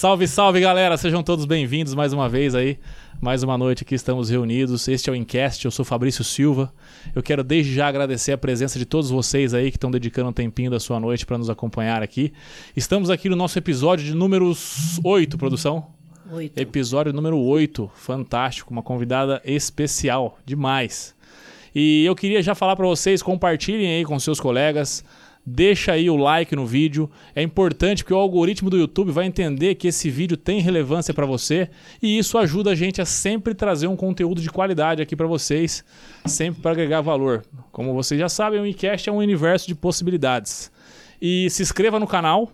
Salve, 0.00 0.26
salve 0.26 0.60
galera, 0.60 0.96
sejam 0.96 1.22
todos 1.22 1.44
bem-vindos 1.44 1.94
mais 1.94 2.14
uma 2.14 2.26
vez 2.26 2.54
aí. 2.54 2.78
Mais 3.20 3.42
uma 3.42 3.58
noite 3.58 3.82
aqui 3.82 3.94
estamos 3.94 4.30
reunidos. 4.30 4.88
Este 4.88 5.10
é 5.10 5.12
o 5.12 5.14
Incast, 5.14 5.62
eu 5.62 5.70
sou 5.70 5.84
Fabrício 5.84 6.24
Silva. 6.24 6.72
Eu 7.14 7.22
quero 7.22 7.44
desde 7.44 7.74
já 7.74 7.86
agradecer 7.86 8.32
a 8.32 8.38
presença 8.38 8.78
de 8.78 8.86
todos 8.86 9.10
vocês 9.10 9.52
aí 9.52 9.70
que 9.70 9.76
estão 9.76 9.90
dedicando 9.90 10.30
um 10.30 10.32
tempinho 10.32 10.70
da 10.70 10.80
sua 10.80 10.98
noite 10.98 11.26
para 11.26 11.36
nos 11.36 11.50
acompanhar 11.50 12.02
aqui. 12.02 12.32
Estamos 12.74 13.10
aqui 13.10 13.28
no 13.28 13.36
nosso 13.36 13.58
episódio 13.58 14.02
de 14.02 14.14
número 14.14 14.56
8, 15.04 15.36
produção. 15.36 15.88
8. 16.32 16.58
Episódio 16.58 17.12
número 17.12 17.36
8, 17.38 17.90
fantástico, 17.94 18.72
uma 18.72 18.82
convidada 18.82 19.42
especial, 19.44 20.38
demais. 20.46 21.14
E 21.74 22.06
eu 22.06 22.16
queria 22.16 22.42
já 22.42 22.54
falar 22.54 22.74
para 22.74 22.86
vocês, 22.86 23.22
compartilhem 23.22 23.98
aí 23.98 24.04
com 24.06 24.18
seus 24.18 24.40
colegas, 24.40 25.04
deixa 25.44 25.92
aí 25.92 26.08
o 26.10 26.16
like 26.16 26.54
no 26.54 26.66
vídeo. 26.66 27.10
É 27.34 27.42
importante 27.42 28.02
porque 28.02 28.14
o 28.14 28.18
algoritmo 28.18 28.70
do 28.70 28.76
YouTube 28.76 29.10
vai 29.10 29.26
entender 29.26 29.74
que 29.74 29.88
esse 29.88 30.10
vídeo 30.10 30.36
tem 30.36 30.60
relevância 30.60 31.12
para 31.12 31.26
você 31.26 31.68
e 32.02 32.18
isso 32.18 32.38
ajuda 32.38 32.70
a 32.70 32.74
gente 32.74 33.00
a 33.00 33.04
sempre 33.04 33.54
trazer 33.54 33.86
um 33.86 33.96
conteúdo 33.96 34.40
de 34.40 34.50
qualidade 34.50 35.02
aqui 35.02 35.16
para 35.16 35.26
vocês, 35.26 35.84
sempre 36.26 36.60
para 36.60 36.72
agregar 36.72 37.00
valor. 37.00 37.42
Como 37.72 37.94
vocês 37.94 38.20
já 38.20 38.28
sabem, 38.28 38.60
o 38.60 38.66
iCast 38.66 39.08
é 39.08 39.12
um 39.12 39.16
universo 39.16 39.66
de 39.66 39.74
possibilidades. 39.74 40.70
E 41.20 41.48
se 41.50 41.62
inscreva 41.62 41.98
no 41.98 42.06
canal, 42.06 42.50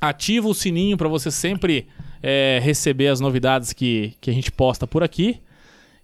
ativa 0.00 0.48
o 0.48 0.54
sininho 0.54 0.96
para 0.96 1.08
você 1.08 1.30
sempre 1.30 1.88
é, 2.22 2.58
receber 2.62 3.08
as 3.08 3.20
novidades 3.20 3.72
que, 3.72 4.14
que 4.20 4.30
a 4.30 4.32
gente 4.32 4.50
posta 4.50 4.86
por 4.86 5.02
aqui. 5.02 5.40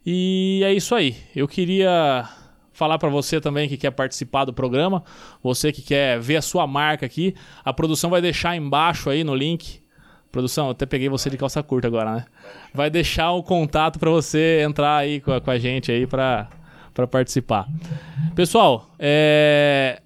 E 0.07 0.61
é 0.65 0.73
isso 0.73 0.95
aí. 0.95 1.17
Eu 1.35 1.49
queria 1.49 2.29
falar 2.75 2.99
para 2.99 3.09
você 3.09 3.41
também 3.41 3.69
que 3.69 3.77
quer 3.79 3.93
participar 3.93 4.45
do 4.45 4.53
programa, 4.53 5.03
você 5.43 5.73
que 5.73 5.81
quer 5.81 6.21
ver 6.21 6.37
a 6.37 6.43
sua 6.43 6.67
marca 6.67 7.07
aqui, 7.07 7.35
a 7.65 7.73
produção 7.73 8.11
vai 8.11 8.21
deixar 8.21 8.55
embaixo 8.57 9.09
aí 9.09 9.25
no 9.25 9.35
link. 9.35 9.81
Produção, 10.31 10.71
até 10.71 10.85
peguei 10.85 11.09
você 11.09 11.31
de 11.31 11.39
calça 11.39 11.63
curta 11.63 11.87
agora, 11.87 12.13
né? 12.13 12.25
Vai 12.75 12.91
deixar 12.91 13.31
o 13.31 13.43
contato 13.43 14.01
para 14.01 14.11
você 14.11 14.63
entrar 14.63 14.97
aí 14.97 15.21
com 15.21 15.33
a, 15.33 15.41
com 15.41 15.51
a 15.51 15.59
gente 15.59 15.93
aí 15.93 16.07
para 16.09 16.49
participar. 17.09 17.69
Pessoal, 18.35 18.91
é, 18.99 20.03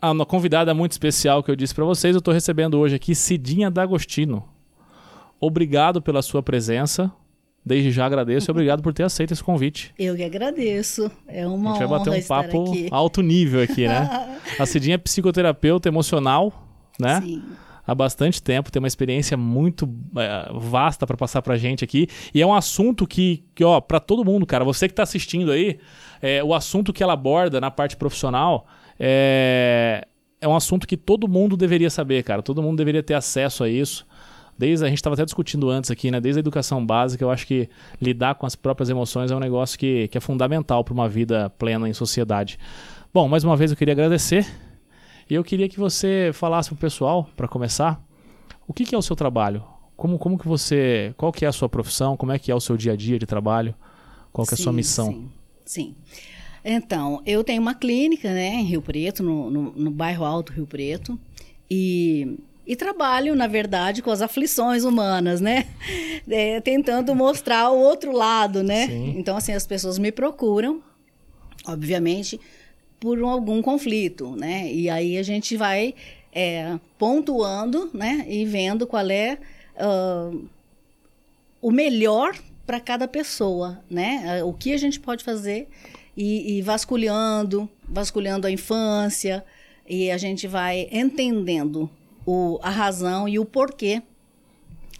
a 0.00 0.24
convidada 0.24 0.72
muito 0.72 0.92
especial 0.92 1.42
que 1.42 1.50
eu 1.50 1.56
disse 1.56 1.74
para 1.74 1.84
vocês, 1.84 2.14
eu 2.14 2.20
estou 2.20 2.32
recebendo 2.32 2.78
hoje 2.78 2.94
aqui 2.94 3.12
Cidinha 3.12 3.68
D'Agostino. 3.68 4.48
Obrigado 5.40 6.00
pela 6.00 6.22
sua 6.22 6.40
presença. 6.40 7.10
Desde 7.64 7.92
já 7.92 8.06
agradeço 8.06 8.50
e 8.50 8.52
obrigado 8.52 8.82
por 8.82 8.92
ter 8.92 9.04
aceito 9.04 9.32
esse 9.32 9.42
convite. 9.42 9.94
Eu 9.96 10.16
que 10.16 10.24
agradeço. 10.24 11.10
É 11.28 11.46
uma 11.46 11.70
honra 11.70 11.70
A 11.70 11.72
gente 11.78 11.88
vai 11.88 11.98
bater 11.98 12.10
um 12.10 12.26
papo 12.26 12.70
aqui. 12.70 12.88
alto 12.90 13.22
nível 13.22 13.62
aqui, 13.62 13.86
né? 13.86 14.40
a 14.58 14.66
Cidinha 14.66 14.96
é 14.96 14.98
psicoterapeuta 14.98 15.88
emocional, 15.88 16.52
né? 16.98 17.20
Sim. 17.20 17.42
Há 17.86 17.94
bastante 17.94 18.40
tempo, 18.42 18.70
tem 18.70 18.80
uma 18.80 18.86
experiência 18.88 19.36
muito 19.36 19.92
é, 20.16 20.50
vasta 20.54 21.06
para 21.06 21.16
passar 21.16 21.42
pra 21.42 21.56
gente 21.56 21.84
aqui. 21.84 22.08
E 22.34 22.42
é 22.42 22.46
um 22.46 22.54
assunto 22.54 23.06
que, 23.06 23.44
que 23.54 23.64
ó, 23.64 23.80
para 23.80 24.00
todo 24.00 24.24
mundo, 24.24 24.44
cara, 24.44 24.64
você 24.64 24.88
que 24.88 24.94
tá 24.94 25.02
assistindo 25.02 25.50
aí, 25.50 25.78
é, 26.20 26.42
o 26.42 26.54
assunto 26.54 26.92
que 26.92 27.02
ela 27.02 27.12
aborda 27.12 27.60
na 27.60 27.70
parte 27.70 27.96
profissional 27.96 28.66
é, 28.98 30.06
é 30.40 30.48
um 30.48 30.54
assunto 30.54 30.86
que 30.86 30.96
todo 30.96 31.28
mundo 31.28 31.56
deveria 31.56 31.90
saber, 31.90 32.22
cara. 32.24 32.42
Todo 32.42 32.62
mundo 32.62 32.76
deveria 32.76 33.02
ter 33.02 33.14
acesso 33.14 33.62
a 33.62 33.68
isso 33.68 34.06
desde 34.58 34.84
a 34.84 34.88
gente 34.88 34.98
estava 34.98 35.14
até 35.14 35.24
discutindo 35.24 35.70
antes 35.70 35.90
aqui, 35.90 36.10
né? 36.10 36.20
Desde 36.20 36.38
a 36.38 36.40
educação 36.40 36.84
básica, 36.84 37.24
eu 37.24 37.30
acho 37.30 37.46
que 37.46 37.68
lidar 38.00 38.34
com 38.34 38.46
as 38.46 38.54
próprias 38.54 38.88
emoções 38.90 39.30
é 39.30 39.36
um 39.36 39.40
negócio 39.40 39.78
que, 39.78 40.08
que 40.08 40.18
é 40.18 40.20
fundamental 40.20 40.84
para 40.84 40.94
uma 40.94 41.08
vida 41.08 41.50
plena 41.50 41.88
em 41.88 41.92
sociedade. 41.92 42.58
Bom, 43.12 43.28
mais 43.28 43.44
uma 43.44 43.56
vez 43.56 43.70
eu 43.70 43.76
queria 43.76 43.92
agradecer 43.92 44.46
e 45.28 45.34
eu 45.34 45.42
queria 45.42 45.68
que 45.68 45.78
você 45.78 46.30
falasse 46.32 46.68
para 46.68 46.76
o 46.76 46.78
pessoal, 46.78 47.28
para 47.36 47.48
começar, 47.48 48.02
o 48.66 48.72
que, 48.72 48.84
que, 48.84 48.94
é 48.94 48.98
o 48.98 49.02
seu 49.02 49.16
trabalho? 49.16 49.64
Como, 49.96 50.18
como 50.18 50.38
que 50.38 50.46
você, 50.46 51.14
qual 51.16 51.32
que 51.32 51.44
é 51.44 51.48
a 51.48 51.52
sua 51.52 51.68
profissão? 51.68 52.16
Como 52.16 52.32
é 52.32 52.38
que 52.38 52.50
é 52.50 52.54
o 52.54 52.60
seu 52.60 52.76
dia 52.76 52.92
a 52.92 52.96
dia 52.96 53.18
de 53.18 53.26
trabalho? 53.26 53.74
Qual 54.32 54.46
que 54.46 54.54
é 54.54 54.56
a 54.56 54.58
sua 54.58 54.72
missão? 54.72 55.12
Sim, 55.12 55.30
sim. 55.64 55.96
Então, 56.64 57.20
eu 57.26 57.42
tenho 57.42 57.60
uma 57.60 57.74
clínica, 57.74 58.32
né, 58.32 58.54
em 58.54 58.64
Rio 58.64 58.80
Preto, 58.80 59.22
no, 59.22 59.50
no, 59.50 59.72
no 59.72 59.90
bairro 59.90 60.24
Alto 60.24 60.52
Rio 60.52 60.66
Preto, 60.66 61.18
e 61.70 62.38
e 62.66 62.76
trabalho, 62.76 63.34
na 63.34 63.46
verdade, 63.46 64.02
com 64.02 64.10
as 64.10 64.22
aflições 64.22 64.84
humanas, 64.84 65.40
né? 65.40 65.66
É, 66.30 66.60
tentando 66.60 67.16
mostrar 67.16 67.70
o 67.70 67.78
outro 67.78 68.12
lado, 68.12 68.62
né? 68.62 68.86
Sim. 68.86 69.14
Então, 69.18 69.36
assim, 69.36 69.52
as 69.52 69.66
pessoas 69.66 69.98
me 69.98 70.12
procuram, 70.12 70.80
obviamente, 71.66 72.40
por 73.00 73.20
algum 73.24 73.60
conflito, 73.60 74.36
né? 74.36 74.72
E 74.72 74.88
aí 74.88 75.18
a 75.18 75.22
gente 75.24 75.56
vai 75.56 75.96
é, 76.32 76.78
pontuando, 76.96 77.90
né? 77.92 78.24
E 78.28 78.44
vendo 78.44 78.86
qual 78.86 79.10
é 79.10 79.36
uh, 79.76 80.48
o 81.60 81.72
melhor 81.72 82.38
para 82.64 82.78
cada 82.78 83.08
pessoa, 83.08 83.82
né? 83.90 84.44
O 84.44 84.52
que 84.52 84.72
a 84.72 84.78
gente 84.78 85.00
pode 85.00 85.24
fazer 85.24 85.68
e, 86.16 86.58
e 86.58 86.62
vasculhando, 86.62 87.68
vasculhando 87.88 88.46
a 88.46 88.50
infância, 88.50 89.44
e 89.88 90.08
a 90.10 90.16
gente 90.16 90.46
vai 90.46 90.88
entendendo 90.92 91.90
o, 92.26 92.58
a 92.62 92.70
razão 92.70 93.28
e 93.28 93.38
o 93.38 93.44
porquê 93.44 94.02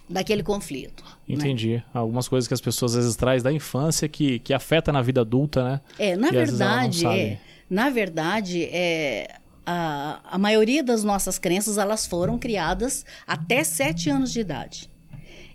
daquele 0.09 0.43
conflito. 0.43 1.03
Né? 1.27 1.35
Entendi. 1.35 1.75
Né? 1.75 1.83
Algumas 1.93 2.27
coisas 2.27 2.47
que 2.47 2.53
as 2.53 2.61
pessoas 2.61 2.95
às 2.95 3.03
vezes 3.03 3.15
trazem 3.15 3.43
da 3.43 3.51
infância 3.51 4.07
que, 4.07 4.39
que 4.39 4.53
afeta 4.53 4.91
na 4.91 5.01
vida 5.01 5.21
adulta, 5.21 5.63
né? 5.63 5.81
É, 5.97 6.15
na 6.15 6.29
verdade, 6.29 7.05
é, 7.05 7.39
na 7.69 7.89
verdade, 7.89 8.63
é, 8.65 9.35
a, 9.65 10.19
a 10.23 10.37
maioria 10.37 10.83
das 10.83 11.03
nossas 11.03 11.39
crenças 11.39 11.77
elas 11.77 12.05
foram 12.05 12.37
criadas 12.37 13.05
até 13.25 13.63
sete 13.63 14.09
anos 14.09 14.31
de 14.31 14.39
idade. 14.39 14.89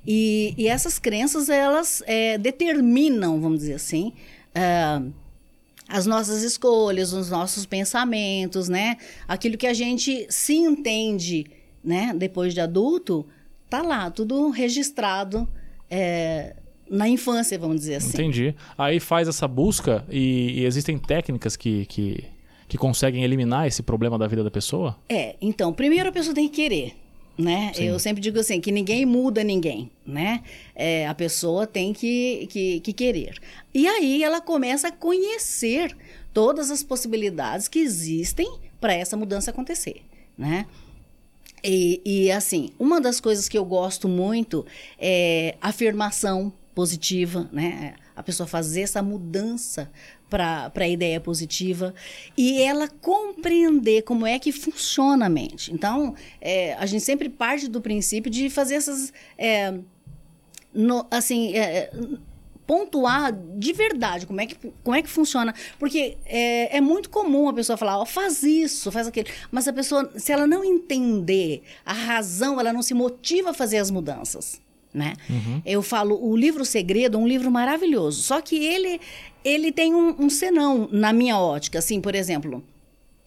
E, 0.07 0.55
e 0.57 0.69
essas 0.69 0.99
crenças 0.99 1.49
elas 1.49 2.03
é, 2.07 2.39
determinam, 2.39 3.41
vamos 3.41 3.59
dizer 3.59 3.75
assim, 3.75 4.15
é, 4.55 5.03
as 5.87 6.07
nossas 6.07 6.43
escolhas, 6.43 7.13
os 7.13 7.31
nossos 7.31 7.67
pensamentos, 7.67 8.69
né? 8.69 8.97
Aquilo 9.27 9.57
que 9.57 9.67
a 9.67 9.75
gente 9.75 10.27
se 10.31 10.55
entende 10.55 11.47
né, 11.89 12.13
depois 12.15 12.53
de 12.53 12.61
adulto, 12.61 13.27
tá 13.71 13.81
lá, 13.81 14.11
tudo 14.11 14.51
registrado 14.51 15.49
é, 15.91 16.55
na 16.91 17.09
infância, 17.09 17.59
vamos 17.59 17.77
dizer 17.77 17.95
assim. 17.95 18.11
Entendi. 18.11 18.55
Aí 18.77 19.01
faz 19.01 19.27
essa 19.27 19.49
busca 19.49 20.05
e, 20.11 20.61
e 20.61 20.65
existem 20.67 20.99
técnicas 20.99 21.57
que, 21.57 21.87
que, 21.87 22.25
que 22.69 22.77
conseguem 22.77 23.25
eliminar 23.25 23.67
esse 23.67 23.83
problema 23.83 24.19
da 24.19 24.27
vida 24.27 24.45
da 24.45 24.51
pessoa? 24.51 24.99
É, 25.09 25.37
então, 25.41 25.73
primeiro 25.73 26.11
a 26.11 26.13
pessoa 26.13 26.35
tem 26.35 26.47
que 26.47 26.57
querer. 26.57 26.95
Né? 27.39 27.73
Eu 27.79 27.99
sempre 28.01 28.21
digo 28.21 28.39
assim, 28.39 28.61
que 28.61 28.73
ninguém 28.73 29.07
muda 29.07 29.45
ninguém, 29.45 29.93
né? 30.05 30.43
É, 30.75 31.07
a 31.07 31.15
pessoa 31.15 31.69
tem 31.69 31.93
que, 31.93 32.49
que, 32.51 32.81
que 32.81 32.93
querer. 32.93 33.39
E 33.73 33.87
aí 33.87 34.25
ela 34.25 34.41
começa 34.41 34.89
a 34.89 34.93
conhecer 34.93 35.97
todas 36.35 36.69
as 36.69 36.83
possibilidades 36.83 37.69
que 37.69 37.79
existem 37.79 38.59
para 38.81 38.93
essa 38.93 39.17
mudança 39.17 39.53
acontecer, 39.53 40.03
né? 40.37 40.67
E, 41.63 42.01
e, 42.05 42.31
assim, 42.31 42.71
uma 42.79 43.01
das 43.01 43.21
coisas 43.21 43.49
que 43.49 43.59
eu 43.59 43.65
gosto 43.65 44.09
muito 44.09 44.65
é 44.99 45.57
afirmação 45.61 46.53
positiva, 46.75 47.49
né? 47.53 47.95
A 48.15 48.23
pessoa 48.23 48.47
fazer 48.47 48.83
essa 48.83 49.03
mudança 49.03 49.91
para 50.29 50.71
a 50.75 50.89
ideia 50.89 51.21
positiva 51.21 51.95
e 52.37 52.61
ela 52.61 52.89
compreender 52.89 54.03
como 54.03 54.27
é 54.27 54.39
que 54.39 54.53
funciona 54.53 55.27
a 55.27 55.29
mente. 55.29 55.73
Então, 55.73 56.15
é, 56.41 56.75
a 56.75 56.87
gente 56.87 57.03
sempre 57.03 57.29
parte 57.29 57.69
do 57.69 57.81
princípio 57.81 58.31
de 58.31 58.51
fazer 58.51 58.75
essas. 58.75 59.13
É, 59.37 59.75
no, 60.73 61.07
assim, 61.11 61.55
é, 61.57 61.91
pontuar 62.69 63.33
de 63.33 63.73
verdade 63.73 64.27
como 64.27 64.43
é 64.43 64.47
que, 64.47 64.55
como 64.85 64.95
é 64.95 65.01
que 65.01 65.09
funciona. 65.09 65.55
Porque 65.79 66.19
é, 66.27 66.77
é 66.77 66.81
muito 66.83 67.09
comum 67.09 67.49
a 67.49 67.55
pessoa 67.55 67.79
falar, 67.79 67.99
oh, 67.99 68.05
faz 68.05 68.43
isso, 68.43 68.93
faz 68.93 69.07
aquilo. 69.07 69.27
Mas 69.51 69.67
a 69.67 69.73
pessoa, 69.73 70.13
se 70.17 70.31
ela 70.31 70.47
não 70.47 70.63
entender 70.63 71.63
a 71.85 71.95
razão, 71.95 72.61
ela 72.61 72.71
não 72.71 72.83
se 72.83 72.93
motiva 72.93 73.51
a 73.51 73.55
fazer 73.55 73.79
as 73.79 73.91
mudanças. 73.91 74.61
Né? 74.93 75.15
Uhum. 75.31 75.63
Eu 75.65 75.83
falo, 75.83 76.23
o 76.23 76.37
livro 76.37 76.63
Segredo 76.63 77.17
é 77.17 77.21
um 77.21 77.27
livro 77.27 77.51
maravilhoso. 77.51 78.21
Só 78.21 78.43
que 78.43 78.63
ele, 78.63 79.01
ele 79.43 79.73
tem 79.73 79.95
um, 79.95 80.15
um 80.19 80.29
senão 80.29 80.87
na 80.93 81.11
minha 81.11 81.39
ótica. 81.39 81.79
Assim, 81.79 82.03
por 82.03 82.15
exemplo, 82.15 82.63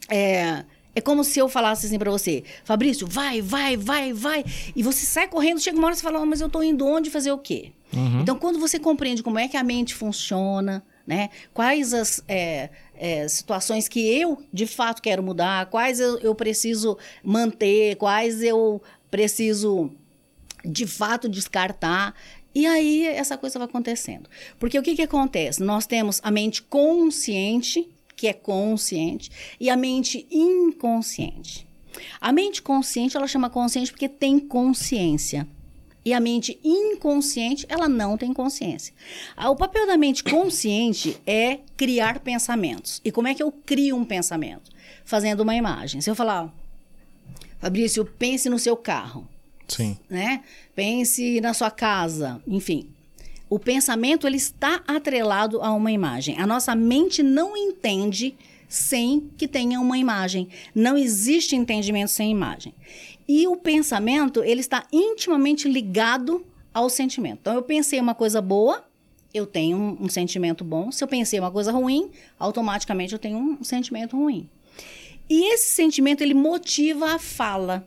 é, 0.07 0.63
é 0.93 1.01
como 1.01 1.23
se 1.23 1.39
eu 1.39 1.47
falasse 1.47 1.85
assim 1.85 1.97
para 1.97 2.11
você, 2.11 2.43
Fabrício, 2.63 3.07
vai, 3.07 3.41
vai, 3.41 3.77
vai, 3.77 4.11
vai. 4.11 4.43
E 4.75 4.83
você 4.83 5.05
sai 5.05 5.27
correndo, 5.27 5.59
chega 5.59 5.77
uma 5.77 5.87
hora 5.87 5.93
e 5.93 5.97
você 5.97 6.03
fala, 6.03 6.19
oh, 6.19 6.25
mas 6.25 6.41
eu 6.41 6.49
tô 6.49 6.61
indo 6.61 6.85
onde 6.85 7.09
fazer 7.09 7.31
o 7.31 7.37
quê? 7.37 7.71
Uhum. 7.93 8.21
Então, 8.21 8.37
quando 8.37 8.59
você 8.59 8.79
compreende 8.79 9.23
como 9.23 9.39
é 9.39 9.47
que 9.47 9.57
a 9.57 9.63
mente 9.63 9.93
funciona, 9.93 10.83
né? 11.05 11.29
Quais 11.53 11.93
as 11.93 12.23
é, 12.27 12.69
é, 12.95 13.27
situações 13.27 13.87
que 13.87 13.99
eu, 13.99 14.41
de 14.51 14.67
fato, 14.67 15.01
quero 15.01 15.23
mudar, 15.23 15.65
quais 15.67 15.99
eu, 15.99 16.17
eu 16.19 16.35
preciso 16.35 16.97
manter, 17.23 17.95
quais 17.95 18.41
eu 18.41 18.81
preciso, 19.09 19.91
de 20.63 20.87
fato, 20.87 21.27
descartar. 21.27 22.13
E 22.53 22.65
aí, 22.65 23.05
essa 23.07 23.37
coisa 23.37 23.59
vai 23.59 23.67
acontecendo. 23.67 24.29
Porque 24.59 24.77
o 24.77 24.83
que, 24.83 24.95
que 24.95 25.01
acontece? 25.01 25.63
Nós 25.63 25.85
temos 25.85 26.19
a 26.23 26.31
mente 26.31 26.61
consciente, 26.63 27.89
que 28.21 28.27
é 28.27 28.33
consciente, 28.33 29.31
e 29.59 29.67
a 29.67 29.75
mente 29.75 30.27
inconsciente. 30.29 31.65
A 32.19 32.31
mente 32.31 32.61
consciente, 32.61 33.17
ela 33.17 33.25
chama 33.25 33.49
consciente 33.49 33.91
porque 33.91 34.07
tem 34.07 34.37
consciência. 34.39 35.47
E 36.05 36.13
a 36.13 36.19
mente 36.19 36.59
inconsciente, 36.63 37.65
ela 37.67 37.89
não 37.89 38.19
tem 38.19 38.31
consciência. 38.31 38.93
Ah, 39.35 39.49
o 39.49 39.55
papel 39.55 39.87
da 39.87 39.97
mente 39.97 40.23
consciente 40.23 41.19
é 41.25 41.61
criar 41.75 42.19
pensamentos. 42.19 43.01
E 43.03 43.11
como 43.11 43.27
é 43.27 43.33
que 43.33 43.41
eu 43.41 43.51
crio 43.51 43.95
um 43.95 44.05
pensamento? 44.05 44.69
Fazendo 45.03 45.41
uma 45.41 45.55
imagem. 45.55 45.99
Se 45.99 46.07
eu 46.07 46.13
falar, 46.13 46.53
Fabrício, 47.57 48.05
pense 48.05 48.47
no 48.51 48.59
seu 48.59 48.77
carro. 48.77 49.27
Sim. 49.67 49.97
Né? 50.07 50.43
Pense 50.75 51.41
na 51.41 51.55
sua 51.55 51.71
casa, 51.71 52.39
enfim. 52.45 52.87
O 53.51 53.59
pensamento 53.59 54.25
ele 54.25 54.37
está 54.37 54.81
atrelado 54.87 55.61
a 55.61 55.73
uma 55.73 55.91
imagem. 55.91 56.39
A 56.39 56.47
nossa 56.47 56.73
mente 56.73 57.21
não 57.21 57.57
entende 57.57 58.33
sem 58.69 59.29
que 59.35 59.45
tenha 59.45 59.77
uma 59.81 59.97
imagem. 59.97 60.47
Não 60.73 60.97
existe 60.97 61.53
entendimento 61.53 62.11
sem 62.11 62.31
imagem. 62.31 62.73
E 63.27 63.45
o 63.49 63.57
pensamento, 63.57 64.41
ele 64.41 64.61
está 64.61 64.87
intimamente 64.89 65.67
ligado 65.67 66.45
ao 66.73 66.89
sentimento. 66.89 67.39
Então, 67.41 67.55
eu 67.55 67.61
pensei 67.61 67.99
uma 67.99 68.15
coisa 68.15 68.41
boa, 68.41 68.85
eu 69.33 69.45
tenho 69.45 69.77
um, 69.77 70.05
um 70.05 70.07
sentimento 70.07 70.63
bom. 70.63 70.89
Se 70.89 71.03
eu 71.03 71.07
pensei 71.09 71.37
uma 71.37 71.51
coisa 71.51 71.73
ruim, 71.73 72.09
automaticamente 72.39 73.11
eu 73.11 73.19
tenho 73.19 73.37
um 73.37 73.65
sentimento 73.65 74.15
ruim. 74.15 74.49
E 75.29 75.53
esse 75.53 75.75
sentimento, 75.75 76.21
ele 76.21 76.33
motiva 76.33 77.15
a 77.15 77.19
fala. 77.19 77.85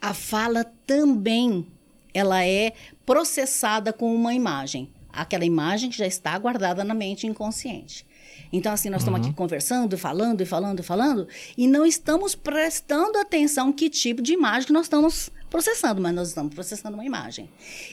A 0.00 0.14
fala 0.14 0.64
também, 0.86 1.66
ela 2.14 2.46
é 2.46 2.72
processada 3.04 3.92
com 3.92 4.14
uma 4.14 4.32
imagem. 4.32 4.88
Aquela 5.12 5.44
imagem 5.44 5.90
que 5.90 5.98
já 5.98 6.06
está 6.06 6.38
guardada 6.38 6.82
na 6.82 6.94
mente 6.94 7.26
inconsciente. 7.26 8.06
Então, 8.52 8.72
assim, 8.72 8.88
nós 8.88 9.00
estamos 9.00 9.18
aqui 9.18 9.30
uhum. 9.30 9.34
conversando, 9.34 9.98
falando 9.98 10.40
e 10.40 10.46
falando 10.46 10.78
e 10.78 10.82
falando, 10.82 11.28
e 11.58 11.66
não 11.66 11.84
estamos 11.84 12.36
prestando 12.36 13.18
atenção 13.18 13.72
que 13.72 13.90
tipo 13.90 14.22
de 14.22 14.32
imagem 14.32 14.68
que 14.68 14.72
nós 14.72 14.86
estamos 14.86 15.28
processando, 15.50 16.00
mas 16.00 16.14
nós 16.14 16.28
estamos 16.28 16.54
processando 16.54 16.94
uma 16.94 17.04
imagem. 17.04 17.48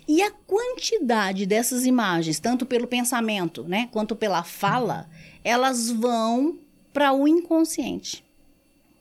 E 0.07 0.21
a 0.21 0.31
quantidade 0.31 1.47
dessas 1.47 1.85
imagens, 1.85 2.39
tanto 2.39 2.65
pelo 2.65 2.87
pensamento, 2.87 3.63
né, 3.63 3.89
quanto 3.91 4.15
pela 4.15 4.43
fala, 4.43 5.09
elas 5.43 5.89
vão 5.89 6.59
para 6.93 7.11
o 7.11 7.27
inconsciente. 7.27 8.23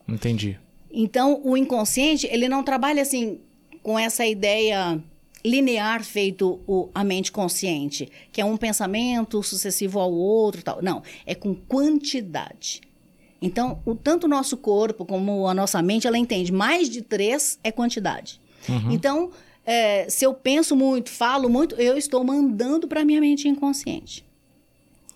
Entendi. 0.08 0.58
Então, 0.90 1.40
o 1.44 1.56
inconsciente, 1.56 2.26
ele 2.31 2.49
não 2.49 2.62
trabalha 2.62 3.02
assim 3.02 3.40
com 3.82 3.99
essa 3.99 4.27
ideia 4.27 5.03
linear 5.44 6.05
feito 6.05 6.61
o, 6.67 6.88
a 6.94 7.03
mente 7.03 7.32
consciente, 7.32 8.11
que 8.31 8.41
é 8.41 8.44
um 8.44 8.56
pensamento 8.56 9.43
sucessivo 9.43 9.99
ao 9.99 10.12
outro, 10.12 10.62
tal. 10.62 10.82
Não, 10.82 11.03
é 11.25 11.35
com 11.35 11.55
quantidade. 11.55 12.82
Então, 13.41 13.81
o, 13.87 13.94
tanto 13.94 14.25
o 14.25 14.29
nosso 14.29 14.56
corpo 14.56 15.05
como 15.05 15.49
a 15.49 15.55
nossa 15.55 15.81
mente, 15.81 16.06
ela 16.06 16.19
entende 16.19 16.53
mais 16.53 16.91
de 16.91 17.00
três 17.00 17.59
é 17.65 17.73
quantidade. 17.73 18.41
Uhum. 18.69 18.93
Então, 18.93 19.31
é, 19.65 20.09
se 20.11 20.25
eu 20.25 20.35
penso 20.35 20.77
muito, 20.77 21.11
falo 21.11 21.49
muito, 21.49 21.75
eu 21.77 21.97
estou 21.97 22.23
mandando 22.23 22.87
para 22.87 23.05
minha 23.05 23.21
mente 23.21 23.49
inconsciente. 23.49 24.25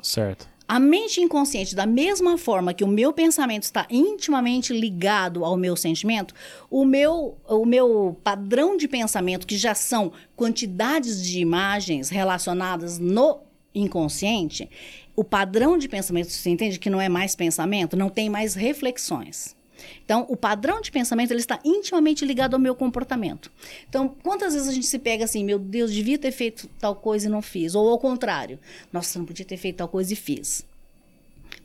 Certo. 0.00 0.48
A 0.66 0.80
mente 0.80 1.20
inconsciente, 1.20 1.74
da 1.74 1.84
mesma 1.84 2.38
forma 2.38 2.72
que 2.72 2.82
o 2.82 2.88
meu 2.88 3.12
pensamento 3.12 3.64
está 3.64 3.86
intimamente 3.90 4.72
ligado 4.72 5.44
ao 5.44 5.58
meu 5.58 5.76
sentimento, 5.76 6.34
o 6.70 6.86
meu, 6.86 7.36
o 7.46 7.66
meu 7.66 8.18
padrão 8.24 8.76
de 8.76 8.88
pensamento, 8.88 9.46
que 9.46 9.58
já 9.58 9.74
são 9.74 10.10
quantidades 10.34 11.22
de 11.22 11.40
imagens 11.40 12.08
relacionadas 12.08 12.98
no 12.98 13.40
inconsciente, 13.74 14.70
o 15.14 15.22
padrão 15.22 15.76
de 15.76 15.88
pensamento, 15.88 16.30
você 16.30 16.48
entende 16.48 16.78
que 16.78 16.88
não 16.88 17.00
é 17.00 17.10
mais 17.10 17.36
pensamento, 17.36 17.96
não 17.96 18.08
tem 18.08 18.30
mais 18.30 18.54
reflexões. 18.54 19.54
Então, 20.04 20.26
o 20.28 20.36
padrão 20.36 20.80
de 20.80 20.90
pensamento 20.90 21.30
ele 21.30 21.40
está 21.40 21.58
intimamente 21.64 22.24
ligado 22.24 22.54
ao 22.54 22.60
meu 22.60 22.74
comportamento. 22.74 23.50
Então, 23.88 24.08
quantas 24.22 24.54
vezes 24.54 24.68
a 24.68 24.72
gente 24.72 24.86
se 24.86 24.98
pega 24.98 25.24
assim, 25.24 25.44
meu 25.44 25.58
Deus, 25.58 25.92
devia 25.92 26.18
ter 26.18 26.32
feito 26.32 26.68
tal 26.78 26.94
coisa 26.94 27.26
e 27.26 27.30
não 27.30 27.42
fiz, 27.42 27.74
ou 27.74 27.88
ao 27.88 27.98
contrário, 27.98 28.58
nossa, 28.92 29.18
não 29.18 29.26
podia 29.26 29.44
ter 29.44 29.56
feito 29.56 29.76
tal 29.76 29.88
coisa 29.88 30.12
e 30.12 30.16
fiz. 30.16 30.64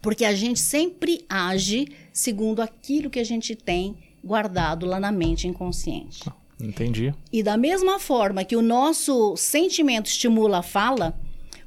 Porque 0.01 0.24
a 0.24 0.33
gente 0.33 0.60
sempre 0.60 1.25
age 1.27 1.88
segundo 2.13 2.62
aquilo 2.62 3.10
que 3.10 3.19
a 3.19 3.24
gente 3.24 3.56
tem 3.56 3.98
guardado 4.24 4.86
lá 4.86 5.00
na 5.00 5.12
mente 5.12 5.48
inconsciente. 5.48 6.24
Entendi. 6.60 7.13
E 7.31 7.42
da 7.42 7.56
mesma 7.56 8.00
forma 8.00 8.44
que 8.44 8.56
o 8.56 8.62
nosso 8.62 9.36
sentimento 9.38 10.07
estimula 10.07 10.60
a 10.60 10.63
fala, 10.63 11.18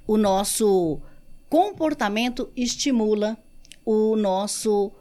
o 0.06 0.16
nosso 0.16 1.00
comportamento 1.48 2.50
estimula 2.54 3.38
o 3.84 4.16
nosso 4.16 4.92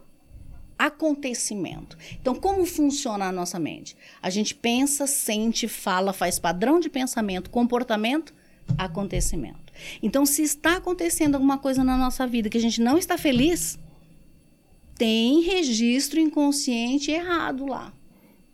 acontecimento. 0.86 1.96
Então, 2.20 2.34
como 2.34 2.66
funciona 2.66 3.26
a 3.26 3.32
nossa 3.32 3.60
mente? 3.60 3.96
A 4.22 4.32
gente 4.32 4.56
pensa, 4.56 5.06
sente, 5.06 5.68
fala, 5.68 6.12
faz 6.12 6.40
padrão 6.40 6.80
de 6.80 6.90
pensamento, 6.90 7.52
comportamento, 7.52 8.34
acontecimento. 8.78 9.72
Então, 10.02 10.26
se 10.26 10.42
está 10.42 10.78
acontecendo 10.78 11.36
alguma 11.36 11.60
coisa 11.60 11.84
na 11.84 11.96
nossa 11.96 12.26
vida 12.26 12.50
que 12.50 12.58
a 12.58 12.62
gente 12.62 12.82
não 12.82 12.98
está 12.98 13.16
feliz, 13.16 13.78
tem 14.98 15.42
registro 15.42 16.20
inconsciente 16.20 17.12
errado 17.12 17.68
lá. 17.68 17.94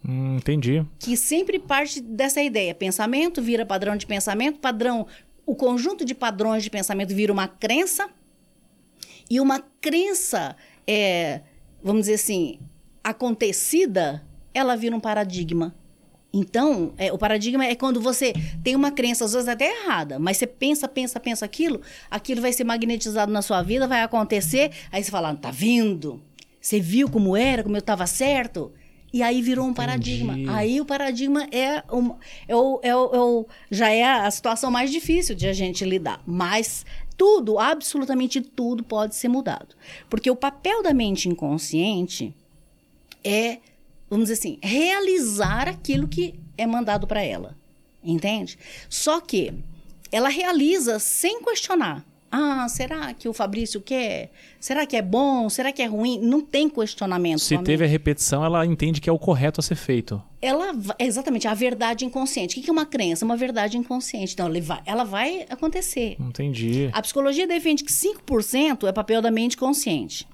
Hum, 0.05 0.35
entendi. 0.35 0.85
Que 0.99 1.15
sempre 1.15 1.59
parte 1.59 2.01
dessa 2.01 2.41
ideia. 2.41 2.75
Pensamento 2.75 3.41
vira 3.41 3.65
padrão 3.65 3.95
de 3.95 4.05
pensamento, 4.05 4.59
padrão. 4.59 5.07
O 5.45 5.55
conjunto 5.55 6.03
de 6.03 6.13
padrões 6.13 6.61
de 6.61 6.69
pensamento 6.69 7.15
vira 7.15 7.31
uma 7.31 7.47
crença. 7.47 8.09
E 9.29 9.39
uma 9.39 9.59
crença 9.81 10.55
é, 10.85 11.41
vamos 11.83 12.03
dizer 12.03 12.15
assim, 12.15 12.59
acontecida, 13.03 14.23
ela 14.53 14.75
vira 14.75 14.95
um 14.95 14.99
paradigma. 14.99 15.73
Então, 16.33 16.93
é, 16.97 17.11
o 17.11 17.17
paradigma 17.17 17.65
é 17.65 17.73
quando 17.73 18.01
você 18.01 18.33
tem 18.63 18.75
uma 18.75 18.91
crença, 18.91 19.25
às 19.25 19.33
vezes 19.33 19.47
até 19.47 19.71
errada, 19.71 20.19
mas 20.19 20.37
você 20.37 20.45
pensa, 20.45 20.87
pensa, 20.87 21.19
pensa 21.19 21.45
aquilo, 21.45 21.81
aquilo 22.11 22.41
vai 22.41 22.51
ser 22.51 22.63
magnetizado 22.63 23.31
na 23.31 23.41
sua 23.41 23.63
vida, 23.63 23.87
vai 23.87 24.03
acontecer, 24.03 24.71
aí 24.91 25.03
você 25.03 25.09
fala, 25.09 25.33
tá 25.35 25.51
vindo? 25.51 26.21
Você 26.59 26.79
viu 26.79 27.09
como 27.09 27.35
era, 27.35 27.63
como 27.63 27.75
eu 27.75 27.79
estava 27.79 28.05
certo? 28.05 28.71
E 29.13 29.23
aí 29.23 29.41
virou 29.41 29.65
um 29.65 29.69
Entendi. 29.69 29.87
paradigma. 29.87 30.53
Aí 30.53 30.81
o 30.81 30.85
paradigma 30.85 31.47
é, 31.49 31.81
um, 31.91 32.13
é, 32.47 32.55
o, 32.55 32.79
é, 32.83 32.95
o, 32.95 33.15
é 33.15 33.19
o, 33.19 33.47
já 33.71 33.89
é 33.89 34.03
a 34.03 34.29
situação 34.29 34.69
mais 34.69 34.91
difícil 34.91 35.33
de 35.33 35.47
a 35.47 35.53
gente 35.53 35.85
lidar. 35.85 36.21
Mas 36.25 36.85
tudo, 37.17 37.57
absolutamente 37.57 38.39
tudo 38.39 38.83
pode 38.83 39.15
ser 39.15 39.27
mudado. 39.27 39.75
Porque 40.09 40.29
o 40.29 40.35
papel 40.35 40.83
da 40.83 40.93
mente 40.93 41.27
inconsciente 41.27 42.33
é, 43.23 43.57
vamos 44.09 44.29
dizer 44.29 44.39
assim, 44.39 44.59
realizar 44.61 45.67
aquilo 45.67 46.07
que 46.07 46.35
é 46.57 46.65
mandado 46.65 47.07
para 47.07 47.21
ela. 47.21 47.57
Entende? 48.03 48.57
Só 48.87 49.19
que 49.19 49.53
ela 50.11 50.29
realiza 50.29 50.99
sem 50.99 51.41
questionar. 51.43 52.05
Ah, 52.31 52.67
será 52.69 53.13
que 53.13 53.29
o 53.29 53.33
Fabrício 53.33 53.79
quer? 53.81 54.31
Será 54.59 54.85
que 54.85 54.95
é 54.95 55.01
bom? 55.01 55.49
Será 55.49 55.71
que 55.71 55.81
é 55.81 55.85
ruim? 55.85 56.19
Não 56.19 56.41
tem 56.41 56.69
questionamento. 56.69 57.39
Se 57.39 57.57
teve 57.59 57.85
a 57.85 57.87
repetição, 57.87 58.43
ela 58.43 58.65
entende 58.65 58.99
que 58.99 59.09
é 59.09 59.13
o 59.13 59.19
correto 59.19 59.59
a 59.59 59.63
ser 59.63 59.75
feito. 59.75 60.21
Ela, 60.41 60.73
exatamente, 60.99 61.47
a 61.47 61.53
verdade 61.53 62.05
inconsciente. 62.05 62.59
O 62.59 62.63
que 62.63 62.69
é 62.69 62.73
uma 62.73 62.85
crença? 62.85 63.25
Uma 63.25 63.37
verdade 63.37 63.77
inconsciente. 63.77 64.33
Então, 64.33 64.45
ela 64.45 64.61
vai, 64.61 64.81
ela 64.85 65.03
vai 65.03 65.45
acontecer. 65.49 66.15
Entendi. 66.19 66.89
A 66.93 67.01
psicologia 67.01 67.47
defende 67.47 67.83
que 67.83 67.91
5% 67.91 68.87
é 68.87 68.91
papel 68.91 69.21
da 69.21 69.31
mente 69.31 69.55
consciente. 69.57 70.27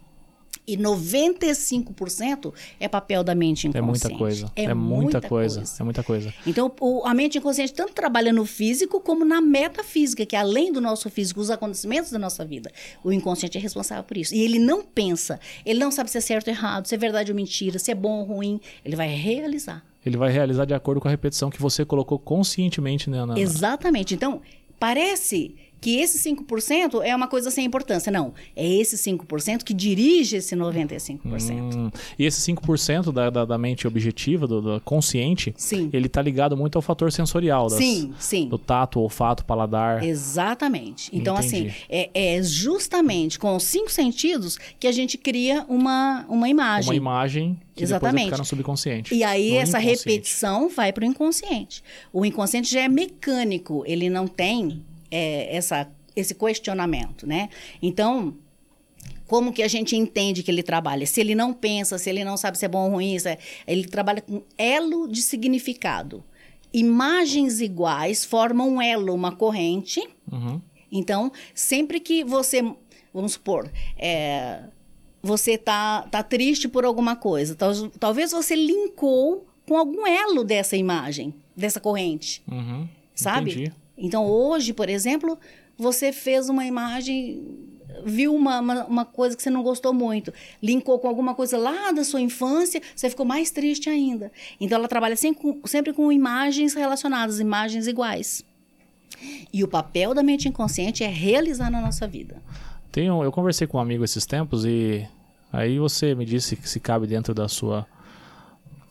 E 0.65 0.77
95% 0.77 2.53
é 2.79 2.87
papel 2.87 3.23
da 3.23 3.35
mente 3.35 3.67
inconsciente. 3.67 4.05
É 4.05 4.09
muita 4.09 4.17
coisa. 4.17 4.51
É, 4.55 4.63
é 4.63 4.73
muita, 4.73 5.01
muita 5.01 5.21
coisa. 5.29 5.59
coisa. 5.59 5.75
É 5.79 5.83
muita 5.83 6.03
coisa. 6.03 6.33
Então, 6.47 6.71
o, 6.79 7.05
a 7.05 7.13
mente 7.13 7.37
inconsciente 7.37 7.73
tanto 7.73 7.93
trabalha 7.93 8.31
no 8.31 8.45
físico 8.45 8.99
como 9.01 9.25
na 9.25 9.41
metafísica, 9.41 10.25
que 10.25 10.35
além 10.35 10.71
do 10.71 10.79
nosso 10.79 11.09
físico, 11.09 11.41
os 11.41 11.49
acontecimentos 11.49 12.11
da 12.11 12.19
nossa 12.19 12.45
vida. 12.45 12.71
O 13.03 13.11
inconsciente 13.11 13.57
é 13.57 13.61
responsável 13.61 14.03
por 14.03 14.15
isso. 14.15 14.33
E 14.33 14.41
ele 14.41 14.57
não 14.57 14.83
pensa, 14.83 15.39
ele 15.65 15.79
não 15.79 15.91
sabe 15.91 16.09
se 16.09 16.17
é 16.17 16.21
certo 16.21 16.47
ou 16.47 16.53
errado, 16.53 16.85
se 16.85 16.95
é 16.95 16.97
verdade 16.97 17.31
ou 17.31 17.35
mentira, 17.35 17.77
se 17.77 17.91
é 17.91 17.95
bom 17.95 18.19
ou 18.19 18.23
ruim. 18.23 18.61
Ele 18.85 18.95
vai 18.95 19.07
realizar. 19.07 19.83
Ele 20.05 20.17
vai 20.17 20.31
realizar 20.31 20.65
de 20.65 20.73
acordo 20.73 20.99
com 20.99 21.07
a 21.07 21.11
repetição 21.11 21.49
que 21.49 21.61
você 21.61 21.85
colocou 21.85 22.19
conscientemente 22.19 23.09
né, 23.09 23.25
na. 23.25 23.39
Exatamente. 23.39 24.13
Então, 24.13 24.41
parece 24.79 25.55
que 25.83 25.99
esse 25.99 26.17
5% 26.29 27.01
é 27.03 27.13
uma 27.13 27.27
coisa 27.27 27.51
sem 27.51 27.65
importância. 27.65 28.09
Não, 28.09 28.33
é 28.55 28.65
esse 28.65 28.95
5% 28.95 29.63
que 29.63 29.73
dirige 29.73 30.37
esse 30.37 30.55
95%. 30.55 31.75
Hum, 31.75 31.91
e 32.17 32.23
esse 32.23 32.49
5% 32.53 33.11
da, 33.11 33.29
da, 33.29 33.43
da 33.43 33.57
mente 33.57 33.85
objetiva, 33.85 34.47
do, 34.47 34.61
do, 34.61 34.81
consciente, 34.81 35.53
sim. 35.57 35.89
ele 35.91 36.07
está 36.07 36.21
ligado 36.21 36.55
muito 36.55 36.77
ao 36.77 36.81
fator 36.81 37.11
sensorial. 37.11 37.67
Das, 37.67 37.77
sim, 37.79 38.13
sim. 38.17 38.47
Do 38.47 38.57
tato, 38.57 39.01
olfato, 39.01 39.43
paladar. 39.43 40.01
Exatamente. 40.01 41.09
Então, 41.11 41.35
Entendi. 41.35 41.67
assim, 41.67 41.85
é, 41.89 42.09
é, 42.13 42.41
justamente 42.41 43.37
com 43.37 43.53
os 43.53 43.63
cinco 43.63 43.91
sentidos 43.91 44.57
que 44.79 44.87
a 44.87 44.91
gente 44.93 45.17
cria 45.17 45.65
uma, 45.67 46.25
uma 46.29 46.47
imagem. 46.47 46.91
Uma 46.91 46.95
imagem 46.95 47.59
que 47.75 47.83
Exatamente. 47.83 48.23
depois 48.23 48.39
no 48.39 48.45
subconsciente. 48.45 49.13
E 49.13 49.21
aí 49.21 49.55
essa 49.57 49.79
repetição 49.79 50.69
vai 50.69 50.93
para 50.93 51.03
o 51.03 51.05
inconsciente. 51.05 51.83
O 52.13 52.25
inconsciente 52.25 52.71
já 52.71 52.83
é 52.83 52.87
mecânico, 52.87 53.83
ele 53.85 54.09
não 54.09 54.27
tem 54.27 54.81
é, 55.13 55.55
essa, 55.55 55.87
esse 56.15 56.33
questionamento, 56.35 57.27
né? 57.27 57.49
Então, 57.81 58.35
como 59.27 59.53
que 59.53 59.63
a 59.63 59.67
gente 59.67 59.95
entende 59.95 60.43
que 60.43 60.51
ele 60.51 60.63
trabalha? 60.63 61.05
Se 61.05 61.19
ele 61.21 61.35
não 61.35 61.53
pensa, 61.53 61.97
se 61.97 62.09
ele 62.09 62.23
não 62.23 62.35
sabe 62.37 62.57
se 62.57 62.65
é 62.65 62.67
bom 62.67 62.85
ou 62.85 62.91
ruim, 62.95 63.15
é, 63.25 63.37
ele 63.67 63.85
trabalha 63.85 64.21
com 64.21 64.41
elo 64.57 65.07
de 65.07 65.21
significado. 65.21 66.23
imagens 66.73 67.61
iguais 67.61 68.25
formam 68.25 68.67
um 68.67 68.81
elo, 68.81 69.13
uma 69.13 69.31
corrente. 69.35 70.01
Uhum. 70.31 70.59
Então, 70.91 71.31
sempre 71.53 71.99
que 71.99 72.23
você, 72.23 72.61
vamos 73.13 73.33
supor, 73.33 73.71
é, 73.97 74.63
você 75.21 75.57
tá, 75.57 76.01
tá 76.11 76.21
triste 76.23 76.67
por 76.67 76.83
alguma 76.85 77.15
coisa, 77.15 77.55
tal, 77.55 77.71
talvez 77.99 78.31
você 78.31 78.55
linkou 78.55 79.47
com 79.67 79.77
algum 79.77 80.05
elo 80.05 80.43
dessa 80.43 80.75
imagem, 80.75 81.33
dessa 81.55 81.79
corrente, 81.79 82.41
Uhum. 82.51 82.87
sabe? 83.15 83.51
Entendi. 83.51 83.73
Então, 83.97 84.25
hoje, 84.25 84.73
por 84.73 84.89
exemplo, 84.89 85.37
você 85.77 86.11
fez 86.11 86.49
uma 86.49 86.65
imagem, 86.65 87.43
viu 88.05 88.35
uma, 88.35 88.59
uma, 88.59 88.85
uma 88.85 89.05
coisa 89.05 89.35
que 89.35 89.43
você 89.43 89.49
não 89.49 89.63
gostou 89.63 89.93
muito, 89.93 90.33
linkou 90.61 90.97
com 90.99 91.07
alguma 91.07 91.35
coisa 91.35 91.57
lá 91.57 91.91
da 91.91 92.03
sua 92.03 92.21
infância, 92.21 92.81
você 92.95 93.09
ficou 93.09 93.25
mais 93.25 93.51
triste 93.51 93.89
ainda. 93.89 94.31
Então, 94.59 94.77
ela 94.77 94.87
trabalha 94.87 95.15
sempre 95.15 95.41
com, 95.41 95.67
sempre 95.67 95.93
com 95.93 96.11
imagens 96.11 96.73
relacionadas, 96.73 97.39
imagens 97.39 97.87
iguais. 97.87 98.43
E 99.53 99.63
o 99.63 99.67
papel 99.67 100.13
da 100.13 100.23
mente 100.23 100.47
inconsciente 100.47 101.03
é 101.03 101.07
realizar 101.07 101.69
na 101.69 101.79
nossa 101.79 102.07
vida. 102.07 102.41
Tenho, 102.91 103.23
eu 103.23 103.31
conversei 103.31 103.65
com 103.67 103.77
um 103.77 103.81
amigo 103.81 104.03
esses 104.03 104.25
tempos 104.25 104.65
e 104.65 105.07
aí 105.51 105.79
você 105.79 106.13
me 106.13 106.25
disse 106.25 106.55
que 106.55 106.67
se 106.67 106.79
cabe 106.79 107.07
dentro 107.07 107.33
da 107.33 107.47
sua 107.47 107.87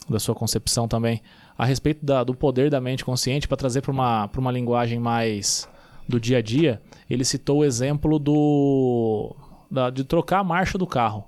da 0.09 0.19
sua 0.19 0.35
concepção 0.35 0.89
também 0.89 1.23
a 1.57 1.65
respeito 1.65 2.05
da- 2.05 2.25
do 2.25 2.35
poder 2.35 2.71
da 2.71 2.81
mente 2.81 3.05
consciente 3.05 3.47
para 3.49 3.57
trazer 3.57 3.81
para 3.83 3.91
uma 3.93 4.31
uma 4.39 4.51
linguagem 4.53 4.99
mais 4.99 5.69
do 6.09 6.19
dia 6.21 6.39
a 6.39 6.43
dia. 6.43 6.81
Ele 7.09 7.25
citou 7.25 7.59
o 7.61 7.65
exemplo 7.65 8.19
do 8.19 9.35
da- 9.71 9.91
de 9.91 10.05
trocar 10.05 10.41
a 10.41 10.45
marcha 10.45 10.77
do 10.79 10.87
carro. 10.87 11.25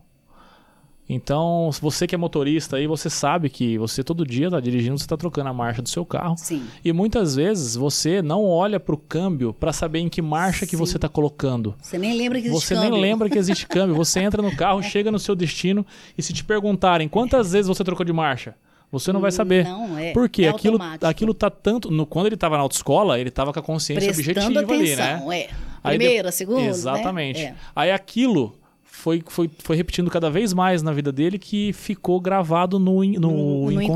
Então, 1.06 1.68
se 1.70 1.82
você 1.82 2.06
que 2.06 2.14
é 2.14 2.18
motorista 2.18 2.76
aí, 2.78 2.86
você 2.86 3.10
sabe 3.10 3.50
que 3.50 3.76
você 3.76 4.02
todo 4.02 4.24
dia 4.24 4.46
está 4.46 4.58
dirigindo, 4.58 4.96
você 4.96 5.04
está 5.04 5.18
trocando 5.18 5.50
a 5.50 5.52
marcha 5.52 5.82
do 5.82 5.88
seu 5.88 6.02
carro. 6.04 6.34
Sim. 6.38 6.64
E 6.82 6.94
muitas 6.94 7.34
vezes 7.36 7.76
você 7.76 8.22
não 8.22 8.46
olha 8.46 8.80
para 8.80 8.94
o 8.94 8.98
câmbio 8.98 9.52
para 9.52 9.70
saber 9.70 9.98
em 9.98 10.08
que 10.08 10.22
marcha 10.22 10.64
que 10.64 10.70
Sim. 10.72 10.78
você 10.78 10.96
está 10.96 11.06
colocando. 11.06 11.74
Você 11.82 11.98
nem 11.98 12.16
lembra 12.16 12.40
que 12.40 12.46
existe 12.48 12.66
Você 12.66 12.74
nem 12.74 12.84
câmbio. 12.84 13.00
lembra 13.00 13.28
que 13.28 13.36
existe 13.36 13.66
câmbio. 13.68 13.94
Você 13.96 14.20
entra 14.20 14.40
no 14.40 14.56
carro, 14.56 14.82
chega 14.82 15.12
no 15.12 15.18
seu 15.18 15.34
destino 15.36 15.84
e 16.16 16.22
se 16.22 16.32
te 16.32 16.42
perguntarem 16.42 17.06
quantas 17.06 17.52
vezes 17.52 17.68
você 17.68 17.84
trocou 17.84 18.06
de 18.06 18.12
marcha, 18.12 18.54
você 18.98 19.12
não 19.12 19.20
vai 19.20 19.30
saber. 19.32 19.64
Não, 19.64 19.98
é. 19.98 20.12
Por 20.12 20.28
quê? 20.28 20.44
é 20.44 20.48
aquilo, 20.48 20.74
automático. 20.74 21.06
aquilo 21.06 21.34
tá 21.34 21.50
tanto. 21.50 21.90
No, 21.90 22.06
quando 22.06 22.26
ele 22.26 22.34
estava 22.34 22.56
na 22.56 22.62
autoescola, 22.62 23.18
ele 23.20 23.28
estava 23.28 23.52
com 23.52 23.60
a 23.60 23.62
consciência 23.62 24.12
Prestando 24.12 24.30
objetiva 24.58 24.72
ali, 24.74 24.92
atenção, 24.92 25.28
né? 25.28 25.40
é. 25.40 25.50
Aí 25.82 25.98
de- 25.98 26.04
Primeira, 26.04 26.32
segunda, 26.32 26.60
né? 26.62 26.66
Exatamente. 26.68 27.40
É. 27.42 27.54
Aí 27.76 27.90
aquilo 27.90 28.54
foi, 28.82 29.22
foi, 29.26 29.50
foi 29.58 29.76
repetindo 29.76 30.10
cada 30.10 30.30
vez 30.30 30.52
mais 30.52 30.82
na 30.82 30.92
vida 30.92 31.12
dele 31.12 31.38
que 31.38 31.72
ficou 31.74 32.18
gravado 32.20 32.78
no, 32.78 33.04
no, 33.04 33.20
No- 33.20 33.70
no 33.70 33.82
inconsciente. 33.82 33.86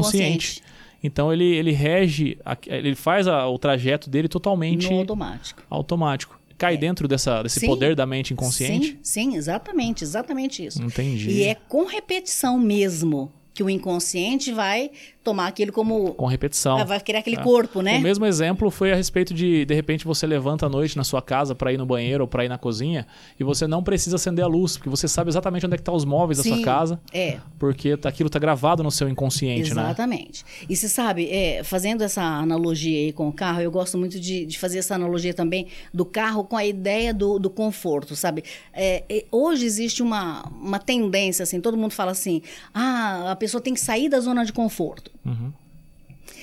inconsciente. 0.61 0.63
Então 1.03 1.33
ele, 1.33 1.45
ele 1.45 1.71
rege, 1.73 2.37
ele 2.67 2.95
faz 2.95 3.27
a- 3.29 3.47
o 3.49 3.57
trajeto 3.59 4.11
dele 4.11 4.27
totalmente 4.29 4.91
No 4.91 4.99
automático. 4.99 5.63
automático. 5.71 6.39
Cai 6.59 6.77
dentro 6.77 7.07
dessa, 7.07 7.41
desse 7.41 7.61
Sim. 7.61 7.67
poder 7.69 7.95
da 7.95 8.05
mente 8.05 8.33
inconsciente? 8.33 8.99
Sim, 9.01 9.31
sim, 9.31 9.37
exatamente, 9.37 10.03
exatamente 10.03 10.67
isso. 10.67 10.83
Entendi. 10.83 11.31
E 11.31 11.45
é 11.45 11.55
com 11.55 11.87
repetição 11.87 12.59
mesmo 12.59 13.31
que 13.59 13.63
o 13.65 13.69
inconsciente 13.69 14.53
vai 14.53 14.89
tomar 15.25 15.47
aquilo 15.49 15.73
como. 15.73 16.15
Com 16.15 16.27
repetição. 16.27 16.79
Ah, 16.79 16.85
vai 16.85 17.01
criar 17.01 17.19
aquele 17.21 17.37
É. 17.37 17.43
corpo, 17.43 17.83
né? 17.83 17.99
O 17.99 18.01
mesmo 18.01 18.25
exemplo 18.25 18.71
foi 18.71 18.93
a 18.93 18.95
respeito 18.95 19.35
de, 19.35 19.65
de 19.65 19.75
repente, 19.75 20.05
você 20.05 20.27
levanta 20.27 20.67
à 20.67 20.69
noite 20.69 20.97
na 20.97 21.05
sua 21.05 21.21
casa 21.21 21.55
para 21.55 21.73
ir 21.73 21.77
no 21.77 21.85
banheiro 21.85 22.25
ou 22.25 22.29
para 22.29 22.45
ir 22.45 22.49
na 22.49 22.57
cozinha 22.59 23.07
e 23.39 23.45
você 23.45 23.67
não 23.67 23.83
precisa 23.83 24.17
acender 24.17 24.45
a 24.45 24.49
luz, 24.49 24.77
porque 24.77 24.89
você 24.89 25.07
sabe 25.07 25.29
exatamente 25.31 25.67
onde 25.67 25.75
é 25.75 25.79
que 25.79 25.83
tá 25.85 25.93
os 25.93 26.05
móveis 26.05 26.39
da 26.39 26.45
sua 26.45 26.57
Sim, 26.57 26.63
casa, 26.63 27.01
É, 27.13 27.39
porque 27.59 27.97
tá- 27.97 28.09
aquilo 28.09 28.31
tá 28.31 28.39
gravado 28.39 28.83
no 28.83 28.91
seu 28.91 29.09
inconsciente, 29.09 29.75
né? 29.75 29.83
exatamente. 29.83 30.45
E 30.69 30.75
você 30.77 30.89
sabe, 30.89 31.29
é, 31.31 31.63
fazendo 31.63 32.03
essa 32.03 32.23
analogia 32.23 32.99
aí 32.99 33.13
com 33.13 33.29
o 33.29 33.33
carro, 33.33 33.61
eu 33.61 33.71
gosto 33.71 33.99
muito 33.99 34.19
de, 34.19 34.47
de 34.47 34.59
fazer 34.59 34.79
essa 34.79 34.95
analogia 34.95 35.35
também 35.35 35.67
do 35.93 36.05
carro 36.05 36.45
com 36.45 36.57
a 36.57 36.65
ideia 36.65 37.13
do, 37.13 37.39
do 37.39 37.51
conforto, 37.51 38.17
sabe? 38.17 38.43
É, 38.73 39.05
é, 39.09 39.25
hoje 39.31 39.65
existe 39.67 40.03
uma, 40.03 40.43
uma 40.61 40.79
tendência, 40.79 41.43
assim, 41.43 41.61
todo 41.61 41.77
mundo 41.77 41.93
fala 41.93 42.13
assim, 42.13 42.41
ah, 42.73 43.33
a 43.33 43.37
pessoa 43.37 43.61
tem 43.61 43.75
que 43.75 43.81
sair 43.81 44.09
da 44.09 44.21
zona 44.21 44.45
de 44.45 44.53
conforto. 44.53 45.11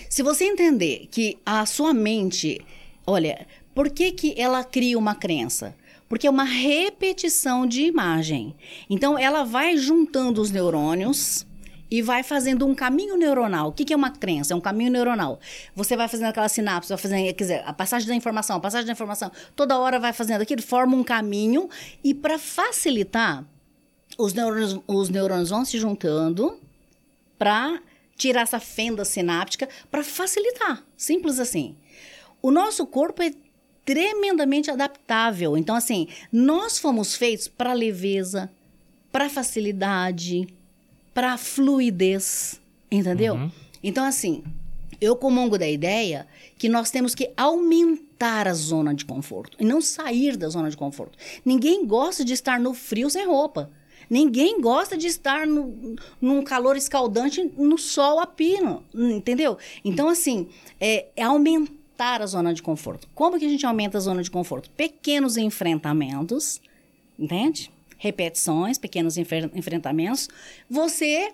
Se 0.10 0.24
você 0.24 0.46
entender 0.46 1.08
que 1.12 1.38
a 1.46 1.66
sua 1.66 1.94
mente, 1.94 2.62
olha, 3.06 3.46
por 3.74 3.90
que, 3.90 4.12
que 4.12 4.34
ela 4.38 4.64
cria 4.64 4.98
uma 4.98 5.16
crença? 5.16 5.76
Porque 6.08 6.28
é 6.28 6.30
uma 6.30 6.44
repetição 6.44 7.66
de 7.66 7.82
imagem. 7.82 8.56
Então, 8.90 9.18
ela 9.18 9.44
vai 9.44 9.76
juntando 9.76 10.42
os 10.42 10.52
neurônios 10.52 11.46
e 11.90 12.02
vai 12.02 12.24
fazendo 12.24 12.66
um 12.66 12.74
caminho 12.74 13.18
neuronal. 13.18 13.70
O 13.70 13.72
que, 13.72 13.86
que 13.86 13.94
é 13.94 13.96
uma 13.96 14.10
crença? 14.10 14.54
É 14.54 14.56
um 14.56 14.62
caminho 14.62 14.92
neuronal. 14.92 15.40
Você 15.76 15.98
vai 15.98 16.08
fazendo 16.08 16.28
aquela 16.28 16.48
sinapse, 16.48 16.90
vai 16.90 16.98
fazendo, 16.98 17.26
quer 17.34 17.44
dizer, 17.44 17.64
a 17.66 17.74
passagem 17.74 18.08
da 18.08 18.16
informação, 18.16 18.56
a 18.58 18.60
passagem 18.60 18.86
da 18.86 18.94
informação, 18.94 19.32
toda 19.56 19.78
hora 19.78 20.00
vai 20.00 20.14
fazendo 20.14 20.42
aquilo, 20.42 20.62
forma 20.62 20.96
um 20.96 21.04
caminho. 21.04 21.70
E 22.04 22.14
para 22.14 22.40
facilitar, 22.40 23.44
os 24.18 24.34
neurônios, 24.34 24.80
os 24.88 25.10
neurônios 25.10 25.50
vão 25.50 25.66
se 25.66 25.78
juntando 25.78 26.58
para 27.38 27.82
tirar 28.18 28.42
essa 28.42 28.60
fenda 28.60 29.04
sináptica 29.04 29.68
para 29.92 30.04
facilitar. 30.04 30.84
Simples 30.96 31.40
assim. 31.40 31.76
O 32.42 32.52
nosso 32.52 32.86
corpo 32.86 33.22
é 33.22 33.32
tremendamente 33.86 34.72
adaptável. 34.72 35.56
Então, 35.56 35.76
assim, 35.76 36.08
nós 36.32 36.78
fomos 36.78 37.16
feitos 37.16 37.48
para 37.48 37.74
leveza, 37.74 38.52
para 39.12 39.30
facilidade, 39.30 40.48
para 41.14 41.38
fluidez. 41.38 42.60
Entendeu? 42.92 43.36
Uhum. 43.36 43.52
Então, 43.84 44.06
assim, 44.06 44.44
eu 45.00 45.16
comungo 45.16 45.58
da 45.58 45.68
ideia 45.68 46.28
que 46.58 46.70
nós 46.70 46.90
temos 46.90 47.14
que 47.14 47.32
aumentar 47.38 48.48
a 48.48 48.54
zona 48.54 48.94
de 48.94 49.06
conforto 49.06 49.58
e 49.60 49.66
não 49.66 49.82
sair 49.82 50.38
da 50.38 50.50
zona 50.50 50.70
de 50.70 50.78
conforto. 50.78 51.18
Ninguém 51.44 51.86
gosta 51.86 52.24
de 52.24 52.34
estar 52.34 52.60
no 52.60 52.74
frio 52.74 53.10
sem 53.10 53.26
roupa. 53.26 53.70
Ninguém 54.10 54.60
gosta 54.62 54.96
de 54.98 55.08
estar 55.08 55.46
no, 55.48 55.96
num 56.22 56.44
calor 56.44 56.76
escaldante 56.78 57.44
no 57.58 57.78
sol 57.78 58.20
a 58.20 58.28
pino, 58.28 58.84
entendeu? 58.94 59.58
Então, 59.84 60.08
assim, 60.10 60.48
é, 60.80 61.08
é 61.16 61.24
aumentar 61.24 62.22
a 62.22 62.26
zona 62.26 62.54
de 62.54 62.62
conforto. 62.62 63.08
Como 63.16 63.40
que 63.40 63.46
a 63.46 63.50
gente 63.50 63.66
aumenta 63.66 63.98
a 63.98 64.02
zona 64.02 64.22
de 64.22 64.30
conforto? 64.32 64.70
Pequenos 64.72 65.38
enfrentamentos, 65.38 66.62
entende? 67.18 67.72
Repetições, 67.98 68.78
pequenos 68.78 69.18
enfrentamentos. 69.18 70.28
Você 70.70 71.32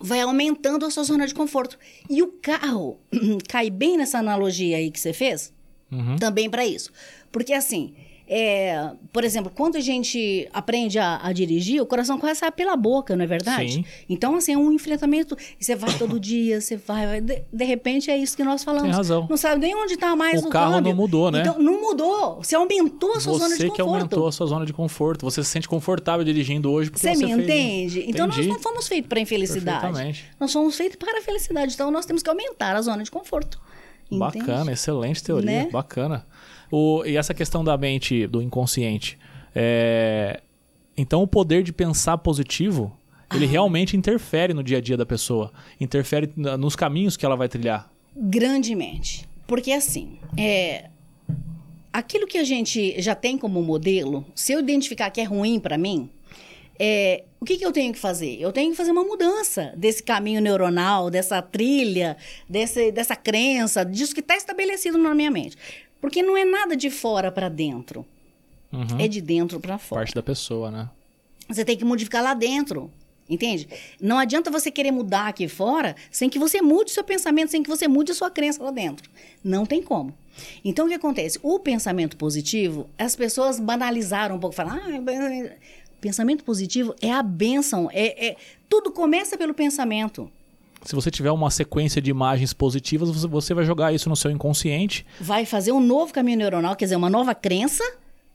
vai 0.00 0.20
aumentando 0.20 0.84
a 0.86 0.90
sua 0.90 1.04
zona 1.04 1.26
de 1.26 1.34
conforto. 1.34 1.78
E 2.08 2.22
o 2.22 2.28
carro 2.28 2.98
cai 3.48 3.70
bem 3.70 3.96
nessa 3.96 4.18
analogia 4.18 4.76
aí 4.78 4.90
que 4.90 4.98
você 5.00 5.12
fez, 5.12 5.52
Uhum. 5.92 6.16
também 6.16 6.48
para 6.48 6.64
isso. 6.64 6.92
Porque 7.32 7.52
assim, 7.52 7.94
é, 8.32 8.92
por 9.12 9.24
exemplo, 9.24 9.50
quando 9.52 9.74
a 9.74 9.80
gente 9.80 10.48
aprende 10.52 11.00
a, 11.00 11.18
a 11.20 11.32
dirigir, 11.32 11.82
o 11.82 11.86
coração 11.86 12.16
quase 12.16 12.38
sai 12.38 12.52
pela 12.52 12.76
boca, 12.76 13.16
não 13.16 13.24
é 13.24 13.26
verdade? 13.26 13.72
Sim. 13.72 13.84
Então, 14.08 14.36
assim, 14.36 14.52
é 14.52 14.56
um 14.56 14.70
enfrentamento. 14.70 15.36
Você 15.58 15.74
vai 15.74 15.92
todo 15.98 16.20
dia, 16.20 16.60
você 16.60 16.76
vai, 16.76 17.06
vai 17.08 17.20
de, 17.20 17.42
de 17.52 17.64
repente 17.64 18.08
é 18.08 18.16
isso 18.16 18.36
que 18.36 18.44
nós 18.44 18.62
falamos. 18.62 18.86
Tem 18.88 18.96
razão. 18.96 19.26
Não 19.28 19.36
sabe 19.36 19.60
nem 19.60 19.74
onde 19.74 19.94
está 19.94 20.14
mais 20.14 20.40
O 20.44 20.46
o 20.46 20.48
carro 20.48 20.74
câmbio. 20.74 20.90
não 20.92 20.96
mudou, 20.96 21.30
né? 21.32 21.40
Então, 21.40 21.58
não 21.58 21.80
mudou. 21.80 22.36
Você 22.36 22.54
aumentou 22.54 23.14
a 23.16 23.20
sua 23.20 23.32
zona 23.32 23.48
de 23.48 23.56
Você 23.56 23.68
conforto. 23.68 23.74
que 23.74 23.82
aumentou 23.82 24.28
a 24.28 24.32
sua 24.32 24.46
zona 24.46 24.64
de 24.64 24.72
conforto. 24.72 25.24
Você 25.24 25.42
se 25.42 25.50
sente 25.50 25.66
confortável 25.68 26.24
dirigindo 26.24 26.70
hoje 26.70 26.88
porque 26.88 27.04
Você 27.04 27.16
você 27.16 27.26
me 27.26 27.34
fez... 27.34 27.44
entende? 27.44 28.04
Então 28.08 28.26
nós 28.28 28.36
Entendi. 28.36 28.52
não 28.54 28.60
fomos 28.60 28.86
feitos 28.86 29.08
para 29.08 29.18
infelicidade. 29.18 30.24
Nós 30.38 30.52
fomos 30.52 30.76
feitos 30.76 30.96
para 30.96 31.18
a 31.18 31.22
felicidade. 31.22 31.74
Então 31.74 31.90
nós 31.90 32.06
temos 32.06 32.22
que 32.22 32.30
aumentar 32.30 32.76
a 32.76 32.80
zona 32.82 33.02
de 33.02 33.10
conforto. 33.10 33.60
Entende? 34.08 34.38
Bacana, 34.38 34.72
excelente 34.72 35.20
teoria, 35.22 35.50
Né? 35.64 35.68
bacana. 35.70 36.24
O, 36.70 37.04
e 37.04 37.16
essa 37.16 37.34
questão 37.34 37.64
da 37.64 37.76
mente, 37.76 38.26
do 38.26 38.40
inconsciente, 38.40 39.18
é, 39.54 40.40
então 40.96 41.22
o 41.22 41.26
poder 41.26 41.62
de 41.62 41.72
pensar 41.72 42.18
positivo, 42.18 42.96
ele 43.34 43.44
Ah. 43.44 43.48
realmente 43.48 43.96
interfere 43.96 44.54
no 44.54 44.62
dia 44.62 44.78
a 44.78 44.80
dia 44.80 44.96
da 44.96 45.06
pessoa, 45.06 45.52
interfere 45.80 46.30
nos 46.36 46.76
caminhos 46.76 47.16
que 47.16 47.24
ela 47.26 47.36
vai 47.36 47.48
trilhar. 47.48 47.90
Grandemente. 48.16 49.28
Porque 49.46 49.72
assim, 49.72 50.18
é, 50.36 50.90
aquilo 51.92 52.26
que 52.26 52.38
a 52.38 52.44
gente 52.44 53.00
já 53.00 53.14
tem 53.14 53.36
como 53.36 53.62
modelo, 53.62 54.24
se 54.34 54.52
eu 54.52 54.60
identificar 54.60 55.10
que 55.10 55.20
é 55.20 55.24
ruim 55.24 55.58
para 55.58 55.76
mim, 55.76 56.08
é, 56.78 57.24
o 57.40 57.44
que, 57.44 57.56
que 57.56 57.66
eu 57.66 57.72
tenho 57.72 57.92
que 57.92 57.98
fazer? 57.98 58.38
Eu 58.40 58.52
tenho 58.52 58.70
que 58.70 58.76
fazer 58.76 58.90
uma 58.90 59.04
mudança 59.04 59.72
desse 59.76 60.02
caminho 60.02 60.40
neuronal, 60.40 61.10
dessa 61.10 61.42
trilha, 61.42 62.16
desse, 62.48 62.90
dessa 62.90 63.14
crença, 63.16 63.84
disso 63.84 64.14
que 64.14 64.20
está 64.20 64.36
estabelecido 64.36 64.96
na 64.96 65.14
minha 65.14 65.30
mente. 65.30 65.56
Porque 66.00 66.22
não 66.22 66.36
é 66.36 66.44
nada 66.44 66.76
de 66.76 66.90
fora 66.90 67.30
para 67.30 67.48
dentro, 67.48 68.06
Uhum. 68.72 68.98
é 69.00 69.08
de 69.08 69.20
dentro 69.20 69.58
para 69.60 69.78
fora. 69.78 70.00
Parte 70.00 70.14
da 70.14 70.22
pessoa, 70.22 70.70
né? 70.70 70.88
Você 71.48 71.64
tem 71.64 71.76
que 71.76 71.84
modificar 71.84 72.22
lá 72.22 72.34
dentro. 72.34 72.90
Entende? 73.28 73.68
Não 74.00 74.18
adianta 74.18 74.50
você 74.50 74.72
querer 74.72 74.90
mudar 74.90 75.28
aqui 75.28 75.46
fora 75.46 75.94
sem 76.10 76.28
que 76.28 76.36
você 76.36 76.60
mude 76.60 76.90
o 76.90 76.94
seu 76.94 77.04
pensamento, 77.04 77.50
sem 77.52 77.62
que 77.62 77.68
você 77.70 77.86
mude 77.86 78.10
a 78.10 78.14
sua 78.14 78.28
crença 78.28 78.60
lá 78.60 78.72
dentro. 78.72 79.08
Não 79.44 79.64
tem 79.64 79.80
como. 79.80 80.12
Então, 80.64 80.86
o 80.86 80.88
que 80.88 80.94
acontece? 80.96 81.38
O 81.40 81.60
pensamento 81.60 82.16
positivo, 82.16 82.90
as 82.98 83.14
pessoas 83.14 83.60
banalizaram 83.60 84.34
um 84.34 84.38
pouco, 84.40 84.56
falam, 84.56 84.74
ah, 84.74 85.52
pensamento 86.00 86.42
positivo 86.42 86.92
é 87.00 87.12
a 87.12 87.22
bênção, 87.22 87.88
é, 87.92 88.30
é- 88.30 88.36
tudo 88.68 88.90
começa 88.90 89.36
pelo 89.38 89.54
pensamento. 89.54 90.28
Se 90.84 90.94
você 90.94 91.10
tiver 91.10 91.30
uma 91.30 91.50
sequência 91.50 92.00
de 92.00 92.10
imagens 92.10 92.52
positivas, 92.52 93.10
você- 93.24 93.52
vai 93.54 93.64
jogar 93.64 93.92
isso 93.92 94.08
no 94.08 94.16
seu 94.16 94.30
inconsciente. 94.30 95.04
Vai 95.20 95.44
fazer 95.44 95.72
um 95.72 95.80
novo 95.80 96.12
caminho 96.12 96.38
neuronal, 96.38 96.74
quer 96.74 96.86
dizer, 96.86 96.96
uma 96.96 97.10
nova 97.10 97.34
crença, 97.34 97.84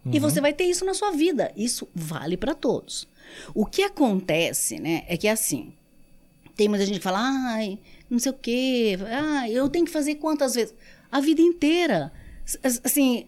Uhum. 0.05 0.11
e 0.13 0.19
você 0.19 0.39
vai 0.39 0.53
ter 0.53 0.65
isso 0.65 0.85
na 0.85 0.93
sua 0.93 1.11
vida. 1.11 1.51
Isso 1.57 1.87
vale 1.95 2.37
para 2.37 2.53
todos. 2.53 3.07
O 3.53 3.65
que 3.65 3.81
acontece, 3.81 4.79
né, 4.79 5.03
é 5.07 5.17
que 5.17 5.27
assim, 5.27 5.73
tem 6.55 6.69
muita 6.69 6.85
gente 6.85 6.97
que 6.99 7.03
fala, 7.03 7.19
ai, 7.19 7.79
não 8.09 8.19
sei 8.19 8.31
o 8.31 8.35
quê, 8.35 8.97
ah, 9.09 9.49
eu 9.49 9.67
tenho 9.67 9.85
que 9.85 9.91
fazer 9.91 10.15
quantas 10.15 10.53
vezes? 10.53 10.73
A 11.11 11.19
vida 11.19 11.41
inteira. 11.41 12.11
Assim, 12.83 13.25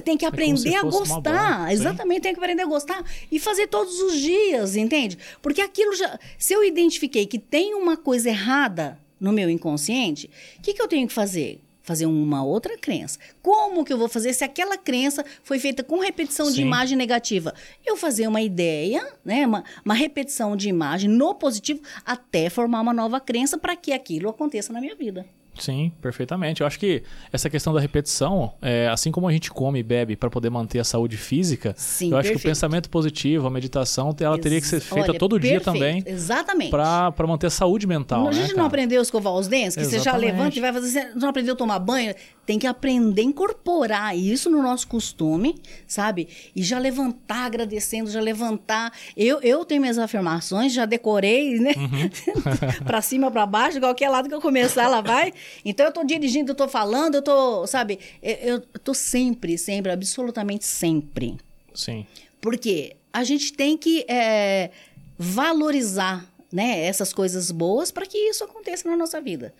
tem 0.00 0.16
que 0.16 0.24
É 0.24 0.28
aprender 0.28 0.70
se 0.70 0.74
a 0.74 0.82
gostar. 0.82 1.72
Exatamente, 1.72 2.22
tem 2.22 2.32
que 2.32 2.40
aprender 2.40 2.62
a 2.62 2.66
gostar 2.66 3.04
e 3.30 3.38
fazer 3.38 3.66
todos 3.66 4.00
os 4.00 4.14
dias, 4.14 4.76
entende? 4.76 5.18
Porque 5.42 5.60
aquilo 5.60 5.94
já. 5.94 6.18
Se 6.38 6.52
eu 6.52 6.64
identifiquei 6.64 7.26
que 7.26 7.38
tem 7.38 7.74
uma 7.74 7.96
coisa 7.96 8.28
errada 8.28 8.98
no 9.18 9.32
meu 9.32 9.50
inconsciente, 9.50 10.30
o 10.58 10.62
que, 10.62 10.74
que 10.74 10.82
eu 10.82 10.88
tenho 10.88 11.06
que 11.06 11.12
fazer? 11.12 11.60
Fazer 11.82 12.06
uma 12.06 12.44
outra 12.44 12.78
crença. 12.78 13.18
Como 13.42 13.84
que 13.84 13.92
eu 13.92 13.98
vou 13.98 14.08
fazer 14.08 14.32
se 14.32 14.44
aquela 14.44 14.76
crença 14.76 15.24
foi 15.42 15.58
feita 15.58 15.82
com 15.82 15.98
repetição 15.98 16.46
de 16.46 16.56
Sim. 16.56 16.62
imagem 16.62 16.96
negativa? 16.96 17.54
Eu 17.84 17.96
fazer 17.96 18.28
uma 18.28 18.40
ideia, 18.40 19.06
né, 19.24 19.46
uma, 19.46 19.64
uma 19.84 19.94
repetição 19.94 20.56
de 20.56 20.68
imagem 20.68 21.10
no 21.10 21.34
positivo 21.34 21.80
até 22.04 22.48
formar 22.48 22.82
uma 22.82 22.92
nova 22.94 23.18
crença 23.18 23.58
para 23.58 23.74
que 23.74 23.92
aquilo 23.92 24.28
aconteça 24.28 24.72
na 24.72 24.80
minha 24.80 24.94
vida. 24.94 25.26
Sim, 25.60 25.92
perfeitamente. 26.00 26.60
Eu 26.60 26.66
acho 26.66 26.78
que 26.78 27.02
essa 27.32 27.48
questão 27.50 27.72
da 27.72 27.80
repetição, 27.80 28.52
é, 28.62 28.88
assim 28.88 29.10
como 29.12 29.28
a 29.28 29.32
gente 29.32 29.50
come 29.50 29.78
e 29.80 29.82
bebe 29.82 30.16
para 30.16 30.30
poder 30.30 30.50
manter 30.50 30.78
a 30.80 30.84
saúde 30.84 31.16
física, 31.16 31.74
Sim, 31.76 32.10
eu 32.10 32.16
acho 32.16 32.28
que 32.28 32.34
o 32.34 32.38
perfeito. 32.38 32.50
pensamento 32.54 32.90
positivo, 32.90 33.46
a 33.46 33.50
meditação, 33.50 34.14
ela 34.20 34.38
teria 34.38 34.60
que 34.60 34.66
ser 34.66 34.76
Ex- 34.76 34.84
feita 34.86 35.10
olha, 35.10 35.18
todo 35.18 35.38
dia 35.38 35.60
perfeito, 35.60 35.64
também 35.72 36.02
Exatamente. 36.06 36.70
para 36.70 37.26
manter 37.26 37.46
a 37.48 37.50
saúde 37.50 37.86
mental. 37.86 38.22
a 38.26 38.30
né, 38.30 38.32
gente 38.32 38.48
não 38.50 38.56
cara? 38.56 38.66
aprendeu 38.68 39.00
a 39.00 39.02
escovar 39.02 39.32
os 39.34 39.48
dentes, 39.48 39.76
que 39.76 39.84
você 39.84 39.98
já 39.98 40.10
Exatamente. 40.12 40.32
levanta 40.32 40.58
e 40.58 40.60
vai 40.60 40.72
fazer. 40.72 40.88
Você 40.90 41.10
não 41.14 41.28
aprendeu 41.28 41.54
a 41.54 41.56
tomar 41.56 41.78
banho? 41.78 42.14
Tem 42.50 42.58
que 42.58 42.66
aprender 42.66 43.22
a 43.22 43.24
incorporar 43.26 44.18
isso 44.18 44.50
no 44.50 44.60
nosso 44.60 44.88
costume, 44.88 45.54
sabe? 45.86 46.26
E 46.56 46.64
já 46.64 46.80
levantar 46.80 47.44
agradecendo, 47.46 48.10
já 48.10 48.20
levantar. 48.20 48.92
Eu, 49.16 49.40
eu 49.40 49.64
tenho 49.64 49.80
minhas 49.80 49.98
afirmações, 49.98 50.72
já 50.72 50.84
decorei, 50.84 51.60
né? 51.60 51.70
Uhum. 51.76 52.10
pra 52.84 53.00
cima, 53.00 53.30
pra 53.30 53.46
baixo, 53.46 53.78
qualquer 53.78 54.08
lado 54.08 54.28
que 54.28 54.34
eu 54.34 54.40
começar, 54.40 54.82
ela 54.82 55.00
vai. 55.00 55.32
Então 55.64 55.86
eu 55.86 55.92
tô 55.92 56.02
dirigindo, 56.02 56.50
eu 56.50 56.56
tô 56.56 56.66
falando, 56.66 57.14
eu 57.14 57.22
tô, 57.22 57.68
sabe? 57.68 58.00
Eu, 58.20 58.54
eu 58.54 58.60
tô 58.82 58.94
sempre, 58.94 59.56
sempre, 59.56 59.92
absolutamente 59.92 60.66
sempre. 60.66 61.36
Sim. 61.72 62.04
Porque 62.40 62.96
a 63.12 63.22
gente 63.22 63.52
tem 63.52 63.78
que 63.78 64.04
é, 64.08 64.72
valorizar 65.16 66.28
né, 66.52 66.84
essas 66.84 67.12
coisas 67.12 67.52
boas 67.52 67.92
para 67.92 68.06
que 68.06 68.18
isso 68.18 68.42
aconteça 68.42 68.90
na 68.90 68.96
nossa 68.96 69.20
vida. 69.20 69.54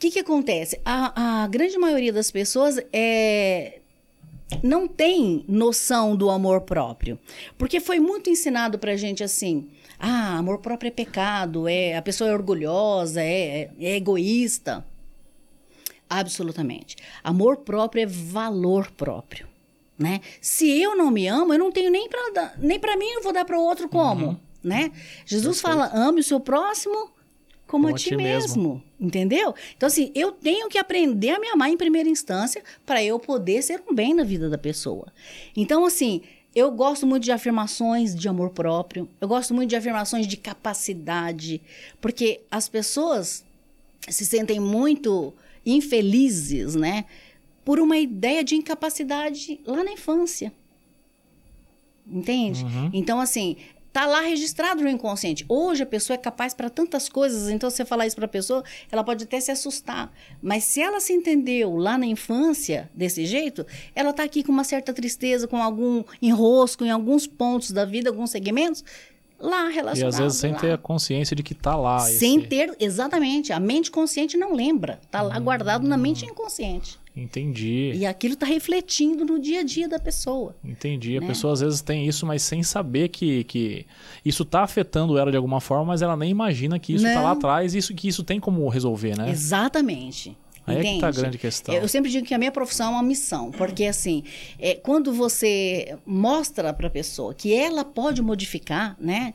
O 0.00 0.02
que, 0.02 0.12
que 0.12 0.20
acontece? 0.20 0.80
A, 0.82 1.42
a 1.42 1.46
grande 1.46 1.76
maioria 1.76 2.10
das 2.10 2.30
pessoas 2.30 2.80
é, 2.90 3.80
não 4.62 4.88
tem 4.88 5.44
noção 5.46 6.16
do 6.16 6.30
amor 6.30 6.62
próprio. 6.62 7.18
Porque 7.58 7.80
foi 7.80 8.00
muito 8.00 8.30
ensinado 8.30 8.78
pra 8.78 8.96
gente 8.96 9.22
assim: 9.22 9.68
ah, 9.98 10.38
amor 10.38 10.60
próprio 10.60 10.88
é 10.88 10.90
pecado, 10.90 11.68
é, 11.68 11.98
a 11.98 12.00
pessoa 12.00 12.30
é 12.30 12.32
orgulhosa, 12.32 13.20
é, 13.20 13.68
é 13.78 13.96
egoísta. 13.96 14.86
Absolutamente. 16.08 16.96
Amor 17.22 17.58
próprio 17.58 18.02
é 18.02 18.06
valor 18.06 18.90
próprio, 18.92 19.46
né? 19.98 20.22
Se 20.40 20.80
eu 20.80 20.96
não 20.96 21.10
me 21.10 21.28
amo, 21.28 21.52
eu 21.52 21.58
não 21.58 21.70
tenho 21.70 21.90
nem 21.90 22.08
para 22.08 22.54
nem 22.56 22.80
para 22.80 22.96
mim 22.96 23.10
eu 23.10 23.22
vou 23.22 23.34
dar 23.34 23.44
para 23.44 23.58
o 23.58 23.62
outro 23.62 23.86
como, 23.86 24.40
né? 24.64 24.92
Jesus 25.26 25.60
fala: 25.60 25.90
ame 25.92 26.20
o 26.20 26.24
seu 26.24 26.40
próximo 26.40 27.19
como, 27.70 27.88
a 27.88 27.92
ti 27.92 28.16
mesmo. 28.16 28.82
entendeu? 28.98 29.54
Então 29.76 29.86
assim, 29.86 30.10
eu 30.14 30.32
tenho 30.32 30.68
que 30.68 30.78
aprender 30.78 31.30
a 31.30 31.38
me 31.38 31.48
amar 31.48 31.70
em 31.70 31.76
primeira 31.76 32.08
instância 32.08 32.62
para 32.84 33.02
eu 33.02 33.18
poder 33.18 33.62
ser 33.62 33.82
um 33.88 33.94
bem 33.94 34.12
na 34.12 34.24
vida 34.24 34.50
da 34.50 34.58
pessoa. 34.58 35.12
Então 35.56 35.84
assim, 35.84 36.22
eu 36.54 36.70
gosto 36.70 37.06
muito 37.06 37.24
de 37.24 37.32
afirmações 37.32 38.14
de 38.14 38.28
amor 38.28 38.50
próprio, 38.50 39.08
eu 39.20 39.28
gosto 39.28 39.54
muito 39.54 39.70
de 39.70 39.76
afirmações 39.76 40.26
de 40.26 40.36
capacidade, 40.36 41.60
porque 42.00 42.40
as 42.50 42.68
pessoas 42.68 43.44
se 44.08 44.26
sentem 44.26 44.58
muito 44.58 45.32
infelizes, 45.64 46.74
né? 46.74 47.04
Por 47.64 47.78
uma 47.78 47.98
ideia 47.98 48.42
de 48.42 48.56
incapacidade 48.56 49.60
lá 49.64 49.84
na 49.84 49.92
infância. 49.92 50.52
Entende? 52.10 52.64
Então, 52.92 53.20
assim, 53.20 53.56
tá 53.92 54.06
lá 54.06 54.20
registrado 54.20 54.82
no 54.82 54.88
inconsciente. 54.88 55.44
Hoje 55.48 55.82
a 55.82 55.86
pessoa 55.86 56.14
é 56.14 56.18
capaz 56.18 56.54
para 56.54 56.70
tantas 56.70 57.08
coisas, 57.08 57.48
então 57.48 57.68
você 57.68 57.84
falar 57.84 58.06
isso 58.06 58.14
para 58.16 58.26
a 58.26 58.28
pessoa, 58.28 58.62
ela 58.90 59.02
pode 59.02 59.24
até 59.24 59.40
se 59.40 59.50
assustar. 59.50 60.12
Mas 60.40 60.64
se 60.64 60.80
ela 60.80 61.00
se 61.00 61.12
entendeu 61.12 61.76
lá 61.76 61.98
na 61.98 62.06
infância 62.06 62.88
desse 62.94 63.26
jeito, 63.26 63.66
ela 63.94 64.12
tá 64.12 64.22
aqui 64.22 64.44
com 64.44 64.52
uma 64.52 64.64
certa 64.64 64.92
tristeza, 64.92 65.48
com 65.48 65.60
algum 65.62 66.04
enrosco 66.22 66.84
em 66.84 66.90
alguns 66.90 67.26
pontos 67.26 67.72
da 67.72 67.84
vida, 67.84 68.10
alguns 68.10 68.30
segmentos, 68.30 68.84
lá 69.40 69.70
E 69.70 69.74
relacionado. 69.74 70.12
às 70.14 70.18
vezes 70.20 70.38
sem 70.38 70.52
lá. 70.52 70.58
ter 70.58 70.72
a 70.72 70.78
consciência 70.78 71.34
de 71.34 71.42
que 71.42 71.54
tá 71.54 71.74
lá. 71.74 71.98
Sem 72.00 72.38
esse- 72.38 72.46
ter, 72.46 72.76
exatamente. 72.78 73.52
A 73.52 73.58
mente 73.58 73.90
consciente 73.90 74.36
não 74.36 74.52
lembra. 74.54 75.00
Tá 75.10 75.22
lá 75.22 75.36
guardado 75.40 75.88
na 75.88 75.96
mente 75.96 76.24
inconsciente. 76.26 76.99
Entendi. 77.16 77.92
E 77.94 78.06
aquilo 78.06 78.36
tá 78.36 78.46
refletindo 78.46 79.24
no 79.24 79.38
dia 79.38 79.60
a 79.60 79.62
dia 79.62 79.88
da 79.88 79.98
pessoa. 79.98 80.54
Entendi. 80.64 81.16
A 81.16 81.20
né? 81.20 81.26
pessoa 81.26 81.52
às 81.52 81.60
vezes 81.60 81.80
tem 81.80 82.06
isso, 82.06 82.24
mas 82.24 82.42
sem 82.42 82.62
saber 82.62 83.08
que, 83.08 83.44
que 83.44 83.86
isso 84.24 84.44
tá 84.44 84.62
afetando 84.62 85.18
ela 85.18 85.30
de 85.30 85.36
alguma 85.36 85.60
forma, 85.60 85.86
mas 85.86 86.02
ela 86.02 86.16
nem 86.16 86.30
imagina 86.30 86.78
que 86.78 86.94
isso 86.94 87.04
tá 87.04 87.14
Não. 87.14 87.22
lá 87.24 87.32
atrás 87.32 87.74
e 87.74 87.78
isso, 87.78 87.94
que 87.94 88.08
isso 88.08 88.22
tem 88.22 88.38
como 88.38 88.68
resolver, 88.68 89.18
né? 89.18 89.30
Exatamente. 89.30 90.36
Aí 90.66 90.76
é 90.76 90.80
que 90.80 90.86
Entende? 90.86 91.00
tá 91.00 91.08
a 91.08 91.12
grande 91.12 91.38
questão. 91.38 91.74
Eu 91.74 91.88
sempre 91.88 92.10
digo 92.10 92.26
que 92.26 92.34
a 92.34 92.38
minha 92.38 92.52
profissão 92.52 92.88
é 92.88 92.90
uma 92.90 93.02
missão, 93.02 93.50
porque 93.50 93.84
assim, 93.84 94.22
é, 94.58 94.74
quando 94.74 95.12
você 95.12 95.98
mostra 96.06 96.72
para 96.72 96.86
a 96.86 96.90
pessoa 96.90 97.34
que 97.34 97.52
ela 97.52 97.84
pode 97.84 98.22
modificar, 98.22 98.96
né? 99.00 99.34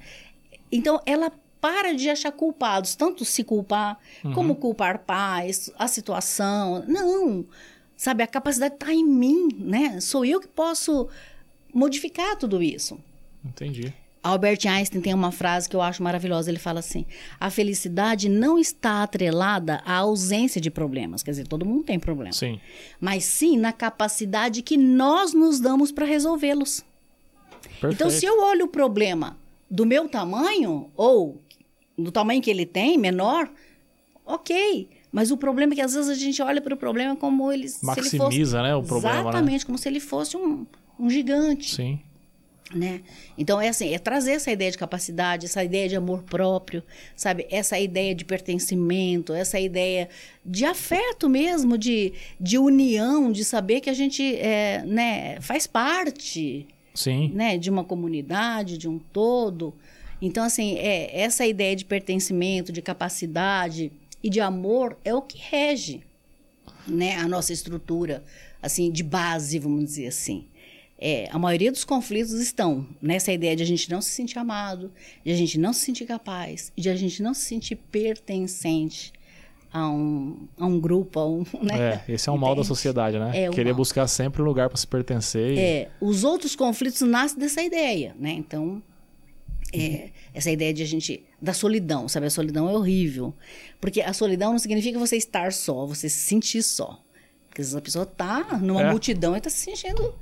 Então 0.71 0.99
ela 1.05 1.31
para 1.61 1.93
de 1.93 2.09
achar 2.09 2.31
culpados, 2.31 2.95
tanto 2.95 3.25
se 3.25 3.43
culpar 3.43 3.97
Uhum. 4.23 4.33
como 4.33 4.55
culpar 4.55 4.99
pais, 4.99 5.71
a 5.79 5.87
situação. 5.87 6.83
Não, 6.87 7.45
sabe? 7.97 8.23
A 8.23 8.27
capacidade 8.27 8.75
está 8.75 8.93
em 8.93 9.05
mim, 9.05 9.49
né? 9.57 9.99
Sou 9.99 10.23
eu 10.25 10.39
que 10.39 10.47
posso 10.47 11.07
modificar 11.73 12.35
tudo 12.37 12.61
isso. 12.61 12.99
Entendi. 13.43 13.93
Albert 14.23 14.59
Einstein 14.67 15.01
tem 15.01 15.13
uma 15.13 15.31
frase 15.31 15.69
que 15.69 15.75
eu 15.75 15.81
acho 15.83 16.01
maravilhosa. 16.01 16.49
Ele 16.49 16.57
fala 16.57 16.79
assim: 16.79 17.05
a 17.39 17.51
felicidade 17.51 18.27
não 18.27 18.57
está 18.57 19.03
atrelada 19.03 19.83
à 19.85 19.97
ausência 19.97 20.59
de 20.59 20.71
problemas. 20.71 21.21
Quer 21.21 21.31
dizer, 21.31 21.47
todo 21.47 21.63
mundo 21.63 21.83
tem 21.83 21.99
problema. 21.99 22.31
Sim. 22.33 22.59
Mas 22.99 23.23
sim 23.23 23.55
na 23.55 23.71
capacidade 23.71 24.63
que 24.63 24.77
nós 24.77 25.31
nos 25.33 25.59
damos 25.59 25.91
para 25.91 26.05
resolvê-los. 26.07 26.83
Então, 27.83 28.09
se 28.09 28.25
eu 28.25 28.41
olho 28.41 28.65
o 28.65 28.67
problema 28.67 29.37
do 29.69 29.85
meu 29.85 30.07
tamanho, 30.09 30.89
ou 30.95 31.39
do 31.97 32.11
tamanho 32.11 32.41
que 32.41 32.49
ele 32.49 32.65
tem, 32.65 32.97
menor, 32.97 33.49
ok. 34.25 34.89
Mas 35.11 35.31
o 35.31 35.37
problema 35.37 35.73
é 35.73 35.75
que 35.75 35.81
às 35.81 35.93
vezes 35.93 36.09
a 36.09 36.13
gente 36.13 36.41
olha 36.41 36.59
para 36.59 36.73
o 36.73 36.77
problema 36.77 37.15
como 37.15 37.49
ele, 37.49 37.69
se 37.69 37.85
ele 37.85 37.95
fosse. 37.95 38.17
Maximiza, 38.17 38.61
né, 38.61 38.75
o 38.75 38.83
problema, 38.83 39.15
né? 39.15 39.21
Exatamente, 39.21 39.65
como 39.65 39.77
se 39.77 39.87
ele 39.87 40.01
fosse 40.01 40.35
um, 40.35 40.65
um 40.99 41.09
gigante 41.09 41.73
Sim. 41.73 41.99
né? 42.73 42.99
Então 43.37 43.61
é 43.61 43.69
assim, 43.69 43.93
é 43.93 43.97
trazer 43.97 44.31
essa 44.33 44.51
ideia 44.51 44.71
de 44.71 44.77
capacidade, 44.77 45.45
essa 45.45 45.63
ideia 45.63 45.87
de 45.87 45.95
amor 45.95 46.23
próprio, 46.23 46.83
sabe? 47.15 47.47
Essa 47.49 47.79
ideia 47.79 48.13
de 48.13 48.25
pertencimento, 48.25 49.33
essa 49.33 49.57
ideia 49.57 50.09
de 50.45 50.65
afeto 50.65 51.29
mesmo, 51.29 51.77
de, 51.77 52.11
de 52.37 52.57
união, 52.57 53.31
de 53.31 53.45
saber 53.45 53.79
que 53.79 53.89
a 53.89 53.93
gente 53.93 54.21
é, 54.35 54.83
né, 54.85 55.39
faz 55.39 55.65
parte, 55.65 56.67
Sim. 56.93 57.31
né, 57.33 57.57
de 57.57 57.69
uma 57.69 57.85
comunidade, 57.85 58.77
de 58.77 58.89
um 58.89 58.99
todo. 58.99 59.73
Então 60.21 60.43
assim, 60.43 60.75
é 60.77 61.19
essa 61.21 61.45
ideia 61.45 61.75
de 61.75 61.85
pertencimento, 61.85 62.71
de 62.71 62.81
capacidade 62.81 63.91
e 64.23 64.29
de 64.29 64.39
amor 64.39 64.97
é 65.03 65.13
o 65.13 65.21
que 65.21 65.37
rege, 65.37 66.01
né, 66.87 67.15
a 67.17 67.27
nossa 67.27 67.51
estrutura, 67.53 68.23
assim, 68.61 68.91
de 68.91 69.03
base, 69.03 69.59
vamos 69.59 69.85
dizer 69.85 70.07
assim. 70.07 70.45
É, 70.97 71.27
a 71.31 71.37
maioria 71.37 71.71
dos 71.71 71.83
conflitos 71.83 72.31
estão 72.33 72.87
nessa 73.01 73.31
ideia 73.31 73.55
de 73.55 73.61
a 73.63 73.65
gente 73.65 73.89
não 73.91 74.01
se 74.01 74.11
sentir 74.11 74.39
amado, 74.39 74.91
de 75.25 75.31
a 75.31 75.35
gente 75.35 75.59
não 75.59 75.73
se 75.73 75.81
sentir 75.81 76.05
capaz, 76.05 76.71
de 76.75 76.89
a 76.89 76.95
gente 76.95 77.21
não 77.21 77.33
se 77.33 77.41
sentir 77.41 77.75
pertencente 77.75 79.11
a 79.73 79.89
um, 79.89 80.47
a 80.57 80.65
um 80.65 80.79
grupo, 80.79 81.19
a 81.19 81.27
um, 81.27 81.43
né? 81.61 82.01
É, 82.07 82.13
esse 82.13 82.29
é 82.29 82.31
o 82.31 82.37
mal 82.37 82.55
da 82.55 82.63
sociedade, 82.63 83.19
né? 83.19 83.31
É 83.45 83.49
Querer 83.49 83.71
mal. 83.71 83.77
buscar 83.77 84.07
sempre 84.07 84.41
um 84.41 84.45
lugar 84.45 84.69
para 84.69 84.77
se 84.77 84.87
pertencer. 84.87 85.51
e- 85.51 85.59
É, 85.59 85.89
os 85.99 86.23
outros 86.23 86.55
conflitos 86.55 87.01
nascem 87.01 87.37
dessa 87.39 87.61
ideia, 87.61 88.15
né? 88.17 88.31
Então, 88.31 88.81
é, 89.73 90.09
essa 90.33 90.49
ideia 90.51 90.73
de 90.73 90.83
a 90.83 90.85
gente 90.85 91.23
da 91.41 91.53
solidão, 91.53 92.07
sabe? 92.07 92.25
A 92.27 92.29
solidão 92.29 92.69
é 92.69 92.73
horrível, 92.73 93.33
porque 93.81 94.01
a 94.01 94.13
solidão 94.13 94.51
não 94.51 94.59
significa 94.59 94.97
você 94.99 95.15
estar 95.17 95.51
só, 95.53 95.85
você 95.85 96.07
se 96.09 96.19
sentir 96.19 96.63
só. 96.63 97.01
Porque 97.47 97.61
às 97.61 97.67
vezes 97.67 97.75
a 97.75 97.81
pessoa 97.81 98.05
tá 98.05 98.57
numa 98.61 98.81
É. 98.81 98.89
multidão 98.91 99.35
e 99.35 99.41
tá 99.41 99.49
se 99.49 99.57
sentindo 99.57 100.13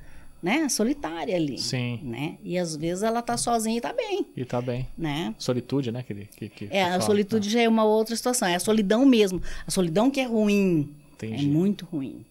né, 0.41 0.67
solitária 0.69 1.35
ali. 1.35 1.57
Sim. 1.57 1.99
Né? 2.03 2.37
E 2.43 2.57
às 2.57 2.75
vezes 2.75 3.01
ela 3.03 3.21
tá 3.21 3.37
sozinha 3.37 3.77
e 3.77 3.81
tá 3.81 3.93
bem, 3.93 4.25
E 4.35 4.43
tá 4.45 4.61
bem. 4.61 4.87
né? 4.97 5.33
Solitude, 5.39 5.91
né? 5.91 6.03
Que, 6.03 6.13
que, 6.25 6.49
que 6.49 6.67
É, 6.69 6.83
a 6.83 6.99
solitude 7.01 7.49
já 7.49 7.61
é 7.61 7.67
uma 7.69 7.83
outra 7.85 8.15
situação, 8.15 8.47
é 8.47 8.55
a 8.55 8.59
solidão 8.59 9.05
mesmo. 9.05 9.41
A 9.65 9.71
solidão 9.71 10.11
que 10.11 10.19
é 10.19 10.25
ruim. 10.25 10.93
Entendi. 11.13 11.45
É 11.45 11.47
muito 11.47 11.85
ruim. 11.85 12.25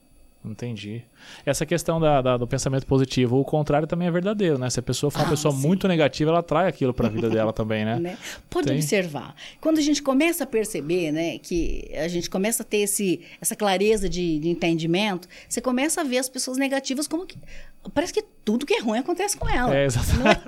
Entendi. 0.44 1.02
Essa 1.46 1.64
questão 1.64 2.00
da, 2.00 2.20
da- 2.20 2.37
do 2.37 2.48
pensamento 2.48 2.85
positivo, 2.85 3.38
o 3.38 3.44
contrário 3.44 3.87
também 3.87 4.09
é 4.09 4.11
verdadeiro, 4.11 4.59
né? 4.59 4.68
Se 4.70 4.81
a 4.81 4.83
pessoa 4.83 5.09
for 5.11 5.20
uma 5.20 5.26
Ah, 5.26 5.31
pessoa 5.31 5.55
sim. 5.55 5.61
muito 5.66 5.87
negativa, 5.87 6.31
ela 6.31 6.40
atrai 6.40 6.66
aquilo 6.66 6.92
pra 6.92 7.09
vida 7.09 7.31
dela 7.31 7.52
também, 7.52 7.85
né? 7.85 7.96
né? 8.00 8.18
Pode 8.50 8.66
Tem. 8.66 8.76
observar. 8.76 9.37
Quando 9.61 9.78
a 9.78 9.81
gente 9.81 10.02
começa 10.02 10.42
a 10.42 10.46
perceber, 10.46 11.12
né, 11.12 11.38
que 11.38 11.88
a 11.94 12.09
gente 12.09 12.28
começa 12.28 12.64
a 12.64 12.66
ter 12.66 12.78
esse, 12.78 13.20
essa 13.40 13.55
clareza 13.55 14.09
de, 14.09 14.40
de 14.40 14.48
entendimento, 14.48 15.28
você 15.48 15.61
começa 15.61 16.00
a 16.00 16.05
ver 16.05 16.18
as 16.18 16.28
pessoas 16.28 16.59
negativas 16.59 17.07
como 17.07 17.24
que 17.24 17.38
parece 17.95 18.12
que 18.12 18.23
tudo 18.45 18.66
que 18.66 18.75
é 18.75 18.81
ruim 18.81 18.99
acontece 18.99 19.37
com 19.37 19.49
ela. 19.49 19.75
É, 19.75 19.85
exatamente. 19.85 20.40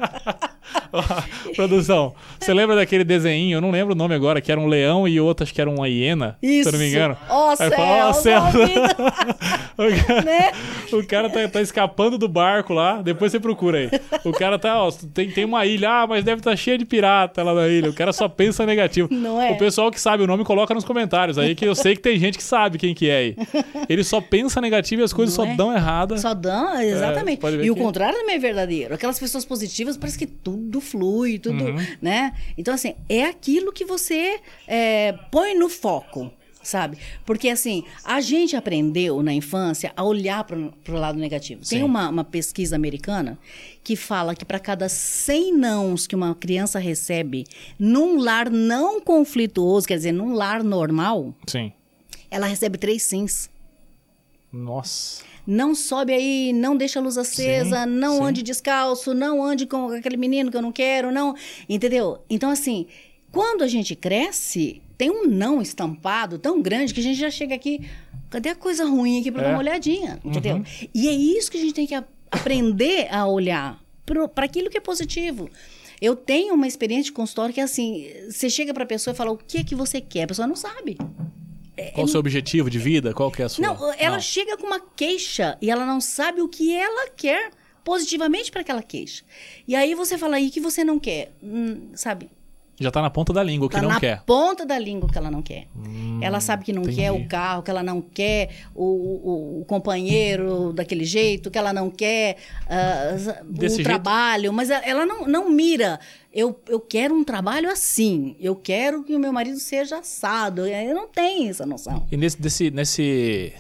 Produção, 1.54 2.14
você 2.40 2.52
lembra 2.52 2.74
daquele 2.76 3.04
desenho? 3.04 3.56
Eu 3.56 3.60
não 3.60 3.70
lembro 3.70 3.94
o 3.94 3.96
nome 3.96 4.14
agora, 4.14 4.40
que 4.40 4.50
era 4.50 4.60
um 4.60 4.66
leão 4.66 5.06
e 5.06 5.20
outro, 5.20 5.44
acho 5.44 5.54
que 5.54 5.60
era 5.60 5.70
uma 5.70 5.88
hiena, 5.88 6.36
se 6.40 6.60
eu 6.60 6.72
não 6.72 6.78
me 6.78 6.86
Isso. 6.86 6.96
engano. 6.96 7.16
Ó 7.28 7.56
fala, 7.56 8.12
céus, 8.14 8.44
ó 8.44 8.50
vida. 8.50 8.96
O 9.76 10.06
cara, 10.06 10.22
Né? 10.22 10.52
o 10.92 11.06
cara 11.06 11.28
tá, 11.30 11.48
tá 11.48 11.60
escapando 11.60 12.16
do 12.16 12.28
barco 12.28 12.72
lá, 12.72 13.02
depois 13.02 13.32
você 13.32 13.40
procura 13.40 13.78
aí. 13.78 13.90
O 14.24 14.30
cara 14.30 14.56
tá, 14.56 14.80
ó, 14.80 14.90
tem, 15.12 15.28
tem 15.30 15.44
uma 15.44 15.66
ilha, 15.66 16.02
ah, 16.02 16.06
mas 16.06 16.24
deve 16.24 16.38
estar 16.40 16.52
tá 16.52 16.56
cheia 16.56 16.78
de 16.78 16.84
pirata 16.84 17.42
lá 17.42 17.52
na 17.52 17.66
ilha. 17.66 17.90
O 17.90 17.92
cara 17.92 18.12
só 18.12 18.28
pensa 18.28 18.64
negativo. 18.64 19.08
Não 19.10 19.40
é? 19.42 19.50
O 19.50 19.58
pessoal 19.58 19.90
que 19.90 20.00
sabe 20.00 20.22
o 20.22 20.28
nome 20.28 20.44
coloca 20.44 20.72
nos 20.72 20.84
comentários 20.84 21.38
aí, 21.38 21.56
que 21.56 21.64
eu 21.64 21.74
sei 21.74 21.96
que 21.96 22.02
tem 22.02 22.16
gente 22.20 22.38
que 22.38 22.44
sabe 22.44 22.78
quem 22.78 22.94
que 22.94 23.10
é 23.10 23.16
aí. 23.16 23.36
Ele 23.88 24.04
só 24.04 24.20
pensa 24.20 24.60
negativo 24.60 25.02
e 25.02 25.04
as 25.04 25.12
coisas 25.12 25.36
Não 25.36 25.44
só 25.44 25.50
é? 25.50 25.56
dão 25.56 25.74
errada. 25.74 26.18
Só 26.18 26.34
dão, 26.34 26.80
exatamente. 26.80 27.23
Pode 27.36 27.56
ver 27.56 27.64
e 27.64 27.70
o 27.70 27.74
que- 27.74 27.80
contrário 27.80 28.18
também 28.18 28.36
é 28.36 28.38
verdadeiro. 28.38 28.94
Aquelas 28.94 29.18
pessoas 29.18 29.44
positivas 29.44 29.96
parece 29.96 30.18
que 30.18 30.26
tudo 30.26 30.80
flui, 30.80 31.38
tudo, 31.38 31.64
Uhum. 31.64 31.76
né? 32.00 32.32
Então, 32.56 32.72
assim, 32.74 32.94
é 33.08 33.24
aquilo 33.24 33.72
que 33.72 33.84
você 33.84 34.40
é, 34.66 35.12
põe 35.30 35.54
no 35.58 35.68
foco. 35.68 36.30
Sabe? 36.62 36.96
Porque 37.26 37.50
assim, 37.50 37.84
a 38.02 38.22
gente 38.22 38.56
aprendeu 38.56 39.22
na 39.22 39.34
infância 39.34 39.92
a 39.94 40.02
olhar 40.02 40.42
para 40.44 40.56
o 40.58 40.94
lado 40.94 41.18
negativo. 41.18 41.62
Sim. 41.62 41.76
Tem 41.76 41.84
uma, 41.84 42.08
uma 42.08 42.24
pesquisa 42.24 42.74
americana 42.74 43.38
que 43.82 43.94
fala 43.96 44.34
que 44.34 44.46
para 44.46 44.58
cada 44.58 44.88
100 44.88 45.52
nãos 45.58 46.06
que 46.06 46.16
uma 46.16 46.34
criança 46.34 46.78
recebe 46.78 47.44
num 47.78 48.16
lar 48.18 48.48
não 48.48 48.98
conflituoso, 48.98 49.86
quer 49.86 49.96
dizer, 49.98 50.12
num 50.12 50.32
lar 50.32 50.64
normal, 50.64 51.34
Sim. 51.46 51.70
ela 52.30 52.46
recebe 52.46 52.78
três 52.78 53.02
sims 53.02 53.50
Nossa. 54.50 55.22
Não 55.46 55.74
sobe 55.74 56.12
aí, 56.12 56.52
não 56.52 56.76
deixa 56.76 56.98
a 56.98 57.02
luz 57.02 57.18
acesa, 57.18 57.84
Sim, 57.84 57.90
não 57.90 58.16
sim. 58.18 58.24
ande 58.24 58.42
descalço, 58.42 59.12
não 59.14 59.42
ande 59.42 59.66
com 59.66 59.88
aquele 59.88 60.16
menino 60.16 60.50
que 60.50 60.56
eu 60.56 60.62
não 60.62 60.72
quero, 60.72 61.10
não. 61.12 61.34
Entendeu? 61.68 62.18
Então, 62.30 62.50
assim, 62.50 62.86
quando 63.30 63.62
a 63.62 63.68
gente 63.68 63.94
cresce, 63.94 64.80
tem 64.96 65.10
um 65.10 65.26
não 65.26 65.60
estampado 65.60 66.38
tão 66.38 66.62
grande 66.62 66.94
que 66.94 67.00
a 67.00 67.02
gente 67.02 67.18
já 67.18 67.30
chega 67.30 67.54
aqui. 67.54 67.80
Cadê 68.30 68.48
a 68.48 68.54
coisa 68.54 68.84
ruim 68.84 69.20
aqui 69.20 69.30
pra 69.30 69.42
É. 69.42 69.44
dar 69.44 69.50
uma 69.50 69.58
olhadinha? 69.58 70.18
Entendeu? 70.24 70.56
Uhum. 70.56 70.64
E 70.94 71.08
é 71.08 71.12
isso 71.12 71.50
que 71.50 71.58
a 71.58 71.60
gente 71.60 71.74
tem 71.74 71.86
que 71.86 71.94
a- 71.94 72.04
aprender 72.30 73.06
a 73.12 73.26
olhar 73.26 73.80
para 74.34 74.44
aquilo 74.44 74.68
que 74.70 74.76
é 74.78 74.80
positivo. 74.80 75.48
Eu 76.00 76.16
tenho 76.16 76.54
uma 76.54 76.66
experiência 76.66 77.04
de 77.04 77.12
consultório 77.12 77.54
que 77.54 77.60
é 77.60 77.64
assim: 77.64 78.06
você 78.30 78.50
chega 78.50 78.74
pra 78.74 78.84
pessoa 78.84 79.14
e 79.14 79.16
fala 79.16 79.30
o 79.30 79.36
que 79.38 79.58
é 79.58 79.64
que 79.64 79.74
você 79.74 80.00
quer, 80.00 80.24
a 80.24 80.26
pessoa 80.26 80.46
não 80.48 80.56
sabe. 80.56 80.98
Qual 81.94 82.04
o 82.04 82.08
seu 82.08 82.20
objetivo 82.20 82.70
de 82.70 82.78
vida? 82.78 83.12
Qual 83.12 83.30
que 83.30 83.42
é 83.42 83.44
a 83.44 83.48
sua? 83.48 83.66
Não, 83.66 83.92
ela 83.94 84.20
chega 84.20 84.56
com 84.56 84.66
uma 84.66 84.80
queixa 84.80 85.58
e 85.60 85.70
ela 85.70 85.84
não 85.84 86.00
sabe 86.00 86.40
o 86.40 86.48
que 86.48 86.74
ela 86.74 87.10
quer 87.10 87.50
positivamente 87.82 88.50
para 88.50 88.60
aquela 88.62 88.82
queixa. 88.82 89.24
E 89.66 89.74
aí 89.74 89.94
você 89.94 90.16
fala 90.16 90.36
aí 90.36 90.50
que 90.50 90.60
você 90.60 90.82
não 90.84 90.98
quer, 90.98 91.32
Hum, 91.42 91.90
sabe? 91.94 92.30
Já 92.80 92.90
tá 92.90 93.00
na 93.00 93.08
ponta 93.10 93.32
da 93.32 93.42
língua, 93.42 93.66
o 93.66 93.68
que 93.68 93.76
Tá 93.76 93.82
não 93.82 93.88
na 93.90 94.00
quer. 94.00 94.22
ponta 94.24 94.66
da 94.66 94.76
língua 94.78 95.08
que 95.08 95.16
ela 95.16 95.30
não 95.30 95.40
quer. 95.42 95.68
ela 96.20 96.40
sabe 96.40 96.64
que 96.64 96.72
não 96.72 96.82
entendi. 96.82 96.96
quer 96.98 97.12
o 97.12 97.24
carro, 97.28 97.62
que 97.62 97.70
ela 97.70 97.82
não 97.84 98.00
quer 98.00 98.50
o, 98.74 98.84
o- 98.84 99.60
o 99.60 99.64
companheiro 99.64 100.72
daquele 100.72 101.04
jeito, 101.04 101.50
que 101.50 101.58
ela 101.58 101.72
não 101.72 101.88
quer 101.88 102.36
Desse 103.44 103.74
o 103.74 103.76
jeito? 103.76 103.84
trabalho, 103.84 104.52
mas 104.52 104.70
ela 104.70 105.06
não, 105.06 105.26
não 105.26 105.50
mira. 105.50 106.00
Eu, 106.32 106.60
eu 106.68 106.80
quero 106.80 107.14
um 107.14 107.22
trabalho 107.22 107.70
assim. 107.70 108.34
Eu 108.40 108.56
quero 108.56 109.04
que 109.04 109.14
o 109.14 109.20
meu 109.20 109.32
marido 109.32 109.58
seja 109.60 109.98
assado. 109.98 110.66
Eu 110.66 110.94
não 110.94 111.06
tenho 111.06 111.50
essa 111.50 111.64
noção. 111.64 112.04
E 112.10 112.16
nesse, 112.16 112.40
desse, 112.42 112.70
nesse, 112.72 113.52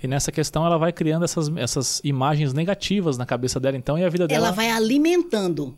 e 0.00 0.06
nessa 0.06 0.30
questão 0.30 0.64
ela 0.64 0.78
vai 0.78 0.92
criando 0.92 1.24
essas, 1.24 1.50
essas 1.56 2.00
imagens 2.04 2.52
negativas 2.52 3.18
na 3.18 3.26
cabeça 3.26 3.58
dela, 3.58 3.76
então, 3.76 3.98
e 3.98 4.04
a 4.04 4.08
vida 4.08 4.28
dela. 4.28 4.46
Ela 4.46 4.54
vai 4.54 4.70
alimentando. 4.70 5.76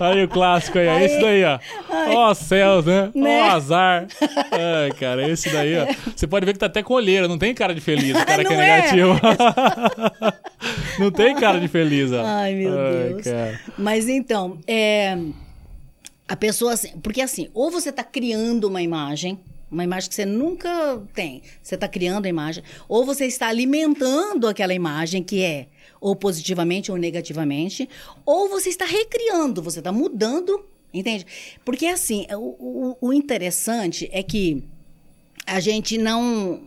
Aí 0.00 0.24
o 0.24 0.28
clássico 0.28 0.78
aí, 0.78 0.88
ó. 0.88 0.98
esse 1.00 1.20
daí, 1.20 1.44
ó. 1.44 1.58
Ó, 2.14 2.34
céus, 2.34 2.86
né? 2.86 3.10
Né? 3.14 3.42
Ó, 3.42 3.50
azar. 3.50 4.06
Ai, 4.50 4.90
cara, 4.98 5.28
esse 5.28 5.50
daí, 5.50 5.76
ó. 5.78 5.86
Você 6.14 6.26
pode 6.26 6.46
ver 6.46 6.52
que 6.54 6.58
tá 6.58 6.66
até 6.66 6.82
com 6.82 6.94
olheira, 6.94 7.28
não 7.28 7.38
tem 7.38 7.54
cara 7.54 7.74
de 7.74 7.80
feliz, 7.80 8.16
o 8.16 8.24
cara 8.24 8.44
que 8.44 8.52
é 8.52 8.56
Não 8.56 8.62
é? 8.62 8.76
negativo. 8.76 9.20
não 10.98 11.10
tem 11.10 11.34
cara 11.36 11.58
de 11.60 11.68
feliz, 11.68 12.12
ó. 12.12 12.22
Ai, 12.24 12.54
meu 12.54 12.70
Deus. 12.72 13.22
cara. 13.22 13.60
Mas 13.76 14.08
então, 14.08 14.58
é, 14.66 15.18
a 16.28 16.36
pessoa 16.36 16.72
assim, 16.72 16.98
porque 17.02 17.20
assim, 17.20 17.48
ou 17.52 17.70
você 17.70 17.90
está 17.90 18.02
criando 18.04 18.64
uma 18.64 18.80
imagem, 18.80 19.38
uma 19.70 19.84
imagem 19.84 20.08
que 20.08 20.14
você 20.14 20.24
nunca 20.24 21.00
tem, 21.14 21.42
você 21.62 21.74
está 21.74 21.88
criando 21.88 22.26
a 22.26 22.28
imagem, 22.28 22.62
ou 22.88 23.04
você 23.04 23.26
está 23.26 23.48
alimentando 23.48 24.46
aquela 24.48 24.74
imagem 24.74 25.22
que 25.22 25.42
é 25.42 25.66
ou 26.02 26.16
positivamente 26.16 26.90
ou 26.90 26.98
negativamente, 26.98 27.88
ou 28.26 28.48
você 28.48 28.68
está 28.68 28.84
recriando, 28.84 29.62
você 29.62 29.78
está 29.78 29.92
mudando, 29.92 30.64
entende? 30.92 31.24
Porque 31.64 31.86
assim, 31.86 32.26
o, 32.32 32.56
o- 32.90 32.96
o 33.08 33.12
interessante 33.12 34.08
é 34.12 34.22
que 34.22 34.64
a 35.46 35.60
gente 35.60 35.96
não. 35.98 36.60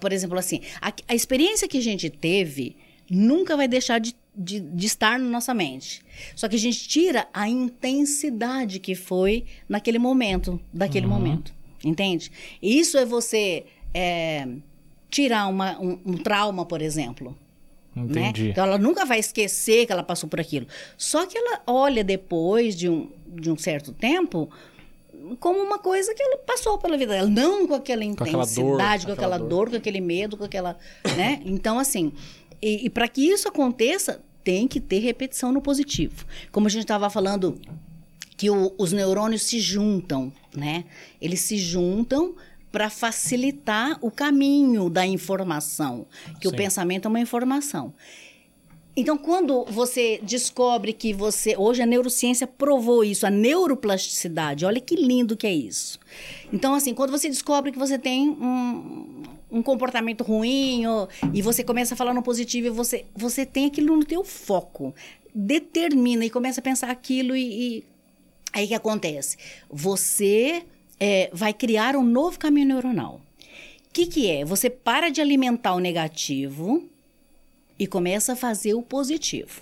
Por 0.00 0.12
exemplo, 0.12 0.38
assim, 0.38 0.60
a, 0.80 0.92
a 1.08 1.14
experiência 1.14 1.66
que 1.66 1.78
a 1.78 1.82
gente 1.82 2.08
teve 2.10 2.76
nunca 3.10 3.56
vai 3.56 3.66
deixar 3.68 3.98
de, 3.98 4.14
de, 4.36 4.60
de 4.60 4.86
estar 4.86 5.18
na 5.18 5.28
nossa 5.28 5.52
mente. 5.54 6.02
Só 6.36 6.48
que 6.48 6.56
a 6.56 6.58
gente 6.58 6.86
tira 6.88 7.26
a 7.32 7.48
intensidade 7.48 8.78
que 8.78 8.94
foi 8.94 9.44
naquele 9.68 9.98
momento, 9.98 10.60
daquele 10.72 11.06
momento. 11.06 11.52
Entende? 11.84 12.30
Isso 12.62 12.96
é 12.96 13.04
você 13.04 13.64
é, 13.92 14.46
tirar 15.10 15.46
uma, 15.48 15.78
um, 15.80 15.98
um 16.06 16.16
trauma, 16.16 16.64
por 16.64 16.80
exemplo. 16.80 17.36
Né? 17.94 18.02
Entendi. 18.04 18.50
Então 18.50 18.64
ela 18.64 18.78
nunca 18.78 19.04
vai 19.04 19.18
esquecer 19.18 19.86
que 19.86 19.92
ela 19.92 20.02
passou 20.02 20.28
por 20.28 20.40
aquilo. 20.40 20.66
Só 20.96 21.26
que 21.26 21.36
ela 21.36 21.60
olha 21.66 22.02
depois 22.02 22.74
de 22.74 22.88
um, 22.88 23.10
de 23.26 23.50
um 23.50 23.56
certo 23.56 23.92
tempo 23.92 24.48
como 25.38 25.60
uma 25.60 25.78
coisa 25.78 26.14
que 26.14 26.22
ela 26.22 26.38
passou 26.38 26.78
pela 26.78 26.96
vida 26.98 27.12
dela, 27.12 27.28
não 27.28 27.66
com 27.66 27.74
aquela 27.74 28.02
Com 28.04 28.24
aquela 28.24 28.42
intensidade, 28.44 29.06
dor, 29.06 29.14
com 29.16 29.20
aquela 29.22 29.36
aquela 29.36 29.38
dor. 29.38 29.48
dor, 29.48 29.70
com 29.70 29.76
aquele 29.76 30.00
medo, 30.00 30.36
com 30.36 30.44
aquela, 30.44 30.76
né? 31.16 31.40
Então 31.44 31.78
assim, 31.78 32.12
e, 32.60 32.86
e 32.86 32.90
para 32.90 33.06
que 33.08 33.22
isso 33.22 33.46
aconteça, 33.48 34.20
tem 34.42 34.66
que 34.66 34.80
ter 34.80 34.98
repetição 34.98 35.52
no 35.52 35.60
positivo. 35.62 36.24
Como 36.50 36.66
a 36.66 36.70
gente 36.70 36.82
estava 36.82 37.08
falando 37.08 37.60
que 38.36 38.50
o- 38.50 38.74
os 38.76 38.92
neurônios 38.92 39.42
se 39.42 39.60
juntam, 39.60 40.32
né? 40.56 40.84
Eles 41.20 41.40
se 41.40 41.56
juntam 41.56 42.34
para 42.72 42.88
facilitar 42.88 43.98
o 44.00 44.10
caminho 44.10 44.88
da 44.88 45.06
informação, 45.06 46.06
que 46.40 46.48
Sim. 46.48 46.54
o 46.54 46.56
pensamento 46.56 47.04
é 47.04 47.08
uma 47.08 47.20
informação. 47.20 47.92
Então, 48.94 49.16
quando 49.16 49.64
você 49.66 50.20
descobre 50.22 50.92
que 50.92 51.14
você. 51.14 51.56
Hoje 51.56 51.80
a 51.82 51.86
neurociência 51.86 52.46
provou 52.46 53.02
isso, 53.02 53.26
a 53.26 53.30
neuroplasticidade. 53.30 54.66
Olha 54.66 54.80
que 54.80 54.94
lindo 54.94 55.36
que 55.36 55.46
é 55.46 55.52
isso. 55.52 55.98
Então, 56.52 56.74
assim, 56.74 56.92
quando 56.92 57.10
você 57.10 57.28
descobre 57.28 57.72
que 57.72 57.78
você 57.78 57.98
tem 57.98 58.28
um, 58.28 59.22
um 59.50 59.62
comportamento 59.62 60.22
ruim 60.22 60.86
ou- 60.86 61.08
e 61.32 61.40
você 61.40 61.64
começa 61.64 61.94
a 61.94 61.96
falar 61.96 62.12
no 62.12 62.22
positivo 62.22 62.66
e 62.66 62.70
você, 62.70 63.06
você 63.14 63.46
tem 63.46 63.66
aquilo 63.66 63.96
no 63.96 64.04
teu 64.04 64.22
foco. 64.24 64.94
Determina 65.34 66.26
e 66.26 66.30
começa 66.30 66.60
a 66.60 66.62
pensar 66.62 66.90
aquilo 66.90 67.34
e. 67.34 67.78
e 67.78 67.84
aí 68.52 68.68
que 68.68 68.74
acontece? 68.74 69.38
Você 69.70 70.64
é, 70.98 71.30
vai 71.32 71.52
criar 71.52 71.96
um 71.96 72.02
novo 72.02 72.38
caminho 72.38 72.68
neuronal. 72.68 73.20
O 73.88 73.92
que, 73.92 74.06
que 74.06 74.30
é? 74.30 74.44
Você 74.44 74.70
para 74.70 75.10
de 75.10 75.20
alimentar 75.20 75.74
o 75.74 75.80
negativo 75.80 76.88
e 77.78 77.86
começa 77.86 78.32
a 78.32 78.36
fazer 78.36 78.74
o 78.74 78.82
positivo. 78.82 79.60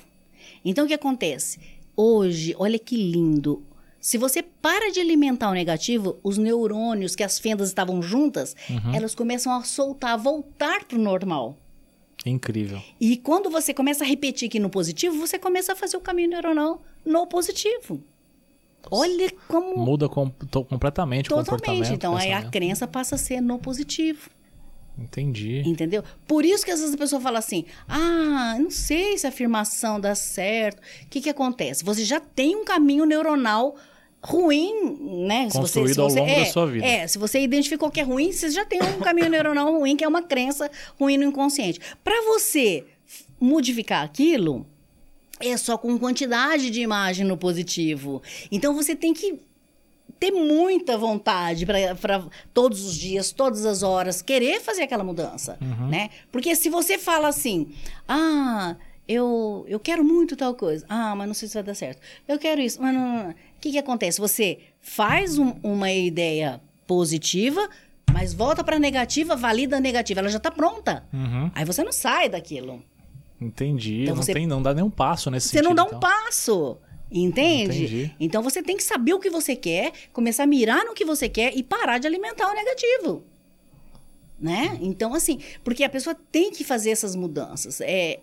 Então, 0.65 0.85
o 0.85 0.89
que 0.89 0.95
acontece? 0.95 1.59
Hoje, 1.97 2.55
olha 2.59 2.79
que 2.79 2.97
lindo. 2.97 3.65
Se 4.01 4.17
você 4.17 4.43
para 4.43 4.91
de 4.91 5.01
alimentar 5.01 5.51
o 5.51 5.55
negativo, 5.55 6.19
os 6.23 6.39
neurônios, 6.39 7.15
que 7.15 7.23
as 7.23 7.39
fendas 7.39 7.69
estavam 7.69 8.01
juntas, 8.01 8.57
elas 8.95 9.15
começam 9.15 9.53
a 9.53 9.63
soltar, 9.63 10.13
a 10.13 10.17
voltar 10.17 10.85
para 10.85 10.97
o 10.97 11.01
normal. 11.01 11.59
Incrível. 12.25 12.83
E 13.01 13.17
quando 13.17 13.51
você 13.51 13.75
começa 13.75 14.05
a 14.05 14.07
repetir 14.07 14.49
aqui 14.49 14.59
no 14.59 14.71
positivo, 14.71 15.19
você 15.19 15.39
começa 15.39 15.73
a 15.73 15.77
fazer 15.77 15.97
o 15.97 16.01
caminho 16.01 16.31
neuronal 16.31 16.83
no 17.05 17.27
positivo. 17.27 18.03
Olha 18.91 19.31
como 19.49 19.77
Muda 19.79 20.09
com- 20.09 20.31
completamente 20.69 21.27
o 21.33 21.37
comportamento. 21.37 21.61
totalmente. 21.61 21.93
Então 21.95 22.17
aí 22.17 22.33
a 22.33 22.43
crença 22.43 22.87
passa 22.87 23.15
a 23.17 23.19
ser 23.19 23.41
no 23.41 23.59
positivo. 23.59 24.31
Entendi. 24.99 25.63
Entendeu? 25.65 26.03
Por 26.27 26.45
isso 26.45 26.65
que 26.65 26.71
às 26.71 26.79
vezes 26.81 26.95
a 26.95 26.99
pessoa 26.99 27.21
fala 27.21 27.39
assim: 27.39 27.65
ah, 27.89 28.57
não 28.59 28.71
sei 28.71 29.17
se 29.17 29.27
a 29.27 29.31
afirmação 29.31 29.99
dá 29.99 30.15
certo. 30.15 30.79
O 31.05 31.09
que, 31.09 31.21
que 31.21 31.31
acontece? 31.31 31.85
Você 31.85 32.05
já 32.05 32.21
tem 32.21 32.55
um 32.57 32.65
caminho 32.65 33.07
neuronal 33.07 33.77
ruim, 34.23 35.27
né? 35.27 35.49
Construído 35.51 35.89
se 35.89 35.95
você, 35.95 35.95
se 35.95 36.01
ao 36.01 36.11
você, 36.11 36.21
longo 36.21 36.31
é, 36.31 36.41
da 36.41 36.47
sua 36.47 36.67
vida. 36.67 36.87
É, 36.87 37.07
se 37.07 37.19
você 37.19 37.41
identificou 37.41 37.91
que 37.91 38.01
é 38.01 38.03
ruim, 38.03 38.31
você 38.33 38.51
já 38.51 38.65
tem 38.67 38.83
um 38.83 39.01
caminho 39.01 39.31
neuronal 39.31 39.73
ruim, 39.73 39.97
que 39.97 40.05
é 40.05 40.09
uma 40.09 40.23
crença 40.23 40.71
ruim 40.99 41.17
no 41.17 41.25
inconsciente. 41.25 41.81
Para 42.05 42.21
você 42.27 42.85
modificar 43.41 44.05
aquilo, 44.05 44.67
é 45.41 45.57
só 45.57 45.77
com 45.79 45.99
quantidade 45.99 46.71
de 46.71 46.81
imagem 46.81 47.27
no 47.27 47.37
positivo. 47.37 48.23
Então 48.53 48.75
você 48.75 48.95
tem 48.95 49.13
que 49.15 49.41
ter 50.19 50.31
muita 50.33 50.99
vontade 50.99 51.65
para 51.65 52.27
todos 52.53 52.85
os 52.85 52.95
dias, 52.95 53.33
todas 53.33 53.65
as 53.65 53.83
horas, 53.83 54.21
querer 54.21 54.61
fazer 54.61 54.83
aquela 54.83 55.03
mudança, 55.05 55.57
Uhum. 55.61 55.89
né? 55.89 56.11
Porque 56.31 56.55
se 56.55 56.69
você 56.69 56.99
fala 56.99 57.29
assim, 57.29 57.69
ah, 58.07 58.77
eu, 59.09 59.65
eu 59.67 59.81
quero 59.81 60.05
muito 60.05 60.37
tal 60.37 60.55
coisa, 60.55 60.85
ah, 60.89 61.15
mas 61.17 61.27
não 61.27 61.35
sei 61.35 61.49
se 61.49 61.55
vai 61.55 61.63
dar 61.63 61.75
certo. 61.75 62.01
Eu 62.29 62.39
quero 62.39 62.61
isso, 62.61 62.83
mas 62.83 62.93
não... 62.95 63.01
não, 63.01 63.23
não. 63.25 63.31
O 63.31 63.35
que, 63.61 63.71
que 63.73 63.79
acontece? 63.79 64.21
Você 64.21 64.59
faz 64.81 65.39
um- 65.39 65.55
uma 65.63 65.91
ideia 65.93 66.61
positiva, 66.87 67.69
mas 68.13 68.35
volta 68.35 68.63
para 68.65 68.79
negativa, 68.79 69.37
valida 69.37 69.77
a 69.77 69.81
negativa, 69.81 70.21
ela 70.21 70.29
já 70.29 70.39
está 70.39 70.51
pronta. 70.51 71.05
Uhum. 71.13 71.51
Aí 71.55 71.65
você 71.65 71.83
não 71.85 71.93
sai 71.93 72.29
daquilo. 72.29 72.83
Entendi. 73.41 74.03
Então 74.03 74.17
não, 74.17 74.23
você- 74.23 74.33
tem, 74.35 74.47
não 74.47 74.63
dá 74.63 74.75
nenhum 74.75 74.91
passo 74.91 75.31
nesse 75.31 75.49
Você 75.49 75.59
sentido. 75.59 75.69
não 75.69 75.75
dá 75.75 75.85
um 75.85 75.87
então. 75.87 76.01
passo. 76.01 76.77
Entende? 77.13 77.85
Entendi. 77.85 78.15
Então 78.21 78.43
você 78.43 78.63
tem 78.63 78.77
que 78.77 78.83
saber 78.85 79.15
o 79.15 79.19
que 79.19 79.31
você 79.31 79.57
quer, 79.57 79.93
começar 80.13 80.45
a 80.45 80.47
mirar 80.47 80.85
no 80.85 80.95
que 80.95 81.05
você 81.05 81.29
quer 81.29 81.57
e 81.57 81.63
parar 81.63 81.99
de 81.99 82.07
alimentar 82.07 82.49
o 82.51 82.55
negativo. 82.55 83.25
Né? 84.39 84.79
Então, 84.81 85.13
assim, 85.15 85.39
porque 85.63 85.85
a 85.85 85.89
pessoa 85.91 86.17
tem 86.33 86.51
que 86.51 86.65
fazer 86.65 86.91
essas 86.91 87.15
mudanças. 87.15 87.81
É, 87.83 88.21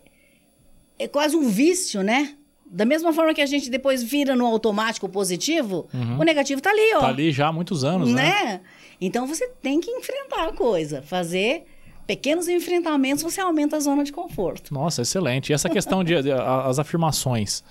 é 0.98 1.06
quase 1.06 1.36
um 1.36 1.48
vício, 1.48 2.02
né? 2.02 2.34
Da 2.66 2.84
mesma 2.84 3.12
forma 3.12 3.32
que 3.32 3.40
a 3.40 3.46
gente 3.46 3.70
depois 3.70 4.02
vira 4.02 4.34
no 4.34 4.44
automático 4.44 5.08
positivo, 5.08 5.86
o 6.18 6.22
negativo 6.24 6.60
tá 6.60 6.70
ali, 6.70 6.92
ó. 6.94 6.96
Uhum. 6.96 7.00
Tá 7.02 7.08
ali 7.08 7.30
já 7.30 7.48
há 7.48 7.52
muitos 7.52 7.84
anos, 7.84 8.10
né? 8.12 8.22
né? 8.22 8.60
Então 9.00 9.26
você 9.26 9.48
tem 9.62 9.80
que 9.80 9.90
enfrentar 9.90 10.48
a 10.48 10.52
coisa, 10.52 11.00
fazer 11.02 11.64
pequenos 12.08 12.48
enfrentamentos, 12.48 13.22
você 13.22 13.40
aumenta 13.40 13.76
a 13.76 13.80
zona 13.80 14.02
de 14.02 14.10
conforto. 14.12 14.74
Nossa, 14.74 15.02
excelente. 15.02 15.50
E 15.50 15.52
essa 15.52 15.68
questão 15.68 16.02
de, 16.02 16.20
de- 16.22 16.32
as 16.32 16.78
afirmações. 16.80 17.62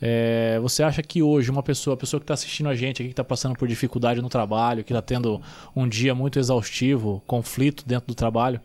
é, 0.00 0.58
você 0.62 0.82
acha 0.82 1.02
que 1.02 1.22
hoje 1.22 1.50
uma 1.50 1.62
pessoa, 1.62 1.94
a 1.94 1.96
pessoa 1.96 2.20
que 2.20 2.24
está 2.24 2.34
assistindo 2.34 2.68
a 2.68 2.74
gente 2.76 3.02
aqui, 3.02 3.08
que 3.08 3.12
está 3.12 3.24
passando 3.24 3.56
por 3.56 3.66
dificuldade 3.66 4.20
no 4.22 4.28
trabalho, 4.28 4.84
que 4.84 4.92
está 4.92 5.02
tendo 5.02 5.40
um 5.74 5.88
dia 5.88 6.14
muito 6.14 6.38
exaustivo, 6.38 7.22
conflito 7.26 7.82
dentro 7.86 8.06
do 8.08 8.14
trabalho, 8.14 8.60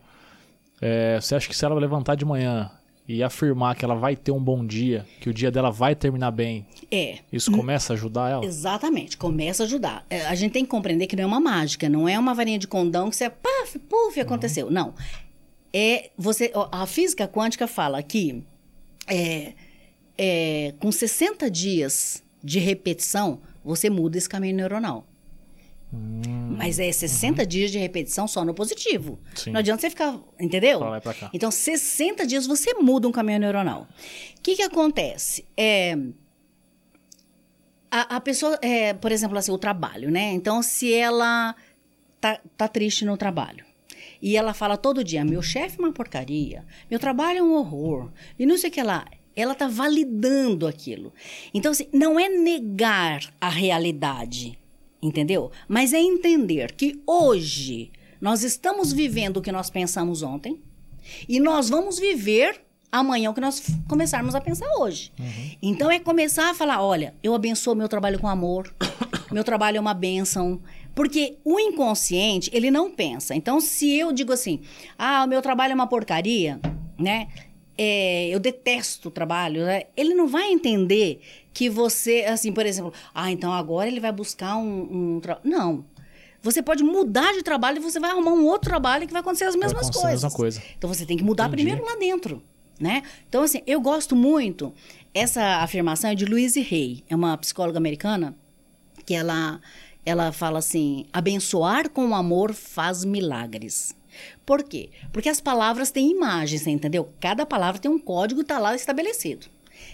é, 0.80 1.18
você 1.20 1.34
acha 1.34 1.48
que 1.48 1.56
se 1.56 1.64
ela 1.64 1.74
levantar 1.74 2.14
de 2.14 2.24
manhã 2.24 2.70
e 3.08 3.22
afirmar 3.22 3.76
que 3.76 3.84
ela 3.84 3.94
vai 3.94 4.16
ter 4.16 4.32
um 4.32 4.42
bom 4.42 4.64
dia, 4.66 5.06
que 5.20 5.28
o 5.30 5.34
dia 5.34 5.50
dela 5.50 5.70
vai 5.70 5.94
terminar 5.94 6.30
bem, 6.32 6.66
É. 6.90 7.18
isso 7.32 7.52
começa 7.52 7.92
a 7.92 7.94
ajudar 7.94 8.30
ela? 8.30 8.44
Exatamente, 8.44 9.16
começa 9.16 9.62
a 9.62 9.66
ajudar. 9.66 10.04
É, 10.10 10.26
A 10.26 10.34
gente 10.34 10.52
tem 10.52 10.64
que 10.64 10.70
compreender 10.70 11.06
que 11.06 11.14
não 11.16 11.22
é 11.22 11.26
uma 11.26 11.40
mágica, 11.40 11.88
não 11.88 12.08
é 12.08 12.18
uma 12.18 12.34
varinha 12.34 12.58
de 12.58 12.66
condão 12.66 13.08
que 13.08 13.16
você, 13.16 13.30
paf, 13.30 13.78
puf, 13.78 14.18
aconteceu. 14.20 14.70
Não. 14.70 14.92
É 15.72 16.10
você, 16.16 16.50
a 16.72 16.86
física 16.86 17.28
quântica 17.28 17.66
fala 17.68 18.02
que 18.02 18.42
é, 19.06 19.52
é, 20.18 20.74
com 20.80 20.90
60 20.90 21.50
dias 21.50 22.22
de 22.42 22.58
repetição, 22.58 23.40
você 23.64 23.90
muda 23.90 24.16
esse 24.18 24.28
caminho 24.28 24.56
neuronal. 24.56 25.06
Mas 25.92 26.78
é 26.78 26.90
60 26.90 27.46
dias 27.46 27.70
de 27.70 27.78
repetição 27.78 28.26
só 28.26 28.44
no 28.44 28.54
positivo. 28.54 29.18
Sim. 29.34 29.52
Não 29.52 29.60
adianta 29.60 29.82
você 29.82 29.90
ficar, 29.90 30.18
entendeu? 30.38 30.78
Pra 30.78 30.90
lá 30.90 30.98
e 30.98 31.00
pra 31.00 31.14
cá. 31.14 31.30
Então, 31.32 31.50
60 31.50 32.26
dias 32.26 32.46
você 32.46 32.74
muda 32.74 33.06
um 33.06 33.12
caminho 33.12 33.38
neuronal. 33.38 33.86
O 34.36 34.42
que, 34.42 34.56
que 34.56 34.62
acontece? 34.62 35.44
É, 35.56 35.96
a, 37.90 38.16
a 38.16 38.20
pessoa, 38.20 38.58
é, 38.62 38.92
por 38.94 39.12
exemplo, 39.12 39.38
assim, 39.38 39.52
o 39.52 39.58
trabalho, 39.58 40.10
né? 40.10 40.32
Então, 40.32 40.62
se 40.62 40.92
ela 40.92 41.54
tá, 42.20 42.40
tá 42.56 42.68
triste 42.68 43.04
no 43.04 43.16
trabalho 43.16 43.64
e 44.20 44.36
ela 44.36 44.52
fala 44.54 44.76
todo 44.76 45.04
dia: 45.04 45.24
meu 45.24 45.42
chefe 45.42 45.78
é 45.78 45.82
uma 45.82 45.92
porcaria, 45.92 46.64
meu 46.90 46.98
trabalho 46.98 47.38
é 47.38 47.42
um 47.42 47.54
horror, 47.54 48.10
e 48.38 48.46
não 48.46 48.56
sei 48.58 48.70
o 48.70 48.72
que 48.72 48.82
lá. 48.82 49.06
Ela 49.34 49.54
tá 49.54 49.68
validando 49.68 50.66
aquilo. 50.66 51.12
Então, 51.52 51.72
assim, 51.72 51.88
não 51.92 52.18
é 52.18 52.26
negar 52.26 53.20
a 53.38 53.50
realidade, 53.50 54.58
entendeu? 55.06 55.50
Mas 55.68 55.92
é 55.92 56.00
entender 56.00 56.72
que 56.72 57.00
hoje 57.06 57.90
nós 58.20 58.42
estamos 58.42 58.92
vivendo 58.92 59.38
o 59.38 59.42
que 59.42 59.52
nós 59.52 59.70
pensamos 59.70 60.22
ontem 60.22 60.60
e 61.28 61.38
nós 61.38 61.68
vamos 61.68 61.98
viver 61.98 62.60
amanhã 62.90 63.30
o 63.30 63.34
que 63.34 63.40
nós 63.40 63.62
começarmos 63.88 64.34
a 64.34 64.40
pensar 64.40 64.66
hoje. 64.78 65.12
Então 65.62 65.90
é 65.90 65.98
começar 65.98 66.50
a 66.50 66.54
falar, 66.54 66.82
olha, 66.82 67.14
eu 67.22 67.34
abençoo 67.34 67.74
meu 67.74 67.88
trabalho 67.88 68.18
com 68.18 68.28
amor, 68.28 68.74
meu 69.30 69.44
trabalho 69.44 69.76
é 69.76 69.80
uma 69.80 69.94
bênção. 69.94 70.60
Porque 70.94 71.36
o 71.44 71.60
inconsciente, 71.60 72.50
ele 72.54 72.70
não 72.70 72.90
pensa. 72.90 73.34
Então, 73.34 73.60
se 73.60 73.98
eu 73.98 74.12
digo 74.12 74.32
assim, 74.32 74.60
ah, 74.98 75.24
o 75.24 75.28
meu 75.28 75.42
trabalho 75.42 75.72
é 75.72 75.74
uma 75.74 75.86
porcaria, 75.86 76.58
né? 76.98 77.28
É, 77.78 78.28
eu 78.28 78.40
detesto 78.40 79.08
o 79.08 79.10
trabalho, 79.10 79.64
né? 79.64 79.84
ele 79.96 80.14
não 80.14 80.26
vai 80.26 80.50
entender 80.50 81.20
que 81.52 81.68
você, 81.68 82.24
assim, 82.26 82.52
por 82.52 82.64
exemplo, 82.64 82.92
ah, 83.14 83.30
então 83.30 83.52
agora 83.52 83.88
ele 83.88 84.00
vai 84.00 84.12
buscar 84.12 84.56
um, 84.56 85.16
um 85.16 85.20
tra... 85.20 85.38
Não. 85.44 85.84
Você 86.42 86.62
pode 86.62 86.82
mudar 86.82 87.32
de 87.32 87.42
trabalho 87.42 87.78
e 87.78 87.80
você 87.80 87.98
vai 87.98 88.10
arrumar 88.10 88.32
um 88.32 88.46
outro 88.46 88.70
trabalho 88.70 89.06
que 89.06 89.12
vai 89.12 89.20
acontecer 89.20 89.44
as 89.44 89.56
mesmas 89.56 89.82
acontecer 89.82 89.98
a 89.98 90.02
coisas. 90.02 90.22
mesma 90.22 90.36
coisa. 90.36 90.62
Então 90.78 90.92
você 90.92 91.04
tem 91.04 91.16
que 91.16 91.24
mudar 91.24 91.48
Entendi. 91.48 91.64
primeiro 91.64 91.84
lá 91.84 91.96
dentro, 91.96 92.42
né? 92.78 93.02
Então 93.28 93.42
assim, 93.42 93.62
eu 93.66 93.80
gosto 93.80 94.14
muito 94.14 94.72
essa 95.16 95.62
afirmação 95.62 96.10
é 96.10 96.14
de 96.14 96.26
Louise 96.26 96.60
Hay, 96.60 97.02
é 97.08 97.16
uma 97.16 97.36
psicóloga 97.38 97.78
americana 97.78 98.36
que 99.06 99.14
ela 99.14 99.60
ela 100.04 100.30
fala 100.30 100.58
assim: 100.58 101.06
abençoar 101.12 101.88
com 101.90 102.14
amor 102.14 102.52
faz 102.52 103.04
milagres. 103.04 103.96
Por 104.46 104.62
quê? 104.62 104.90
Porque 105.12 105.28
as 105.28 105.40
palavras 105.40 105.90
têm 105.90 106.12
imagens, 106.12 106.62
você 106.62 106.70
entendeu? 106.70 107.10
Cada 107.20 107.44
palavra 107.44 107.80
tem 107.80 107.90
um 107.90 107.98
código 107.98 108.44
tá 108.44 108.58
lá 108.58 108.74
estabelecido. 108.74 109.48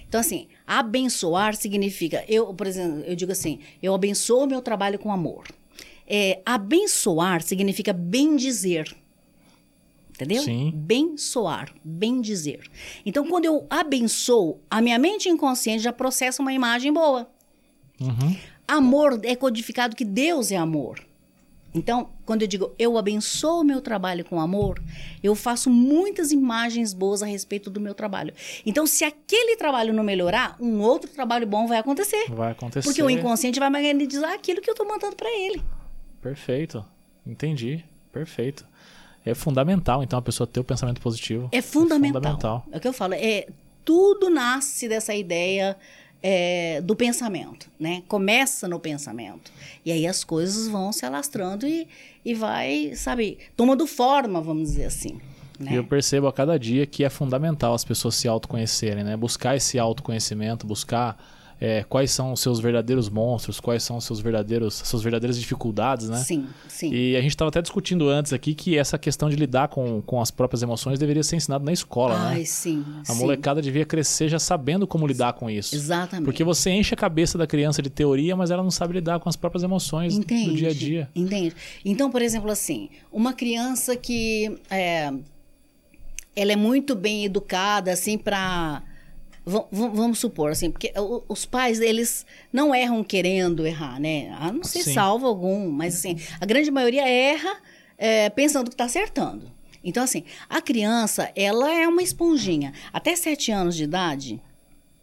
Então 0.06 0.20
assim, 0.20 0.46
abençoar 0.66 1.56
significa 1.56 2.22
eu, 2.28 2.52
por 2.54 2.66
exemplo, 2.66 3.00
eu 3.00 3.16
digo 3.16 3.32
assim, 3.32 3.58
eu 3.82 3.94
abençoo 3.94 4.46
meu 4.46 4.60
trabalho 4.60 4.98
com 4.98 5.10
amor. 5.10 5.48
É, 6.06 6.42
abençoar 6.44 7.42
significa 7.42 7.92
bem 7.92 8.36
dizer. 8.36 8.94
Entendeu? 10.10 10.42
Sim. 10.42 10.70
Bençoar, 10.74 11.74
bem 11.82 12.20
dizer. 12.20 12.70
Então, 13.04 13.26
quando 13.26 13.46
eu 13.46 13.66
abençoo, 13.70 14.60
a 14.70 14.80
minha 14.80 14.98
mente 14.98 15.28
inconsciente 15.28 15.82
já 15.82 15.92
processa 15.92 16.42
uma 16.42 16.52
imagem 16.52 16.92
boa. 16.92 17.28
Uhum. 17.98 18.36
Amor 18.68 19.20
é 19.24 19.34
codificado 19.34 19.96
que 19.96 20.04
Deus 20.04 20.52
é 20.52 20.56
amor. 20.56 21.04
Então, 21.74 22.10
quando 22.26 22.42
eu 22.42 22.48
digo 22.48 22.72
eu 22.78 22.98
abençoo 22.98 23.60
o 23.60 23.64
meu 23.64 23.80
trabalho 23.80 24.24
com 24.24 24.40
amor, 24.40 24.82
eu 25.22 25.34
faço 25.34 25.70
muitas 25.70 26.30
imagens 26.30 26.92
boas 26.92 27.22
a 27.22 27.26
respeito 27.26 27.70
do 27.70 27.80
meu 27.80 27.94
trabalho. 27.94 28.34
Então, 28.66 28.86
se 28.86 29.04
aquele 29.04 29.56
trabalho 29.56 29.92
não 29.92 30.04
melhorar, 30.04 30.56
um 30.60 30.80
outro 30.80 31.10
trabalho 31.10 31.46
bom 31.46 31.66
vai 31.66 31.78
acontecer. 31.78 32.26
Vai 32.30 32.52
acontecer. 32.52 32.86
Porque 32.86 33.02
o 33.02 33.08
inconsciente 33.08 33.58
vai 33.58 33.70
magnetizar 33.70 34.32
aquilo 34.32 34.60
que 34.60 34.68
eu 34.68 34.72
estou 34.72 34.86
mandando 34.86 35.16
para 35.16 35.30
ele. 35.30 35.62
Perfeito. 36.20 36.84
Entendi. 37.26 37.82
Perfeito. 38.12 38.66
É 39.24 39.34
fundamental, 39.34 40.02
então, 40.02 40.18
a 40.18 40.22
pessoa 40.22 40.46
ter 40.46 40.60
o 40.60 40.64
pensamento 40.64 41.00
positivo. 41.00 41.48
É 41.52 41.62
fundamental. 41.62 42.20
fundamental. 42.20 42.66
É 42.72 42.76
o 42.76 42.80
que 42.80 42.88
eu 42.88 42.92
falo. 42.92 43.14
É, 43.14 43.46
tudo 43.84 44.28
nasce 44.28 44.88
dessa 44.88 45.14
ideia 45.14 45.76
é, 46.22 46.80
do 46.80 46.94
pensamento, 46.94 47.68
né? 47.78 48.02
Começa 48.06 48.68
no 48.68 48.78
pensamento. 48.78 49.50
E 49.84 49.90
aí 49.90 50.06
as 50.06 50.22
coisas 50.22 50.68
vão 50.68 50.92
se 50.92 51.04
alastrando 51.04 51.66
e, 51.66 51.88
e 52.24 52.34
vai, 52.34 52.92
sabe, 52.94 53.38
tomando 53.56 53.86
forma, 53.86 54.40
vamos 54.40 54.68
dizer 54.70 54.84
assim. 54.84 55.20
E 55.60 55.74
eu 55.74 55.82
Né? 55.82 55.88
percebo 55.88 56.26
a 56.26 56.32
cada 56.32 56.58
dia 56.58 56.86
que 56.86 57.04
é 57.04 57.10
fundamental 57.10 57.74
as 57.74 57.84
pessoas 57.84 58.14
se 58.14 58.26
autoconhecerem, 58.26 59.04
né? 59.04 59.16
Buscar 59.16 59.56
esse 59.56 59.78
autoconhecimento, 59.78 60.66
buscar 60.66 61.16
é, 61.64 61.84
quais 61.84 62.10
são 62.10 62.32
os 62.32 62.40
seus 62.40 62.58
verdadeiros 62.58 63.08
monstros, 63.08 63.60
quais 63.60 63.84
são 63.84 63.96
os 63.96 64.04
seus 64.04 64.18
verdadeiros, 64.18 64.82
suas 64.84 65.00
verdadeiras 65.00 65.38
dificuldades, 65.38 66.08
né? 66.08 66.16
Sim, 66.16 66.48
sim. 66.66 66.92
E 66.92 67.14
a 67.14 67.20
gente 67.20 67.30
estava 67.30 67.50
até 67.50 67.62
discutindo 67.62 68.08
antes 68.08 68.32
aqui 68.32 68.52
que 68.52 68.76
essa 68.76 68.98
questão 68.98 69.30
de 69.30 69.36
lidar 69.36 69.68
com, 69.68 70.02
com 70.02 70.20
as 70.20 70.28
próprias 70.28 70.60
emoções 70.60 70.98
deveria 70.98 71.22
ser 71.22 71.36
ensinada 71.36 71.64
na 71.64 71.72
escola, 71.72 72.16
Ai, 72.18 72.40
né? 72.40 72.44
sim. 72.46 72.84
A 73.08 73.12
sim. 73.12 73.20
molecada 73.20 73.62
devia 73.62 73.84
crescer 73.84 74.28
já 74.28 74.40
sabendo 74.40 74.88
como 74.88 75.06
lidar 75.06 75.34
com 75.34 75.48
isso. 75.48 75.76
Exatamente. 75.76 76.24
Porque 76.24 76.42
você 76.42 76.68
enche 76.68 76.94
a 76.94 76.96
cabeça 76.96 77.38
da 77.38 77.46
criança 77.46 77.80
de 77.80 77.90
teoria, 77.90 78.34
mas 78.34 78.50
ela 78.50 78.64
não 78.64 78.70
sabe 78.72 78.94
lidar 78.94 79.20
com 79.20 79.28
as 79.28 79.36
próprias 79.36 79.62
emoções 79.62 80.16
Entende? 80.16 80.50
do 80.50 80.56
dia 80.56 80.70
a 80.70 80.74
dia. 80.74 81.08
Entende? 81.14 81.54
Então, 81.84 82.10
por 82.10 82.22
exemplo, 82.22 82.50
assim, 82.50 82.90
uma 83.12 83.34
criança 83.34 83.94
que 83.94 84.58
é, 84.68 85.12
ela 86.34 86.50
é 86.50 86.56
muito 86.56 86.96
bem 86.96 87.24
educada, 87.24 87.92
assim, 87.92 88.18
para 88.18 88.82
vamos 89.44 90.18
supor, 90.18 90.52
assim, 90.52 90.70
porque 90.70 90.92
os 91.28 91.44
pais, 91.44 91.80
eles 91.80 92.24
não 92.52 92.74
erram 92.74 93.02
querendo 93.02 93.66
errar, 93.66 94.00
né? 94.00 94.30
A 94.38 94.52
não 94.52 94.62
ser 94.62 94.82
Sim. 94.82 94.94
salvo 94.94 95.26
algum, 95.26 95.68
mas 95.70 95.96
assim, 95.96 96.16
a 96.40 96.46
grande 96.46 96.70
maioria 96.70 97.08
erra 97.08 97.60
é, 97.98 98.30
pensando 98.30 98.68
que 98.68 98.74
está 98.74 98.84
acertando. 98.84 99.50
Então, 99.84 100.04
assim, 100.04 100.24
a 100.48 100.60
criança, 100.60 101.30
ela 101.34 101.72
é 101.72 101.88
uma 101.88 102.02
esponjinha. 102.02 102.72
Até 102.92 103.16
sete 103.16 103.50
anos 103.50 103.74
de 103.74 103.82
idade, 103.82 104.40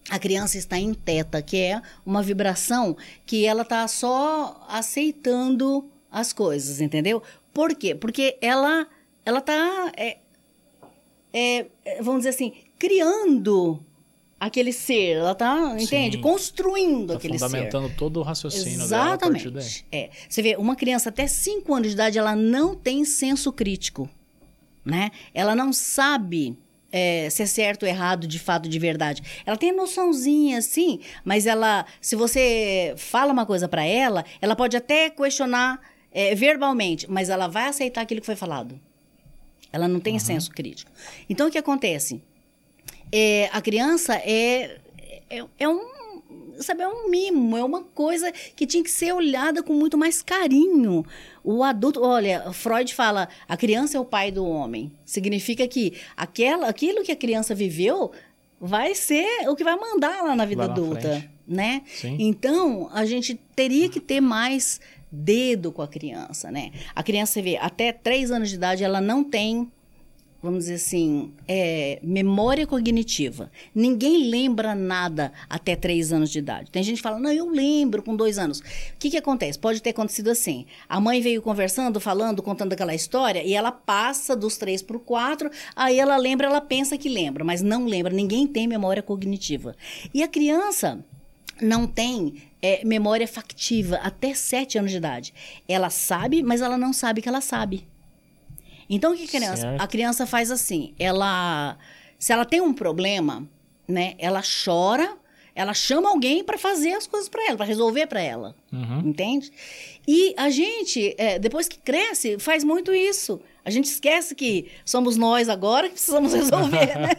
a 0.09 0.17
criança 0.17 0.57
está 0.57 0.77
em 0.77 0.93
teta, 0.93 1.41
que 1.41 1.57
é 1.57 1.81
uma 2.05 2.23
vibração 2.23 2.95
que 3.25 3.45
ela 3.45 3.63
está 3.63 3.87
só 3.87 4.65
aceitando 4.69 5.89
as 6.09 6.31
coisas, 6.31 6.79
entendeu? 6.79 7.21
Por 7.53 7.75
quê? 7.75 7.93
Porque 7.93 8.37
ela 8.41 8.87
ela 9.29 9.39
está, 9.39 9.91
é, 9.95 10.17
é, 11.31 11.67
vamos 12.01 12.21
dizer 12.21 12.29
assim, 12.29 12.53
criando 12.79 13.79
aquele 14.39 14.71
ser. 14.71 15.17
Ela 15.17 15.33
está, 15.33 15.75
entende? 15.79 16.17
Construindo 16.19 17.07
tá 17.07 17.13
aquele 17.15 17.37
ser. 17.37 17.45
Fundamentando 17.45 17.91
todo 17.95 18.19
o 18.19 18.23
raciocínio 18.23 18.83
Exatamente. 18.83 19.49
dela 19.49 19.59
daí. 19.59 20.01
É. 20.01 20.09
Você 20.27 20.41
vê, 20.41 20.55
uma 20.57 20.75
criança 20.75 21.09
até 21.09 21.27
5 21.27 21.73
anos 21.73 21.89
de 21.89 21.93
idade, 21.93 22.17
ela 22.17 22.35
não 22.35 22.75
tem 22.75 23.03
senso 23.03 23.51
crítico, 23.51 24.09
né? 24.85 25.11
Ela 25.33 25.55
não 25.55 25.73
sabe 25.73 26.57
é, 26.91 27.29
se 27.29 27.43
é 27.43 27.45
certo 27.45 27.83
ou 27.83 27.89
errado, 27.89 28.27
de 28.27 28.39
fato, 28.39 28.67
de 28.69 28.79
verdade. 28.79 29.21
Ela 29.45 29.57
tem 29.57 29.71
noçãozinha, 29.71 30.61
sim, 30.61 30.99
mas 31.23 31.45
ela, 31.45 31.85
se 32.01 32.15
você 32.15 32.93
fala 32.97 33.31
uma 33.31 33.45
coisa 33.45 33.67
para 33.67 33.83
ela, 33.83 34.25
ela 34.41 34.55
pode 34.55 34.75
até 34.75 35.09
questionar 35.09 35.79
é, 36.11 36.33
verbalmente, 36.33 37.09
mas 37.09 37.29
ela 37.29 37.47
vai 37.47 37.67
aceitar 37.67 38.01
aquilo 38.01 38.21
que 38.21 38.25
foi 38.25 38.35
falado. 38.35 38.79
Ela 39.71 39.87
não 39.87 39.99
tem 39.99 40.17
senso 40.17 40.49
crítico. 40.49 40.91
Então, 41.29 41.47
o 41.47 41.51
que 41.51 41.57
acontece? 41.57 42.23
É, 43.11 43.49
a 43.51 43.61
criança 43.61 44.15
é, 44.15 44.79
é, 45.29 45.43
é 45.57 45.69
um 45.69 45.99
sabe, 46.59 46.83
é 46.83 46.87
um 46.87 47.09
mimo, 47.09 47.57
é 47.57 47.63
uma 47.63 47.83
coisa 47.83 48.31
que 48.31 48.65
tinha 48.67 48.83
que 48.83 48.91
ser 48.91 49.13
olhada 49.13 49.63
com 49.63 49.73
muito 49.73 49.97
mais 49.97 50.21
carinho. 50.21 51.05
O 51.43 51.63
adulto, 51.63 52.01
olha, 52.03 52.51
Freud 52.51 52.93
fala, 52.93 53.29
a 53.47 53.55
criança 53.55 53.97
é 53.97 53.99
o 53.99 54.05
pai 54.05 54.31
do 54.31 54.45
homem. 54.45 54.91
Significa 55.05 55.67
que 55.67 55.93
aquela, 56.15 56.67
aquilo 56.67 57.03
que 57.03 57.11
a 57.11 57.15
criança 57.15 57.55
viveu 57.55 58.11
vai 58.59 58.93
ser 58.93 59.47
o 59.47 59.55
que 59.55 59.63
vai 59.63 59.75
mandar 59.77 60.21
lá 60.21 60.35
na 60.35 60.45
vida 60.45 60.63
Lá 60.63 60.67
na 60.67 60.73
adulta, 60.73 60.99
frente. 61.01 61.29
né? 61.47 61.81
Sim. 61.87 62.17
Então, 62.19 62.89
a 62.91 63.05
gente 63.05 63.35
teria 63.55 63.87
que 63.87 63.99
ter 64.01 64.19
mais 64.19 64.81
dedo 65.11 65.71
com 65.71 65.81
a 65.81 65.87
criança, 65.87 66.51
né? 66.51 66.71
A 66.93 67.01
criança, 67.01 67.33
você 67.33 67.41
vê, 67.41 67.57
até 67.57 67.91
três 67.91 68.31
anos 68.31 68.49
de 68.49 68.55
idade, 68.55 68.83
ela 68.83 68.99
não 69.01 69.23
tem, 69.23 69.71
vamos 70.41 70.65
dizer 70.65 70.75
assim, 70.75 71.33
é, 71.47 71.99
memória 72.01 72.65
cognitiva. 72.65 73.51
Ninguém 73.75 74.29
lembra 74.29 74.73
nada 74.73 75.33
até 75.49 75.75
três 75.75 76.13
anos 76.13 76.29
de 76.29 76.39
idade. 76.39 76.71
Tem 76.71 76.81
gente 76.81 76.97
que 76.97 77.03
fala, 77.03 77.19
não, 77.19 77.31
eu 77.31 77.49
lembro 77.49 78.01
com 78.01 78.15
dois 78.15 78.37
anos. 78.37 78.59
O 78.59 78.63
que, 78.97 79.09
que 79.09 79.17
acontece? 79.17 79.59
Pode 79.59 79.81
ter 79.81 79.89
acontecido 79.89 80.29
assim. 80.29 80.65
A 80.87 80.99
mãe 80.99 81.21
veio 81.21 81.41
conversando, 81.41 81.99
falando, 81.99 82.41
contando 82.41 82.73
aquela 82.73 82.95
história, 82.95 83.43
e 83.43 83.53
ela 83.53 83.71
passa 83.71 84.35
dos 84.35 84.57
três 84.57 84.81
para 84.81 84.97
o 84.97 84.99
quatro, 84.99 85.49
aí 85.75 85.99
ela 85.99 86.15
lembra, 86.15 86.47
ela 86.47 86.61
pensa 86.61 86.97
que 86.97 87.09
lembra, 87.09 87.43
mas 87.43 87.61
não 87.61 87.85
lembra. 87.85 88.13
Ninguém 88.13 88.47
tem 88.47 88.67
memória 88.67 89.03
cognitiva. 89.03 89.75
E 90.13 90.23
a 90.23 90.27
criança 90.27 91.03
não 91.61 91.85
tem 91.85 92.35
é, 92.61 92.83
memória 92.85 93.27
factiva 93.27 93.97
até 93.97 94.33
sete 94.33 94.77
anos 94.77 94.91
de 94.91 94.97
idade. 94.97 95.33
Ela 95.67 95.89
sabe, 95.89 96.41
mas 96.41 96.61
ela 96.61 96.77
não 96.77 96.93
sabe 96.93 97.21
que 97.21 97.27
ela 97.27 97.41
sabe. 97.41 97.88
Então, 98.89 99.13
o 99.13 99.15
que 99.15 99.23
a 99.25 99.27
criança? 99.27 99.61
Certo. 99.61 99.81
A 99.81 99.87
criança 99.87 100.25
faz 100.25 100.49
assim, 100.51 100.93
ela... 100.97 101.77
Se 102.17 102.33
ela 102.33 102.43
tem 102.43 102.59
um 102.59 102.73
problema, 102.73 103.47
né? 103.87 104.15
Ela 104.19 104.41
chora, 104.65 105.15
ela 105.55 105.73
chama 105.73 106.09
alguém 106.09 106.43
para 106.43 106.57
fazer 106.57 106.93
as 106.93 107.07
coisas 107.07 107.29
para 107.29 107.45
ela, 107.47 107.57
para 107.57 107.65
resolver 107.65 108.07
para 108.07 108.21
ela. 108.21 108.55
Uhum. 108.73 108.99
Entende? 109.05 109.51
E 110.07 110.33
a 110.37 110.49
gente, 110.49 111.15
é, 111.17 111.39
depois 111.39 111.67
que 111.67 111.77
cresce, 111.79 112.37
faz 112.39 112.63
muito 112.63 112.93
isso. 112.93 113.39
A 113.63 113.69
gente 113.69 113.85
esquece 113.85 114.33
que 114.35 114.67
somos 114.83 115.15
nós 115.17 115.47
agora 115.47 115.87
que 115.87 115.93
precisamos 115.93 116.33
resolver, 116.33 116.95
né? 116.99 117.11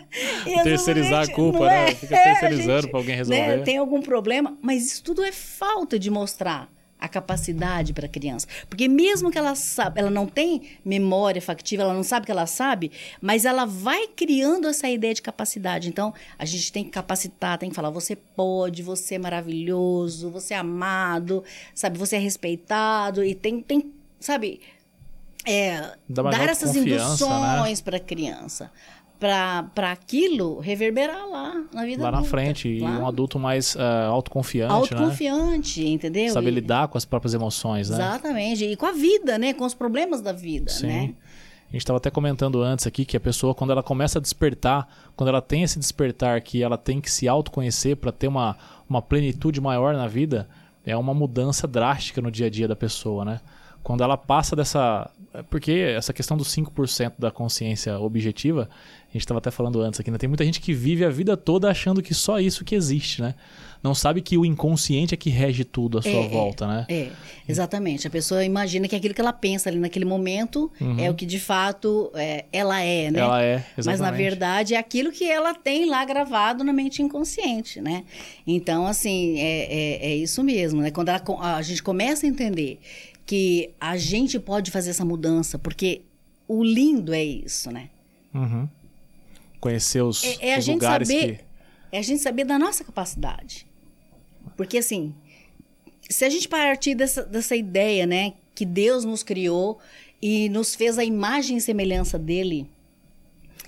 E 0.46 0.62
Terceirizar 0.62 1.24
a 1.24 1.32
culpa, 1.32 1.66
né? 1.66 1.90
é? 1.90 1.94
Fica 1.94 2.16
É, 2.16 2.20
a 2.32 2.40
terceirizando 2.40 2.82
gente, 2.82 2.90
pra 2.90 3.00
alguém 3.00 3.14
né, 3.16 3.22
resolver. 3.22 3.62
tem 3.62 3.78
algum 3.78 4.02
problema, 4.02 4.58
mas 4.60 4.86
isso 4.86 5.02
tudo 5.02 5.22
é 5.22 5.32
falta 5.32 5.98
de 5.98 6.10
mostrar 6.10 6.68
a 7.00 7.08
capacidade 7.08 7.92
para 7.92 8.06
a 8.06 8.08
criança. 8.08 8.46
Porque 8.68 8.86
mesmo 8.86 9.30
que 9.30 9.38
ela 9.38 9.54
sabe, 9.54 9.98
ela 10.00 10.10
não 10.10 10.26
tem 10.26 10.62
memória 10.84 11.40
factiva, 11.40 11.82
ela 11.82 11.94
não 11.94 12.02
sabe 12.02 12.26
que 12.26 12.32
ela 12.32 12.46
sabe, 12.46 12.92
mas 13.20 13.44
ela 13.44 13.64
vai 13.64 14.06
criando 14.08 14.68
essa 14.68 14.88
ideia 14.88 15.14
de 15.14 15.22
capacidade. 15.22 15.88
Então, 15.88 16.12
a 16.38 16.44
gente 16.44 16.70
tem 16.70 16.84
que 16.84 16.90
capacitar, 16.90 17.58
tem 17.58 17.70
que 17.70 17.76
falar, 17.76 17.90
você 17.90 18.14
pode, 18.14 18.82
você 18.82 19.14
é 19.14 19.18
maravilhoso, 19.18 20.30
você 20.30 20.54
é 20.54 20.58
amado, 20.58 21.42
sabe, 21.74 21.98
você 21.98 22.16
é 22.16 22.18
respeitado 22.18 23.24
e 23.24 23.34
tem, 23.34 23.62
tem 23.62 23.92
sabe, 24.20 24.60
é, 25.46 25.96
dar 26.08 26.48
essas 26.48 26.74
né? 26.74 26.82
induções 26.82 27.80
para 27.80 27.96
a 27.96 28.00
criança. 28.00 28.70
Para 29.20 29.92
aquilo 29.92 30.58
reverberar 30.60 31.28
lá 31.28 31.62
na 31.74 31.84
vida 31.84 32.02
Lá 32.02 32.10
na 32.10 32.18
adulta, 32.18 32.30
frente. 32.30 32.68
E 32.68 32.78
claro. 32.80 33.02
um 33.02 33.06
adulto 33.06 33.38
mais 33.38 33.76
ah, 33.78 34.06
autoconfiante, 34.06 34.72
né? 34.72 34.74
autoconfiante, 35.00 35.86
entendeu? 35.86 36.32
Saber 36.32 36.48
E- 36.48 36.54
lidar 36.54 36.88
com 36.88 36.96
as 36.96 37.04
próprias 37.04 37.34
emoções, 37.34 37.90
né? 37.90 37.96
Exatamente. 37.96 38.64
E 38.64 38.76
com 38.76 38.86
a 38.86 38.92
vida, 38.92 39.36
né? 39.36 39.52
Com 39.52 39.66
os 39.66 39.74
problemas 39.74 40.22
da 40.22 40.32
vida, 40.32 40.70
Sim. 40.70 40.86
né? 40.86 41.14
A 41.68 41.72
gente 41.72 41.82
estava 41.82 41.98
até 41.98 42.10
comentando 42.10 42.62
antes 42.62 42.86
aqui 42.86 43.04
que 43.04 43.16
a 43.16 43.20
pessoa, 43.20 43.54
quando 43.54 43.70
ela 43.70 43.82
começa 43.82 44.18
a 44.18 44.22
despertar, 44.22 44.88
quando 45.14 45.28
ela 45.28 45.40
tem 45.42 45.62
esse 45.62 45.78
despertar 45.78 46.40
que 46.40 46.62
ela 46.62 46.76
tem 46.78 47.00
que 47.00 47.08
se 47.10 47.28
autoconhecer 47.28 47.96
para 47.96 48.10
ter 48.10 48.26
uma, 48.26 48.56
uma 48.88 49.00
plenitude 49.02 49.60
maior 49.60 49.94
na 49.94 50.08
vida, 50.08 50.48
é 50.84 50.96
uma 50.96 51.12
mudança 51.14 51.68
drástica 51.68 52.20
no 52.22 52.30
dia 52.30 52.46
a 52.46 52.50
dia 52.50 52.66
da 52.66 52.74
pessoa, 52.74 53.24
né? 53.24 53.40
Quando 53.82 54.02
ela 54.02 54.16
passa 54.16 54.56
dessa. 54.56 55.10
É 55.32 55.42
Porque 55.42 55.72
essa 55.72 56.12
questão 56.12 56.36
dos 56.36 56.48
5% 56.48 57.14
da 57.18 57.30
consciência 57.30 57.98
objetiva, 57.98 58.68
a 59.08 59.12
gente 59.12 59.22
estava 59.22 59.38
até 59.38 59.50
falando 59.50 59.80
antes 59.80 59.98
aqui, 60.00 60.10
né? 60.10 60.18
Tem 60.18 60.28
muita 60.28 60.44
gente 60.44 60.60
que 60.60 60.72
vive 60.72 61.04
a 61.04 61.10
vida 61.10 61.36
toda 61.36 61.70
achando 61.70 62.02
que 62.02 62.14
só 62.14 62.38
isso 62.40 62.64
que 62.64 62.74
existe, 62.74 63.22
né? 63.22 63.34
Não 63.82 63.94
sabe 63.94 64.20
que 64.20 64.36
o 64.36 64.44
inconsciente 64.44 65.14
é 65.14 65.16
que 65.16 65.30
rege 65.30 65.64
tudo 65.64 65.98
à 65.98 66.02
sua 66.02 66.10
É, 66.10 66.28
volta, 66.28 66.66
né? 66.66 66.86
É, 66.88 67.08
exatamente. 67.48 68.06
A 68.06 68.10
pessoa 68.10 68.44
imagina 68.44 68.86
que 68.86 68.94
aquilo 68.94 69.14
que 69.14 69.20
ela 69.20 69.32
pensa 69.32 69.70
ali 69.70 69.78
naquele 69.78 70.04
momento 70.04 70.70
é 70.98 71.08
o 71.08 71.14
que 71.14 71.24
de 71.24 71.40
fato 71.40 72.10
é, 72.14 72.44
ela 72.52 72.80
é, 72.82 73.10
né? 73.10 73.20
Uhum. 73.20 73.24
Ela 73.26 73.42
é, 73.42 73.64
Mas 73.76 73.86
na 73.86 73.92
exatamente. 73.94 74.22
verdade 74.22 74.74
é 74.74 74.78
aquilo 74.78 75.10
que 75.10 75.24
ela 75.24 75.54
tem 75.54 75.88
lá 75.88 76.04
gravado 76.04 76.62
na 76.62 76.72
mente 76.72 77.02
inconsciente, 77.02 77.80
né? 77.80 78.04
Então, 78.46 78.86
assim, 78.86 79.38
é, 79.38 79.62
é, 79.72 80.10
é 80.10 80.16
isso 80.16 80.44
mesmo, 80.44 80.82
né? 80.82 80.90
Quando 80.90 81.08
ela 81.08 81.22
a 81.40 81.62
gente 81.62 81.82
começa 81.82 82.26
a 82.26 82.28
entender 82.28 82.80
que 83.26 83.72
a 83.80 83.96
gente 83.96 84.38
pode 84.38 84.70
fazer 84.70 84.90
essa 84.90 85.04
mudança, 85.04 85.58
porque 85.58 86.02
o 86.48 86.64
lindo 86.64 87.12
é 87.12 87.22
isso, 87.22 87.70
né? 87.70 87.90
Uhum. 88.34 88.68
Conhecer 89.60 90.02
os, 90.02 90.24
É, 90.24 90.50
é 90.50 90.58
os 90.58 90.66
lugares 90.66 91.08
saber, 91.08 91.36
que. 91.36 91.44
é 91.92 91.98
a 91.98 92.02
gente 92.02 92.22
saber 92.22 92.44
da 92.44 92.58
nossa 92.58 92.82
capacidade. 92.82 93.66
Porque 94.56 94.78
assim, 94.78 95.14
se 96.08 96.24
a 96.24 96.28
gente 96.28 96.48
partir 96.48 96.94
dessa, 96.94 97.22
dessa 97.22 97.54
ideia, 97.54 98.06
né, 98.06 98.34
que 98.54 98.64
Deus 98.64 99.04
nos 99.04 99.22
criou 99.22 99.78
e 100.20 100.48
nos 100.48 100.74
fez 100.74 100.98
a 100.98 101.04
imagem 101.04 101.56
e 101.56 101.60
semelhança 101.60 102.18
dele, 102.18 102.68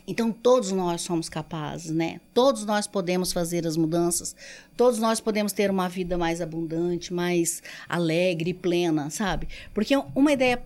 então 0.07 0.33
todos 0.33 0.73
nós 0.73 1.03
somos 1.03 1.29
capazes, 1.29 1.91
né? 1.91 2.21
Todos 2.35 2.65
nós 2.65 2.87
podemos 2.87 3.33
fazer 3.33 3.67
as 3.67 3.77
mudanças, 3.77 4.35
todos 4.77 4.99
nós 4.99 5.21
podemos 5.21 5.53
ter 5.53 5.71
uma 5.71 5.89
vida 5.89 6.19
mais 6.19 6.41
abundante, 6.41 7.13
mais 7.13 7.63
alegre 7.89 8.53
plena, 8.53 9.11
sabe? 9.11 9.49
Porque 9.73 9.95
uma 10.15 10.33
ideia 10.33 10.63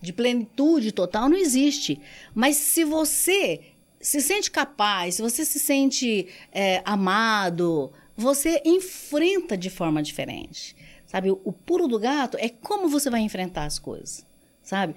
de 0.00 0.12
plenitude 0.12 0.92
total 0.92 1.28
não 1.28 1.36
existe. 1.36 2.00
Mas 2.34 2.56
se 2.56 2.84
você 2.84 3.60
se 4.00 4.20
sente 4.20 4.50
capaz, 4.50 5.16
se 5.16 5.22
você 5.22 5.44
se 5.44 5.58
sente 5.58 6.26
é, 6.50 6.82
amado, 6.84 7.92
você 8.16 8.62
enfrenta 8.64 9.56
de 9.56 9.70
forma 9.70 10.02
diferente. 10.02 10.74
Sabe? 11.06 11.30
O, 11.30 11.40
o 11.44 11.52
pulo 11.52 11.86
do 11.86 11.98
gato 11.98 12.36
é 12.40 12.48
como 12.48 12.88
você 12.88 13.10
vai 13.10 13.20
enfrentar 13.20 13.64
as 13.64 13.78
coisas. 13.78 14.24
Sabe? 14.62 14.94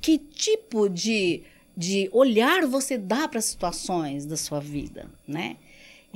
Que 0.00 0.18
tipo 0.18 0.88
de, 0.88 1.42
de 1.76 2.08
olhar 2.12 2.66
você 2.66 2.96
dá 2.96 3.26
para 3.28 3.38
as 3.38 3.44
situações 3.46 4.24
da 4.26 4.36
sua 4.36 4.60
vida, 4.60 5.08
né? 5.26 5.56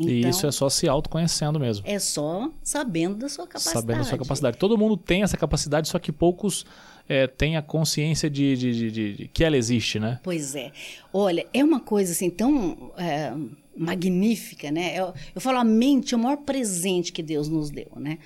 e 0.00 0.20
isso 0.28 0.46
é 0.46 0.52
só 0.52 0.68
se 0.68 0.88
autoconhecendo 0.88 1.58
mesmo. 1.58 1.84
é 1.84 1.98
só 1.98 2.48
sabendo 2.62 3.16
da 3.16 3.28
sua 3.28 3.48
capacidade. 3.48 3.80
Sabendo 3.80 4.00
a 4.02 4.04
sua 4.04 4.16
capacidade. 4.18 4.56
Todo 4.56 4.78
mundo 4.78 4.96
tem 4.96 5.24
essa 5.24 5.36
capacidade, 5.36 5.88
só 5.88 5.98
que 5.98 6.12
poucos 6.12 6.64
é, 7.08 7.26
têm 7.26 7.56
a 7.56 7.62
consciência 7.62 8.30
de, 8.30 8.56
de- 8.56 8.90
de- 8.90 9.16
de- 9.16 9.28
que 9.28 9.42
ela 9.42 9.56
existe, 9.56 9.98
né? 9.98 10.20
Pois 10.22 10.54
é. 10.54 10.70
Olha, 11.12 11.44
é 11.52 11.64
uma 11.64 11.80
coisa 11.80 12.12
assim 12.12 12.30
tão 12.30 12.92
é, 12.96 13.32
magnífica, 13.76 14.70
né? 14.70 14.94
Eu, 14.96 15.12
eu 15.34 15.40
falo, 15.40 15.58
a 15.58 15.64
mente 15.64 16.14
é 16.14 16.16
o 16.16 16.20
maior 16.20 16.36
presente 16.36 17.12
que 17.12 17.22
Deus 17.22 17.48
nos 17.48 17.68
deu, 17.68 17.90
né? 17.96 18.18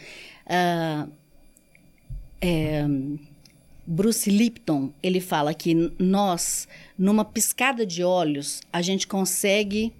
Ah, 0.46 1.08
é, 2.40 2.84
Bruce 3.86 4.30
Lipton, 4.30 4.92
ele 5.02 5.20
fala 5.20 5.52
que 5.52 5.92
nós, 5.98 6.68
numa 6.96 7.24
piscada 7.24 7.84
de 7.84 8.04
olhos, 8.04 8.60
a 8.72 8.80
gente 8.80 9.06
consegue 9.06 9.92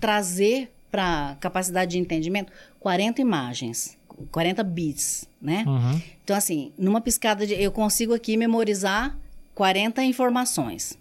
trazer 0.00 0.72
para 0.90 1.36
capacidade 1.40 1.92
de 1.92 1.98
entendimento 1.98 2.52
40 2.80 3.20
imagens, 3.20 3.98
40 4.30 4.62
bits, 4.62 5.28
né? 5.40 5.64
Uhum. 5.66 6.00
Então, 6.24 6.36
assim, 6.36 6.72
numa 6.78 7.00
piscada 7.00 7.46
de. 7.46 7.54
Eu 7.54 7.70
consigo 7.70 8.14
aqui 8.14 8.36
memorizar 8.36 9.16
40 9.54 10.02
informações. 10.04 10.98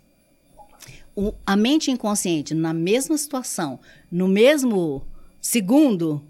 o, 1.15 1.33
a 1.45 1.55
mente 1.55 1.89
inconsciente, 1.89 2.53
na 2.53 2.73
mesma 2.73 3.17
situação, 3.17 3.79
no 4.11 4.27
mesmo 4.27 5.03
segundo, 5.41 6.21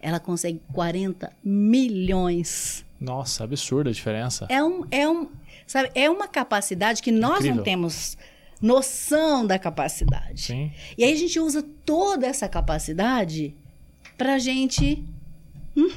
ela 0.00 0.20
consegue 0.20 0.60
40 0.72 1.32
milhões. 1.42 2.84
Nossa, 3.00 3.44
absurda 3.44 3.90
a 3.90 3.92
diferença. 3.92 4.46
É, 4.48 4.62
um, 4.62 4.84
é, 4.90 5.08
um, 5.08 5.28
sabe, 5.66 5.90
é 5.94 6.08
uma 6.08 6.28
capacidade 6.28 7.02
que 7.02 7.10
nós 7.10 7.38
Incrível. 7.38 7.56
não 7.56 7.64
temos 7.64 8.16
noção 8.60 9.46
da 9.46 9.58
capacidade. 9.58 10.42
Sim. 10.42 10.72
E 10.96 11.04
aí 11.04 11.12
a 11.12 11.16
gente 11.16 11.38
usa 11.38 11.62
toda 11.84 12.26
essa 12.26 12.48
capacidade 12.48 13.54
para 14.16 14.38
gente 14.38 15.04
hum, 15.76 15.90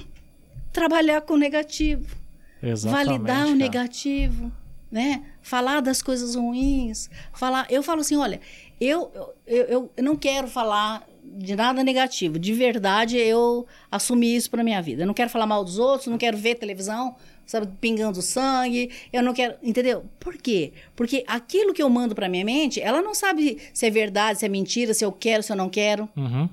trabalhar 0.73 1.21
com 1.21 1.33
o 1.33 1.37
negativo, 1.37 2.15
Exatamente. 2.61 3.07
validar 3.07 3.47
o 3.47 3.55
negativo, 3.55 4.51
né? 4.91 5.23
Falar 5.41 5.81
das 5.81 6.01
coisas 6.01 6.35
ruins, 6.35 7.09
falar. 7.33 7.65
Eu 7.69 7.81
falo 7.81 8.01
assim, 8.01 8.17
olha, 8.17 8.41
eu, 8.79 9.11
eu, 9.47 9.65
eu, 9.65 9.91
eu 9.95 10.03
não 10.03 10.15
quero 10.15 10.47
falar 10.47 11.07
de 11.23 11.55
nada 11.55 11.83
negativo. 11.83 12.39
De 12.39 12.53
verdade, 12.53 13.17
eu 13.17 13.65
assumi 13.91 14.35
isso 14.35 14.49
para 14.49 14.63
minha 14.63 14.81
vida. 14.81 15.03
Eu 15.03 15.07
não 15.07 15.13
quero 15.13 15.29
falar 15.29 15.45
mal 15.45 15.63
dos 15.63 15.77
outros, 15.77 16.07
não 16.07 16.17
quero 16.17 16.37
ver 16.37 16.55
televisão, 16.55 17.15
sabe, 17.49 17.67
pingando 17.81 18.21
sangue. 18.21 18.91
Eu 19.11 19.23
não 19.23 19.33
quero, 19.33 19.55
entendeu? 19.63 20.05
Por 20.19 20.37
quê? 20.37 20.71
Porque 20.95 21.23
aquilo 21.27 21.73
que 21.73 21.81
eu 21.81 21.89
mando 21.89 22.13
para 22.13 22.29
minha 22.29 22.45
mente, 22.45 22.79
ela 22.79 23.01
não 23.01 23.15
sabe 23.15 23.57
se 23.73 23.85
é 23.87 23.89
verdade, 23.89 24.39
se 24.39 24.45
é 24.45 24.49
mentira, 24.49 24.93
se 24.93 25.03
eu 25.03 25.11
quero, 25.11 25.41
se 25.41 25.51
eu 25.51 25.55
não 25.55 25.67
quero. 25.69 26.07
Uhum. 26.15 26.47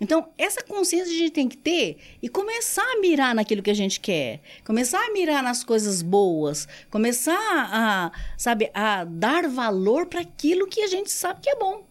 Então, 0.00 0.28
essa 0.38 0.62
consciência 0.64 1.14
a 1.14 1.18
gente 1.18 1.30
tem 1.30 1.46
que 1.46 1.58
ter 1.58 1.98
e 2.22 2.28
começar 2.28 2.82
a 2.82 3.00
mirar 3.00 3.34
naquilo 3.34 3.62
que 3.62 3.70
a 3.70 3.74
gente 3.74 4.00
quer. 4.00 4.40
Começar 4.64 4.98
a 4.98 5.12
mirar 5.12 5.42
nas 5.42 5.62
coisas 5.62 6.00
boas. 6.02 6.66
Começar 6.90 7.36
a, 7.38 8.10
sabe, 8.36 8.70
a 8.72 9.04
dar 9.04 9.46
valor 9.48 10.06
para 10.06 10.20
aquilo 10.20 10.66
que 10.66 10.80
a 10.82 10.86
gente 10.88 11.10
sabe 11.12 11.40
que 11.42 11.50
é 11.50 11.56
bom. 11.56 11.84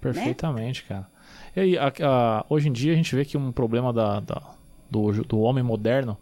Perfeitamente, 0.00 0.82
cara. 0.84 1.06
E 1.54 1.60
aí, 1.60 1.78
a- 1.78 1.92
a- 2.02 2.46
hoje 2.48 2.68
em 2.68 2.72
dia 2.72 2.92
a 2.92 2.96
gente 2.96 3.14
vê 3.14 3.24
que 3.24 3.36
um 3.36 3.52
problema 3.52 3.92
da, 3.92 4.20
da- 4.20 4.54
do, 4.90 5.12
do 5.24 5.40
homem 5.40 5.62
moderno 5.62 6.16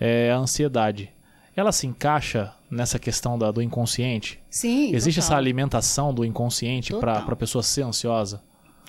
é 0.00 0.30
a 0.30 0.36
ansiedade. 0.38 1.10
Ela 1.56 1.72
se 1.72 1.86
encaixa 1.86 2.52
nessa 2.70 2.98
questão 2.98 3.38
da- 3.38 3.50
do 3.50 3.60
inconsciente? 3.60 4.38
Sim. 4.48 4.94
Existe 4.94 5.18
essa 5.18 5.28
total. 5.28 5.38
alimentação 5.38 6.14
do 6.14 6.24
inconsciente 6.24 6.94
para 6.94 7.18
a 7.18 7.36
pessoa 7.36 7.62
ser 7.62 7.82
ansiosa? 7.82 8.42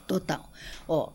Total. 0.06 0.48
Ó, 0.88 1.10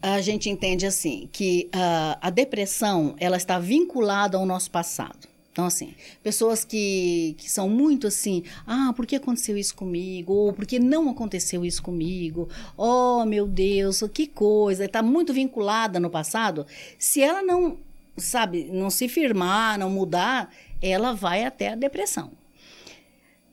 a 0.00 0.20
gente 0.20 0.48
entende 0.48 0.86
assim 0.86 1.28
que 1.32 1.68
ah, 1.72 2.18
a 2.20 2.30
depressão 2.30 3.14
ela 3.18 3.36
está 3.36 3.58
vinculada 3.58 4.36
ao 4.38 4.46
nosso 4.46 4.70
passado. 4.70 5.28
Então, 5.52 5.66
assim, 5.66 5.94
pessoas 6.22 6.64
que, 6.64 7.36
que 7.38 7.48
são 7.50 7.68
muito 7.68 8.08
assim, 8.08 8.42
ah, 8.66 8.92
por 8.96 9.06
que 9.06 9.14
aconteceu 9.16 9.56
isso 9.56 9.74
comigo? 9.74 10.32
Ou 10.32 10.52
por 10.52 10.66
que 10.66 10.80
não 10.80 11.08
aconteceu 11.08 11.64
isso 11.64 11.80
comigo? 11.82 12.48
Oh, 12.76 13.24
meu 13.24 13.46
Deus, 13.46 14.02
que 14.12 14.26
coisa. 14.26 14.84
Está 14.86 15.00
muito 15.00 15.32
vinculada 15.32 16.00
no 16.00 16.10
passado. 16.10 16.66
Se 16.98 17.22
ela 17.22 17.40
não, 17.40 17.76
sabe, 18.16 18.64
não 18.72 18.90
se 18.90 19.08
firmar, 19.08 19.78
não 19.78 19.90
mudar, 19.90 20.50
ela 20.82 21.12
vai 21.12 21.44
até 21.44 21.68
a 21.68 21.74
depressão. 21.74 22.32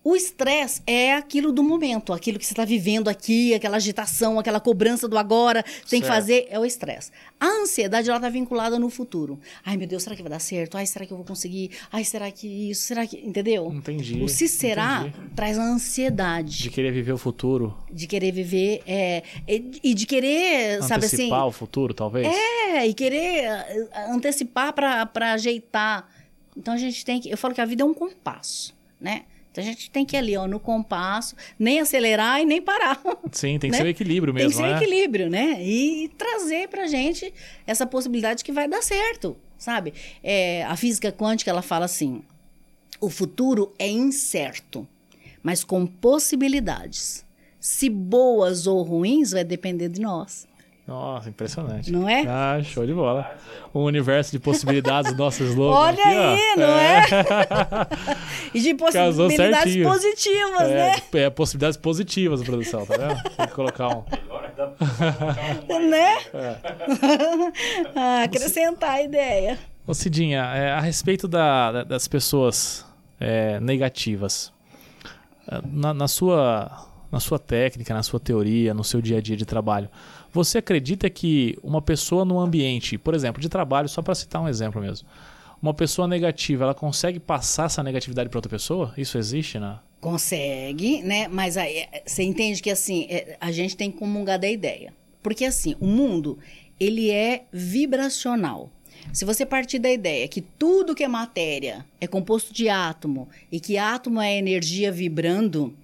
O 0.04 0.16
estresse 0.16 0.82
é 0.88 1.14
aquilo 1.14 1.52
do 1.52 1.62
momento, 1.62 2.12
aquilo 2.12 2.39
que 2.39 2.45
você 2.45 2.54
está 2.54 2.66
vivendo 2.66 3.08
aqui, 3.08 3.54
aquela 3.54 3.78
agitação, 3.78 4.39
aquela 4.39 4.60
cobrança 4.60 5.08
do 5.08 5.16
agora, 5.16 5.62
tem 5.88 6.02
que 6.02 6.08
Certo. 6.08 6.18
fazer, 6.18 6.47
é 6.49 6.58
o 6.60 6.66
estresse. 6.66 7.12
A 7.39 7.45
ansiedade, 7.62 8.10
ela 8.10 8.18
está 8.18 8.28
vinculada 8.28 8.80
no 8.80 8.89
futuro. 8.89 9.39
Ai, 9.64 9.78
meu 9.78 9.88
Deus, 9.88 10.02
será 10.02 10.16
que 10.16 10.24
vai 10.24 10.32
dar 10.32 10.39
certo? 10.39 10.76
Ai, 10.76 10.88
será 10.88 11.06
que 11.06 11.14
eu 11.14 11.18
vou 11.18 11.26
conseguir? 11.26 11.70
Ai, 11.91 12.04
será 12.04 12.32
que 12.32 12.47
isso? 12.72 12.82
Será 12.82 13.06
que. 13.06 13.16
Entendeu? 13.18 13.72
Entendi, 13.72 14.24
O 14.24 14.28
se 14.28 14.47
será 14.47 15.06
entendi. 15.08 15.30
traz 15.36 15.60
a 15.60 15.64
ansiedade 15.64 16.58
De 16.64 16.72
querer 16.72 16.91
viver 16.91 17.12
o 17.14 17.18
futuro? 17.20 17.78
de 17.91 18.08
querer 18.08 18.32
viver 18.32 18.82
é, 18.88 19.22
e 19.47 19.93
de 19.93 20.08
querer, 20.08 20.82
sabe 20.82 21.06
assim. 21.06 21.16
antecipar 21.18 21.45
o 21.45 21.52
futuro, 21.52 21.93
talvez? 21.93 22.26
É, 22.28 22.88
e 22.88 22.93
querer 22.95 23.45
antecipar 24.10 24.74
para 24.74 25.34
ajeitar. 25.34 26.10
Então 26.58 26.74
a 26.74 26.78
gente 26.78 27.06
tem 27.06 27.20
que. 27.22 27.30
Eu 27.30 27.38
falo 27.38 27.54
que 27.54 27.62
a 27.62 27.66
vida 27.66 27.84
é 27.84 27.86
um 27.86 27.93
compasso, 27.93 28.74
né? 28.99 29.26
Então 29.52 29.62
a 29.62 29.68
gente 29.68 29.91
tem 29.91 30.06
que 30.06 30.16
ir 30.16 30.20
ali, 30.20 30.38
ó, 30.38 30.47
no 30.47 30.60
compasso, 30.60 31.36
nem 31.60 31.80
acelerar 31.82 32.41
e 32.41 32.45
nem 32.45 32.62
parar. 32.62 33.02
Sim, 33.32 33.60
tem 33.60 33.70
que 33.70 33.72
né? 33.76 33.78
ser 33.78 33.84
o 33.84 33.88
equilíbrio 33.89 34.34
Tem 34.34 34.43
que 34.43 34.47
mesmo, 34.47 34.64
ser 34.66 34.72
né? 34.72 34.78
equilíbrio, 34.78 35.30
né? 35.30 35.62
E 35.62 36.10
trazer 36.18 36.70
pra 36.70 36.88
gente 36.88 37.34
essa 37.68 37.86
possibilidade 37.86 38.43
que 38.43 38.52
vai 38.52 38.68
dar 38.68 38.82
certo, 38.82 39.36
sabe? 39.58 39.93
É, 40.24 40.64
a 40.64 40.76
física 40.78 41.12
quântica, 41.12 41.52
ela 41.52 41.62
fala 41.62 41.84
assim, 41.86 42.22
o 43.02 43.10
futuro 43.10 43.74
é 43.78 43.89
incerto, 43.89 44.88
mas 45.43 45.64
com 45.66 45.86
possibilidades. 45.86 47.26
Se 47.60 47.89
boas 47.89 48.66
ou 48.68 48.82
ruins, 48.82 49.32
vai 49.32 49.43
depender 49.43 49.89
de 49.89 49.99
nós. 50.02 50.47
Nossa, 50.88 51.30
impressionante. 51.30 51.92
Não 51.92 52.10
é? 52.10 52.26
Ah, 52.28 52.60
show 52.64 52.86
de 52.86 52.94
bola. 52.94 53.32
O 53.74 53.80
universo 53.82 54.32
de 54.32 54.40
possibilidades 54.40 55.14
do 55.14 55.18
nosso 55.18 55.42
slogan. 55.44 55.78
Olha 55.80 56.04
aqui, 56.04 56.12
aí, 56.12 56.54
ó. 56.58 56.60
não 56.60 56.68
é? 56.68 57.02
E 58.54 58.60
de 58.60 58.74
possibilidades 58.74 59.36
certinho. 59.64 59.88
positivas, 59.88 60.62
É, 60.64 60.76
né? 60.76 60.96
é, 61.14 61.30
possibilidades 61.30 61.78
positivas, 61.78 62.44
produção, 62.44 62.86
tá 62.86 62.98
vendo? 62.98 63.24
Tem 63.38 63.48
que 63.48 63.54
colocar 63.54 63.88
um. 63.96 64.04
né? 65.90 66.18
É. 66.34 66.56
Ah, 67.96 68.24
acrescentar 68.24 68.92
a 68.92 69.02
ideia. 69.02 69.58
Ô 69.88 69.94
Cidinha, 69.94 70.42
é, 70.54 70.72
a 70.72 70.80
respeito 70.80 71.28
da- 71.28 71.72
da- 71.72 71.84
das 71.84 72.08
pessoas 72.08 72.86
é, 73.20 73.60
negativas, 73.60 74.52
é, 75.48 75.62
na, 75.66 75.94
na 75.94 76.08
sua, 76.08 76.88
na 77.12 77.20
sua 77.20 77.40
técnica, 77.40 77.94
na 77.94 78.04
sua 78.04 78.20
teoria, 78.20 78.74
no 78.74 78.84
seu 78.84 79.02
dia 79.02 79.18
a 79.20 79.22
dia 79.22 79.38
de 79.38 79.46
trabalho, 79.46 79.90
você 80.32 80.60
acredita 80.60 81.10
que 81.10 81.58
uma 81.64 81.82
pessoa 81.82 82.24
no 82.24 82.40
ambiente, 82.40 82.98
por 82.98 83.14
exemplo, 83.14 83.42
de 83.42 83.50
trabalho, 83.50 83.90
só 83.90 84.02
para 84.02 84.16
citar 84.16 84.42
um 84.42 84.48
exemplo 84.48 84.82
mesmo, 84.82 85.08
uma 85.62 85.74
pessoa 85.74 86.08
negativa, 86.08 86.64
ela 86.64 86.74
consegue 86.74 87.20
passar 87.20 87.66
essa 87.66 87.84
negatividade 87.84 88.30
para 88.30 88.38
outra 88.38 88.50
pessoa? 88.50 88.94
Isso 88.98 89.18
existe, 89.18 89.60
né? 89.60 89.80
Consegue, 90.00 91.04
né? 91.04 91.28
Mas 91.28 91.56
aí, 91.58 91.78
é, 91.78 92.04
você 92.06 92.24
entende 92.24 92.62
que 92.62 92.70
assim, 92.72 93.06
é, 93.10 93.38
a 93.40 93.52
gente 93.52 93.78
tem 93.78 93.92
que 93.92 93.98
comungar 93.98 94.40
da 94.40 94.50
ideia. 94.50 94.94
Porque 95.22 95.46
assim, 95.46 95.76
o 95.80 95.86
mundo, 95.86 96.40
ele 96.80 97.12
é 97.12 97.44
vibracional. 97.52 98.72
Se 99.14 99.26
você 99.26 99.46
partir 99.46 99.80
da 99.80 99.92
ideia 99.92 100.28
que 100.28 100.42
tudo 100.42 100.96
que 100.96 101.04
é 101.04 101.08
matéria 101.08 101.86
é 102.00 102.08
composto 102.08 102.54
de 102.54 102.70
átomo 102.70 103.28
e 103.52 103.60
que 103.60 103.78
átomo 103.78 104.22
é 104.22 104.38
energia 104.38 104.92
vibrando, 104.92 105.76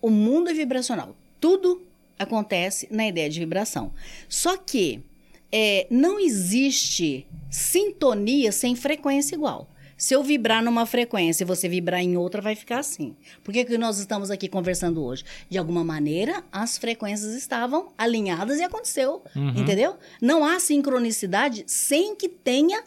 o 0.00 0.10
mundo 0.10 0.50
é 0.50 0.54
vibracional. 0.54 1.16
Tudo 1.40 1.82
acontece 2.18 2.88
na 2.90 3.06
ideia 3.06 3.28
de 3.28 3.38
vibração. 3.38 3.92
Só 4.28 4.56
que 4.56 5.02
é, 5.50 5.86
não 5.90 6.18
existe 6.18 7.26
sintonia 7.50 8.52
sem 8.52 8.74
frequência 8.74 9.34
igual. 9.34 9.68
Se 9.96 10.12
eu 10.12 10.22
vibrar 10.22 10.62
numa 10.62 10.84
frequência 10.84 11.42
e 11.42 11.46
você 11.46 11.68
vibrar 11.68 12.02
em 12.02 12.18
outra, 12.18 12.42
vai 12.42 12.54
ficar 12.54 12.80
assim. 12.80 13.16
Por 13.42 13.52
que, 13.52 13.64
que 13.64 13.78
nós 13.78 13.98
estamos 13.98 14.30
aqui 14.30 14.46
conversando 14.46 15.02
hoje? 15.02 15.24
De 15.48 15.56
alguma 15.56 15.82
maneira, 15.82 16.44
as 16.52 16.76
frequências 16.76 17.34
estavam 17.34 17.88
alinhadas 17.96 18.58
e 18.58 18.62
aconteceu. 18.62 19.22
Entendeu? 19.56 19.96
Não 20.20 20.44
há 20.44 20.60
sincronicidade 20.60 21.64
sem 21.66 22.14
que 22.14 22.28
tenha 22.28 22.84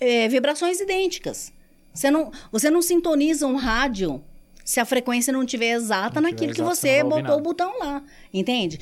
é, 0.00 0.26
vibrações 0.28 0.80
idênticas. 0.80 1.52
Você 1.92 2.10
não, 2.10 2.30
você 2.50 2.70
não 2.70 2.80
sintoniza 2.80 3.46
um 3.46 3.56
rádio 3.56 4.22
se 4.66 4.80
a 4.80 4.84
frequência 4.84 5.32
não 5.32 5.44
estiver 5.44 5.70
exata 5.70 6.20
Não 6.20 6.28
naquilo 6.28 6.52
tiver 6.52 6.54
que 6.54 6.60
exata, 6.60 6.74
você 6.74 7.04
botou 7.04 7.38
o 7.38 7.40
botão 7.40 7.78
lá. 7.78 8.02
Entende? 8.34 8.80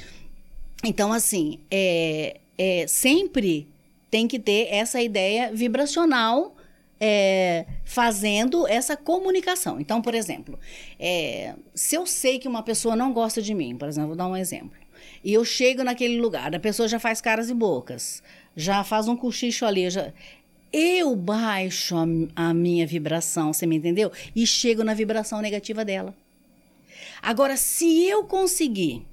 Então, 0.82 1.12
assim, 1.12 1.60
é, 1.70 2.40
é, 2.56 2.86
sempre 2.88 3.68
tem 4.10 4.26
que 4.26 4.38
ter 4.38 4.68
essa 4.70 5.02
ideia 5.02 5.52
vibracional 5.52 6.56
é, 6.98 7.66
fazendo 7.84 8.66
essa 8.66 8.96
comunicação. 8.96 9.78
Então, 9.78 10.00
por 10.00 10.14
exemplo, 10.14 10.58
é, 10.98 11.54
se 11.74 11.94
eu 11.94 12.06
sei 12.06 12.38
que 12.38 12.48
uma 12.48 12.62
pessoa 12.62 12.96
não 12.96 13.12
gosta 13.12 13.42
de 13.42 13.52
mim, 13.52 13.76
por 13.76 13.86
exemplo, 13.86 14.08
vou 14.08 14.16
dar 14.16 14.26
um 14.26 14.36
exemplo, 14.36 14.78
e 15.22 15.34
eu 15.34 15.44
chego 15.44 15.84
naquele 15.84 16.18
lugar, 16.18 16.54
a 16.54 16.58
pessoa 16.58 16.88
já 16.88 16.98
faz 16.98 17.20
caras 17.20 17.50
e 17.50 17.54
bocas, 17.54 18.22
já 18.56 18.82
faz 18.82 19.06
um 19.06 19.16
cochicho 19.16 19.66
ali, 19.66 19.90
já. 19.90 20.12
Eu 20.76 21.14
baixo 21.14 21.94
a, 21.96 22.04
a 22.48 22.52
minha 22.52 22.84
vibração, 22.84 23.52
você 23.52 23.64
me 23.64 23.76
entendeu? 23.76 24.10
E 24.34 24.44
chego 24.44 24.82
na 24.82 24.92
vibração 24.92 25.40
negativa 25.40 25.84
dela. 25.84 26.12
Agora, 27.22 27.56
se 27.56 28.04
eu 28.04 28.24
conseguir 28.24 29.06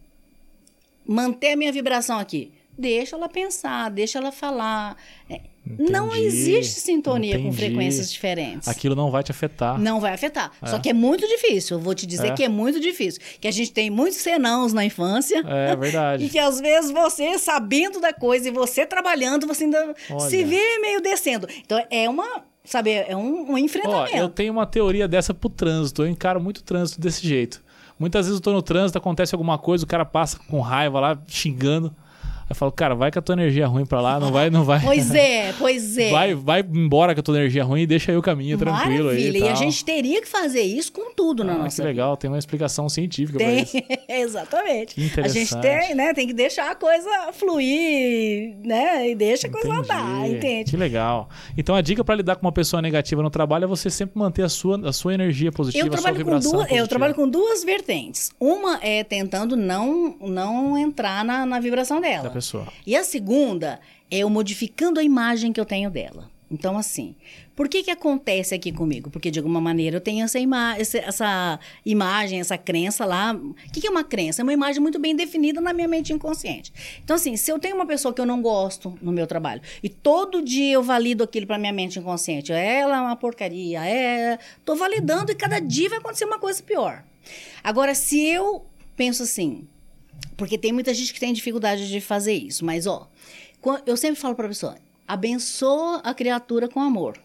manter 1.06 1.54
a 1.54 1.58
minha 1.58 1.72
vibração 1.72 2.18
aqui. 2.18 2.52
Deixa 2.78 3.16
ela 3.16 3.30
pensar, 3.30 3.90
deixa 3.92 4.18
ela 4.18 4.32
falar. 4.32 4.96
É, 5.30 5.42
não 5.66 6.08
Entendi, 6.08 6.26
existe 6.26 6.80
sintonia 6.80 7.36
com 7.38 7.48
entendi. 7.48 7.58
frequências 7.58 8.12
diferentes. 8.12 8.68
Aquilo 8.68 8.96
não 8.96 9.12
vai 9.12 9.22
te 9.24 9.30
afetar. 9.32 9.78
Não 9.80 10.00
vai 10.00 10.14
afetar. 10.14 10.52
Só 10.66 10.80
que 10.80 10.90
é 10.90 10.94
muito 10.94 11.28
difícil. 11.28 11.78
Eu 11.78 11.82
vou 11.82 11.94
te 11.94 12.08
dizer 12.08 12.30
É. 12.30 12.32
que 12.34 12.44
é 12.44 12.50
muito 12.50 12.80
difícil. 12.80 13.22
Que 13.40 13.48
a 13.48 13.52
gente 13.52 13.72
tem 13.72 13.90
muitos 13.92 14.20
senãos 14.20 14.74
na 14.74 14.84
infância. 14.84 15.44
É 15.46 15.76
verdade. 15.76 16.26
E 16.26 16.30
que 16.30 16.40
às 16.40 16.60
vezes 16.60 16.90
você, 16.92 17.38
sabendo 17.38 18.00
da 18.00 18.12
coisa 18.12 18.48
e 18.48 18.52
você 18.52 18.86
trabalhando, 18.86 19.46
você 19.46 19.66
ainda 19.66 19.94
Olha. 20.10 20.20
se 20.22 20.44
vê 20.44 20.80
meio 20.80 21.00
descendo. 21.02 21.48
Então 21.64 21.80
é 21.92 22.10
uma, 22.10 22.44
sabe, 22.64 22.92
é 22.92 23.16
um, 23.16 23.52
um 23.52 23.54
Ó, 23.54 23.58
enfrentamento. 23.60 24.18
eu 24.18 24.30
tenho 24.30 24.52
uma 24.54 24.66
teoria 24.66 25.08
dessa 25.08 25.34
pro 25.34 25.50
trânsito. 25.50 26.02
Eu 26.04 26.08
encaro 26.08 26.42
muito 26.42 26.64
trânsito 26.64 27.00
desse 27.00 27.26
jeito. 27.28 27.62
Muitas 28.00 28.26
vezes 28.26 28.40
eu 28.40 28.44
tô 28.44 28.52
no 28.52 28.64
trânsito, 28.64 28.98
acontece 28.98 29.36
alguma 29.36 29.60
coisa, 29.60 29.84
o 29.84 29.88
cara 29.88 30.04
passa 30.06 30.40
com 30.50 30.60
raiva 30.60 31.00
lá, 31.00 31.22
xingando. 31.28 31.96
Eu 32.52 32.56
falo, 32.56 32.70
cara, 32.70 32.94
vai 32.94 33.10
com 33.10 33.18
a 33.18 33.22
tua 33.22 33.32
energia 33.32 33.66
ruim 33.66 33.86
pra 33.86 34.02
lá, 34.02 34.20
não 34.20 34.30
vai, 34.30 34.50
não 34.50 34.66
vai. 34.66 34.82
Pois 34.82 35.16
é, 35.16 35.54
pois 35.58 35.98
é. 35.98 36.12
Vai, 36.12 36.36
vai 36.36 36.60
embora 36.60 37.14
com 37.14 37.22
a 37.22 37.24
tua 37.24 37.38
energia 37.38 37.64
ruim 37.64 37.84
e 37.84 37.88
deixa 37.88 38.12
aí 38.12 38.18
o 38.18 38.22
caminho 38.22 38.58
tranquilo 38.58 39.08
aí. 39.08 39.18
Maravilha. 39.28 39.38
E, 39.38 39.42
E, 39.42 39.48
a 39.50 39.56
gente 39.56 39.86
teria 39.86 40.22
que 40.22 40.28
fazer 40.28 40.60
isso 40.62 40.92
com 40.92 41.14
tudo 41.16 41.46
na 41.46 41.54
Ah, 41.54 41.58
nossa 41.60 41.82
que 41.82 41.88
legal, 41.88 42.18
tem 42.18 42.30
uma 42.30 42.38
explicação 42.38 42.90
científica 42.90 43.38
pra 43.40 43.48
Tem, 43.48 43.64
isso. 43.64 43.78
exatamente. 44.10 44.96
Que 44.96 45.02
A 45.22 45.28
gente 45.30 45.54
interessante. 45.54 45.62
tem, 45.62 45.96
né, 45.96 46.14
tem 46.14 46.28
que 46.28 46.34
deixar 46.34 46.70
a 46.72 46.76
coisa 46.76 47.32
fluir, 47.32 48.56
né, 48.66 49.10
e 49.12 49.16
deixa 49.16 49.48
a 49.48 49.50
coisa 49.50 49.68
Entendi. 49.70 49.80
andar, 49.94 50.30
entende? 50.30 50.72
Que 50.72 50.78
legal. 50.78 51.30
Então 51.58 51.74
a 51.74 51.82
dica 51.82 52.04
pra 52.04 52.16
lidar 52.16 52.36
com 52.36 52.46
uma 52.46 52.52
pessoa 52.52 52.82
negativa 52.82 53.22
no 53.24 53.30
trabalho 53.30 53.64
é 53.64 53.68
você 53.68 53.90
sempre 53.90 54.20
manter 54.20 54.44
a 54.44 54.50
sua, 54.50 54.90
a 54.90 54.92
sua 54.94 55.14
energia 55.14 55.52
positiva, 55.52 55.86
Eu 55.88 55.94
a 55.94 55.98
sua 55.98 56.02
trabalho, 56.02 56.16
com 56.26 56.30
vibração 56.32 56.52
duas, 56.52 56.64
eu 56.64 56.68
positiva. 56.68 56.88
trabalho 56.90 57.16
com 57.16 57.30
duas 57.30 57.64
vertentes. 57.64 58.32
Uma 58.40 58.80
é 58.82 59.04
tentando 59.04 59.56
não, 59.56 60.16
não 60.22 60.78
entrar 60.78 61.24
na, 61.24 61.46
na 61.46 61.60
vibração 61.60 62.02
dela. 62.02 62.24
Pessoa. 62.42 62.68
E 62.86 62.96
a 62.96 63.04
segunda 63.04 63.80
é 64.10 64.20
eu 64.20 64.30
modificando 64.30 65.00
a 65.00 65.04
imagem 65.04 65.54
que 65.54 65.60
eu 65.60 65.66
tenho 65.66 65.90
dela. 65.90 66.30
Então, 66.52 66.78
assim, 66.78 67.16
por 67.56 67.70
que 67.70 67.82
que 67.82 67.90
acontece 67.90 68.54
aqui 68.54 68.74
comigo? 68.74 69.10
Porque, 69.10 69.32
de 69.32 69.40
alguma 69.40 69.62
maneira, 69.62 69.96
eu 69.96 70.02
tenho 70.02 70.26
essa, 70.26 70.38
ima 70.38 70.76
essa 70.78 71.58
imagem, 71.86 72.42
essa 72.42 72.58
crença 72.58 73.06
lá. 73.06 73.34
O 73.34 73.54
que, 73.72 73.80
que 73.80 73.88
é 73.88 73.90
uma 73.90 74.04
crença? 74.04 74.42
É 74.42 74.44
uma 74.44 74.52
imagem 74.52 74.82
muito 74.82 75.00
bem 75.00 75.16
definida 75.16 75.62
na 75.62 75.72
minha 75.72 75.88
mente 75.88 76.12
inconsciente. 76.12 76.74
Então, 77.02 77.16
assim, 77.16 77.38
se 77.38 77.50
eu 77.50 77.58
tenho 77.58 77.76
uma 77.76 77.86
pessoa 77.86 78.14
que 78.14 78.20
eu 78.20 78.26
não 78.26 78.42
gosto 78.42 79.00
no 79.02 79.14
meu 79.14 79.26
trabalho 79.26 79.62
e 79.82 79.88
todo 79.88 80.42
dia 80.42 80.74
eu 80.74 80.84
valido 80.84 81.24
aquilo 81.24 81.48
para 81.48 81.58
minha 81.58 81.72
mente 81.72 81.98
inconsciente, 82.00 82.52
ela 82.52 82.98
é 82.98 83.02
uma 83.02 83.16
porcaria, 83.16 83.86
é. 83.86 84.38
Tô 84.66 84.76
validando 84.76 85.32
e 85.32 85.36
cada 85.36 85.60
dia 85.60 85.88
vai 85.88 86.00
acontecer 86.00 86.26
uma 86.26 86.38
coisa 86.38 86.62
pior. 86.62 87.02
Agora, 87.64 87.96
se 87.96 88.22
eu 88.22 88.66
penso 88.98 89.24
assim, 89.24 89.68
porque 90.42 90.58
tem 90.58 90.72
muita 90.72 90.92
gente 90.92 91.14
que 91.14 91.20
tem 91.20 91.32
dificuldade 91.32 91.88
de 91.88 92.02
fazer 92.02 92.34
isso. 92.34 92.66
Mas, 92.66 92.88
ó, 92.88 93.08
eu 93.86 93.96
sempre 93.96 94.20
falo 94.20 94.34
para 94.34 94.48
a 94.48 94.50
pessoa: 94.50 94.76
abençoa 95.08 95.98
a 95.98 96.16
criatura 96.16 96.68
com 96.68 96.82
amor. 96.82 97.20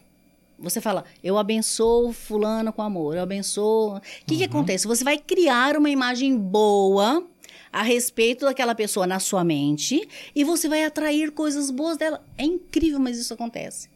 Você 0.59 0.79
fala, 0.79 1.03
eu 1.23 1.35
abençoo 1.35 2.13
fulano 2.13 2.71
com 2.71 2.83
amor, 2.83 3.15
eu 3.15 3.23
abençoo. 3.23 3.95
O 3.95 4.01
que, 4.27 4.37
que 4.37 4.43
acontece? 4.43 4.85
Você 4.85 5.03
vai 5.03 5.17
criar 5.17 5.75
uma 5.75 5.89
imagem 5.89 6.37
boa 6.37 7.25
a 7.73 7.81
respeito 7.81 8.45
daquela 8.45 8.75
pessoa 8.75 9.07
na 9.07 9.19
sua 9.19 9.43
mente 9.43 10.07
e 10.35 10.43
você 10.43 10.69
vai 10.69 10.83
atrair 10.83 11.31
coisas 11.31 11.71
boas 11.71 11.97
dela. 11.97 12.23
É 12.37 12.43
incrível, 12.43 12.99
mas 12.99 13.17
isso 13.17 13.33
acontece. 13.33 13.89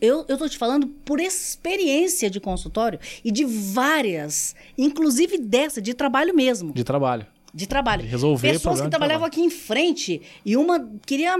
Eu, 0.00 0.24
eu 0.26 0.38
tô 0.38 0.48
te 0.48 0.56
falando 0.56 0.86
por 1.04 1.20
experiência 1.20 2.30
de 2.30 2.40
consultório 2.40 2.98
e 3.22 3.30
de 3.30 3.44
várias, 3.44 4.56
inclusive 4.76 5.36
dessa, 5.36 5.82
de 5.82 5.92
trabalho 5.92 6.34
mesmo 6.34 6.72
De 6.72 6.82
trabalho. 6.82 7.26
De 7.52 7.66
trabalho. 7.66 8.02
De 8.02 8.08
resolver 8.08 8.52
Pessoas 8.52 8.80
que 8.80 8.88
trabalhavam 8.88 9.26
aqui 9.26 9.40
em 9.40 9.50
frente 9.50 10.20
e 10.44 10.56
uma 10.56 10.88
queria, 11.06 11.36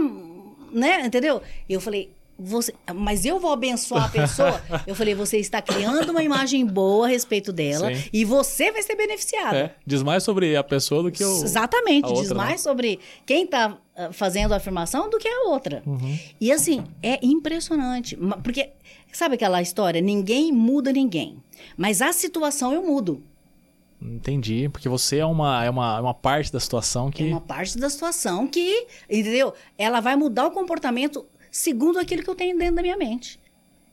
né, 0.72 1.06
entendeu? 1.06 1.42
Eu 1.68 1.80
falei, 1.80 2.10
você, 2.38 2.72
mas 2.94 3.24
eu 3.24 3.40
vou 3.40 3.52
abençoar 3.52 4.04
a 4.04 4.08
pessoa. 4.08 4.62
eu 4.86 4.94
falei, 4.94 5.14
você 5.14 5.38
está 5.38 5.60
criando 5.60 6.10
uma 6.10 6.22
imagem 6.22 6.64
boa 6.64 7.06
a 7.06 7.08
respeito 7.08 7.52
dela 7.52 7.92
Sim. 7.92 8.04
e 8.12 8.24
você 8.24 8.70
vai 8.70 8.82
ser 8.82 8.94
beneficiado. 8.94 9.56
É, 9.56 9.74
diz 9.84 10.02
mais 10.02 10.22
sobre 10.22 10.56
a 10.56 10.62
pessoa 10.62 11.02
do 11.02 11.10
que 11.10 11.24
o. 11.24 11.42
Exatamente, 11.42 12.06
outra, 12.06 12.22
diz 12.22 12.30
né? 12.30 12.36
mais 12.36 12.60
sobre 12.60 13.00
quem 13.26 13.44
está 13.44 13.76
fazendo 14.12 14.52
a 14.52 14.58
afirmação 14.58 15.10
do 15.10 15.18
que 15.18 15.26
a 15.26 15.48
outra. 15.48 15.82
Uhum. 15.84 16.18
E 16.40 16.52
assim, 16.52 16.84
é 17.02 17.18
impressionante. 17.22 18.16
Porque, 18.44 18.70
sabe 19.12 19.34
aquela 19.34 19.60
história? 19.60 20.00
Ninguém 20.00 20.52
muda 20.52 20.92
ninguém. 20.92 21.42
Mas 21.76 22.00
a 22.00 22.12
situação 22.12 22.72
eu 22.72 22.82
mudo. 22.82 23.22
Entendi, 24.00 24.68
porque 24.68 24.88
você 24.88 25.18
é 25.18 25.26
uma, 25.26 25.64
é 25.64 25.70
uma, 25.70 25.98
é 25.98 26.00
uma 26.00 26.14
parte 26.14 26.52
da 26.52 26.60
situação 26.60 27.10
que. 27.10 27.24
É 27.24 27.26
uma 27.26 27.40
parte 27.40 27.76
da 27.78 27.90
situação 27.90 28.46
que, 28.46 28.86
entendeu? 29.10 29.52
Ela 29.76 30.00
vai 30.00 30.14
mudar 30.14 30.46
o 30.46 30.50
comportamento 30.52 31.26
segundo 31.50 31.98
aquilo 31.98 32.22
que 32.22 32.30
eu 32.30 32.34
tenho 32.34 32.56
dentro 32.56 32.76
da 32.76 32.82
minha 32.82 32.96
mente. 32.96 33.40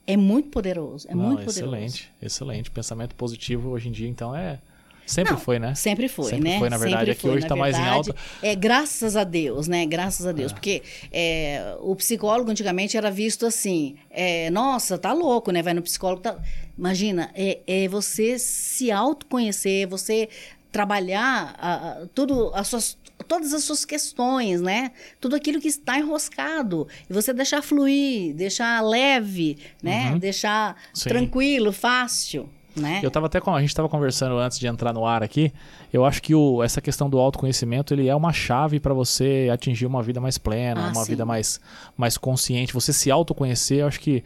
É 0.06 0.16
muito 0.16 0.50
poderoso, 0.50 1.08
é 1.10 1.16
Não, 1.16 1.24
muito 1.24 1.44
poderoso. 1.46 1.60
excelente, 1.76 2.12
excelente. 2.22 2.72
Pensamento 2.72 3.16
positivo 3.16 3.70
hoje 3.72 3.90
em 3.90 3.92
dia, 3.92 4.08
então 4.08 4.36
é. 4.36 4.60
Sempre 5.06 5.34
Não, 5.34 5.40
foi, 5.40 5.60
né? 5.60 5.76
Sempre 5.76 6.08
foi, 6.08 6.32
Sempre 6.32 6.50
né? 6.50 6.60
foi, 6.60 6.70
na 6.70 6.78
verdade. 6.78 7.00
Sempre 7.02 7.12
Aqui 7.12 7.22
foi, 7.22 7.32
hoje 7.32 7.42
na 7.42 7.48
tá 7.48 7.56
mais 7.56 7.78
em 7.78 7.88
alta. 7.88 8.16
É, 8.42 8.56
graças 8.56 9.16
a 9.16 9.24
Deus, 9.24 9.68
né? 9.68 9.86
Graças 9.86 10.26
a 10.26 10.32
Deus. 10.32 10.52
Porque 10.52 10.82
é, 11.12 11.76
o 11.80 11.96
psicólogo 11.96 12.50
antigamente 12.50 12.98
era 12.98 13.12
visto 13.12 13.46
assim: 13.46 13.96
é, 14.10 14.50
nossa, 14.50 14.98
tá 14.98 15.14
louco, 15.14 15.52
né? 15.52 15.62
Vai 15.62 15.74
no 15.74 15.82
psicólogo. 15.82 16.22
Tá... 16.22 16.38
Imagina, 16.78 17.30
é, 17.36 17.60
é 17.68 17.88
você 17.88 18.38
se 18.40 18.92
autoconhecer, 18.92 19.88
você 19.88 20.28
trabalhar 20.72 21.56
a- 21.58 21.74
a- 22.02 22.08
tudo, 22.14 22.52
as 22.54 22.68
suas, 22.68 22.98
todas 23.28 23.54
as 23.54 23.64
suas 23.64 23.86
questões, 23.86 24.60
né? 24.62 24.92
Tudo 25.22 25.36
aquilo 25.36 25.62
que 25.62 25.68
está 25.70 25.98
enroscado. 25.98 26.88
E 27.10 27.14
você 27.14 27.32
deixar 27.32 27.62
fluir, 27.62 28.34
deixar 28.34 28.82
leve, 28.84 29.58
né? 29.82 30.18
Deixar 30.20 30.72
Uhum. 30.74 30.82
Sim. 30.94 31.10
tranquilo, 31.10 31.72
fácil. 31.72 32.50
Né? 32.76 33.00
Eu 33.02 33.10
tava 33.10 33.28
até 33.28 33.40
com, 33.40 33.56
a 33.56 33.62
gente 33.62 33.70
estava 33.70 33.88
conversando 33.88 34.38
antes 34.38 34.60
de 34.60 34.68
entrar 34.68 34.94
no 34.94 35.06
ar 35.06 35.24
aqui. 35.24 35.54
Eu 35.94 36.04
acho 36.06 36.22
que 36.22 36.36
o, 36.36 36.62
essa 36.62 36.82
questão 36.82 37.10
do 37.10 37.18
autoconhecimento 37.18 37.94
ele 37.94 38.08
é 38.08 38.16
uma 38.16 38.34
chave 38.34 38.80
para 38.80 38.94
você 38.94 39.50
atingir 39.52 39.86
uma 39.86 40.04
vida 40.04 40.20
mais 40.20 40.38
plena, 40.38 40.88
Ah, 40.88 40.92
uma 40.92 41.04
sim. 41.04 41.12
vida 41.12 41.26
mais, 41.26 41.60
mais 41.96 42.18
consciente. 42.18 42.74
Você 42.74 42.92
se 42.92 43.10
autoconhecer, 43.10 43.80
eu 43.80 43.88
acho 43.88 44.00
que 44.00 44.24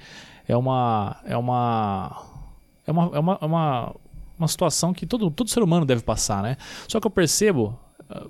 é 0.47 0.57
uma 0.57 1.17
é 1.25 1.37
uma 1.37 2.25
é 2.87 2.91
uma, 2.91 3.11
é 3.13 3.19
uma, 3.19 3.37
é 3.39 3.45
uma, 3.45 3.95
uma 4.37 4.47
situação 4.47 4.93
que 4.93 5.05
todo, 5.05 5.29
todo 5.29 5.47
ser 5.49 5.61
humano 5.61 5.85
deve 5.85 6.01
passar, 6.01 6.41
né? 6.41 6.57
Só 6.87 6.99
que 6.99 7.05
eu 7.05 7.11
percebo 7.11 7.77
ah, 8.09 8.25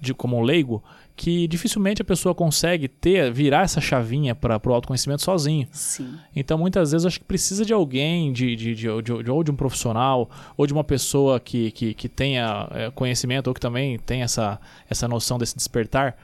de 0.00 0.12
como 0.12 0.36
um 0.36 0.42
leigo 0.42 0.82
que 1.16 1.46
dificilmente 1.46 2.00
a 2.00 2.04
pessoa 2.04 2.34
consegue 2.34 2.88
ter 2.88 3.30
virar 3.30 3.62
essa 3.64 3.80
chavinha 3.80 4.34
para 4.34 4.58
o 4.66 4.72
autoconhecimento 4.72 5.22
sozinho. 5.22 5.68
Sim. 5.70 6.14
Então, 6.34 6.56
muitas 6.56 6.92
vezes, 6.92 7.06
acho 7.06 7.18
que 7.18 7.24
precisa 7.26 7.64
de 7.64 7.72
alguém, 7.74 8.32
de, 8.32 8.56
de, 8.56 8.74
de, 8.74 9.02
de- 9.02 9.30
ou 9.30 9.44
de 9.44 9.50
um 9.50 9.54
profissional, 9.56 10.30
ou 10.56 10.66
de 10.66 10.72
uma 10.72 10.82
pessoa 10.84 11.38
que, 11.38 11.70
que, 11.72 11.92
que 11.92 12.08
tenha 12.08 12.68
é, 12.70 12.90
conhecimento, 12.90 13.48
ou 13.48 13.54
que 13.54 13.60
também 13.60 13.98
tenha 13.98 14.24
essa, 14.24 14.58
essa 14.88 15.06
noção 15.06 15.36
desse 15.38 15.54
despertar. 15.56 16.16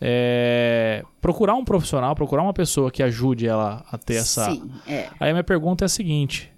é, 0.00 1.04
procurar 1.20 1.54
um 1.54 1.64
profissional, 1.64 2.14
procurar 2.14 2.42
uma 2.42 2.52
pessoa 2.54 2.90
que 2.90 3.02
ajude 3.02 3.46
ela 3.46 3.84
a 3.92 3.98
ter 3.98 4.14
essa. 4.14 4.50
Sim, 4.50 4.70
é. 4.86 5.08
Aí 5.20 5.30
a 5.30 5.32
minha 5.32 5.44
pergunta 5.44 5.84
é 5.84 5.86
a 5.86 5.88
seguinte: 5.88 6.50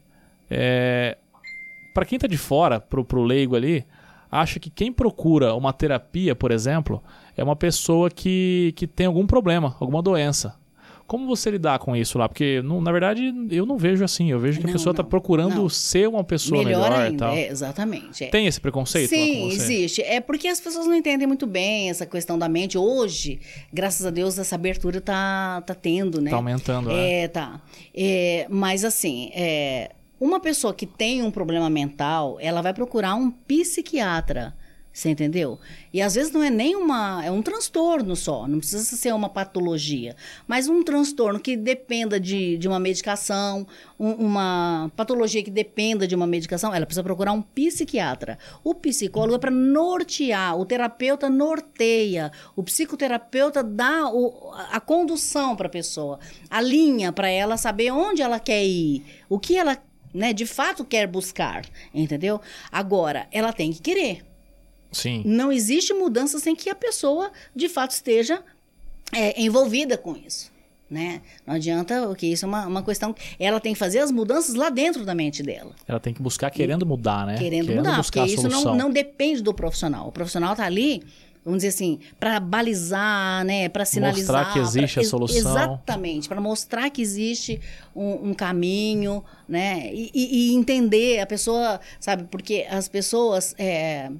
é, 0.51 1.18
para 1.93 2.05
quem 2.05 2.18
tá 2.18 2.26
de 2.26 2.39
fora, 2.39 2.80
pro, 2.80 3.05
pro 3.05 3.22
leigo 3.22 3.55
ali, 3.57 3.85
acha 4.30 4.59
que 4.61 4.70
quem 4.70 4.93
procura 4.93 5.55
uma 5.55 5.72
terapia, 5.72 6.35
por 6.35 6.51
exemplo, 6.53 7.03
é 7.43 7.45
uma 7.45 7.57
pessoa 7.57 8.09
que, 8.11 8.72
que 8.76 8.86
tem 8.86 9.07
algum 9.07 9.26
problema, 9.26 9.76
alguma 9.80 10.01
doença. 10.01 10.55
Como 11.05 11.26
você 11.26 11.51
lidar 11.51 11.78
com 11.80 11.95
isso 11.95 12.16
lá? 12.16 12.26
Porque, 12.26 12.62
não- 12.62 12.80
na 12.80 12.90
verdade, 12.90 13.34
eu 13.51 13.66
não 13.66 13.76
vejo 13.76 14.03
assim. 14.03 14.30
Eu 14.30 14.38
vejo 14.38 14.61
que 14.61 14.64
a 14.64 14.68
Não, 14.68 14.72
pessoa 14.72 14.95
tá 14.95 15.03
não, 15.03 15.11
procurando 15.11 15.57
não. 15.57 15.68
ser 15.68 16.09
uma 16.09 16.24
pessoa 16.24 16.64
Melhor, 16.64 16.88
melhor, 16.90 17.01
e 17.03 17.07
ainda, 17.09 17.26
tal. 17.26 17.34
é, 17.36 17.49
exatamente. 17.49 18.24
é. 18.24 18.28
Tem 18.28 18.47
esse 18.47 18.59
preconceito 18.59 19.11
Sim, 19.11 19.49
existe. 19.49 20.01
É 20.01 20.20
porque 20.20 20.49
as 20.49 20.59
pessoas 20.59 20.86
não 20.86 20.95
entendem 20.95 21.26
muito 21.26 21.47
bem 21.47 21.90
essa 21.90 22.07
questão 22.07 22.38
da 22.38 22.49
mente. 22.49 22.78
Hoje, 22.78 23.40
graças 23.70 24.07
a 24.07 24.11
Deus, 24.11 24.38
essa 24.38 24.55
abertura 24.55 25.03
tá, 25.03 25.62
tá 25.66 25.74
tendo, 25.74 26.18
né? 26.20 26.30
Tá 26.30 26.36
aumentando, 26.36 26.88
né? 26.88 27.24
É, 27.24 27.28
tá. 27.28 27.61
É, 27.95 28.47
mas 28.49 28.82
assim, 28.82 29.30
é, 29.34 29.90
uma 30.18 30.40
pessoa 30.40 30.72
que 30.72 30.86
tem 30.86 31.20
um 31.22 31.30
problema 31.32 31.68
mental, 31.68 32.38
ela 32.40 32.62
vai 32.62 32.72
procurar 32.72 33.16
um 33.16 33.30
psiquiatra. 33.30 34.55
Você 34.93 35.09
entendeu? 35.09 35.59
E 35.90 36.03
às 36.03 36.14
vezes 36.14 36.30
não 36.32 36.43
é 36.43 36.51
nem 36.51 36.76
uma. 36.76 37.24
É 37.24 37.30
um 37.30 37.40
transtorno 37.40 38.14
só, 38.14 38.47
não 38.47 38.59
precisa 38.59 38.84
ser 38.95 39.14
uma 39.14 39.28
patologia. 39.28 40.14
Mas 40.47 40.68
um 40.68 40.82
transtorno 40.82 41.40
que 41.40 41.57
dependa 41.57 42.20
de, 42.20 42.59
de 42.59 42.68
uma 42.68 42.78
medicação, 42.78 43.66
um- 43.99 44.12
uma 44.12 44.93
patologia 44.95 45.43
que 45.43 45.51
dependa 45.51 46.07
de 46.07 46.14
uma 46.14 46.26
medicação, 46.26 46.74
ela 46.74 46.84
precisa 46.84 47.03
procurar 47.03 47.32
um 47.32 47.40
psiquiatra. 47.40 48.38
O 48.62 48.74
psicólogo 48.74 49.36
é 49.36 49.38
para 49.38 49.51
nortear, 49.51 50.59
o 50.59 50.66
terapeuta 50.66 51.30
norteia, 51.30 52.30
o 52.55 52.62
psicoterapeuta 52.62 53.62
dá 53.62 54.11
o- 54.12 54.53
a 54.70 54.78
condução 54.78 55.57
para 55.57 55.68
a 55.68 55.70
pessoa, 55.70 56.18
a 56.51 56.61
linha 56.61 57.12
para 57.12 57.30
ela 57.30 57.57
saber 57.57 57.90
onde 57.93 58.20
ela 58.20 58.38
quer 58.38 58.62
ir, 58.64 59.03
o 59.28 59.38
que 59.38 59.57
ela 59.57 59.78
né, 60.14 60.34
de 60.34 60.45
fato 60.45 60.84
quer 60.84 61.07
buscar, 61.07 61.64
entendeu? 61.95 62.38
Agora, 62.70 63.26
ela 63.32 63.51
tem 63.51 63.72
que 63.72 63.80
querer. 63.80 64.22
Sim. 64.93 65.22
Não 65.24 65.51
existe 65.51 65.93
mudança 65.95 66.38
sem 66.38 66.55
que 66.55 66.68
a 66.70 66.74
pessoa, 66.74 67.30
de 67.57 67.68
fato, 67.68 67.90
esteja 67.93 68.43
é, 69.12 69.40
envolvida 69.43 69.97
com 69.99 70.14
isso. 70.16 70.53
Né? 70.90 71.22
Não 71.47 71.55
adianta, 71.55 72.07
porque 72.07 72.26
isso 72.26 72.45
é 72.45 72.49
uma, 72.49 72.66
uma 72.66 72.82
questão. 72.82 73.14
Ela 73.38 73.59
tem 73.59 73.72
que 73.72 73.78
fazer 73.78 74.01
as 74.01 74.11
mudanças 74.11 74.55
lá 74.55 74.68
dentro 74.68 75.07
da 75.07 75.14
mente 75.14 75.43
dela. 75.43 75.72
Ela 75.88 75.99
tem 75.99 76.12
que 76.12 76.20
buscar 76.20 76.51
querendo 76.51 76.84
mudar, 76.84 77.26
né? 77.26 77.38
Querendo, 77.38 77.74
mudar. 77.74 77.97
buscar 77.97 78.20
Porque 78.26 78.34
isso 78.34 78.47
não, 78.47 78.74
não 78.76 78.90
depende 78.90 79.43
do 79.43 79.55
profissional. 79.55 80.09
O 80.09 80.12
profissional 80.12 80.53
está 80.53 80.66
ali, 80.66 81.03
vamos 81.43 81.62
dizer 81.62 81.68
assim, 81.68 81.99
para 82.20 82.38
balizar, 82.38 83.43
né? 83.47 83.70
para 83.70 83.86
sinalizar. 83.86 84.45
Mostrar 84.45 84.53
que 84.53 84.59
existe 84.59 84.95
pra- 84.95 85.03
a 85.03 85.07
solução. 85.07 85.38
Exatamente, 85.38 86.28
para 86.28 86.40
mostrar 86.43 86.90
que 86.90 87.01
existe 87.01 87.59
um, 87.97 88.28
um 88.28 88.34
caminho, 88.34 89.24
né? 89.49 89.88
E, 89.95 90.11
e- 90.12 90.51
e 90.51 90.55
entender 90.55 91.20
a 91.20 91.26
pessoa, 91.26 91.80
sabe? 91.99 92.24
Porque 92.30 92.66
as 92.68 92.86
pessoas. 92.86 93.55
é, 93.59 94.11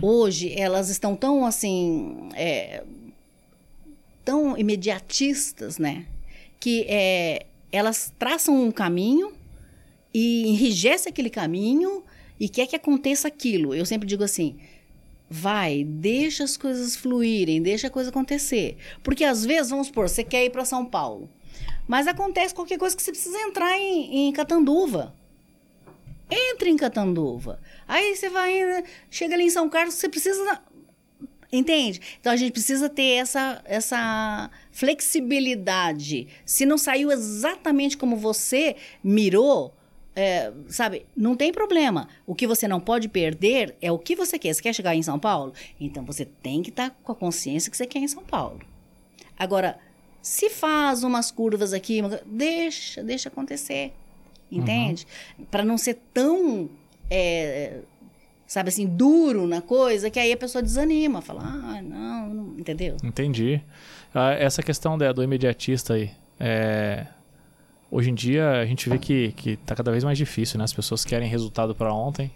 hoje 0.00 0.52
elas 0.58 0.88
estão 0.88 1.14
tão 1.14 1.44
assim. 1.44 2.28
É, 2.34 2.82
tão 4.24 4.56
imediatistas, 4.56 5.78
né? 5.78 6.06
Que 6.60 6.86
é, 6.88 7.46
elas 7.70 8.12
traçam 8.18 8.54
um 8.54 8.70
caminho 8.70 9.32
e 10.14 10.46
enrijece 10.48 11.08
aquele 11.08 11.30
caminho 11.30 12.04
e 12.38 12.48
quer 12.48 12.66
que 12.66 12.76
aconteça 12.76 13.28
aquilo. 13.28 13.74
Eu 13.74 13.86
sempre 13.86 14.06
digo 14.06 14.22
assim: 14.22 14.56
vai, 15.28 15.84
deixa 15.84 16.44
as 16.44 16.56
coisas 16.56 16.96
fluírem, 16.96 17.62
deixa 17.62 17.86
a 17.86 17.90
coisa 17.90 18.10
acontecer. 18.10 18.76
Porque 19.02 19.24
às 19.24 19.44
vezes, 19.44 19.70
vamos 19.70 19.88
supor, 19.88 20.08
você 20.08 20.22
quer 20.22 20.44
ir 20.44 20.50
para 20.50 20.64
São 20.64 20.84
Paulo, 20.84 21.28
mas 21.88 22.06
acontece 22.06 22.54
qualquer 22.54 22.78
coisa 22.78 22.96
que 22.96 23.02
você 23.02 23.10
precisa 23.10 23.38
entrar 23.40 23.78
em, 23.78 24.28
em 24.28 24.32
Catanduva. 24.32 25.14
Entre 26.30 26.70
em 26.70 26.76
Catanduva. 26.76 27.60
Aí 27.86 28.14
você 28.14 28.28
vai, 28.28 28.84
chega 29.10 29.34
ali 29.34 29.44
em 29.44 29.50
São 29.50 29.68
Carlos, 29.68 29.94
você 29.94 30.08
precisa. 30.08 30.60
Entende? 31.52 32.00
Então 32.18 32.32
a 32.32 32.36
gente 32.36 32.52
precisa 32.52 32.88
ter 32.88 33.16
essa, 33.16 33.62
essa 33.66 34.50
flexibilidade. 34.70 36.26
Se 36.46 36.64
não 36.64 36.78
saiu 36.78 37.12
exatamente 37.12 37.96
como 37.96 38.16
você 38.16 38.76
mirou, 39.04 39.74
é, 40.16 40.52
sabe, 40.68 41.06
não 41.16 41.36
tem 41.36 41.52
problema. 41.52 42.08
O 42.26 42.34
que 42.34 42.46
você 42.46 42.66
não 42.66 42.80
pode 42.80 43.08
perder 43.08 43.76
é 43.82 43.92
o 43.92 43.98
que 43.98 44.16
você 44.16 44.38
quer. 44.38 44.54
Você 44.54 44.62
quer 44.62 44.74
chegar 44.74 44.94
em 44.94 45.02
São 45.02 45.18
Paulo? 45.18 45.52
Então 45.78 46.04
você 46.04 46.24
tem 46.24 46.62
que 46.62 46.70
estar 46.70 46.90
tá 46.90 46.96
com 47.02 47.12
a 47.12 47.14
consciência 47.14 47.70
que 47.70 47.76
você 47.76 47.86
quer 47.86 47.98
em 47.98 48.08
São 48.08 48.22
Paulo. 48.22 48.60
Agora, 49.38 49.78
se 50.20 50.48
faz 50.50 51.02
umas 51.02 51.30
curvas 51.30 51.72
aqui, 51.72 52.00
deixa, 52.24 53.02
deixa 53.02 53.28
acontecer. 53.28 53.92
Entende? 54.50 55.06
Uhum. 55.38 55.46
Para 55.46 55.64
não 55.64 55.78
ser 55.78 55.98
tão, 56.12 56.68
é, 57.12 57.80
sabe 58.46 58.68
assim, 58.68 58.86
duro 58.86 59.46
na 59.46 59.60
coisa, 59.60 60.10
que 60.10 60.18
aí 60.18 60.32
a 60.32 60.36
pessoa 60.36 60.62
desanima, 60.62 61.20
fala, 61.20 61.42
ah, 61.42 61.82
não, 61.82 62.28
não 62.28 62.58
entendeu? 62.58 62.96
Entendi. 63.02 63.62
Ah, 64.14 64.32
essa 64.32 64.62
questão 64.62 64.96
né, 64.96 65.12
do 65.12 65.22
imediatista 65.22 65.94
aí, 65.94 66.10
é, 66.38 67.06
Hoje 67.92 68.08
em 68.08 68.14
dia 68.14 68.52
a 68.52 68.64
gente 68.64 68.88
vê 68.88 68.96
que, 68.96 69.32
que 69.32 69.56
tá 69.58 69.74
cada 69.74 69.90
vez 69.90 70.02
mais 70.02 70.16
difícil, 70.16 70.56
né? 70.56 70.64
As 70.64 70.72
pessoas 70.72 71.04
querem 71.04 71.28
resultado 71.28 71.74
para 71.74 71.92
ontem, 71.92 72.30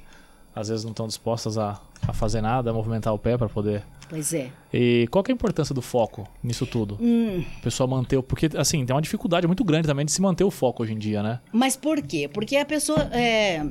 às 0.54 0.68
vezes 0.68 0.84
não 0.84 0.90
estão 0.90 1.06
dispostas 1.06 1.56
a, 1.56 1.80
a 2.06 2.12
fazer 2.12 2.42
nada, 2.42 2.68
a 2.70 2.74
movimentar 2.74 3.14
o 3.14 3.18
pé 3.18 3.38
para 3.38 3.48
poder. 3.48 3.82
Pois 4.06 4.34
é. 4.34 4.50
E 4.70 5.08
qual 5.10 5.24
que 5.24 5.30
é 5.30 5.32
a 5.32 5.34
importância 5.34 5.74
do 5.74 5.80
foco 5.80 6.28
nisso 6.42 6.66
tudo? 6.66 6.98
Hum. 7.00 7.42
A 7.58 7.62
pessoa 7.62 7.86
manter 7.86 8.18
o. 8.18 8.22
Porque, 8.22 8.50
assim, 8.54 8.84
tem 8.84 8.94
uma 8.94 9.00
dificuldade 9.00 9.46
muito 9.46 9.64
grande 9.64 9.88
também 9.88 10.04
de 10.04 10.12
se 10.12 10.20
manter 10.20 10.44
o 10.44 10.50
foco 10.50 10.82
hoje 10.82 10.92
em 10.92 10.98
dia, 10.98 11.22
né? 11.22 11.40
Mas 11.50 11.74
por 11.74 12.02
quê? 12.02 12.28
Porque 12.28 12.58
a 12.58 12.64
pessoa. 12.66 13.08
É, 13.10 13.64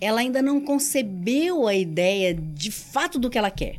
ela 0.00 0.20
ainda 0.20 0.40
não 0.40 0.60
concebeu 0.60 1.66
a 1.66 1.74
ideia 1.74 2.34
de 2.34 2.70
fato 2.70 3.18
do 3.18 3.30
que 3.30 3.38
ela 3.38 3.50
quer. 3.50 3.76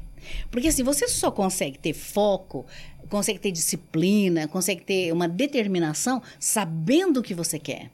Porque 0.52 0.68
assim, 0.68 0.84
você 0.84 1.08
só 1.08 1.32
consegue 1.32 1.78
ter 1.78 1.94
foco 1.94 2.66
consegue 3.10 3.40
ter 3.40 3.52
disciplina, 3.52 4.48
consegue 4.48 4.82
ter 4.82 5.12
uma 5.12 5.28
determinação 5.28 6.22
sabendo 6.40 7.20
o 7.20 7.24
que 7.24 7.34
você 7.34 7.60
quer. 7.60 7.90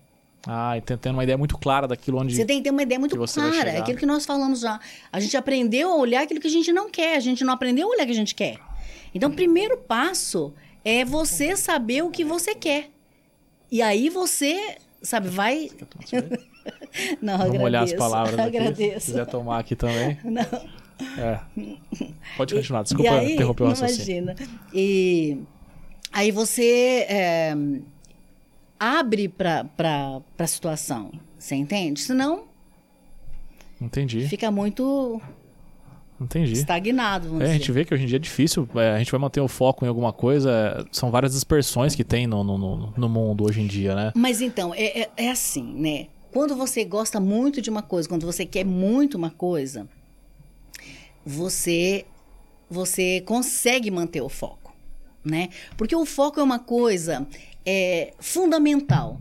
Ah, 0.47 0.77
e 0.77 0.81
tendo 0.81 1.13
uma 1.13 1.23
ideia 1.23 1.37
muito 1.37 1.57
clara 1.57 1.87
daquilo 1.87 2.19
onde. 2.19 2.35
Você 2.35 2.45
tem 2.45 2.57
que 2.57 2.65
ter 2.65 2.69
uma 2.69 2.83
ideia 2.83 2.99
muito 2.99 3.17
clara. 3.17 3.71
É 3.71 3.79
aquilo 3.79 3.97
que 3.97 4.05
nós 4.05 4.25
falamos 4.27 4.59
já. 4.59 4.79
A 5.11 5.19
gente 5.19 5.35
aprendeu 5.35 5.91
a 5.91 5.95
olhar 5.95 6.21
aquilo 6.21 6.39
que 6.39 6.47
a 6.47 6.51
gente 6.51 6.71
não 6.71 6.89
quer. 6.89 7.15
A 7.15 7.19
gente 7.19 7.43
não 7.43 7.53
aprendeu 7.53 7.87
a 7.87 7.91
olhar 7.91 8.03
o 8.03 8.05
que 8.05 8.11
a 8.11 8.15
gente 8.15 8.35
quer. 8.35 8.59
Então, 9.13 9.31
o 9.31 9.33
primeiro 9.33 9.77
passo 9.77 10.53
é 10.83 11.03
você 11.03 11.55
saber 11.55 12.03
o 12.03 12.11
que 12.11 12.23
você 12.23 12.53
quer. 12.53 12.91
E 13.71 13.81
aí 13.81 14.07
você, 14.07 14.77
sabe, 15.01 15.29
vai. 15.29 15.71
Não, 17.21 17.37
Vamos 17.37 17.55
agradeço. 17.55 17.63
olhar 17.63 17.83
as 17.83 17.93
palavras 17.93 18.39
aqui. 18.39 18.57
Agradeço. 18.57 18.99
Se 18.99 19.11
quiser 19.11 19.25
tomar 19.25 19.59
aqui 19.59 19.75
também. 19.75 20.17
Não. 20.23 20.41
É. 21.17 21.39
Pode 22.37 22.55
continuar, 22.55 22.83
desculpa 22.83 23.11
aí, 23.11 23.33
interromper 23.33 23.63
o 23.63 23.67
raciocínio. 23.67 24.23
Imagina. 24.23 24.49
E 24.73 25.37
aí 26.11 26.31
você 26.31 27.05
é, 27.09 27.55
abre 28.79 29.27
para 29.27 30.21
a 30.37 30.47
situação, 30.47 31.11
você 31.37 31.55
entende? 31.55 31.99
Senão. 31.99 32.45
Entendi. 33.79 34.27
Fica 34.27 34.49
muito. 34.49 35.21
Entendi. 36.19 36.53
Estagnado. 36.53 37.27
Vamos 37.27 37.43
é, 37.43 37.49
a 37.49 37.53
gente 37.53 37.69
vê 37.73 37.83
que 37.83 37.93
hoje 37.93 38.03
em 38.03 38.07
dia 38.07 38.15
é 38.15 38.19
difícil, 38.19 38.67
é, 38.75 38.91
a 38.91 38.97
gente 38.97 39.11
vai 39.11 39.19
manter 39.19 39.41
o 39.41 39.49
foco 39.49 39.83
em 39.83 39.89
alguma 39.89 40.13
coisa. 40.13 40.85
São 40.91 41.11
várias 41.11 41.33
dispersões 41.33 41.93
que 41.93 42.05
tem 42.05 42.25
no, 42.25 42.41
no, 42.41 42.93
no 42.95 43.09
mundo 43.09 43.43
hoje 43.43 43.61
em 43.61 43.67
dia, 43.67 43.93
né? 43.93 44.13
Mas 44.15 44.39
então, 44.39 44.73
é, 44.73 45.01
é, 45.01 45.09
é 45.17 45.29
assim, 45.29 45.73
né? 45.73 46.07
Quando 46.35 46.53
você 46.53 46.83
gosta 46.83 47.17
muito 47.17 47.61
de 47.61 47.69
uma 47.69 47.81
coisa, 47.81 48.09
quando 48.09 48.25
você 48.25 48.45
quer 48.45 48.65
muito 48.65 49.15
uma 49.15 49.29
coisa, 49.29 49.87
você 51.25 52.05
você 52.69 53.21
consegue 53.21 53.89
manter 53.89 54.19
o 54.19 54.27
foco, 54.27 54.75
né? 55.23 55.47
Porque 55.77 55.95
o 55.95 56.05
foco 56.05 56.37
é 56.37 56.43
uma 56.43 56.59
coisa 56.59 57.25
é, 57.65 58.13
fundamental, 58.19 59.17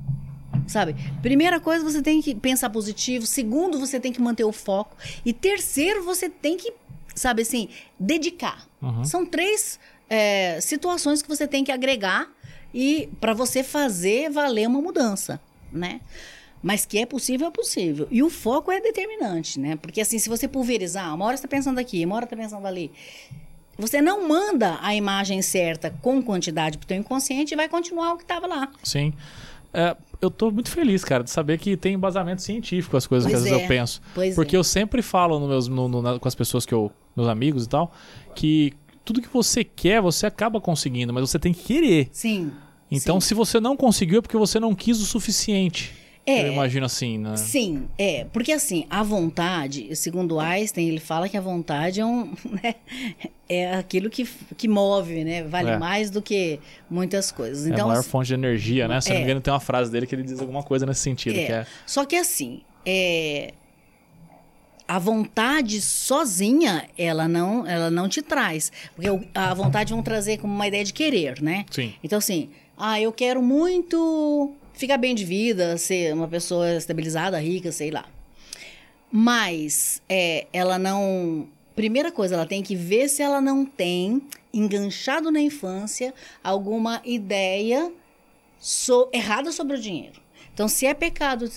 sabe? 0.67 0.97
Primeira 1.23 1.61
coisa, 1.61 1.85
você 1.85 2.03
tem 2.03 2.21
que 2.21 2.35
pensar 2.35 2.69
positivo. 2.71 3.27
Segundo, 3.27 3.79
você 3.79 4.01
tem 4.01 4.13
que 4.13 4.21
manter 4.21 4.43
o 4.43 4.51
foco. 4.51 4.97
E 5.25 5.33
terceiro, 5.33 6.03
você 6.03 6.29
tem 6.29 6.57
que, 6.57 6.73
sabe 7.15 7.43
assim, 7.43 7.69
dedicar. 7.97 8.67
Uhum. 8.83 9.05
São 9.05 9.25
três 9.25 9.79
é, 10.11 10.61
situações 10.61 11.23
que 11.23 11.29
você 11.29 11.47
tem 11.47 11.63
que 11.63 11.71
agregar 11.71 12.29
e 12.75 13.09
para 13.21 13.33
você 13.33 13.63
fazer 13.63 14.31
valer 14.31 14.67
uma 14.67 14.83
mudança, 14.83 15.41
né? 15.71 16.01
Mas 16.65 16.87
que 16.87 16.97
é 16.97 17.05
possível, 17.05 17.49
é 17.49 17.51
possível. 17.51 18.09
E 18.11 18.23
o 18.23 18.31
foco 18.31 18.73
é 18.73 18.81
determinante, 18.81 19.61
né? 19.61 19.77
Porque 19.77 20.01
assim, 20.01 20.19
se 20.19 20.31
você 20.31 20.49
pulverizar, 20.49 21.15
uma 21.15 21.27
hora 21.27 21.37
você 21.37 21.45
está 21.45 21.57
pensando 21.57 21.79
aqui, 21.79 22.03
uma 22.07 22.17
hora 22.17 22.25
está 22.25 22.35
pensando 22.35 22.67
ali. 22.67 22.91
Você 23.77 24.01
não 24.01 24.27
manda 24.27 24.79
a 24.81 24.95
imagem 24.95 25.43
certa 25.43 25.91
com 26.01 26.23
quantidade 26.23 26.79
para 26.79 26.85
o 26.87 26.89
teu 26.89 26.97
inconsciente 26.97 27.53
e 27.53 27.57
vai 27.57 27.69
continuar 27.69 28.15
o 28.15 28.17
que 28.17 28.23
estava 28.23 28.47
lá. 28.47 28.71
Sim. 28.83 29.13
É, 29.75 29.95
eu 30.23 30.29
estou 30.29 30.51
muito 30.51 30.71
feliz, 30.71 31.05
cara, 31.05 31.23
de 31.23 31.31
saber 31.31 31.59
que 31.59 31.77
tem 31.77 31.93
embasamento 31.93 32.41
científico 32.41 32.97
as 32.97 33.07
coisas 33.07 33.31
pois 33.31 33.43
que 33.43 33.47
às 33.47 33.53
é. 33.53 33.57
vezes 33.57 33.63
eu 33.63 33.69
penso. 33.69 34.01
Pois 34.15 34.35
porque 34.35 34.57
é. 34.57 34.59
eu 34.59 34.65
sempre 34.65 35.03
falo 35.03 35.39
no 35.39 35.47
meus, 35.47 35.69
no, 35.69 35.87
no, 35.87 36.19
com 36.19 36.29
as 36.29 36.35
pessoas 36.35 36.65
que 36.65 36.73
eu. 36.73 36.91
meus 37.15 37.29
amigos 37.29 37.67
e 37.67 37.69
tal, 37.69 37.93
que 38.35 38.73
tudo 39.05 39.21
que 39.21 39.29
você 39.29 39.63
quer, 39.63 40.01
você 40.01 40.25
acaba 40.25 40.63
conseguindo, 40.63 41.13
mas 41.13 41.29
você 41.29 41.39
tem 41.39 41.53
que 41.53 41.63
querer. 41.63 42.09
Sim. 42.11 42.53
Então, 42.91 43.21
sim. 43.21 43.29
se 43.29 43.35
você 43.35 43.61
não 43.61 43.77
conseguiu, 43.77 44.21
é 44.21 44.23
porque 44.23 44.39
você 44.39 44.59
não 44.59 44.75
quis 44.75 44.99
o 44.99 45.05
suficiente. 45.05 46.04
É, 46.27 46.49
eu 46.49 46.53
imagino 46.53 46.87
assim, 46.87 47.19
né? 47.19 47.37
Sim, 47.37 47.87
é. 47.99 48.25
Porque 48.33 48.51
assim, 48.53 48.87
a 48.89 49.03
vontade, 49.03 49.95
segundo 49.95 50.41
Einstein, 50.41 50.89
ele 50.89 51.01
fala 51.01 51.29
que 51.29 51.37
a 51.37 51.41
vontade 51.41 52.01
é 52.01 52.07
um. 52.07 52.33
Né, 52.63 52.75
é 53.49 53.75
aquilo 53.75 54.09
que, 54.09 54.27
que 54.57 54.67
move, 54.67 55.25
né? 55.25 55.43
Vale 55.43 55.71
é. 55.71 55.77
mais 55.77 56.09
do 56.09 56.23
que 56.23 56.59
muitas 56.89 57.31
coisas. 57.31 57.67
Então, 57.67 57.81
é 57.81 57.83
a 57.83 57.87
maior 57.89 58.03
fonte 58.03 58.29
de 58.29 58.35
energia, 58.35 58.89
né? 58.89 59.01
Se 59.01 59.11
é. 59.11 59.13
não 59.13 59.19
me 59.19 59.25
engano, 59.25 59.41
tem 59.41 59.53
uma 59.53 59.61
frase 59.61 59.91
dele 59.91 60.07
que 60.07 60.15
ele 60.15 60.23
diz 60.23 60.41
alguma 60.41 60.63
coisa 60.63 60.87
nesse 60.87 61.01
sentido. 61.01 61.39
É. 61.39 61.45
Que 61.45 61.53
é... 61.53 61.67
Só 61.85 62.05
que 62.07 62.17
assim, 62.17 62.63
é. 62.87 63.53
A 64.87 64.99
vontade 64.99 65.81
sozinha, 65.81 66.87
ela 66.97 67.27
não, 67.27 67.67
ela 67.67 67.91
não 67.91 68.09
te 68.09 68.23
traz. 68.23 68.71
Porque 68.95 69.09
a 69.35 69.53
vontade 69.53 69.93
vão 69.93 70.03
trazer 70.03 70.39
como 70.39 70.55
uma 70.55 70.67
ideia 70.67 70.85
de 70.85 70.93
querer, 70.93 71.43
né? 71.43 71.67
Sim. 71.71 71.95
Então, 72.03 72.19
assim, 72.19 72.51
ah, 72.77 73.01
eu 73.01 73.13
quero 73.13 73.43
muito 73.43 74.55
ficar 74.75 74.99
bem 74.99 75.15
de 75.15 75.25
vida, 75.25 75.79
ser 75.79 76.13
uma 76.13 76.29
pessoa 76.29 76.75
estabilizada, 76.75 77.39
rica, 77.39 77.73
sei 77.73 77.91
lá. 77.91 78.05
Mas 79.11 80.03
é, 80.09 80.47
ela 80.53 80.79
não. 80.79 81.49
Primeira 81.75 82.13
coisa, 82.13 82.35
ela 82.35 82.47
tem 82.47 82.63
que 82.63 82.77
ver 82.77 83.09
se 83.09 83.23
ela 83.23 83.41
não 83.41 83.65
tem 83.65 84.23
enganchado 84.53 85.31
na 85.31 85.41
infância 85.41 86.15
alguma 86.43 87.01
ideia 87.05 87.93
so, 88.59 89.09
errada 89.13 89.51
sobre 89.51 89.77
o 89.77 89.81
dinheiro. 89.81 90.21
Então, 90.53 90.69
se 90.69 90.87
é 90.87 90.95
pecado 90.95 91.51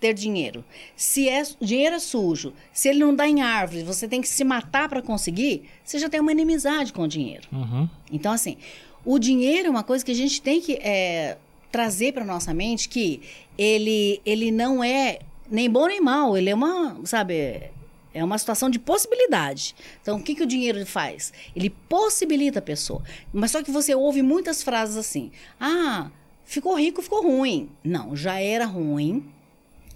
ter 0.00 0.14
dinheiro, 0.14 0.64
se 0.96 1.28
é 1.28 1.42
dinheiro 1.60 1.96
é 1.96 1.98
sujo, 1.98 2.52
se 2.72 2.88
ele 2.88 3.00
não 3.00 3.14
dá 3.14 3.28
em 3.28 3.42
árvore, 3.42 3.84
você 3.84 4.08
tem 4.08 4.20
que 4.20 4.28
se 4.28 4.42
matar 4.42 4.88
para 4.88 5.02
conseguir, 5.02 5.64
você 5.84 5.98
já 5.98 6.08
tem 6.08 6.20
uma 6.20 6.32
inimizade 6.32 6.92
com 6.92 7.02
o 7.02 7.08
dinheiro. 7.08 7.46
Uhum. 7.52 7.88
Então, 8.10 8.32
assim, 8.32 8.56
o 9.04 9.18
dinheiro 9.18 9.68
é 9.68 9.70
uma 9.70 9.84
coisa 9.84 10.04
que 10.04 10.10
a 10.10 10.14
gente 10.14 10.42
tem 10.42 10.60
que 10.60 10.74
é, 10.74 11.36
trazer 11.70 12.12
para 12.12 12.24
nossa 12.24 12.52
mente 12.52 12.88
que 12.88 13.22
ele, 13.56 14.20
ele 14.24 14.50
não 14.50 14.82
é 14.82 15.20
nem 15.50 15.68
bom 15.68 15.86
nem 15.86 16.00
mal, 16.00 16.36
ele 16.36 16.50
é 16.50 16.54
uma, 16.54 17.00
sabe, 17.04 17.70
é 18.14 18.24
uma 18.24 18.38
situação 18.38 18.70
de 18.70 18.78
possibilidade. 18.78 19.74
Então, 20.00 20.18
o 20.18 20.22
que, 20.22 20.34
que 20.34 20.42
o 20.42 20.46
dinheiro 20.46 20.84
faz? 20.86 21.32
Ele 21.54 21.70
possibilita 21.70 22.58
a 22.58 22.62
pessoa. 22.62 23.02
Mas 23.32 23.50
só 23.50 23.62
que 23.62 23.70
você 23.70 23.94
ouve 23.94 24.22
muitas 24.22 24.62
frases 24.62 24.96
assim: 24.96 25.30
ah, 25.58 26.10
ficou 26.44 26.74
rico, 26.74 27.02
ficou 27.02 27.22
ruim. 27.22 27.68
Não, 27.82 28.14
já 28.16 28.40
era 28.40 28.64
ruim. 28.64 29.24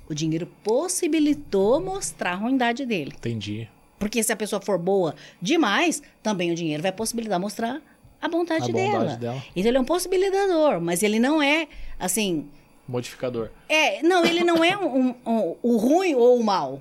O 0.08 0.14
dinheiro 0.14 0.46
possibilitou 0.62 1.80
mostrar 1.80 2.32
a 2.32 2.36
ruindade 2.36 2.84
dele. 2.84 3.12
Entendi. 3.16 3.68
Porque 3.98 4.22
se 4.22 4.32
a 4.32 4.36
pessoa 4.36 4.60
for 4.60 4.78
boa 4.78 5.14
demais, 5.40 6.02
também 6.22 6.50
o 6.50 6.54
dinheiro 6.54 6.82
vai 6.82 6.92
possibilitar 6.92 7.40
mostrar 7.40 7.80
a 8.24 8.28
vontade, 8.28 8.70
a 8.70 8.72
dela. 8.72 9.16
dela. 9.16 9.42
Então 9.54 9.68
ele 9.68 9.76
é 9.76 9.80
um 9.80 9.84
possibilitador, 9.84 10.80
mas 10.80 11.02
ele 11.02 11.18
não 11.18 11.42
é 11.42 11.68
assim. 11.98 12.48
Modificador. 12.88 13.50
É, 13.68 14.02
não, 14.02 14.24
ele 14.24 14.42
não 14.42 14.64
é 14.64 14.76
um, 14.76 14.98
um, 14.98 15.14
um, 15.26 15.56
o 15.62 15.76
ruim 15.76 16.14
ou 16.14 16.40
o 16.40 16.44
mal. 16.44 16.80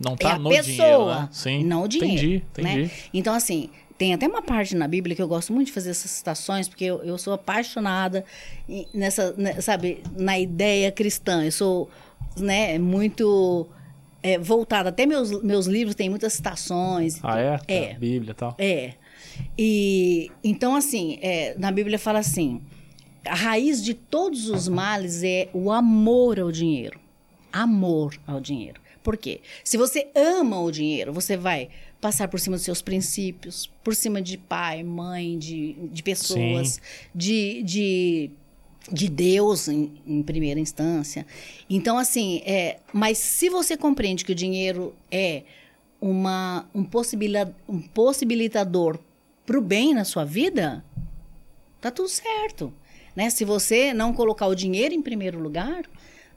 Não 0.00 0.16
tá 0.16 0.30
é 0.30 0.32
a 0.32 0.38
no 0.38 0.48
pessoa, 0.48 0.64
dinheiro, 0.72 1.06
né? 1.06 1.28
Sim. 1.32 1.64
não 1.64 1.82
o 1.82 1.88
dinheiro. 1.88 2.14
Entendi, 2.14 2.44
entendi. 2.50 2.82
Né? 2.82 2.90
Então, 3.12 3.34
assim, 3.34 3.68
tem 3.98 4.14
até 4.14 4.26
uma 4.26 4.40
parte 4.40 4.74
na 4.74 4.88
Bíblia 4.88 5.14
que 5.14 5.20
eu 5.20 5.28
gosto 5.28 5.52
muito 5.52 5.66
de 5.66 5.72
fazer 5.72 5.90
essas 5.90 6.10
citações, 6.10 6.66
porque 6.66 6.84
eu, 6.84 7.04
eu 7.04 7.18
sou 7.18 7.34
apaixonada 7.34 8.24
nessa, 8.92 9.32
né, 9.36 9.60
sabe, 9.60 10.02
na 10.16 10.38
ideia 10.38 10.90
cristã. 10.90 11.44
Eu 11.44 11.52
sou, 11.52 11.90
né, 12.38 12.78
muito 12.78 13.68
é, 14.22 14.38
voltada. 14.38 14.88
Até 14.88 15.04
meus, 15.04 15.42
meus 15.42 15.66
livros 15.66 15.94
têm 15.94 16.08
muitas 16.08 16.32
citações. 16.32 17.20
Ah, 17.22 17.38
é? 17.38 17.60
É. 17.68 17.94
Bíblia 17.94 18.32
e 18.32 18.34
tal. 18.34 18.54
É. 18.58 18.94
E 19.56 20.30
então, 20.42 20.74
assim, 20.74 21.18
é, 21.22 21.54
na 21.58 21.70
Bíblia 21.70 21.98
fala 21.98 22.18
assim: 22.18 22.60
a 23.24 23.34
raiz 23.34 23.82
de 23.82 23.94
todos 23.94 24.48
os 24.48 24.68
males 24.68 25.22
é 25.22 25.48
o 25.52 25.70
amor 25.70 26.38
ao 26.38 26.52
dinheiro. 26.52 27.00
Amor 27.52 28.18
ao 28.26 28.40
dinheiro. 28.40 28.80
Por 29.02 29.16
quê? 29.16 29.40
Se 29.62 29.76
você 29.76 30.08
ama 30.14 30.60
o 30.60 30.70
dinheiro, 30.70 31.12
você 31.12 31.36
vai 31.36 31.68
passar 32.00 32.28
por 32.28 32.40
cima 32.40 32.56
dos 32.56 32.64
seus 32.64 32.82
princípios, 32.82 33.70
por 33.82 33.94
cima 33.94 34.20
de 34.20 34.36
pai, 34.36 34.82
mãe, 34.82 35.38
de, 35.38 35.74
de 35.90 36.02
pessoas, 36.02 36.80
de, 37.14 37.62
de, 37.62 38.30
de 38.90 39.08
Deus 39.08 39.68
em, 39.68 39.92
em 40.06 40.22
primeira 40.22 40.58
instância. 40.58 41.26
Então, 41.68 41.98
assim, 41.98 42.42
é, 42.44 42.78
mas 42.92 43.18
se 43.18 43.48
você 43.48 43.76
compreende 43.76 44.24
que 44.24 44.32
o 44.32 44.34
dinheiro 44.34 44.94
é 45.10 45.42
uma, 46.00 46.68
um, 46.74 46.84
possibilita, 46.84 47.54
um 47.68 47.80
possibilitador 47.80 48.98
para 49.46 49.58
o 49.58 49.60
bem 49.60 49.92
na 49.94 50.04
sua 50.04 50.24
vida, 50.24 50.84
tá 51.80 51.90
tudo 51.90 52.08
certo. 52.08 52.72
Né? 53.14 53.30
Se 53.30 53.44
você 53.44 53.92
não 53.94 54.12
colocar 54.12 54.46
o 54.46 54.54
dinheiro 54.54 54.94
em 54.94 55.02
primeiro 55.02 55.38
lugar, 55.38 55.84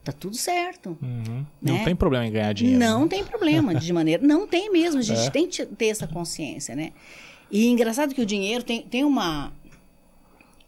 tá 0.04 0.12
tudo 0.12 0.36
certo. 0.36 0.96
Uhum. 1.02 1.44
Né? 1.60 1.72
Não 1.72 1.84
tem 1.84 1.96
problema 1.96 2.26
em 2.26 2.30
ganhar 2.32 2.52
dinheiro. 2.52 2.78
Não 2.78 3.02
né? 3.02 3.08
tem 3.08 3.24
problema, 3.24 3.74
de 3.74 3.92
maneira. 3.92 4.24
Não 4.26 4.46
tem 4.46 4.70
mesmo, 4.70 5.00
a 5.00 5.02
gente 5.02 5.26
É. 5.26 5.30
tem 5.30 5.46
que 5.48 5.64
ter 5.66 5.86
essa 5.86 6.06
consciência, 6.06 6.74
né? 6.76 6.92
E 7.50 7.66
engraçado 7.66 8.14
que 8.14 8.20
o 8.20 8.26
dinheiro 8.26 8.62
tem, 8.62 8.82
tem 8.82 9.04
uma, 9.04 9.52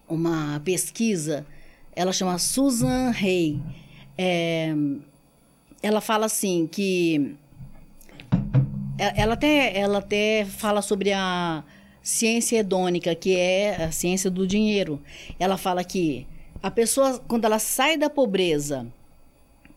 uma 0.09 0.61
pesquisa, 0.64 1.47
ela 1.95 2.12
chama 2.12 2.38
Susan 2.38 3.11
Hay. 3.12 3.61
É, 4.16 4.74
ela 5.82 6.01
fala 6.01 6.26
assim 6.26 6.66
que. 6.66 7.36
e- 8.99 9.20
Ela 9.20 9.34
até, 9.34 9.78
ela 9.78 9.99
até 9.99 10.45
fala 10.45 10.82
sobre 10.82 11.12
a 11.12 11.62
ciência 12.03 12.59
hedônica, 12.59 13.14
que 13.14 13.36
é 13.36 13.84
a 13.84 13.92
ciência 13.92 14.30
do 14.30 14.46
dinheiro. 14.46 15.01
Ela 15.38 15.57
fala 15.57 15.84
que 15.84 16.26
a 16.62 16.70
pessoa, 16.70 17.18
quando 17.26 17.44
ela 17.44 17.59
sai 17.59 17.96
da 17.96 18.11
pobreza 18.11 18.86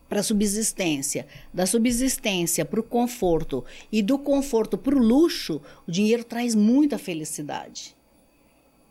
para 0.08 0.20
a 0.20 0.22
subsistência, 0.22 1.26
da 1.52 1.66
subsistência 1.66 2.64
para 2.64 2.80
o 2.80 2.84
conforto 2.84 3.64
e 3.90 4.02
do 4.02 4.18
conforto 4.18 4.76
para 4.76 4.94
o 4.94 5.02
luxo, 5.02 5.60
o 5.88 5.90
dinheiro 5.90 6.24
traz 6.24 6.54
muita 6.54 6.98
felicidade. 6.98 7.96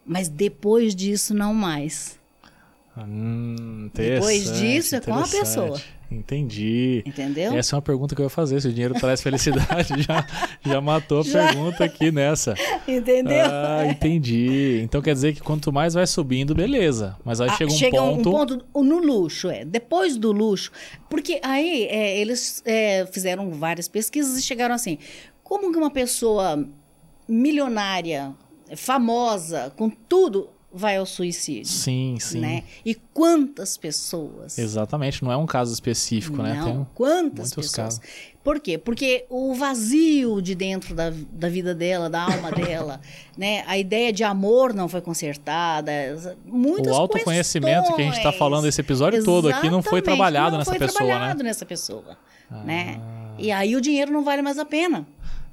Mas 0.05 0.27
depois 0.27 0.95
disso, 0.95 1.34
não 1.34 1.53
mais. 1.53 2.19
Hum, 2.95 3.89
Depois 3.93 4.51
disso, 4.59 4.95
é 4.95 5.01
com 5.01 5.13
a 5.15 5.27
pessoa. 5.27 5.81
Entendi. 6.11 7.01
Entendeu? 7.07 7.53
Essa 7.57 7.75
é 7.75 7.77
uma 7.77 7.81
pergunta 7.81 8.13
que 8.13 8.21
eu 8.21 8.25
ia 8.25 8.29
fazer. 8.29 8.61
Se 8.61 8.67
o 8.67 8.71
dinheiro 8.71 8.93
traz 8.93 9.19
felicidade, 9.19 9.93
já, 10.03 10.27
já 10.63 10.79
matou 10.79 11.21
a 11.21 11.23
Já. 11.23 11.47
pergunta 11.47 11.83
aqui 11.83 12.11
nessa. 12.11 12.53
Entendeu? 12.87 13.45
Ah, 13.49 13.87
entendi. 13.87 14.79
Então 14.83 15.01
quer 15.01 15.15
dizer 15.15 15.33
que 15.33 15.41
quanto 15.41 15.73
mais 15.73 15.95
vai 15.95 16.05
subindo, 16.05 16.53
beleza. 16.53 17.17
Mas 17.25 17.41
aí 17.41 17.49
Ah, 17.49 17.55
chega 17.57 17.71
um 17.71 17.75
chega 17.75 17.97
ponto. 17.97 18.29
um 18.29 18.31
ponto 18.31 18.65
no 18.75 18.99
luxo, 18.99 19.49
é. 19.49 19.65
Depois 19.65 20.15
do 20.15 20.31
luxo. 20.31 20.71
Porque 21.09 21.39
aí 21.41 21.85
é, 21.85 22.15
eles 22.19 22.61
é, 22.63 23.07
fizeram 23.11 23.49
várias 23.49 23.87
pesquisas 23.87 24.37
e 24.37 24.41
chegaram 24.43 24.75
assim: 24.75 24.99
como 25.43 25.71
que 25.71 25.77
uma 25.79 25.89
pessoa 25.89 26.63
milionária, 27.27 28.35
famosa, 28.75 29.73
com 29.75 29.89
tudo, 29.89 30.47
vai 30.74 30.97
ao 30.97 31.05
suicídio? 31.05 31.65
Sim, 31.71 32.17
sim. 32.19 32.39
Né? 32.39 32.63
E 32.84 32.95
quantas 33.13 33.78
pessoas? 33.78 34.57
Exatamente. 34.57 35.24
Não 35.24 35.32
é 35.32 35.38
um 35.38 35.45
caso 35.45 35.71
específico, 35.74 36.38
né? 36.41 36.55
Não, 36.55 36.65
Tem 36.65 36.78
um- 36.80 36.86
quantas 36.95 37.53
muitos 37.55 37.71
pessoas? 37.71 37.99
casos. 37.99 38.01
Por 38.43 38.59
quê? 38.59 38.78
Porque 38.78 39.26
o 39.30 39.53
vazio 39.53 40.41
de 40.41 40.53
dentro 40.55 40.93
da, 40.93 41.13
da 41.32 41.47
vida 41.47 41.74
dela, 41.74 42.09
da 42.09 42.24
alma 42.24 42.51
dela, 42.51 42.99
né? 43.38 43.63
A 43.67 43.78
ideia 43.78 44.11
de 44.11 44.24
amor 44.24 44.74
não 44.74 44.89
foi 44.89 44.99
consertada, 44.99 45.91
muitas 46.45 46.91
O 46.93 46.95
autoconhecimento 46.99 47.95
que 47.95 48.01
a 48.01 48.05
gente 48.05 48.17
está 48.17 48.32
falando 48.34 48.67
esse 48.67 48.82
episódio 48.82 49.24
todo 49.24 49.47
aqui 49.47 49.69
não 49.69 49.82
foi 49.82 49.99
Exatamente, 49.99 50.03
trabalhado 50.05 50.51
não 50.51 50.57
nessa 50.59 50.71
foi 50.71 50.80
pessoa, 50.80 50.97
trabalhado 51.07 51.38
né? 51.39 51.43
nessa 51.45 51.65
pessoa, 51.65 52.17
né? 52.65 52.99
Ah. 52.99 53.36
E 53.39 53.51
aí 53.51 53.76
o 53.76 53.82
dinheiro 53.82 54.11
não 54.11 54.24
vale 54.24 54.41
mais 54.41 54.59
a 54.59 54.65
pena. 54.65 55.07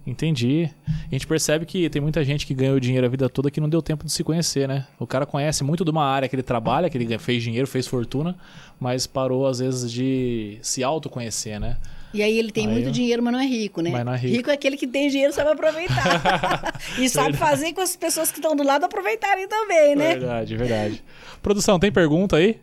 Entendi. 0.06 0.70
A 0.88 1.14
gente 1.14 1.26
percebe 1.26 1.66
que 1.66 1.88
tem 1.90 2.00
muita 2.00 2.24
gente 2.24 2.46
que 2.46 2.54
ganhou 2.54 2.80
dinheiro 2.80 3.06
a 3.06 3.10
vida 3.10 3.28
toda 3.28 3.50
que 3.50 3.60
não 3.60 3.68
deu 3.68 3.82
tempo 3.82 4.04
de 4.04 4.12
se 4.12 4.24
conhecer, 4.24 4.66
né? 4.66 4.86
O 4.98 5.06
cara 5.06 5.26
conhece 5.26 5.62
muito 5.62 5.84
de 5.84 5.90
uma 5.90 6.04
área 6.04 6.28
que 6.28 6.34
ele 6.34 6.42
trabalha, 6.42 6.88
que 6.88 6.96
ele 6.96 7.18
fez 7.18 7.42
dinheiro, 7.42 7.66
fez 7.66 7.86
fortuna, 7.86 8.34
mas 8.78 9.06
parou 9.06 9.46
às 9.46 9.58
vezes 9.58 9.90
de 9.92 10.58
se 10.62 10.82
autoconhecer, 10.82 11.60
né? 11.60 11.76
E 12.12 12.22
aí 12.22 12.38
ele 12.38 12.50
tem 12.50 12.66
Aí 12.66 12.72
muito 12.72 12.90
dinheiro, 12.90 13.22
mas 13.22 13.32
não 13.32 13.40
é 13.40 13.46
rico, 13.46 13.80
né? 13.80 13.90
Mas 13.90 14.04
não 14.04 14.12
é 14.14 14.16
rico. 14.16 14.50
é 14.50 14.54
aquele 14.54 14.76
que 14.76 14.86
tem 14.86 15.08
dinheiro 15.08 15.32
sabe 15.32 15.50
aproveitar. 15.50 16.74
e 16.98 17.08
sabe 17.08 17.36
fazer 17.36 17.72
com 17.72 17.80
as 17.80 17.94
pessoas 17.94 18.32
que 18.32 18.38
estão 18.38 18.56
do 18.56 18.64
lado 18.64 18.84
aproveitarem 18.84 19.46
também, 19.46 19.94
né? 19.94 20.14
Verdade, 20.14 20.56
verdade. 20.56 21.04
Produção, 21.40 21.78
tem 21.78 21.92
pergunta 21.92 22.36
aí? 22.36 22.58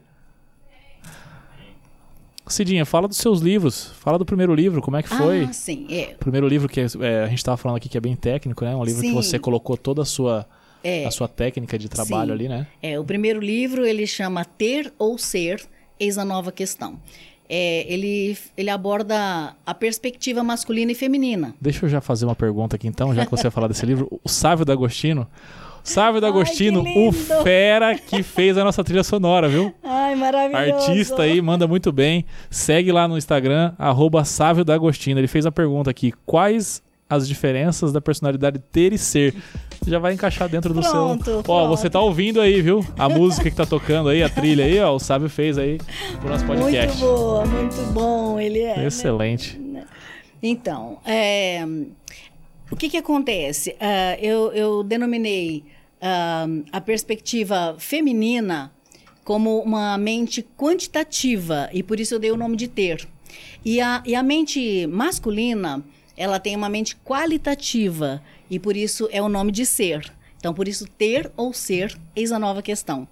Cidinha, 2.53 2.85
fala 2.85 3.07
dos 3.07 3.17
seus 3.17 3.39
livros. 3.41 3.91
Fala 3.99 4.17
do 4.17 4.25
primeiro 4.25 4.53
livro, 4.53 4.81
como 4.81 4.97
é 4.97 5.03
que 5.03 5.09
foi? 5.09 5.43
Ah, 5.43 5.53
sim, 5.53 5.87
é. 5.89 6.13
O 6.15 6.17
primeiro 6.19 6.47
livro 6.47 6.67
que 6.69 6.79
é, 6.81 7.23
a 7.23 7.27
gente 7.27 7.37
estava 7.39 7.57
falando 7.57 7.77
aqui 7.77 7.89
que 7.89 7.97
é 7.97 8.01
bem 8.01 8.15
técnico, 8.15 8.63
né? 8.65 8.75
Um 8.75 8.83
livro 8.83 9.01
que 9.01 9.09
Sim. 9.09 9.13
você 9.13 9.37
colocou 9.39 9.75
toda 9.77 10.01
a 10.01 10.05
sua, 10.05 10.45
É. 10.83 11.05
a 11.05 11.11
sua 11.11 11.27
técnica 11.27 11.77
de 11.77 11.87
trabalho 11.89 12.27
Sim. 12.29 12.33
ali, 12.33 12.47
né? 12.49 12.67
É, 12.81 12.99
o 12.99 13.03
primeiro 13.03 13.39
livro 13.39 13.85
ele 13.85 14.05
chama 14.07 14.43
Ter 14.45 14.93
ou 14.97 15.17
Ser, 15.17 15.61
Eis 15.99 16.17
a 16.17 16.25
Nova 16.25 16.51
Questão. 16.51 16.99
É, 17.49 17.85
ele, 17.91 18.37
ele 18.57 18.69
aborda 18.69 19.55
a 19.65 19.73
perspectiva 19.73 20.43
masculina 20.43 20.91
e 20.91 20.95
feminina. 20.95 21.55
Deixa 21.61 21.85
eu 21.85 21.89
já 21.89 22.01
fazer 22.01 22.25
uma 22.25 22.35
pergunta 22.35 22.75
aqui 22.75 22.87
então, 22.87 23.15
já 23.15 23.23
que 23.25 23.31
você 23.31 23.43
vai 23.43 23.51
falar 23.51 23.67
desse 23.69 23.85
livro. 23.85 24.19
O 24.23 24.27
Sávio 24.27 24.65
D'Agostino. 24.65 25.25
Sávio 25.87 26.19
D'Agostino, 26.19 26.83
o 26.83 27.13
fera 27.13 27.95
que 27.95 28.21
fez 28.21 28.57
a 28.57 28.63
nossa 28.63 28.83
trilha 28.83 29.05
sonora, 29.05 29.47
viu? 29.47 29.73
Ai, 29.81 30.15
maravilhoso! 30.15 30.89
Artista 30.89 31.21
aí, 31.21 31.41
manda 31.41 31.65
muito 31.65 31.93
bem. 31.93 32.25
Segue 32.49 32.91
lá 32.91 33.07
no 33.07 33.17
Instagram, 33.17 33.71
arroba 33.79 34.25
Sávio 34.25 34.65
D'Agostino. 34.65 35.17
Ele 35.17 35.29
fez 35.29 35.45
a 35.45 35.51
pergunta 35.51 35.89
aqui: 35.89 36.11
quais 36.25 36.83
as 37.09 37.25
diferenças 37.25 37.93
da 37.93 38.01
personalidade 38.01 38.59
ter 38.59 38.91
e 38.91 38.97
ser? 38.97 39.33
Já 39.87 39.97
vai 39.97 40.13
encaixar 40.13 40.49
dentro 40.49 40.73
do 40.73 40.81
Pronto, 40.81 41.23
seu. 41.23 41.39
Ó, 41.39 41.41
pronto. 41.43 41.69
você 41.69 41.89
tá 41.89 42.01
ouvindo 42.01 42.41
aí, 42.41 42.61
viu? 42.61 42.85
A 42.99 43.07
música 43.07 43.49
que 43.49 43.55
tá 43.55 43.65
tocando 43.65 44.09
aí, 44.09 44.21
a 44.21 44.27
trilha 44.27 44.65
aí, 44.65 44.77
ó. 44.81 44.93
O 44.93 44.99
Sávio 44.99 45.29
fez 45.29 45.57
aí 45.57 45.79
pro 46.19 46.29
nosso 46.29 46.45
podcast. 46.45 47.01
Muito 47.01 47.15
boa, 47.15 47.45
muito 47.45 47.93
bom 47.93 48.37
ele 48.37 48.59
é. 48.59 48.75
né? 48.75 48.87
Excelente. 48.87 49.57
Então, 50.43 50.97
é, 51.05 51.65
o 52.69 52.75
que, 52.75 52.89
que 52.89 52.97
acontece? 52.97 53.73
Ah, 53.79 54.17
eu, 54.19 54.51
eu 54.51 54.83
denominei 54.83 55.63
ah, 56.01 56.47
a 56.71 56.81
perspectiva 56.81 57.75
feminina 57.79 58.71
como 59.23 59.59
uma 59.59 59.97
mente 59.97 60.41
quantitativa, 60.55 61.69
e 61.73 61.83
por 61.83 61.99
isso 61.99 62.15
eu 62.15 62.19
dei 62.19 62.31
o 62.31 62.37
nome 62.37 62.55
de 62.55 62.67
ter. 62.67 63.07
E 63.65 63.81
a, 63.81 64.01
e 64.05 64.15
a 64.15 64.23
mente 64.23 64.87
masculina, 64.87 65.83
ela 66.15 66.39
tem 66.39 66.55
uma 66.55 66.69
mente 66.69 66.95
qualitativa, 66.97 68.21
e 68.49 68.57
por 68.57 68.77
isso 68.77 69.09
é 69.11 69.21
o 69.21 69.27
nome 69.27 69.51
de 69.51 69.65
ser. 69.65 70.13
Então, 70.37 70.53
por 70.53 70.67
isso, 70.67 70.87
ter 70.97 71.31
ou 71.35 71.51
ser, 71.53 71.97
eis 72.15 72.31
a 72.31 72.39
nova 72.39 72.61
questão. 72.61 73.03
O 73.03 73.07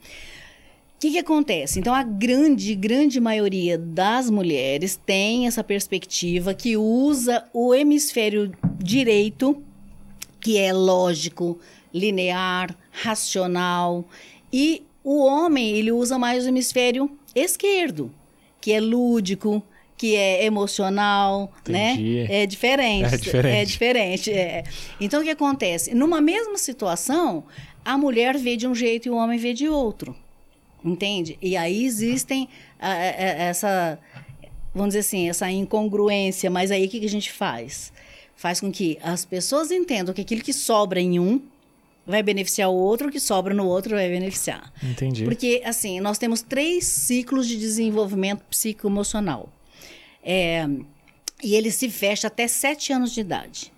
que, 0.99 1.11
que 1.11 1.19
acontece? 1.19 1.79
Então, 1.79 1.93
a 1.93 2.03
grande, 2.03 2.73
grande 2.73 3.19
maioria 3.19 3.77
das 3.77 4.29
mulheres 4.29 4.99
tem 5.05 5.45
essa 5.47 5.63
perspectiva 5.63 6.53
que 6.53 6.77
usa 6.77 7.43
o 7.53 7.75
hemisfério 7.75 8.53
direito, 8.77 9.61
que 10.39 10.57
é 10.57 10.71
lógico, 10.71 11.59
linear, 11.95 12.75
racional, 12.91 14.03
e 14.51 14.83
o 15.03 15.23
homem 15.23 15.71
ele 15.77 15.91
usa 15.91 16.19
mais 16.19 16.45
o 16.45 16.49
hemisfério 16.49 17.09
esquerdo, 17.33 18.11
que 18.59 18.73
é 18.73 18.79
lúdico, 18.81 19.63
que 19.97 20.15
é 20.15 20.43
emocional, 20.43 21.51
Entendi. 21.61 22.25
né? 22.27 22.41
É 22.41 22.45
diferente. 22.45 23.13
É 23.13 23.17
diferente. 23.17 23.55
É 23.55 23.65
diferente. 23.65 24.31
é. 24.31 24.63
Então, 24.99 25.21
o 25.21 25.23
que 25.23 25.29
acontece? 25.29 25.95
Numa 25.95 26.19
mesma 26.19 26.57
situação, 26.57 27.45
a 27.83 27.97
mulher 27.97 28.37
vê 28.37 28.57
de 28.57 28.67
um 28.67 28.75
jeito 28.75 29.07
e 29.07 29.11
o 29.11 29.15
homem 29.15 29.39
vê 29.39 29.53
de 29.53 29.69
outro. 29.69 30.15
Entende? 30.83 31.37
E 31.41 31.55
aí 31.55 31.85
existem 31.85 32.49
ah, 32.79 32.91
ah, 32.91 32.93
ah, 32.93 33.43
essa, 33.43 33.99
vamos 34.73 34.89
dizer 34.89 34.99
assim, 34.99 35.29
essa 35.29 35.49
incongruência. 35.49 36.49
Mas 36.49 36.71
aí 36.71 36.85
o 36.85 36.89
que, 36.89 36.99
que 36.99 37.05
a 37.05 37.09
gente 37.09 37.31
faz? 37.31 37.93
Faz 38.35 38.59
com 38.59 38.71
que 38.71 38.99
as 39.01 39.23
pessoas 39.23 39.71
entendam 39.71 40.13
que 40.13 40.21
aquilo 40.21 40.41
que 40.41 40.53
sobra 40.53 40.99
em 40.99 41.19
um 41.19 41.41
vai 42.05 42.21
beneficiar 42.21 42.69
o 42.69 42.75
outro, 42.75 43.07
o 43.07 43.11
que 43.11 43.19
sobra 43.19 43.53
no 43.53 43.65
outro 43.65 43.95
vai 43.95 44.09
beneficiar. 44.09 44.71
Entendi. 44.83 45.23
Porque, 45.23 45.61
assim, 45.65 45.99
nós 45.99 46.17
temos 46.17 46.41
três 46.41 46.85
ciclos 46.85 47.47
de 47.47 47.57
desenvolvimento 47.57 48.43
psicoemocional. 48.43 49.49
É, 50.23 50.67
e 51.43 51.55
ele 51.55 51.71
se 51.71 51.89
fecha 51.89 52.27
até 52.27 52.47
7 52.47 52.93
anos 52.93 53.11
de 53.11 53.21
idade. 53.21 53.71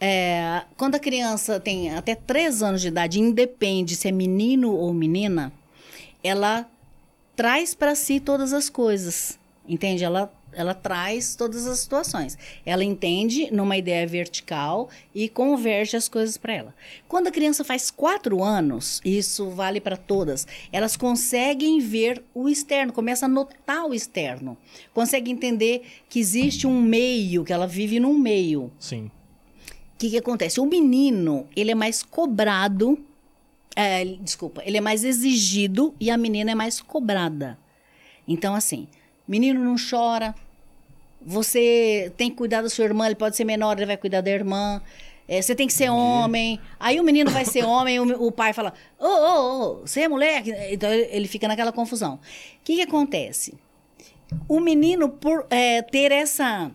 É, 0.00 0.62
quando 0.76 0.94
a 0.94 0.98
criança 0.98 1.58
tem 1.58 1.94
até 1.94 2.14
3 2.14 2.62
anos 2.62 2.82
de 2.82 2.88
idade, 2.88 3.20
independe 3.20 3.96
se 3.96 4.08
é 4.08 4.12
menino 4.12 4.72
ou 4.72 4.92
menina, 4.92 5.52
ela 6.22 6.68
traz 7.34 7.74
para 7.74 7.94
si 7.94 8.20
todas 8.20 8.52
as 8.52 8.68
coisas, 8.68 9.38
entende? 9.66 10.04
Ela 10.04 10.32
ela 10.56 10.74
traz 10.74 11.36
todas 11.36 11.66
as 11.66 11.80
situações. 11.80 12.36
Ela 12.64 12.82
entende 12.82 13.50
numa 13.52 13.76
ideia 13.76 14.06
vertical 14.06 14.88
e 15.14 15.28
converge 15.28 15.96
as 15.96 16.08
coisas 16.08 16.38
para 16.38 16.54
ela. 16.54 16.74
Quando 17.06 17.26
a 17.26 17.30
criança 17.30 17.62
faz 17.62 17.90
quatro 17.90 18.42
anos, 18.42 19.00
isso 19.04 19.50
vale 19.50 19.80
para 19.80 19.96
todas, 19.96 20.46
elas 20.72 20.96
conseguem 20.96 21.78
ver 21.78 22.24
o 22.34 22.48
externo, 22.48 22.92
começa 22.92 23.26
a 23.26 23.28
notar 23.28 23.84
o 23.84 23.94
externo, 23.94 24.56
consegue 24.94 25.30
entender 25.30 25.82
que 26.08 26.18
existe 26.18 26.66
um 26.66 26.80
meio, 26.80 27.44
que 27.44 27.52
ela 27.52 27.66
vive 27.66 28.00
num 28.00 28.18
meio. 28.18 28.72
Sim. 28.78 29.10
O 29.94 29.98
que, 29.98 30.10
que 30.10 30.18
acontece? 30.18 30.58
O 30.58 30.66
menino, 30.66 31.46
ele 31.54 31.70
é 31.70 31.74
mais 31.74 32.02
cobrado, 32.02 32.98
é, 33.74 34.04
desculpa, 34.04 34.62
ele 34.64 34.78
é 34.78 34.80
mais 34.80 35.04
exigido 35.04 35.94
e 36.00 36.10
a 36.10 36.16
menina 36.16 36.52
é 36.52 36.54
mais 36.54 36.80
cobrada. 36.80 37.58
Então, 38.26 38.54
assim, 38.54 38.88
menino 39.26 39.62
não 39.62 39.76
chora, 39.78 40.34
você 41.26 42.12
tem 42.16 42.30
que 42.30 42.36
cuidar 42.36 42.62
da 42.62 42.68
sua 42.68 42.84
irmã, 42.84 43.06
ele 43.06 43.16
pode 43.16 43.36
ser 43.36 43.42
menor, 43.42 43.76
ele 43.76 43.86
vai 43.86 43.96
cuidar 43.96 44.20
da 44.20 44.30
irmã. 44.30 44.80
É, 45.26 45.42
você 45.42 45.56
tem 45.56 45.66
que 45.66 45.72
ser 45.72 45.90
homem. 45.90 46.60
Aí 46.78 47.00
o 47.00 47.02
menino 47.02 47.32
vai 47.32 47.44
ser 47.44 47.64
homem, 47.64 47.98
o, 47.98 48.26
o 48.26 48.30
pai 48.30 48.52
fala: 48.52 48.72
Ô, 48.96 49.04
ô, 49.04 49.72
ô, 49.72 49.74
você 49.80 50.02
é 50.02 50.08
moleque. 50.08 50.52
Então 50.70 50.88
ele 50.88 51.26
fica 51.26 51.48
naquela 51.48 51.72
confusão. 51.72 52.14
O 52.14 52.20
que, 52.62 52.76
que 52.76 52.82
acontece? 52.82 53.54
O 54.48 54.60
menino, 54.60 55.08
por 55.08 55.46
é, 55.50 55.82
ter 55.82 56.12
essa, 56.12 56.70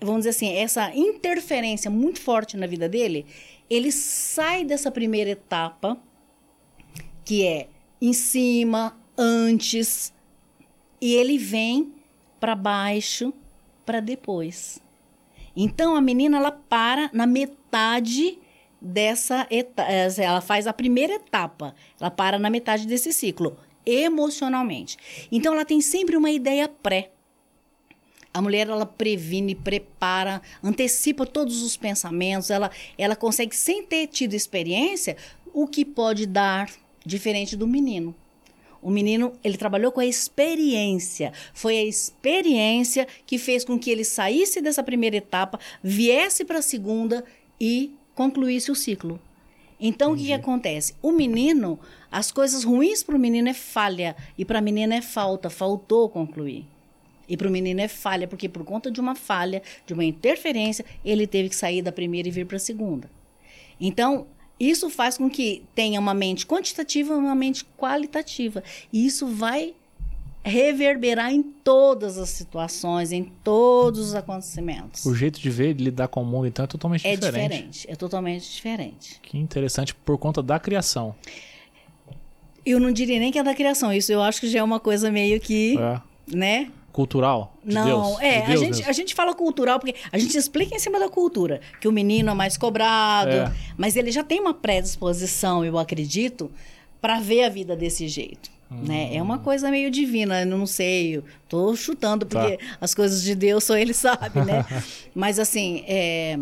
vamos 0.00 0.20
dizer 0.20 0.30
assim, 0.30 0.56
essa 0.56 0.94
interferência 0.94 1.90
muito 1.90 2.20
forte 2.22 2.56
na 2.56 2.66
vida 2.66 2.88
dele, 2.88 3.26
ele 3.68 3.92
sai 3.92 4.64
dessa 4.64 4.90
primeira 4.90 5.30
etapa, 5.30 5.98
que 7.22 7.44
é 7.44 7.68
em 8.00 8.14
cima, 8.14 8.98
antes, 9.16 10.12
e 11.00 11.14
ele 11.14 11.36
vem 11.36 11.95
para 12.40 12.54
baixo 12.54 13.32
para 13.84 14.00
depois. 14.00 14.80
Então 15.56 15.96
a 15.96 16.00
menina 16.00 16.36
ela 16.36 16.52
para 16.52 17.08
na 17.12 17.26
metade 17.26 18.38
dessa 18.80 19.46
etapa, 19.50 19.90
eh, 19.90 20.08
ela 20.18 20.40
faz 20.40 20.66
a 20.66 20.72
primeira 20.72 21.14
etapa, 21.14 21.74
ela 21.98 22.10
para 22.10 22.38
na 22.38 22.50
metade 22.50 22.86
desse 22.86 23.12
ciclo, 23.12 23.56
emocionalmente. 23.84 24.98
Então 25.32 25.54
ela 25.54 25.64
tem 25.64 25.80
sempre 25.80 26.16
uma 26.16 26.30
ideia 26.30 26.68
pré. 26.68 27.10
A 28.34 28.42
mulher 28.42 28.68
ela 28.68 28.84
previne, 28.84 29.54
prepara, 29.54 30.42
antecipa 30.62 31.24
todos 31.24 31.62
os 31.62 31.74
pensamentos, 31.74 32.50
ela 32.50 32.70
ela 32.98 33.16
consegue 33.16 33.56
sem 33.56 33.82
ter 33.82 34.08
tido 34.08 34.34
experiência 34.34 35.16
o 35.54 35.66
que 35.66 35.86
pode 35.86 36.26
dar 36.26 36.70
diferente 37.04 37.56
do 37.56 37.66
menino. 37.66 38.14
O 38.86 38.90
menino, 38.90 39.32
ele 39.42 39.56
trabalhou 39.56 39.90
com 39.90 39.98
a 39.98 40.06
experiência. 40.06 41.32
Foi 41.52 41.76
a 41.76 41.84
experiência 41.84 43.04
que 43.26 43.36
fez 43.36 43.64
com 43.64 43.76
que 43.76 43.90
ele 43.90 44.04
saísse 44.04 44.60
dessa 44.60 44.80
primeira 44.80 45.16
etapa, 45.16 45.58
viesse 45.82 46.44
para 46.44 46.60
a 46.60 46.62
segunda 46.62 47.24
e 47.60 47.96
concluísse 48.14 48.70
o 48.70 48.76
ciclo. 48.76 49.20
Então, 49.80 50.12
Entendi. 50.12 50.22
o 50.22 50.26
que, 50.26 50.26
que, 50.28 50.40
acontece? 50.40 50.94
O 51.02 51.10
menino, 51.10 51.80
as 52.12 52.30
coisas 52.30 52.62
ruins 52.62 53.02
para 53.02 53.16
o 53.16 53.18
menino 53.18 53.48
é 53.48 53.54
falha 53.54 54.14
e 54.38 54.44
para 54.44 54.60
a 54.60 54.62
menina 54.62 54.94
é 54.94 55.02
falta, 55.02 55.50
faltou 55.50 56.08
concluir. 56.08 56.64
E 57.28 57.36
para 57.36 57.48
o 57.48 57.50
menino 57.50 57.80
é 57.80 57.88
falha, 57.88 58.28
porque 58.28 58.48
por 58.48 58.64
conta 58.64 58.88
de 58.88 59.00
uma 59.00 59.16
falha, 59.16 59.64
de 59.84 59.94
uma 59.94 60.04
interferência, 60.04 60.84
ele 61.04 61.26
teve 61.26 61.48
que 61.48 61.56
sair 61.56 61.82
da 61.82 61.90
primeira 61.90 62.28
e 62.28 62.30
vir 62.30 62.46
para 62.46 62.56
a 62.56 62.60
segunda. 62.60 63.10
Então, 63.80 64.28
isso 64.58 64.88
faz 64.88 65.18
com 65.18 65.28
que 65.28 65.64
tenha 65.74 66.00
uma 66.00 66.14
mente 66.14 66.46
quantitativa 66.46 67.12
e 67.12 67.16
uma 67.16 67.34
mente 67.34 67.64
qualitativa. 67.76 68.62
E 68.92 69.06
isso 69.06 69.26
vai 69.26 69.74
reverberar 70.46 71.32
em 71.32 71.42
todas 71.42 72.16
as 72.16 72.28
situações, 72.28 73.10
em 73.10 73.24
todos 73.42 73.98
os 73.98 74.14
acontecimentos. 74.14 75.04
O 75.04 75.12
jeito 75.12 75.40
de 75.40 75.50
ver, 75.50 75.74
de 75.74 75.82
lidar 75.82 76.06
com 76.06 76.22
o 76.22 76.24
mundo, 76.24 76.46
então, 76.46 76.64
é 76.64 76.68
totalmente 76.68 77.04
é 77.06 77.16
diferente. 77.16 77.36
É 77.36 77.48
diferente, 77.48 77.90
é 77.90 77.96
totalmente 77.96 78.50
diferente. 78.52 79.20
Que 79.22 79.36
interessante 79.38 79.92
por 79.92 80.16
conta 80.16 80.40
da 80.42 80.60
criação. 80.60 81.16
Eu 82.64 82.78
não 82.78 82.92
diria 82.92 83.18
nem 83.18 83.32
que 83.32 83.38
é 83.40 83.42
da 83.42 83.56
criação, 83.56 83.92
isso 83.92 84.12
eu 84.12 84.22
acho 84.22 84.40
que 84.40 84.48
já 84.48 84.60
é 84.60 84.62
uma 84.62 84.78
coisa 84.78 85.10
meio 85.10 85.40
que, 85.40 85.76
é. 85.78 86.00
né? 86.36 86.70
Cultural 86.96 87.54
de 87.62 87.74
não, 87.74 87.84
Deus? 87.84 88.20
é, 88.22 88.40
de 88.40 88.52
a, 88.52 88.56
gente, 88.56 88.82
a 88.88 88.92
gente 88.92 89.14
fala 89.14 89.34
cultural 89.34 89.78
porque 89.78 89.94
a 90.10 90.16
gente 90.16 90.34
explica 90.34 90.74
em 90.74 90.78
cima 90.78 90.98
da 90.98 91.10
cultura, 91.10 91.60
que 91.78 91.86
o 91.86 91.92
menino 91.92 92.30
é 92.30 92.34
mais 92.34 92.56
cobrado, 92.56 93.30
é. 93.30 93.52
mas 93.76 93.96
ele 93.96 94.10
já 94.10 94.24
tem 94.24 94.40
uma 94.40 94.54
predisposição, 94.54 95.62
eu 95.62 95.78
acredito, 95.78 96.50
para 96.98 97.20
ver 97.20 97.44
a 97.44 97.50
vida 97.50 97.76
desse 97.76 98.08
jeito. 98.08 98.50
Hum. 98.72 98.84
Né? 98.84 99.14
É 99.14 99.20
uma 99.20 99.38
coisa 99.38 99.70
meio 99.70 99.90
divina, 99.90 100.40
eu 100.40 100.46
não 100.46 100.66
sei, 100.66 101.18
eu 101.18 101.24
tô 101.50 101.76
chutando, 101.76 102.24
porque 102.24 102.56
tá. 102.56 102.64
as 102.80 102.94
coisas 102.94 103.22
de 103.22 103.34
Deus 103.34 103.62
só 103.62 103.76
ele 103.76 103.92
sabe, 103.94 104.40
né? 104.40 104.64
mas 105.14 105.38
assim, 105.38 105.84
é, 105.86 106.38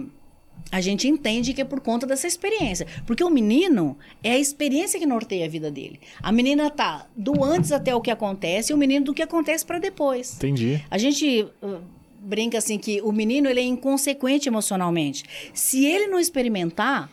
a 0.75 0.81
gente 0.81 1.07
entende 1.07 1.53
que 1.53 1.61
é 1.61 1.65
por 1.65 1.81
conta 1.81 2.05
dessa 2.05 2.27
experiência. 2.27 2.87
Porque 3.07 3.23
o 3.23 3.31
menino 3.31 3.97
é 4.23 4.33
a 4.33 4.39
experiência 4.39 4.99
que 4.99 5.07
norteia 5.07 5.47
a 5.47 5.49
vida 5.49 5.71
dele. 5.71 6.01
A 6.21 6.33
menina 6.33 6.69
tá 6.69 7.07
do 7.17 7.45
antes 7.45 7.71
até 7.71 7.95
o 7.95 8.01
que 8.01 8.11
acontece 8.11 8.73
e 8.73 8.75
o 8.75 8.77
menino 8.77 9.07
do 9.07 9.15
que 9.15 9.23
acontece 9.23 9.65
para 9.65 9.79
depois. 9.79 10.35
Entendi. 10.35 10.83
A 10.91 10.99
gente 10.99 11.47
uh, 11.63 11.81
brinca 12.21 12.59
assim 12.59 12.77
que 12.77 13.01
o 13.03 13.13
menino 13.13 13.49
ele 13.49 13.61
é 13.61 13.65
inconsequente 13.65 14.49
emocionalmente. 14.49 15.25
Se 15.53 15.87
ele 15.87 16.09
não 16.09 16.19
experimentar, 16.19 17.09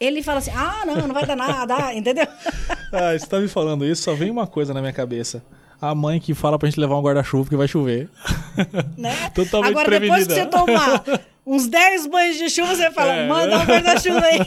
ele 0.00 0.20
fala 0.22 0.38
assim: 0.38 0.50
ah, 0.52 0.82
não, 0.84 1.06
não 1.06 1.14
vai 1.14 1.24
dar 1.24 1.36
nada, 1.36 1.92
entendeu? 1.94 2.26
ah, 2.92 3.16
você 3.16 3.26
tá 3.26 3.38
me 3.38 3.46
falando 3.46 3.86
isso, 3.86 4.02
só 4.02 4.14
vem 4.14 4.30
uma 4.30 4.46
coisa 4.48 4.74
na 4.74 4.80
minha 4.80 4.92
cabeça 4.92 5.40
a 5.80 5.94
mãe 5.94 6.18
que 6.18 6.32
fala 6.32 6.58
pra 6.58 6.68
gente 6.68 6.80
levar 6.80 6.96
um 6.96 7.02
guarda-chuva 7.02 7.44
porque 7.44 7.56
vai 7.56 7.68
chover. 7.68 8.08
Né? 8.96 9.14
Totalmente 9.34 9.70
Agora, 9.70 9.84
prevenida. 9.86 10.18
depois 10.18 10.26
que 10.26 10.34
você 10.34 10.46
tomar 10.46 11.04
uns 11.46 11.66
10 11.66 12.06
banhos 12.06 12.38
de 12.38 12.48
chuva, 12.48 12.74
você 12.74 12.90
fala, 12.90 13.12
é. 13.12 13.28
manda 13.28 13.58
um 13.58 13.64
guarda-chuva 13.64 14.24
aí. 14.24 14.38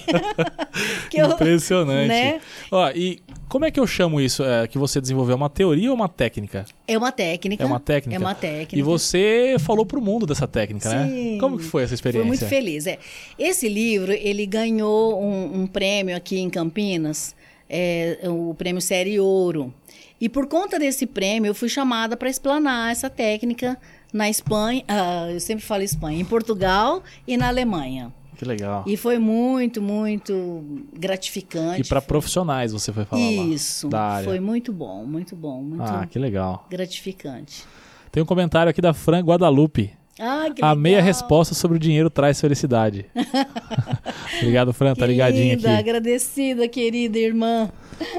Impressionante. 1.13 2.07
Né? 2.07 2.41
Ó, 2.71 2.89
e 2.91 3.19
como 3.47 3.65
é 3.65 3.71
que 3.71 3.79
eu 3.79 3.87
chamo 3.87 4.19
isso? 4.19 4.43
É, 4.43 4.67
que 4.67 4.77
você 4.77 4.99
desenvolveu? 4.99 5.35
Uma 5.35 5.49
teoria 5.49 5.89
ou 5.89 5.95
uma 5.95 6.09
técnica? 6.09 6.65
É 6.87 6.97
uma 6.97 7.11
técnica. 7.11 7.63
É 7.63 7.65
uma 7.65 7.79
técnica? 7.79 8.15
É 8.15 8.19
uma 8.19 8.35
técnica. 8.35 8.75
E 8.75 8.81
você 8.81 9.55
falou 9.59 9.85
pro 9.85 10.01
mundo 10.01 10.25
dessa 10.25 10.47
técnica, 10.47 10.89
né? 10.89 11.07
Sim. 11.07 11.33
né? 11.33 11.39
Como 11.39 11.57
que 11.57 11.63
foi 11.63 11.83
essa 11.83 11.93
experiência? 11.93 12.27
Fui 12.27 12.27
muito 12.27 12.45
feliz. 12.45 12.87
É. 12.87 12.97
Esse 13.37 13.69
livro, 13.69 14.11
ele 14.11 14.45
ganhou 14.45 15.21
um, 15.21 15.61
um 15.61 15.67
prêmio 15.67 16.15
aqui 16.15 16.39
em 16.39 16.49
Campinas, 16.49 17.35
é, 17.69 18.19
o 18.25 18.53
prêmio 18.55 18.81
Série 18.81 19.19
Ouro. 19.19 19.73
E 20.19 20.27
por 20.27 20.47
conta 20.47 20.79
desse 20.79 21.05
prêmio, 21.05 21.49
eu 21.49 21.55
fui 21.55 21.69
chamada 21.69 22.17
para 22.17 22.29
explanar 22.29 22.91
essa 22.91 23.09
técnica 23.09 23.77
na 24.13 24.29
Espanha, 24.29 24.83
uh, 24.89 25.31
eu 25.31 25.39
sempre 25.39 25.63
falo 25.65 25.83
Espanha, 25.83 26.19
em 26.19 26.25
Portugal 26.25 27.03
e 27.27 27.37
na 27.37 27.47
Alemanha. 27.47 28.11
Que 28.37 28.45
legal. 28.45 28.83
E 28.85 28.95
foi 28.95 29.17
muito, 29.17 29.81
muito 29.81 30.63
gratificante. 30.93 31.81
E 31.81 31.83
para 31.83 31.99
profissionais 32.01 32.71
você 32.71 32.93
foi 32.93 33.03
falar 33.03 33.21
Isso, 33.21 33.89
lá, 33.91 34.21
foi 34.23 34.39
muito 34.39 34.71
bom, 34.71 35.03
muito 35.05 35.35
bom, 35.35 35.61
muito 35.61 35.81
Ah, 35.81 36.05
que 36.05 36.19
legal. 36.19 36.65
Gratificante. 36.69 37.65
Tem 38.11 38.21
um 38.21 38.25
comentário 38.25 38.69
aqui 38.69 38.79
da 38.79 38.93
Fran 38.93 39.21
Guadalupe. 39.21 39.91
Ah, 40.19 40.45
que 40.45 40.61
a 40.61 40.69
legal. 40.69 40.75
meia 40.75 41.01
resposta 41.01 41.55
sobre 41.55 41.77
o 41.77 41.79
dinheiro 41.79 42.09
traz 42.09 42.39
felicidade. 42.39 43.05
Obrigado, 44.37 44.71
Fran, 44.71 44.93
tá 44.93 45.05
ligadinha 45.05 45.55
aqui. 45.55 45.67
Agradecida, 45.67 46.67
querida 46.67 47.17
irmã. 47.17 47.69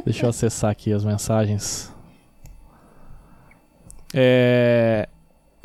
Deixa 0.05 0.27
eu 0.27 0.31
acessar 0.31 0.71
aqui 0.71 0.93
as 0.93 1.05
mensagens. 1.05 1.93
É... 4.13 5.08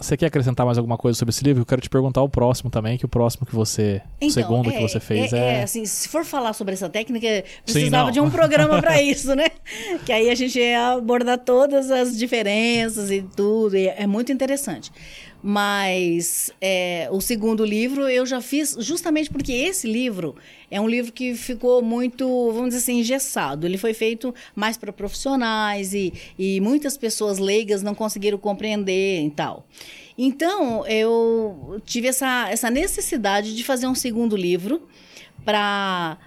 Você 0.03 0.17
quer 0.17 0.25
acrescentar 0.25 0.65
mais 0.65 0.77
alguma 0.77 0.97
coisa 0.97 1.17
sobre 1.17 1.29
esse 1.29 1.41
livro? 1.45 1.61
Eu 1.61 1.65
quero 1.65 1.81
te 1.81 1.89
perguntar 1.89 2.21
o 2.21 2.27
próximo 2.27 2.69
também, 2.69 2.97
que 2.97 3.05
o 3.05 3.07
próximo 3.07 3.45
que 3.45 3.55
você. 3.55 4.01
Então, 4.17 4.27
o 4.27 4.31
segundo 4.31 4.69
é, 4.69 4.73
que 4.73 4.81
você 4.81 4.99
fez 4.99 5.31
é, 5.31 5.37
é... 5.37 5.53
é. 5.59 5.63
assim, 5.63 5.85
se 5.85 6.09
for 6.09 6.25
falar 6.25 6.51
sobre 6.51 6.73
essa 6.73 6.89
técnica, 6.89 7.25
precisava 7.63 8.07
Sim, 8.07 8.11
de 8.11 8.19
um 8.19 8.29
programa 8.29 8.81
para 8.81 8.99
isso, 9.01 9.33
né? 9.33 9.45
Que 10.05 10.11
aí 10.11 10.29
a 10.29 10.35
gente 10.35 10.59
ia 10.59 10.91
abordar 10.91 11.37
todas 11.37 11.89
as 11.89 12.17
diferenças 12.17 13.09
e 13.11 13.21
tudo. 13.21 13.77
E 13.77 13.87
é 13.87 14.05
muito 14.05 14.29
interessante. 14.29 14.91
Mas 15.45 16.51
é, 16.61 17.09
o 17.11 17.19
segundo 17.19 17.65
livro 17.65 18.07
eu 18.07 18.25
já 18.25 18.39
fiz 18.39 18.77
justamente 18.79 19.29
porque 19.29 19.51
esse 19.51 19.85
livro 19.85 20.37
é 20.71 20.79
um 20.79 20.87
livro 20.87 21.11
que 21.11 21.35
ficou 21.35 21.81
muito, 21.81 22.25
vamos 22.53 22.69
dizer 22.69 22.77
assim, 22.77 22.99
engessado. 23.01 23.67
Ele 23.67 23.77
foi 23.77 23.93
feito 23.93 24.33
mais 24.55 24.77
para 24.77 24.93
profissionais 24.93 25.93
e, 25.93 26.13
e 26.39 26.61
muitas 26.61 26.95
pessoas 26.95 27.39
leigas 27.39 27.83
não 27.83 27.93
conseguiram 27.93 28.37
compreender 28.37 29.21
e 29.21 29.29
tal. 29.31 29.67
Então, 30.17 30.87
eu 30.87 31.81
tive 31.85 32.07
essa, 32.07 32.49
essa 32.49 32.69
necessidade 32.69 33.53
de 33.53 33.63
fazer 33.65 33.87
um 33.87 33.95
segundo 33.95 34.37
livro 34.37 34.87
para 35.43 36.17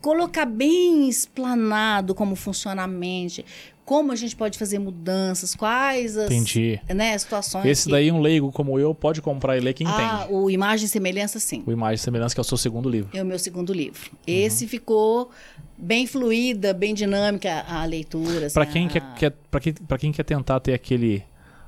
colocar 0.00 0.44
bem 0.44 1.08
explanado 1.08 2.14
como 2.14 2.36
funciona 2.36 2.82
a 2.82 2.86
mente, 2.86 3.44
como 3.88 4.12
a 4.12 4.16
gente 4.16 4.36
pode 4.36 4.58
fazer 4.58 4.78
mudanças, 4.78 5.54
quais 5.54 6.14
as 6.14 6.30
Entendi. 6.30 6.78
Né, 6.94 7.16
situações. 7.16 7.64
Esse 7.64 7.86
que... 7.86 7.90
daí, 7.90 8.12
um 8.12 8.20
leigo 8.20 8.52
como 8.52 8.78
eu, 8.78 8.94
pode 8.94 9.22
comprar 9.22 9.56
e 9.56 9.60
ler 9.60 9.72
quem 9.72 9.86
ah, 9.86 10.24
entende. 10.24 10.34
o 10.34 10.50
Imagem 10.50 10.84
e 10.84 10.88
Semelhança, 10.90 11.40
sim. 11.40 11.62
O 11.66 11.72
Imagem 11.72 11.94
e 11.94 11.98
Semelhança, 11.98 12.34
que 12.34 12.40
é 12.40 12.42
o 12.42 12.44
seu 12.44 12.58
segundo 12.58 12.86
livro. 12.86 13.16
É 13.16 13.22
o 13.22 13.24
meu 13.24 13.38
segundo 13.38 13.72
livro. 13.72 14.10
Uhum. 14.12 14.18
Esse 14.26 14.66
ficou 14.66 15.30
bem 15.78 16.06
fluida, 16.06 16.74
bem 16.74 16.92
dinâmica 16.92 17.64
a 17.66 17.82
leitura. 17.86 18.48
Assim, 18.48 18.54
para 18.54 18.66
quem, 18.66 18.88
a... 18.88 18.90
quer, 18.90 19.14
quer, 19.14 19.30
pra 19.50 19.58
quem, 19.58 19.72
pra 19.72 19.96
quem 19.96 20.12
quer 20.12 20.24
tentar 20.24 20.60
ter 20.60 20.74
aquele, 20.74 21.24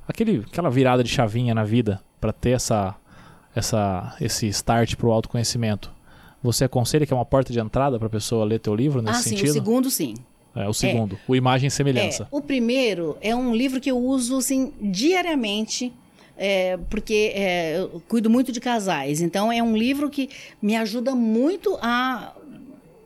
aquele, 0.07 0.45
aquela 0.47 0.69
virada 0.69 1.03
de 1.03 1.09
chavinha 1.09 1.55
na 1.55 1.65
vida, 1.65 2.03
para 2.21 2.35
ter 2.35 2.51
essa, 2.51 2.95
essa, 3.57 4.15
esse 4.21 4.47
start 4.49 4.95
pro 4.97 5.11
autoconhecimento, 5.11 5.91
você 6.43 6.65
aconselha 6.65 7.07
que 7.07 7.15
é 7.15 7.17
uma 7.17 7.25
porta 7.25 7.51
de 7.51 7.59
entrada 7.59 7.99
para 7.99 8.09
a 8.09 8.11
pessoa 8.11 8.45
ler 8.45 8.59
teu 8.59 8.75
livro 8.75 9.01
nesse 9.01 9.21
ah, 9.21 9.23
sentido? 9.23 9.47
Sim, 9.47 9.51
o 9.51 9.55
segundo 9.55 9.91
sim. 9.91 10.15
É, 10.55 10.69
o 10.69 10.73
segundo, 10.73 11.17
é. 11.17 11.19
o 11.29 11.37
Imagem 11.37 11.69
e 11.69 11.71
Semelhança. 11.71 12.25
É, 12.25 12.27
o 12.31 12.41
primeiro 12.41 13.17
é 13.21 13.35
um 13.35 13.55
livro 13.55 13.81
que 13.81 13.91
eu 13.91 13.99
uso 13.99 14.39
assim, 14.39 14.73
diariamente, 14.81 15.93
é, 16.37 16.79
porque 16.89 17.33
é, 17.35 17.79
eu 17.79 18.03
cuido 18.09 18.29
muito 18.29 18.51
de 18.51 18.61
casais. 18.61 19.21
Então, 19.21 19.53
é 19.53 19.63
um 19.63 19.77
livro 19.77 20.11
que 20.11 20.29
me 20.61 20.75
ajuda 20.77 21.15
muito 21.15 21.79
a 21.81 22.35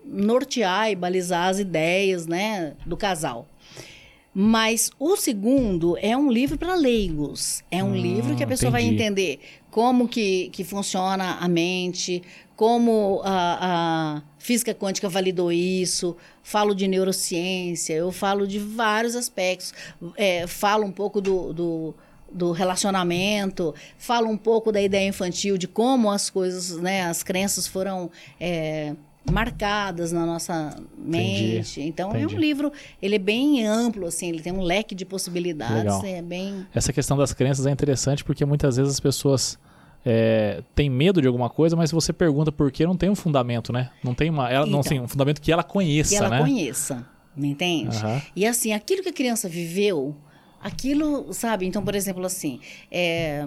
nortear 0.05 0.91
e 0.91 0.95
balizar 0.95 1.49
as 1.49 1.59
ideias 1.59 2.27
né, 2.27 2.75
do 2.87 2.97
casal. 2.97 3.47
Mas 4.37 4.91
o 4.99 5.17
segundo 5.17 5.97
é 5.99 6.17
um 6.17 6.31
livro 6.31 6.59
para 6.59 6.75
leigos. 6.75 7.63
É 7.71 7.85
um 7.85 7.91
hum, 7.91 7.97
livro 7.97 8.35
que 8.35 8.43
a 8.43 8.47
pessoa 8.47 8.69
entendi. 8.69 8.85
vai 8.85 8.93
entender 8.93 9.41
como 9.71 10.09
que, 10.09 10.51
que 10.51 10.65
funciona 10.65 11.39
a 11.41 11.47
mente, 11.47 12.21
como 12.57 13.21
a, 13.25 13.59
a, 13.61 14.23
física 14.39 14.75
quântica 14.75 15.09
validou 15.09 15.51
isso, 15.51 16.17
falo 16.43 16.75
de 16.75 16.87
neurociência, 16.87 17.95
eu 17.95 18.13
falo 18.13 18.47
de 18.47 18.59
vários 18.59 19.17
aspectos, 19.17 19.73
é, 20.17 20.47
falo 20.47 20.85
um 20.85 20.93
pouco 20.93 21.21
do, 21.21 21.53
do, 21.53 21.95
do, 22.31 22.53
relacionamento, 22.53 23.75
falo 23.99 24.29
um 24.29 24.37
pouco 24.37 24.71
da 24.71 24.81
ideia 24.81 25.09
infantil, 25.09 25.59
de 25.59 25.67
como 25.67 26.11
as 26.11 26.31
coisas, 26.31 26.77
né, 26.77 27.05
as 27.05 27.23
crenças 27.23 27.67
foram. 27.67 28.11
É, 28.39 28.95
marcadas 29.31 30.13
na 30.13 30.27
nossa 30.27 30.77
mente. 30.99 31.55
Entendi, 31.55 31.83
então 31.89 32.11
entendi. 32.11 32.35
é 32.35 32.37
um 32.37 32.39
livro, 32.39 32.71
ele 33.01 33.17
é 33.17 33.19
bem 33.19 33.67
amplo 33.67 34.07
assim, 34.07 34.29
ele 34.29 34.43
tem 34.43 34.53
um 34.53 34.61
leque 34.61 34.95
de 34.95 35.07
possibilidades, 35.07 35.95
Legal. 35.95 36.05
é 36.05 36.21
bem 36.21 36.67
Essa 36.75 36.93
questão 36.93 37.17
das 37.17 37.33
crenças 37.33 37.67
é 37.67 37.71
interessante 37.71 38.23
porque 38.23 38.45
muitas 38.45 38.77
vezes 38.77 38.93
as 38.93 39.01
pessoas 39.01 39.59
é, 40.05 40.63
têm 40.75 40.91
medo 40.91 41.21
de 41.21 41.27
alguma 41.27 41.49
coisa, 41.49 41.75
mas 41.75 41.91
se 41.91 41.95
você 41.95 42.13
pergunta 42.13 42.53
por 42.53 42.71
quê, 42.71 42.87
não 42.87 42.97
tem 42.97 43.09
um 43.09 43.15
fundamento, 43.15 43.73
né? 43.73 43.91
Não 44.03 44.15
tem 44.15 44.29
uma, 44.29 44.51
ela, 44.51 44.67
então, 44.67 44.73
não 44.73 44.81
assim, 44.81 45.01
um 45.01 45.09
fundamento 45.09 45.41
que 45.41 45.51
ela 45.51 45.63
conheça, 45.63 46.11
que 46.11 46.17
ela 46.17 46.29
né? 46.29 46.39
conheça, 46.41 47.07
me 47.35 47.49
entende? 47.49 47.97
Uhum. 47.97 48.21
E 48.37 48.47
assim, 48.47 48.73
aquilo 48.73 49.03
que 49.03 49.09
a 49.09 49.13
criança 49.13 49.49
viveu, 49.49 50.15
aquilo, 50.61 51.33
sabe? 51.33 51.67
Então, 51.67 51.83
por 51.83 51.95
exemplo, 51.95 52.25
assim, 52.25 52.61
é, 52.91 53.47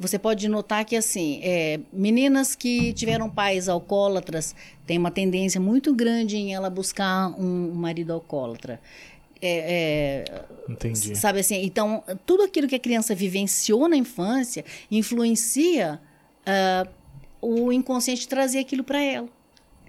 você 0.00 0.18
pode 0.18 0.48
notar 0.48 0.84
que 0.84 0.96
assim 0.96 1.40
é, 1.42 1.78
meninas 1.92 2.54
que 2.56 2.92
tiveram 2.94 3.28
pais 3.28 3.68
alcoólatras 3.68 4.56
têm 4.86 4.96
uma 4.96 5.10
tendência 5.10 5.60
muito 5.60 5.94
grande 5.94 6.38
em 6.38 6.54
ela 6.54 6.70
buscar 6.70 7.28
um 7.38 7.72
marido 7.74 8.12
alcoólatra. 8.12 8.80
É, 9.42 10.24
é, 10.26 10.44
Entendi. 10.68 11.16
Sabe 11.16 11.40
assim, 11.40 11.64
então 11.64 12.04
tudo 12.26 12.42
aquilo 12.42 12.68
que 12.68 12.74
a 12.74 12.78
criança 12.78 13.14
vivenciou 13.14 13.88
na 13.88 13.96
infância 13.96 14.64
influencia 14.90 16.00
uh, 16.46 16.90
o 17.40 17.72
inconsciente 17.72 18.28
trazer 18.28 18.58
aquilo 18.58 18.84
para 18.84 19.02
ela. 19.02 19.28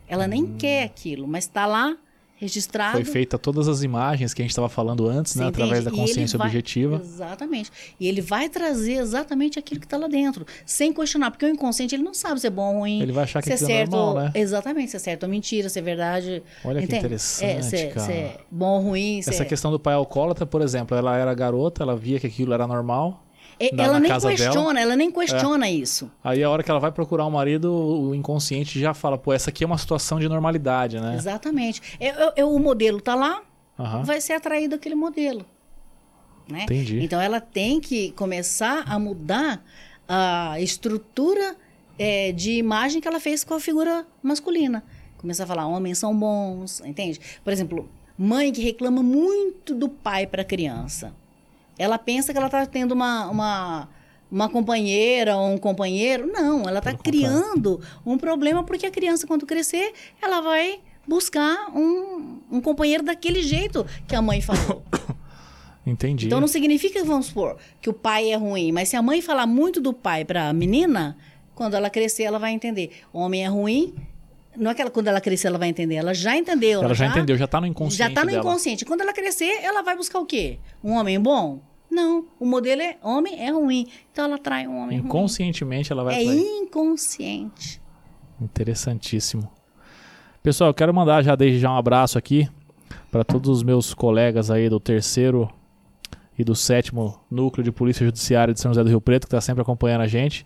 Ela 0.08 0.28
nem 0.28 0.44
hum. 0.44 0.56
quer 0.58 0.84
aquilo, 0.84 1.28
mas 1.28 1.46
está 1.46 1.66
lá 1.66 1.98
registrado. 2.42 2.94
Foi 2.94 3.06
feita 3.06 3.38
todas 3.38 3.68
as 3.68 3.84
imagens 3.84 4.34
que 4.34 4.42
a 4.42 4.44
gente 4.44 4.50
estava 4.50 4.68
falando 4.68 5.08
antes, 5.08 5.36
né, 5.36 5.46
através 5.46 5.86
da 5.86 5.92
consciência 5.92 6.40
vai, 6.40 6.48
objetiva. 6.48 6.96
Exatamente. 6.96 7.72
E 8.00 8.08
ele 8.08 8.20
vai 8.20 8.50
trazer 8.50 8.94
exatamente 8.94 9.60
aquilo 9.60 9.80
que 9.80 9.86
está 9.86 9.96
lá 9.96 10.08
dentro, 10.08 10.44
sem 10.66 10.92
questionar, 10.92 11.30
porque 11.30 11.46
o 11.46 11.50
inconsciente 11.50 11.94
ele 11.94 12.04
não 12.04 12.16
sabe 12.16 12.42
se 12.42 12.48
é 12.48 12.50
bom 12.50 12.74
ou 12.74 12.80
ruim. 12.80 13.00
Ele 13.00 13.12
vai 13.12 13.26
achar 13.26 13.44
que 13.44 13.48
se 13.48 13.54
é 13.54 13.58
certo, 13.58 13.92
normal, 13.92 14.24
né? 14.24 14.32
Exatamente, 14.34 14.90
se 14.90 14.98
é 14.98 15.00
certo 15.00 15.24
ou 15.24 15.30
mentira, 15.30 15.70
se 15.70 15.78
é 15.78 15.82
verdade. 15.84 16.42
Olha 16.66 16.80
Entende? 16.80 16.92
que 16.92 16.98
interessante, 16.98 17.46
é, 17.46 17.62
se, 17.62 17.76
é, 17.76 18.00
se 18.00 18.12
é 18.12 18.38
bom 18.50 18.78
ou 18.78 18.82
ruim. 18.82 19.20
Essa 19.20 19.46
questão 19.46 19.70
do 19.70 19.80
pai 19.80 19.94
alcoólatra, 19.94 20.46
por 20.46 20.64
exemplo, 20.64 20.98
ela 20.98 21.16
era 21.16 21.32
garota, 21.36 21.84
ela 21.84 21.96
via 21.96 22.20
que 22.20 22.26
aquilo 22.26 22.54
era 22.54 22.66
normal. 22.66 23.24
Na, 23.74 23.84
ela, 23.84 23.94
na 23.94 24.00
nem 24.00 24.20
questiona, 24.20 24.80
ela 24.80 24.96
nem 24.96 25.12
questiona 25.12 25.68
é. 25.68 25.72
isso. 25.72 26.12
Aí 26.24 26.44
a 26.44 26.50
hora 26.50 26.64
que 26.64 26.72
ela 26.72 26.80
vai 26.80 26.92
procurar 26.92 27.26
um 27.26 27.32
marido, 27.32 27.72
o 27.72 28.16
inconsciente 28.16 28.80
já 28.80 28.94
fala, 28.94 29.18
pô, 29.18 29.32
essa 29.34 29.50
aqui 29.50 29.64
é 29.64 29.68
uma 29.68 29.78
situação 29.78 30.20
de 30.20 30.28
normalidade, 30.28 31.00
né? 31.00 31.16
Exatamente. 31.16 31.82
É, 32.00 32.44
o 32.44 32.58
modelo 32.58 33.00
tá 33.00 33.14
lá, 33.14 33.42
uhum. 33.78 34.04
vai 34.04 34.20
ser 34.20 34.34
atraído 34.34 34.76
aquele 34.76 34.96
modelo. 34.96 35.46
Né? 36.50 36.64
Entendi. 36.64 37.04
Então 37.04 37.22
ela 37.22 37.40
tem 37.40 37.80
que 37.80 38.12
começar 38.12 38.84
a 38.88 38.98
mudar 38.98 39.64
a 40.08 40.60
estrutura 40.60 41.56
é, 41.98 42.32
de 42.32 42.54
imagem 42.54 43.00
que 43.00 43.08
ela 43.08 43.20
fez 43.20 43.44
com 43.44 43.54
a 43.54 43.60
figura 43.60 44.06
masculina. 44.22 44.84
Começar 45.18 45.44
a 45.44 45.48
falar, 45.48 45.68
homens 45.68 46.00
são 46.00 46.18
bons, 46.18 46.82
entende? 46.82 47.20
Por 47.44 47.54
exemplo, 47.54 47.88
mãe 48.18 48.52
que 48.52 48.62
reclama 48.62 49.04
muito 49.04 49.76
do 49.76 49.88
pai 49.88 50.26
para 50.26 50.42
a 50.42 50.46
criança. 50.46 51.14
Ela 51.78 51.98
pensa 51.98 52.32
que 52.32 52.38
ela 52.38 52.48
está 52.48 52.66
tendo 52.66 52.94
uma, 52.94 53.28
uma, 53.30 53.90
uma 54.32 54.50
companheira 54.50 55.36
ou 55.36 55.54
um 55.54 55.58
companheiro. 55.58 56.28
Não, 56.28 56.68
ela 56.68 56.80
está 56.80 56.94
criando 56.94 57.82
um 58.06 58.18
problema 58.18 58.64
porque 58.64 58.86
a 58.86 58.92
criança, 58.92 59.28
quando 59.28 59.46
crescer, 59.46 59.94
ela 60.22 60.42
vai 60.42 60.80
buscar 61.08 61.70
um, 61.76 62.40
um 62.52 62.62
companheiro 62.62 63.04
daquele 63.04 63.42
jeito 63.42 63.86
que 64.08 64.16
a 64.16 64.22
mãe 64.22 64.42
falou. 64.42 64.84
Entendi. 65.86 66.28
Então 66.28 66.40
não 66.40 66.48
significa, 66.48 67.04
vamos 67.04 67.28
supor, 67.28 67.58
que 67.82 67.90
o 67.90 67.94
pai 67.94 68.30
é 68.30 68.36
ruim, 68.36 68.72
mas 68.72 68.90
se 68.90 68.96
a 68.96 69.02
mãe 69.02 69.22
falar 69.22 69.48
muito 69.48 69.82
do 69.82 69.92
pai 69.94 70.24
para 70.24 70.50
a 70.50 70.54
menina, 70.54 71.18
quando 71.56 71.74
ela 71.74 71.90
crescer, 71.90 72.24
ela 72.24 72.38
vai 72.38 72.52
entender. 72.52 72.92
O 73.12 73.20
homem 73.20 73.44
é 73.44 73.48
ruim, 73.48 73.96
não 74.56 74.72
é 74.72 74.74
que 74.74 74.82
ela, 74.82 74.92
quando 74.92 75.08
ela 75.08 75.22
crescer, 75.22 75.48
ela 75.48 75.58
vai 75.58 75.70
entender. 75.70 75.96
Ela 75.96 76.14
já 76.14 76.36
entendeu. 76.36 76.80
Ela, 76.80 76.86
ela 76.86 76.94
já, 76.94 77.06
já, 77.06 77.12
entendeu, 77.12 77.38
já 77.38 77.46
está 77.46 77.62
no 77.62 77.68
inconsciente. 77.68 77.98
Já 77.98 78.10
está 78.10 78.22
no 78.22 78.32
dela. 78.32 78.40
inconsciente. 78.40 78.86
Quando 78.86 79.02
ela 79.02 79.14
crescer, 79.14 79.60
ela 79.64 79.82
vai 79.82 79.96
buscar 79.96 80.20
o 80.20 80.26
quê? 80.26 80.60
Um 80.84 80.94
homem 80.94 81.20
bom? 81.20 81.62
Não, 81.90 82.26
o 82.40 82.46
modelo 82.46 82.82
é 82.82 82.98
homem 83.04 83.46
é 83.46 83.52
ruim. 83.52 83.88
Então 84.12 84.26
ela 84.26 84.36
atrai 84.36 84.66
um 84.66 84.78
homem 84.78 85.00
Inconscientemente 85.00 85.90
ruim. 85.90 86.00
ela 86.00 86.04
vai 86.06 86.20
é 86.20 86.22
atrair. 86.22 86.40
É 86.40 86.58
inconsciente. 86.60 87.82
Interessantíssimo. 88.42 89.50
Pessoal, 90.42 90.70
eu 90.70 90.74
quero 90.74 90.94
mandar 90.94 91.22
já 91.22 91.36
desde 91.36 91.60
já 91.60 91.72
um 91.72 91.78
abraço 91.78 92.18
aqui 92.18 92.50
para 93.12 93.24
todos 93.24 93.50
os 93.50 93.62
meus 93.62 93.94
colegas 93.94 94.50
aí 94.50 94.70
do 94.70 94.80
terceiro 94.80 95.50
e 96.38 96.44
do 96.44 96.56
sétimo 96.56 97.20
núcleo 97.30 97.64
de 97.64 97.72
polícia 97.72 98.06
judiciária 98.06 98.54
de 98.54 98.60
São 98.60 98.72
José 98.72 98.84
do 98.84 98.90
Rio 98.90 99.02
Preto, 99.02 99.28
que 99.28 99.28
está 99.28 99.42
sempre 99.42 99.62
acompanhando 99.62 100.02
a 100.02 100.08
gente. 100.08 100.46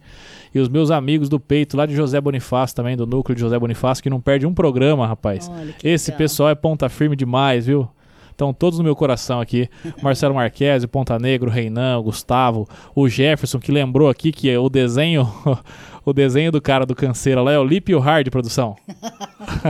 E 0.53 0.59
os 0.59 0.67
meus 0.67 0.91
amigos 0.91 1.29
do 1.29 1.39
peito, 1.39 1.77
lá 1.77 1.85
de 1.85 1.95
José 1.95 2.19
Bonifácio 2.19 2.75
também, 2.75 2.97
do 2.97 3.05
núcleo 3.05 3.35
de 3.35 3.41
José 3.41 3.57
Bonifácio, 3.57 4.03
que 4.03 4.09
não 4.09 4.19
perde 4.19 4.45
um 4.45 4.53
programa, 4.53 5.07
rapaz. 5.07 5.49
Esse 5.83 6.11
legal. 6.11 6.17
pessoal 6.17 6.49
é 6.49 6.55
ponta 6.55 6.89
firme 6.89 7.15
demais, 7.15 7.65
viu? 7.65 7.87
Estão 8.35 8.53
todos 8.53 8.77
no 8.77 8.83
meu 8.83 8.95
coração 8.95 9.39
aqui. 9.39 9.69
Marcelo 10.03 10.35
Marques, 10.35 10.85
Ponta 10.87 11.17
Negro, 11.17 11.49
Reinan, 11.49 12.01
Gustavo, 12.01 12.67
o 12.93 13.07
Jefferson, 13.07 13.59
que 13.59 13.71
lembrou 13.71 14.09
aqui 14.09 14.31
que 14.31 14.49
é 14.49 14.59
o 14.59 14.67
desenho, 14.67 15.31
o 16.03 16.11
desenho 16.11 16.51
do 16.51 16.61
cara 16.61 16.85
do 16.85 16.93
canseira 16.93 17.41
lá 17.41 17.53
é 17.53 17.59
o 17.59 17.63
Lip 17.63 17.93
Hard 17.97 18.29
produção. 18.29 18.75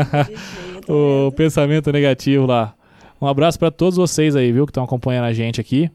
o 0.89 1.32
pensamento 1.34 1.91
negativo 1.91 2.47
lá. 2.47 2.74
Um 3.22 3.28
abraço 3.28 3.59
para 3.59 3.70
todos 3.70 3.97
vocês 3.97 4.36
aí, 4.36 4.51
viu, 4.51 4.66
que 4.66 4.72
estão 4.72 4.84
acompanhando 4.84 5.26
a 5.26 5.34
gente 5.34 5.61
aqui. 5.61 5.89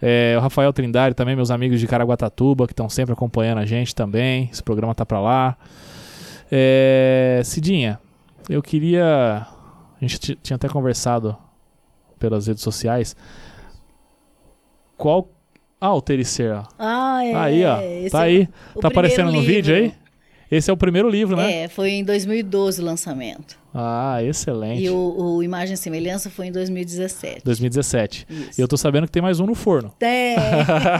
É, 0.00 0.34
o 0.38 0.40
Rafael 0.40 0.72
Trindade 0.72 1.14
também, 1.14 1.34
meus 1.34 1.50
amigos 1.50 1.80
de 1.80 1.86
Caraguatatuba, 1.86 2.66
que 2.66 2.72
estão 2.72 2.88
sempre 2.88 3.12
acompanhando 3.12 3.58
a 3.58 3.66
gente 3.66 3.94
também. 3.94 4.48
Esse 4.52 4.62
programa 4.62 4.94
tá 4.94 5.04
para 5.04 5.20
lá. 5.20 5.56
É, 6.50 7.40
Cidinha, 7.44 7.98
eu 8.48 8.62
queria. 8.62 9.46
A 10.00 10.00
gente 10.00 10.36
tinha 10.36 10.56
até 10.56 10.68
conversado 10.68 11.36
pelas 12.18 12.46
redes 12.46 12.62
sociais. 12.62 13.16
Qual. 14.96 15.28
Ah, 15.80 15.94
o 15.94 16.00
Tericer. 16.00 16.60
Ah, 16.78 17.24
é. 17.24 17.34
Aí, 17.34 17.64
ó. 17.64 17.76
Tá 18.10 18.26
é 18.26 18.30
aí. 18.30 18.48
tá 18.80 18.88
aparecendo 18.88 19.26
no 19.26 19.40
livro. 19.40 19.46
vídeo 19.46 19.74
aí? 19.74 19.94
Esse 20.50 20.70
é 20.70 20.72
o 20.72 20.76
primeiro 20.76 21.08
livro, 21.10 21.36
né? 21.36 21.64
É, 21.64 21.68
foi 21.68 21.90
em 21.90 22.04
2012 22.04 22.80
o 22.80 22.84
lançamento. 22.84 23.58
Ah, 23.74 24.22
excelente. 24.22 24.82
E 24.82 24.88
o, 24.88 25.14
o 25.36 25.42
Imagem 25.42 25.74
e 25.74 25.76
Semelhança 25.76 26.30
foi 26.30 26.46
em 26.46 26.52
2017. 26.52 27.42
2017. 27.44 28.26
Isso. 28.28 28.58
E 28.58 28.62
eu 28.62 28.66
tô 28.66 28.76
sabendo 28.76 29.06
que 29.06 29.12
tem 29.12 29.20
mais 29.22 29.40
um 29.40 29.46
no 29.46 29.54
forno. 29.54 29.92
Tem. 29.98 30.36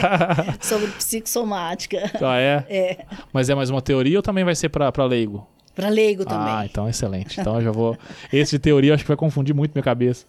Sobre 0.60 0.88
psicossomática. 0.88 2.10
Ah, 2.20 2.38
é? 2.38 2.64
É. 2.68 3.04
Mas 3.32 3.48
é 3.48 3.54
mais 3.54 3.70
uma 3.70 3.80
teoria 3.80 4.18
ou 4.18 4.22
também 4.22 4.44
vai 4.44 4.54
ser 4.54 4.68
para 4.68 5.04
leigo? 5.04 5.48
Para 5.74 5.88
leigo 5.88 6.24
também. 6.24 6.52
Ah, 6.52 6.66
então 6.66 6.88
excelente. 6.88 7.40
Então 7.40 7.54
eu 7.56 7.62
já 7.64 7.70
vou. 7.70 7.96
Esse 8.30 8.56
de 8.56 8.58
teoria 8.58 8.90
eu 8.90 8.94
acho 8.94 9.04
que 9.04 9.08
vai 9.08 9.16
confundir 9.16 9.54
muito 9.54 9.72
minha 9.72 9.82
cabeça. 9.82 10.26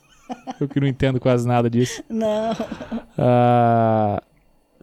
Eu 0.59 0.67
que 0.67 0.79
não 0.79 0.87
entendo 0.87 1.19
quase 1.19 1.45
nada 1.47 1.69
disso. 1.69 2.03
Não. 2.07 2.55
Ah, 3.17 4.21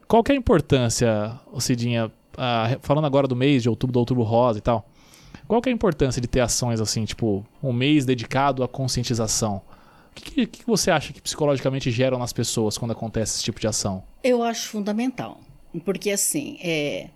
qual 0.06 0.22
que 0.22 0.30
é 0.32 0.34
a 0.34 0.38
importância, 0.38 1.32
Cidinha, 1.58 2.10
falando 2.80 3.06
agora 3.06 3.26
do 3.26 3.36
mês 3.36 3.62
de 3.62 3.68
outubro, 3.68 3.92
do 3.92 3.98
outubro 3.98 4.22
rosa 4.22 4.58
e 4.58 4.62
tal, 4.62 4.88
qual 5.46 5.60
que 5.62 5.68
é 5.68 5.72
a 5.72 5.74
importância 5.74 6.20
de 6.20 6.28
ter 6.28 6.40
ações 6.40 6.80
assim, 6.80 7.04
tipo, 7.04 7.44
um 7.62 7.72
mês 7.72 8.04
dedicado 8.04 8.62
à 8.62 8.68
conscientização? 8.68 9.62
que, 10.20 10.46
que 10.46 10.66
você 10.66 10.90
acha 10.90 11.12
que 11.12 11.20
psicologicamente 11.20 11.90
geram 11.90 12.18
nas 12.18 12.32
pessoas 12.32 12.78
quando 12.78 12.92
acontece 12.92 13.36
esse 13.36 13.44
tipo 13.44 13.60
de 13.60 13.66
ação? 13.66 14.02
Eu 14.22 14.42
acho 14.42 14.68
fundamental. 14.68 15.40
Porque, 15.84 16.10
assim, 16.10 16.58
é, 16.62 17.10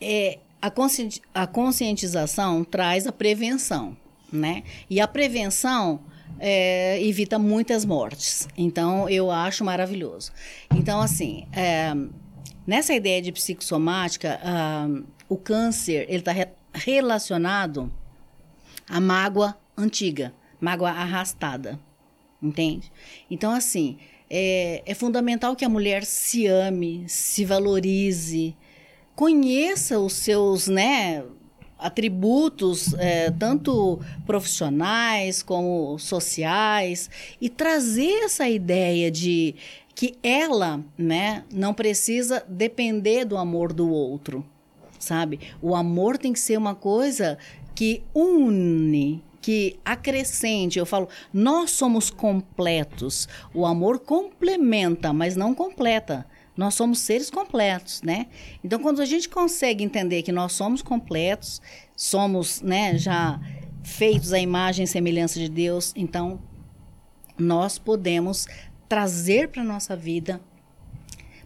é, 0.00 0.38
a, 0.60 0.70
consci, 0.70 1.20
a 1.34 1.46
conscientização 1.46 2.64
traz 2.64 3.06
a 3.06 3.12
prevenção, 3.12 3.96
né? 4.32 4.62
E 4.88 5.00
a 5.00 5.06
prevenção 5.06 6.00
é, 6.38 7.02
evita 7.02 7.38
muitas 7.38 7.84
mortes. 7.84 8.48
Então, 8.56 9.08
eu 9.08 9.30
acho 9.30 9.64
maravilhoso. 9.64 10.32
Então, 10.74 11.00
assim, 11.00 11.46
é, 11.52 11.94
nessa 12.66 12.94
ideia 12.94 13.20
de 13.20 13.32
psicossomática, 13.32 14.40
uh, 14.42 15.04
o 15.28 15.36
câncer 15.36 16.06
ele 16.08 16.18
está 16.18 16.32
re 16.32 16.46
relacionado 16.74 17.92
à 18.88 18.98
mágoa 18.98 19.54
antiga, 19.76 20.32
mágoa 20.58 20.90
arrastada, 20.90 21.78
entende? 22.42 22.90
Então, 23.30 23.52
assim, 23.52 23.98
é, 24.30 24.82
é 24.86 24.94
fundamental 24.94 25.54
que 25.54 25.66
a 25.66 25.68
mulher 25.68 26.02
se 26.04 26.46
ame, 26.46 27.04
se 27.06 27.44
valorize, 27.44 28.56
conheça 29.14 29.98
os 29.98 30.14
seus, 30.14 30.66
né, 30.66 31.22
atributos, 31.78 32.94
é, 32.94 33.30
tanto 33.30 34.00
profissionais 34.24 35.42
como 35.42 35.98
sociais, 35.98 37.10
e 37.40 37.50
trazer 37.50 38.24
essa 38.24 38.48
ideia 38.48 39.10
de 39.10 39.54
que 39.94 40.16
ela, 40.22 40.80
né, 40.96 41.44
não 41.52 41.74
precisa 41.74 42.44
depender 42.48 43.24
do 43.24 43.36
amor 43.36 43.72
do 43.72 43.88
outro, 43.90 44.44
sabe? 44.98 45.40
O 45.60 45.74
amor 45.74 46.16
tem 46.16 46.32
que 46.32 46.40
ser 46.40 46.56
uma 46.56 46.74
coisa 46.74 47.38
que 47.74 48.02
une, 48.14 49.22
que 49.40 49.78
acrescente. 49.84 50.78
Eu 50.78 50.86
falo, 50.86 51.08
nós 51.32 51.72
somos 51.72 52.10
completos. 52.10 53.28
O 53.52 53.66
amor 53.66 53.98
complementa, 53.98 55.12
mas 55.12 55.36
não 55.36 55.54
completa. 55.54 56.26
Nós 56.56 56.74
somos 56.74 57.00
seres 57.00 57.30
completos, 57.30 58.02
né? 58.02 58.26
Então, 58.62 58.78
quando 58.78 59.00
a 59.00 59.06
gente 59.06 59.28
consegue 59.28 59.82
entender 59.82 60.22
que 60.22 60.30
nós 60.30 60.52
somos 60.52 60.82
completos, 60.82 61.60
somos, 61.96 62.60
né, 62.60 62.96
já 62.98 63.40
feitos 63.82 64.32
à 64.32 64.38
imagem 64.38 64.84
e 64.84 64.88
semelhança 64.88 65.38
de 65.38 65.48
Deus, 65.48 65.92
então 65.96 66.40
nós 67.38 67.78
podemos 67.78 68.46
trazer 68.92 69.48
para 69.48 69.64
nossa 69.64 69.96
vida, 69.96 70.38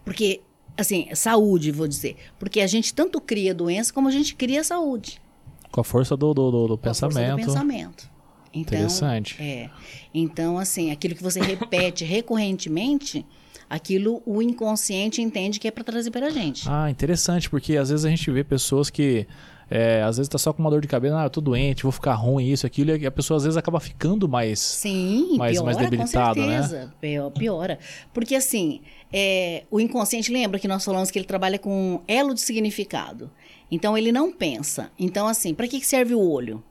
porque 0.04 0.40
assim, 0.76 1.06
saúde, 1.14 1.70
vou 1.70 1.86
dizer, 1.86 2.16
porque 2.40 2.60
a 2.60 2.66
gente 2.66 2.92
tanto 2.92 3.20
cria 3.20 3.54
doença 3.54 3.92
como 3.92 4.08
a 4.08 4.10
gente 4.10 4.34
cria 4.34 4.64
saúde. 4.64 5.22
Com 5.70 5.80
a 5.80 5.84
força 5.84 6.16
do, 6.16 6.34
do, 6.34 6.50
do, 6.50 6.66
do 6.66 6.76
pensamento. 6.76 7.18
A 7.18 7.20
força 7.20 7.36
do 7.36 7.46
pensamento. 7.46 8.10
Então, 8.52 8.76
Interessante. 8.80 9.40
É. 9.40 9.70
Então, 10.12 10.58
assim, 10.58 10.90
aquilo 10.90 11.14
que 11.14 11.22
você 11.22 11.40
repete 11.40 12.02
recorrentemente, 12.04 13.24
aquilo 13.70 14.20
o 14.26 14.42
inconsciente 14.42 15.22
entende 15.22 15.60
que 15.60 15.68
é 15.68 15.70
para 15.70 15.84
trazer 15.84 16.10
para 16.10 16.26
a 16.26 16.30
gente. 16.30 16.68
Ah, 16.68 16.90
interessante, 16.90 17.48
porque 17.48 17.76
às 17.76 17.90
vezes 17.90 18.04
a 18.04 18.10
gente 18.10 18.28
vê 18.28 18.42
pessoas 18.42 18.90
que 18.90 19.24
é, 19.68 20.02
às 20.02 20.16
vezes 20.16 20.28
tá 20.28 20.38
só 20.38 20.52
com 20.52 20.62
uma 20.62 20.70
dor 20.70 20.80
de 20.80 20.86
cabeça, 20.86 21.18
ah, 21.18 21.24
eu 21.24 21.30
tô 21.30 21.40
doente, 21.40 21.82
vou 21.82 21.92
ficar 21.92 22.14
ruim, 22.14 22.46
isso, 22.46 22.66
aquilo, 22.66 22.96
e 22.96 23.04
a 23.04 23.10
pessoa 23.10 23.36
às 23.36 23.44
vezes 23.44 23.56
acaba 23.56 23.80
ficando 23.80 24.28
mais. 24.28 24.60
Sim, 24.60 25.36
mais, 25.36 25.52
piora, 25.52 25.64
mais 25.64 25.76
debilitado, 25.76 26.40
com 26.40 26.46
né? 26.46 26.62
certeza. 26.62 26.94
né? 27.02 27.30
Piora. 27.36 27.78
Porque 28.14 28.36
assim, 28.36 28.80
é, 29.12 29.64
o 29.70 29.80
inconsciente 29.80 30.32
lembra 30.32 30.60
que 30.60 30.68
nós 30.68 30.84
falamos 30.84 31.10
que 31.10 31.18
ele 31.18 31.26
trabalha 31.26 31.58
com 31.58 32.00
elo 32.06 32.32
de 32.32 32.40
significado. 32.40 33.30
Então 33.70 33.98
ele 33.98 34.12
não 34.12 34.32
pensa. 34.32 34.90
Então, 34.98 35.26
assim, 35.26 35.52
para 35.52 35.66
que 35.66 35.84
serve 35.84 36.14
o 36.14 36.20
olho? 36.20 36.62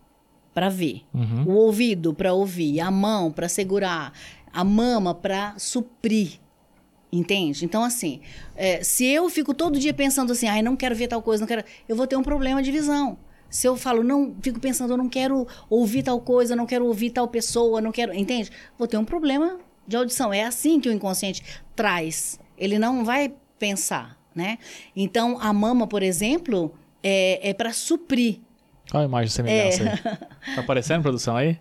Para 0.54 0.70
ver. 0.70 1.02
Uhum. 1.14 1.44
O 1.48 1.52
ouvido 1.56 2.14
para 2.14 2.34
ouvir, 2.34 2.80
a 2.80 2.90
mão 2.90 3.30
para 3.30 3.50
segurar, 3.50 4.14
a 4.54 4.64
mama 4.64 5.14
para 5.14 5.54
suprir. 5.58 6.40
Entende? 7.16 7.64
Então, 7.64 7.82
assim, 7.82 8.20
é, 8.58 8.84
se 8.84 9.06
eu 9.06 9.30
fico 9.30 9.54
todo 9.54 9.80
dia 9.80 9.94
pensando 9.94 10.34
assim, 10.34 10.48
ai, 10.48 10.62
não 10.62 10.76
quero 10.76 10.94
ver 10.94 11.08
tal 11.08 11.22
coisa, 11.22 11.42
não 11.42 11.48
quero. 11.48 11.64
Eu 11.88 11.96
vou 11.96 12.06
ter 12.06 12.18
um 12.18 12.24
problema 12.24 12.62
de 12.62 12.72
visão. 12.72 13.18
Se 13.50 13.66
eu 13.66 13.78
falo, 13.78 14.04
não, 14.04 14.36
fico 14.42 14.60
pensando, 14.60 14.92
eu 14.92 14.98
não 14.98 15.08
quero 15.08 15.48
ouvir 15.70 16.04
tal 16.04 16.20
coisa, 16.20 16.58
não 16.58 16.66
quero 16.66 16.86
ouvir 16.86 17.12
tal 17.12 17.26
pessoa, 17.30 17.80
não 17.80 17.92
quero. 17.92 18.14
Entende? 18.14 18.52
Vou 18.78 18.86
ter 18.86 18.98
um 18.98 19.06
problema 19.06 19.58
de 19.88 19.96
audição. 19.96 20.34
É 20.34 20.44
assim 20.44 20.78
que 20.78 20.90
o 20.90 20.92
inconsciente 20.92 21.42
traz. 21.74 22.38
Ele 22.58 22.78
não 22.78 23.06
vai 23.06 23.34
pensar, 23.58 24.18
né? 24.36 24.58
Então, 24.94 25.38
a 25.40 25.54
mama, 25.54 25.88
por 25.88 26.04
exemplo, 26.04 26.74
é, 27.02 27.50
é 27.50 27.54
para 27.54 27.72
suprir. 27.72 28.42
Olha 28.94 29.04
a 29.04 29.08
imagem 29.08 29.30
semelhança 29.30 29.84
é. 29.84 29.90
aí. 29.90 30.56
Tá 30.56 30.62
aparecendo, 30.62 31.02
produção, 31.02 31.38
aí? 31.38 31.58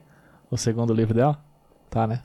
O 0.50 0.56
segundo 0.56 0.92
livro 0.92 1.14
dela? 1.14 1.40
Tá, 1.88 2.08
né? 2.08 2.22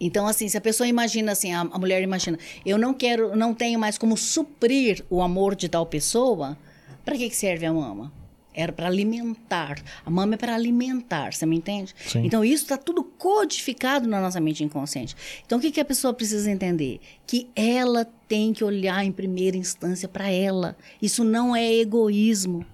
Então, 0.00 0.26
assim, 0.26 0.48
se 0.48 0.56
a 0.56 0.60
pessoa 0.60 0.86
imagina 0.86 1.32
assim, 1.32 1.52
a, 1.52 1.60
a, 1.60 1.78
mulher 1.78 2.02
imagina, 2.02 2.38
eu 2.64 2.78
não 2.78 2.94
quero, 2.94 3.34
não 3.36 3.52
tenho 3.52 3.78
mais 3.78 3.98
como 3.98 4.16
suprir 4.16 5.04
o 5.10 5.20
amor 5.20 5.56
de 5.56 5.68
tal 5.68 5.84
pessoa, 5.86 6.56
para 7.04 7.16
que, 7.16 7.28
que 7.28 7.36
serve 7.36 7.66
a 7.66 7.72
mama? 7.72 8.12
Era 8.54 8.72
para 8.72 8.86
alimentar. 8.86 9.80
A 10.04 10.10
mama 10.10 10.34
é 10.34 10.36
para 10.36 10.54
alimentar, 10.54 11.32
você 11.32 11.46
me 11.46 11.56
entende? 11.56 11.94
Sim. 12.06 12.24
Então, 12.24 12.44
isso 12.44 12.64
está 12.64 12.76
tudo 12.76 13.04
codificado 13.04 14.08
na 14.08 14.20
nossa 14.20 14.40
mente 14.40 14.64
inconsciente. 14.64 15.14
Então, 15.44 15.58
o 15.58 15.60
que, 15.60 15.70
que 15.70 15.80
a 15.80 15.84
pessoa 15.84 16.12
precisa 16.12 16.50
entender? 16.50 17.00
Que 17.26 17.48
ela 17.54 18.04
tem 18.26 18.52
que 18.52 18.64
olhar 18.64 19.04
em 19.04 19.12
primeira 19.12 19.56
instância 19.56 20.08
para 20.08 20.28
ela. 20.28 20.76
Isso 21.00 21.22
não 21.22 21.54
é 21.54 21.72
egoísmo. 21.72 22.64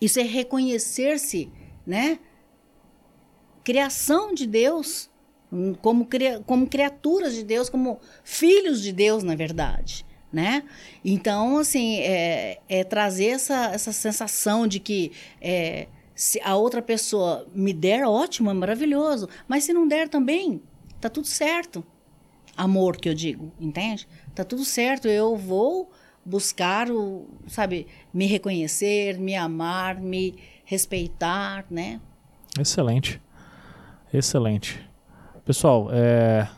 Isso 0.00 0.20
é 0.20 0.22
reconhecer-se, 0.22 1.50
né? 1.86 2.18
Criação 3.62 4.34
de 4.34 4.46
Deus 4.46 5.08
como, 5.80 6.08
como 6.46 6.66
criaturas 6.66 7.34
de 7.34 7.44
Deus, 7.44 7.68
como 7.68 8.00
filhos 8.22 8.82
de 8.82 8.92
Deus, 8.92 9.22
na 9.22 9.34
verdade. 9.34 10.04
Né? 10.32 10.64
Então, 11.04 11.58
assim, 11.58 11.98
é, 12.00 12.58
é 12.68 12.82
trazer 12.82 13.26
essa, 13.26 13.66
essa 13.66 13.92
sensação 13.92 14.66
de 14.66 14.80
que 14.80 15.12
é, 15.40 15.86
se 16.14 16.40
a 16.42 16.56
outra 16.56 16.82
pessoa 16.82 17.46
me 17.54 17.72
der, 17.72 18.04
ótimo, 18.04 18.50
é 18.50 18.54
maravilhoso. 18.54 19.28
Mas 19.46 19.64
se 19.64 19.72
não 19.72 19.86
der 19.86 20.08
também, 20.08 20.60
tá 21.00 21.08
tudo 21.08 21.26
certo. 21.26 21.84
Amor, 22.56 22.96
que 22.96 23.08
eu 23.08 23.14
digo, 23.14 23.52
entende? 23.60 24.08
Tá 24.34 24.44
tudo 24.44 24.64
certo, 24.64 25.08
eu 25.08 25.36
vou 25.36 25.90
buscar 26.24 26.90
o, 26.90 27.28
sabe, 27.46 27.86
me 28.12 28.26
reconhecer, 28.26 29.18
me 29.18 29.34
amar, 29.34 30.00
me 30.00 30.34
respeitar, 30.64 31.66
né? 31.70 32.00
Excelente. 32.58 33.20
Excelente. 34.12 34.80
Pessoal, 35.44 35.88
é... 35.92 36.48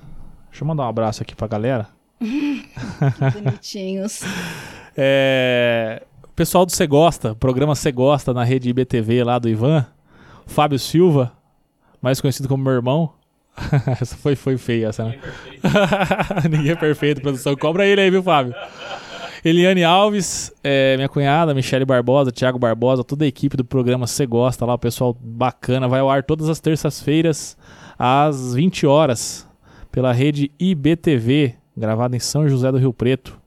deixa 0.49 0.63
eu 0.63 0.67
mandar 0.67 0.85
um 0.85 0.89
abraço 0.89 1.21
aqui 1.21 1.35
pra 1.35 1.49
galera. 1.49 1.89
Bonitinhos. 3.35 4.23
é... 4.97 6.05
Pessoal 6.37 6.65
do 6.65 6.71
Cê 6.71 6.87
Gosta, 6.87 7.35
programa 7.35 7.75
Cê 7.75 7.91
Gosta 7.91 8.33
na 8.33 8.45
rede 8.45 8.69
IBTV 8.69 9.25
lá 9.25 9.39
do 9.39 9.49
Ivan. 9.49 9.85
Fábio 10.47 10.79
Silva, 10.79 11.33
mais 12.01 12.21
conhecido 12.21 12.49
como 12.49 12.63
meu 12.63 12.75
irmão. 12.75 13.13
essa 14.01 14.15
foi, 14.17 14.37
foi 14.37 14.57
feia, 14.57 14.89
essa, 14.89 15.05
né? 15.05 15.19
Ninguém 15.19 15.23
é 15.23 15.65
perfeito, 15.65 16.51
Ninguém 16.51 16.71
é 16.71 16.77
perfeito 16.77 17.21
produção. 17.23 17.57
Cobra 17.57 17.87
ele 17.87 18.01
aí, 18.01 18.11
viu, 18.11 18.23
Fábio? 18.23 18.55
Eliane 19.45 19.83
Alves, 19.83 20.53
é, 20.63 20.97
minha 20.97 21.09
cunhada, 21.09 21.55
Michele 21.55 21.85
Barbosa, 21.85 22.31
Thiago 22.31 22.59
Barbosa, 22.59 23.03
toda 23.03 23.25
a 23.25 23.29
equipe 23.29 23.57
do 23.57 23.65
programa 23.65 24.07
Cê 24.07 24.27
Gosta 24.27 24.65
lá, 24.65 24.75
o 24.75 24.79
pessoal 24.79 25.17
bacana, 25.19 25.89
vai 25.89 26.01
ao 26.01 26.11
ar 26.11 26.23
todas 26.23 26.49
as 26.49 26.61
terças-feiras 26.61 27.57
às 27.99 28.55
20 28.55 28.87
horas 28.87 29.49
pela 29.91 30.13
rede 30.13 30.51
IBTV, 30.59 31.55
gravada 31.77 32.17
em 32.17 32.21
São 32.21 32.49
José 32.49 32.71
do 32.71 32.79
Rio 32.79 32.93
Preto. 32.93 33.41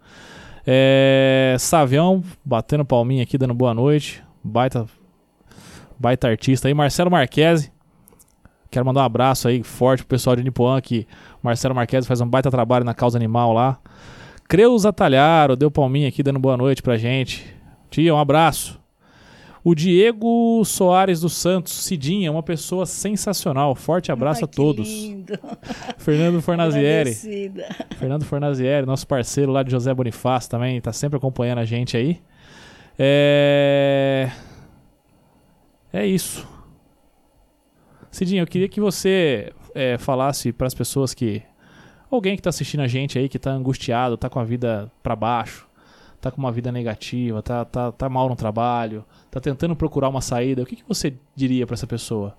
É, 0.66 1.56
Savião, 1.60 2.24
batendo 2.44 2.86
palminha 2.86 3.24
aqui, 3.24 3.38
dando 3.38 3.54
boa 3.54 3.74
noite. 3.74 4.24
Baita, 4.44 4.86
baita 5.98 6.28
artista 6.28 6.68
aí. 6.68 6.74
Marcelo 6.74 7.12
Marquese. 7.12 7.72
Quero 8.72 8.86
mandar 8.86 9.02
um 9.02 9.06
abraço 9.06 9.48
aí 9.48 9.64
forte 9.64 10.02
pro 10.02 10.10
pessoal 10.10 10.36
de 10.36 10.44
Nipoã, 10.44 10.80
que 10.80 11.08
Marcelo 11.42 11.74
Marquese 11.74 12.08
faz 12.08 12.22
um 12.22 12.28
baita 12.28 12.52
trabalho 12.52 12.86
na 12.86 12.94
causa 12.94 13.18
animal 13.18 13.52
lá. 13.52 13.80
Creuza 14.48 14.94
Talharo, 14.94 15.56
deu 15.56 15.72
palminha 15.72 16.08
aqui, 16.08 16.22
dando 16.22 16.40
boa 16.40 16.56
noite 16.56 16.82
pra 16.82 16.98
gente. 16.98 17.46
Tia, 17.90 18.14
um 18.14 18.20
abraço. 18.20 18.79
O 19.64 19.76
Diego 19.76 20.64
Soares 20.64 21.19
dos 21.19 21.34
Santos, 21.34 21.73
Cidinha, 21.73 22.31
uma 22.31 22.44
pessoa 22.44 22.86
sensacional. 22.86 23.76
Forte 23.76 24.11
abraço 24.11 24.41
Ai, 24.41 24.45
a 24.45 24.48
todos. 24.48 24.88
Lindo. 24.88 25.38
Fernando 25.98 26.41
Fornazieri. 26.41 27.14
Fernando 27.98 28.23
Fornazieri, 28.23 28.86
nosso 28.86 29.06
parceiro 29.06 29.52
lá 29.52 29.64
de 29.64 29.72
José 29.72 29.94
Bonifácio 29.94 30.49
também, 30.49 30.77
está 30.77 30.94
sempre 30.94 31.18
acompanhando 31.18 31.60
a 31.60 31.65
gente 31.65 31.98
aí. 31.98 32.22
É. 32.98 34.31
É 35.91 36.06
isso. 36.06 36.48
Cidinha, 38.11 38.41
eu 38.41 38.48
queria 38.48 38.69
que 38.69 38.80
você 38.80 39.52
é, 39.73 39.98
falasse 39.98 40.52
para 40.52 40.68
as 40.68 40.73
pessoas 40.73 41.14
que. 41.14 41.41
Alguém 42.11 42.36
que 42.36 42.40
está 42.40 42.49
assistindo 42.49 42.81
a 42.81 42.88
gente 42.88 43.19
aí, 43.19 43.30
que 43.30 43.38
está 43.38 43.52
angustiado, 43.52 44.15
está 44.15 44.30
com 44.30 44.40
a 44.40 44.44
vida 44.44 44.91
para 45.03 45.15
baixo, 45.15 45.68
está 46.15 46.31
com 46.31 46.40
uma 46.40 46.52
vida 46.52 46.72
negativa, 46.72 47.38
está 47.38 47.64
tá, 47.64 47.91
tá 47.91 48.10
mal 48.10 48.27
no 48.27 48.36
trabalho, 48.36 49.06
está 49.30 49.40
tentando 49.40 49.76
procurar 49.76 50.10
uma 50.10 50.22
saída, 50.22 50.64
o 50.64 50.66
que, 50.66 50.78
que 50.78 50.84
você 50.88 51.14
diria 51.36 51.66
para 51.66 51.76
essa 51.76 51.88
pessoa? 51.88 52.36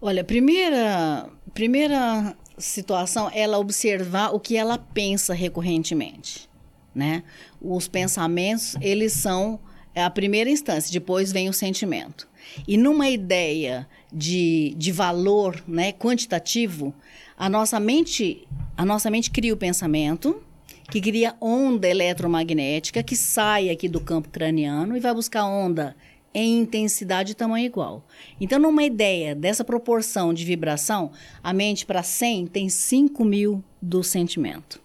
Olha, 0.00 0.22
primeira, 0.22 1.28
primeira 1.54 2.36
situação 2.58 3.30
é 3.32 3.40
ela 3.40 3.58
observar 3.58 4.34
o 4.34 4.38
que 4.38 4.56
ela 4.56 4.76
pensa 4.76 5.32
recorrentemente, 5.32 6.48
né? 6.94 7.22
Os 7.60 7.88
pensamentos, 7.88 8.76
eles 8.80 9.12
são 9.12 9.58
a 9.94 10.10
primeira 10.10 10.50
instância, 10.50 10.92
depois 10.92 11.32
vem 11.32 11.48
o 11.48 11.52
sentimento. 11.52 12.28
E 12.68 12.76
numa 12.76 13.08
ideia 13.08 13.88
de, 14.12 14.74
de 14.76 14.92
valor 14.92 15.62
né, 15.66 15.92
quantitativo, 15.92 16.94
a 17.36 17.48
nossa 17.48 17.80
mente 17.80 18.46
a 18.76 18.84
nossa 18.84 19.10
mente 19.10 19.30
cria 19.30 19.54
o 19.54 19.56
pensamento, 19.56 20.42
que 20.90 21.00
cria 21.00 21.34
onda 21.40 21.88
eletromagnética 21.88 23.02
que 23.02 23.16
sai 23.16 23.70
aqui 23.70 23.88
do 23.88 24.00
campo 24.00 24.28
craniano 24.28 24.96
e 24.96 25.00
vai 25.00 25.12
buscar 25.12 25.44
onda 25.44 25.96
em 26.38 26.58
intensidade 26.58 27.32
e 27.32 27.34
tamanho 27.34 27.64
igual. 27.64 28.06
Então, 28.38 28.58
numa 28.58 28.84
ideia 28.84 29.34
dessa 29.34 29.64
proporção 29.64 30.34
de 30.34 30.44
vibração, 30.44 31.10
a 31.42 31.52
mente 31.52 31.86
para 31.86 32.02
100 32.02 32.48
tem 32.48 32.68
5 32.68 33.24
mil 33.24 33.64
do 33.80 34.02
sentimento. 34.02 34.82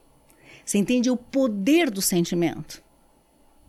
Você 0.63 0.77
entende 0.77 1.09
o 1.09 1.17
poder 1.17 1.91
do 1.91 2.01
sentimento? 2.01 2.81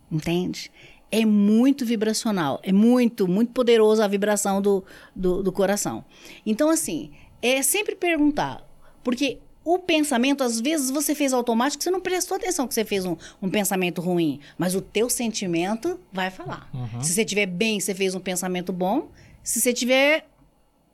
Entende? 0.09 0.71
É 1.11 1.25
muito 1.25 1.85
vibracional, 1.85 2.61
é 2.63 2.71
muito, 2.71 3.27
muito 3.27 3.51
poderoso 3.51 4.01
a 4.01 4.07
vibração 4.07 4.61
do, 4.61 4.83
do, 5.13 5.43
do 5.43 5.51
coração. 5.51 6.05
Então, 6.45 6.69
assim, 6.69 7.11
é 7.41 7.61
sempre 7.61 7.95
perguntar, 7.95 8.65
porque 9.03 9.39
o 9.63 9.79
pensamento, 9.79 10.43
às 10.43 10.59
vezes 10.59 10.89
você 10.89 11.15
fez 11.15 11.33
automático, 11.33 11.83
você 11.83 11.91
não 11.91 12.01
prestou 12.01 12.37
atenção 12.37 12.67
que 12.67 12.73
você 12.73 12.83
fez 12.83 13.05
um, 13.05 13.15
um 13.41 13.49
pensamento 13.49 14.01
ruim, 14.01 14.39
mas 14.57 14.75
o 14.75 14.81
teu 14.81 15.09
sentimento 15.09 15.99
vai 16.11 16.29
falar. 16.29 16.69
Uhum. 16.73 17.01
Se 17.01 17.13
você 17.13 17.23
tiver 17.23 17.45
bem, 17.45 17.79
você 17.79 17.95
fez 17.95 18.13
um 18.13 18.19
pensamento 18.19 18.73
bom. 18.73 19.09
Se 19.41 19.61
você 19.61 19.73
tiver 19.73 20.25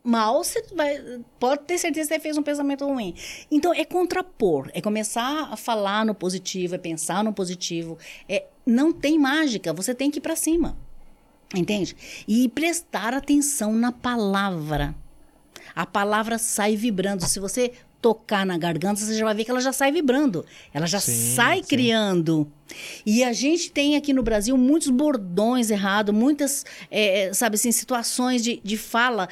mal, 0.03 0.43
você 0.43 0.63
vai, 0.75 1.01
pode 1.39 1.63
ter 1.63 1.77
certeza 1.77 2.09
que 2.09 2.15
você 2.15 2.19
fez 2.19 2.37
um 2.37 2.43
pensamento 2.43 2.85
ruim. 2.85 3.15
Então 3.51 3.73
é 3.73 3.83
contrapor, 3.83 4.69
é 4.73 4.81
começar 4.81 5.49
a 5.51 5.57
falar 5.57 6.05
no 6.05 6.13
positivo, 6.13 6.75
é 6.75 6.77
pensar 6.77 7.23
no 7.23 7.33
positivo. 7.33 7.97
É, 8.27 8.45
não 8.65 8.93
tem 8.93 9.17
mágica, 9.17 9.73
você 9.73 9.95
tem 9.95 10.11
que 10.11 10.19
ir 10.19 10.21
para 10.21 10.35
cima. 10.35 10.77
Entende? 11.55 11.95
E 12.27 12.47
prestar 12.49 13.13
atenção 13.13 13.73
na 13.73 13.91
palavra. 13.91 14.93
A 15.75 15.85
palavra 15.85 16.37
sai 16.37 16.75
vibrando. 16.75 17.25
Se 17.27 17.39
você 17.39 17.71
tocar 18.01 18.45
na 18.45 18.57
garganta, 18.57 18.99
você 18.99 19.13
já 19.13 19.25
vai 19.25 19.33
ver 19.33 19.45
que 19.45 19.51
ela 19.51 19.61
já 19.61 19.73
sai 19.73 19.91
vibrando. 19.91 20.45
Ela 20.73 20.85
já 20.85 20.99
sim, 20.99 21.35
sai 21.35 21.57
sim. 21.57 21.67
criando. 21.67 22.51
E 23.05 23.23
a 23.23 23.33
gente 23.33 23.71
tem 23.71 23.95
aqui 23.95 24.13
no 24.13 24.23
Brasil 24.23 24.55
muitos 24.57 24.89
bordões 24.89 25.69
errados, 25.69 26.13
muitas, 26.13 26.65
é, 26.89 27.27
é, 27.27 27.33
sabe 27.33 27.55
assim, 27.55 27.71
situações 27.71 28.43
de, 28.43 28.61
de 28.63 28.77
fala, 28.77 29.27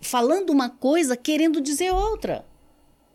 falando 0.00 0.50
uma 0.50 0.68
coisa, 0.68 1.16
querendo 1.16 1.60
dizer 1.60 1.92
outra. 1.92 2.44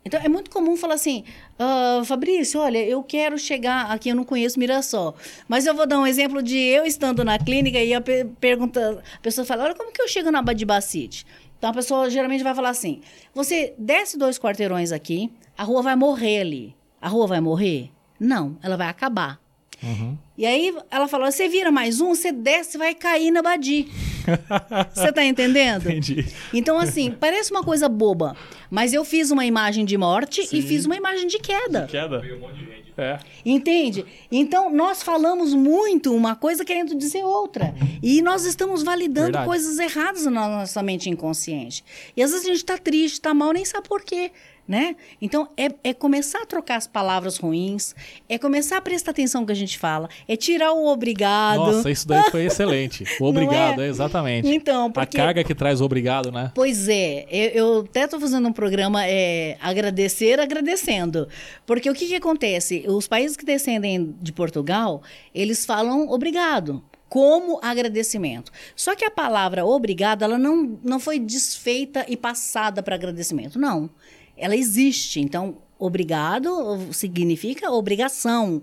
Então, 0.06 0.22
é 0.24 0.30
muito 0.30 0.52
comum 0.52 0.78
falar 0.78 0.94
assim, 0.94 1.24
uh, 1.60 2.06
Fabrício, 2.06 2.60
olha, 2.60 2.78
eu 2.78 3.02
quero 3.02 3.40
chegar 3.40 3.92
aqui, 3.92 4.10
eu 4.10 4.16
não 4.16 4.24
conheço 4.24 4.60
Mirassol, 4.60 5.16
mas 5.48 5.66
eu 5.66 5.74
vou 5.74 5.88
dar 5.88 6.00
um 6.00 6.06
exemplo 6.06 6.44
de 6.44 6.56
eu 6.56 6.86
estando 6.86 7.24
na 7.24 7.40
clínica 7.40 7.80
e 7.80 7.92
a 7.92 8.00
pergunta, 8.40 9.04
a 9.16 9.20
pessoa 9.20 9.44
fala, 9.44 9.64
olha, 9.64 9.74
como 9.74 9.92
que 9.92 10.00
eu 10.00 10.08
chego 10.08 10.30
na 10.30 10.44
Badibacite? 10.44 11.26
Então 11.58 11.70
a 11.70 11.74
pessoa 11.74 12.10
geralmente 12.10 12.44
vai 12.44 12.54
falar 12.54 12.70
assim: 12.70 13.02
você 13.34 13.74
desce 13.78 14.18
dois 14.18 14.38
quarteirões 14.38 14.92
aqui, 14.92 15.32
a 15.58 15.64
rua 15.64 15.82
vai 15.82 15.96
morrer 15.96 16.40
ali. 16.42 16.76
A 17.02 17.08
rua 17.08 17.28
vai 17.28 17.42
morrer? 17.42 17.92
Não, 18.20 18.58
ela 18.64 18.78
vai 18.78 18.88
acabar. 18.88 19.40
Uhum. 19.84 20.18
E 20.38 20.46
aí 20.46 20.76
ela 20.90 21.08
falou: 21.08 21.32
você 21.32 21.48
vira 21.48 21.72
mais 21.72 22.02
um, 22.02 22.16
você 22.16 22.32
desce 22.32 22.78
vai 22.78 22.94
cair 22.96 23.32
na 23.32 23.42
Badi. 23.42 23.88
Você 24.92 25.12
tá 25.12 25.24
entendendo? 25.24 25.88
Entendi. 25.88 26.26
Então, 26.52 26.80
assim, 26.80 27.12
parece 27.12 27.52
uma 27.52 27.64
coisa 27.64 27.88
boba, 27.88 28.36
mas 28.72 28.92
eu 28.92 29.06
fiz 29.06 29.30
uma 29.30 29.46
imagem 29.46 29.86
de 29.86 29.96
morte 29.98 30.48
Sim. 30.48 30.58
e 30.58 30.62
fiz 30.64 30.86
uma 30.86 30.96
imagem 30.96 31.28
de 31.28 31.38
queda. 31.38 31.82
De 31.82 31.92
queda? 31.92 32.22
um 32.22 32.40
monte 32.40 32.56
de 32.56 32.66
gente. 32.66 32.85
É. 32.98 33.20
Entende? 33.46 34.06
Então, 34.32 34.70
nós 34.70 35.04
falamos 35.04 35.54
muito 35.54 36.16
uma 36.16 36.36
coisa 36.36 36.64
querendo 36.64 36.96
dizer 36.96 37.24
outra. 37.24 37.76
E 38.02 38.22
nós 38.22 38.46
estamos 38.46 38.84
validando 38.84 39.26
Verdade. 39.34 39.46
coisas 39.46 39.80
erradas 39.80 40.26
na 40.26 40.48
nossa 40.48 40.82
mente 40.82 41.10
inconsciente. 41.10 41.84
E 42.16 42.24
às 42.24 42.32
vezes 42.32 42.46
a 42.46 42.50
gente 42.50 42.58
está 42.58 42.78
triste, 42.78 43.16
está 43.16 43.34
mal, 43.34 43.52
nem 43.52 43.66
sabe 43.66 43.88
por 43.88 44.02
quê 44.02 44.32
né? 44.68 44.96
Então, 45.22 45.48
é, 45.56 45.68
é, 45.84 45.94
começar 45.94 46.42
a 46.42 46.46
trocar 46.46 46.78
as 46.78 46.88
palavras 46.88 47.38
ruins, 47.38 47.94
é 48.28 48.38
começar 48.38 48.78
a 48.78 48.82
prestar 48.82 49.12
atenção 49.12 49.42
no 49.42 49.48
que 49.48 49.54
a 49.54 49.56
gente 49.56 49.78
fala, 49.78 50.10
é 50.28 50.36
tirar 50.36 50.74
o 50.74 50.88
obrigado. 50.88 51.58
Nossa, 51.58 51.92
isso 51.92 52.08
daí 52.08 52.30
foi 52.32 52.46
excelente. 52.46 53.06
O 53.20 53.26
obrigado, 53.26 53.82
é? 53.82 53.86
é? 53.86 53.90
exatamente. 53.90 54.48
Então, 54.48 54.92
porque... 54.92 55.18
A 55.18 55.26
carga 55.26 55.44
que 55.44 55.56
traz 55.56 55.80
o 55.80 55.86
obrigado, 55.86 56.32
né? 56.32 56.52
Pois 56.54 56.88
é. 56.90 57.26
Eu, 57.30 57.50
eu 57.50 57.80
até 57.82 58.04
estou 58.04 58.20
fazendo 58.20 58.48
um 58.48 58.54
programa 58.54 59.06
é, 59.06 59.58
agradecer 59.62 60.40
agradecendo. 60.40 61.28
Porque 61.66 61.90
o 61.90 61.94
que, 61.94 62.08
que 62.08 62.16
acontece? 62.16 62.84
Os 62.88 63.08
países 63.08 63.38
que 63.38 63.46
descendem 63.46 64.16
de 64.22 64.32
Portugal, 64.32 65.02
eles 65.34 65.66
falam 65.66 66.10
obrigado 66.10 66.84
como 67.08 67.60
agradecimento. 67.64 68.52
Só 68.76 68.96
que 68.96 69.06
a 69.06 69.12
palavra 69.12 69.66
obrigado, 69.66 70.24
ela 70.24 70.38
não, 70.38 70.78
não 70.84 71.00
foi 71.00 71.20
desfeita 71.20 72.06
e 72.10 72.18
passada 72.18 72.84
para 72.84 72.96
agradecimento. 72.96 73.58
Não 73.58 73.90
ela 74.38 74.56
existe. 74.56 75.20
Então, 75.20 75.58
obrigado 75.78 76.80
significa 76.92 77.72
obrigação, 77.72 78.62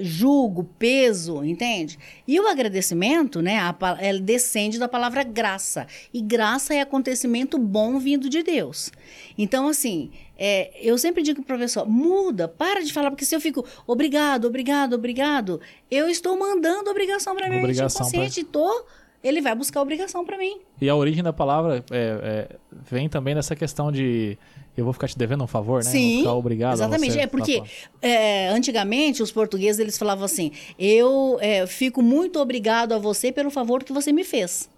julgo, 0.00 0.64
peso, 0.78 1.42
entende? 1.42 1.98
E 2.26 2.38
o 2.38 2.46
agradecimento, 2.46 3.40
né, 3.40 3.58
a, 3.58 3.74
ela 4.00 4.20
descende 4.20 4.78
da 4.78 4.88
palavra 4.88 5.22
graça. 5.22 5.86
E 6.12 6.20
graça 6.20 6.74
é 6.74 6.80
acontecimento 6.80 7.58
bom 7.58 7.98
vindo 7.98 8.28
de 8.28 8.42
Deus. 8.42 8.92
Então, 9.36 9.68
assim, 9.68 10.10
é, 10.36 10.70
eu 10.82 10.98
sempre 10.98 11.22
digo 11.22 11.42
para 11.42 11.54
o 11.54 11.58
professor, 11.58 11.88
muda, 11.88 12.46
para 12.46 12.84
de 12.84 12.92
falar, 12.92 13.10
porque 13.10 13.24
se 13.24 13.34
eu 13.34 13.40
fico 13.40 13.64
obrigado, 13.86 14.44
obrigado, 14.46 14.94
obrigado, 14.94 15.60
eu 15.90 16.08
estou 16.08 16.38
mandando 16.38 16.90
obrigação 16.90 17.34
para 17.34 17.48
mim. 17.48 17.70
Inconsciente, 17.70 18.44
pra... 18.44 18.52
tô 18.52 18.84
ele 19.22 19.40
vai 19.40 19.54
buscar 19.54 19.82
obrigação 19.82 20.24
para 20.24 20.38
mim. 20.38 20.58
E 20.80 20.88
a 20.88 20.94
origem 20.94 21.22
da 21.22 21.32
palavra 21.32 21.84
é, 21.90 22.48
é, 22.50 22.56
vem 22.88 23.08
também 23.08 23.34
nessa 23.34 23.56
questão 23.56 23.90
de 23.90 24.38
eu 24.76 24.84
vou 24.84 24.92
ficar 24.92 25.08
te 25.08 25.18
devendo 25.18 25.42
um 25.42 25.46
favor, 25.46 25.82
né? 25.82 25.90
Sim, 25.90 26.26
obrigado. 26.26 26.74
Exatamente. 26.74 27.18
é 27.18 27.26
porque 27.26 27.62
é, 28.00 28.48
antigamente 28.48 29.22
os 29.22 29.32
portugueses 29.32 29.80
eles 29.80 29.98
falavam 29.98 30.24
assim: 30.24 30.52
eu 30.78 31.36
é, 31.40 31.66
fico 31.66 32.00
muito 32.00 32.38
obrigado 32.38 32.92
a 32.92 32.98
você 32.98 33.32
pelo 33.32 33.50
favor 33.50 33.82
que 33.82 33.92
você 33.92 34.12
me 34.12 34.22
fez. 34.22 34.70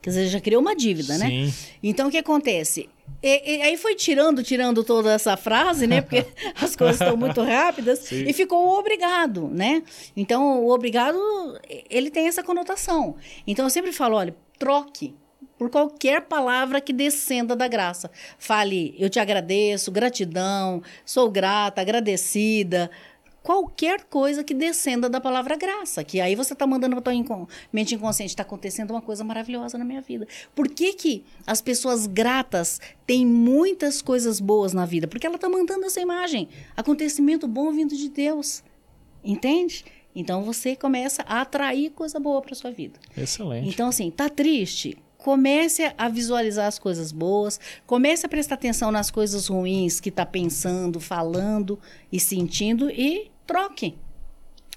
Quer 0.00 0.10
dizer, 0.10 0.26
já 0.28 0.40
criou 0.40 0.62
uma 0.62 0.76
dívida, 0.76 1.18
né? 1.18 1.26
Sim. 1.26 1.46
né? 1.46 1.52
Então 1.82 2.06
o 2.08 2.10
que 2.10 2.18
acontece? 2.18 2.88
E, 3.22 3.56
e, 3.56 3.62
aí 3.62 3.76
foi 3.76 3.94
tirando, 3.94 4.42
tirando 4.42 4.84
toda 4.84 5.12
essa 5.12 5.36
frase, 5.36 5.86
né? 5.86 6.00
Porque 6.00 6.24
as 6.60 6.76
coisas 6.76 7.00
estão 7.00 7.16
muito 7.16 7.42
rápidas. 7.42 8.00
Sim. 8.00 8.24
E 8.26 8.32
ficou 8.32 8.66
o 8.66 8.78
obrigado, 8.78 9.48
né? 9.48 9.82
Então, 10.16 10.62
o 10.62 10.70
obrigado, 10.70 11.18
ele 11.90 12.10
tem 12.10 12.28
essa 12.28 12.42
conotação. 12.42 13.16
Então, 13.46 13.66
eu 13.66 13.70
sempre 13.70 13.92
falo, 13.92 14.16
olha, 14.16 14.34
troque 14.58 15.14
por 15.58 15.68
qualquer 15.68 16.22
palavra 16.22 16.80
que 16.80 16.92
descenda 16.92 17.56
da 17.56 17.66
graça. 17.66 18.10
Fale, 18.38 18.94
eu 18.98 19.10
te 19.10 19.18
agradeço, 19.18 19.90
gratidão, 19.90 20.80
sou 21.04 21.28
grata, 21.28 21.80
agradecida. 21.80 22.88
Qualquer 23.48 24.04
coisa 24.04 24.44
que 24.44 24.52
descenda 24.52 25.08
da 25.08 25.22
palavra 25.22 25.56
graça, 25.56 26.04
que 26.04 26.20
aí 26.20 26.34
você 26.34 26.52
está 26.52 26.66
mandando 26.66 26.94
para 26.96 27.00
tua 27.04 27.14
inco 27.14 27.48
mente 27.72 27.94
inconsciente, 27.94 28.32
está 28.32 28.42
acontecendo 28.42 28.90
uma 28.90 29.00
coisa 29.00 29.24
maravilhosa 29.24 29.78
na 29.78 29.86
minha 29.86 30.02
vida. 30.02 30.28
Por 30.54 30.68
que, 30.68 30.92
que 30.92 31.24
as 31.46 31.62
pessoas 31.62 32.06
gratas 32.06 32.78
têm 33.06 33.24
muitas 33.24 34.02
coisas 34.02 34.38
boas 34.38 34.74
na 34.74 34.84
vida? 34.84 35.08
Porque 35.08 35.26
ela 35.26 35.36
está 35.36 35.48
mandando 35.48 35.86
essa 35.86 35.98
imagem, 35.98 36.46
acontecimento 36.76 37.48
bom 37.48 37.72
vindo 37.72 37.96
de 37.96 38.10
Deus. 38.10 38.62
Entende? 39.24 39.82
Então 40.14 40.42
você 40.42 40.76
começa 40.76 41.22
a 41.22 41.40
atrair 41.40 41.88
coisa 41.92 42.20
boa 42.20 42.42
para 42.42 42.54
sua 42.54 42.70
vida. 42.70 43.00
Excelente. 43.16 43.66
Então 43.66 43.88
assim, 43.88 44.10
tá 44.10 44.28
triste? 44.28 44.98
comece 45.16 45.92
a 45.98 46.08
visualizar 46.08 46.66
as 46.68 46.78
coisas 46.78 47.10
boas, 47.10 47.58
comece 47.84 48.24
a 48.24 48.28
prestar 48.28 48.54
atenção 48.54 48.92
nas 48.92 49.10
coisas 49.10 49.48
ruins 49.48 49.98
que 50.00 50.10
está 50.10 50.24
pensando, 50.24 51.00
falando 51.00 51.76
e 52.10 52.20
sentindo 52.20 52.88
e 52.88 53.28
troque. 53.48 53.96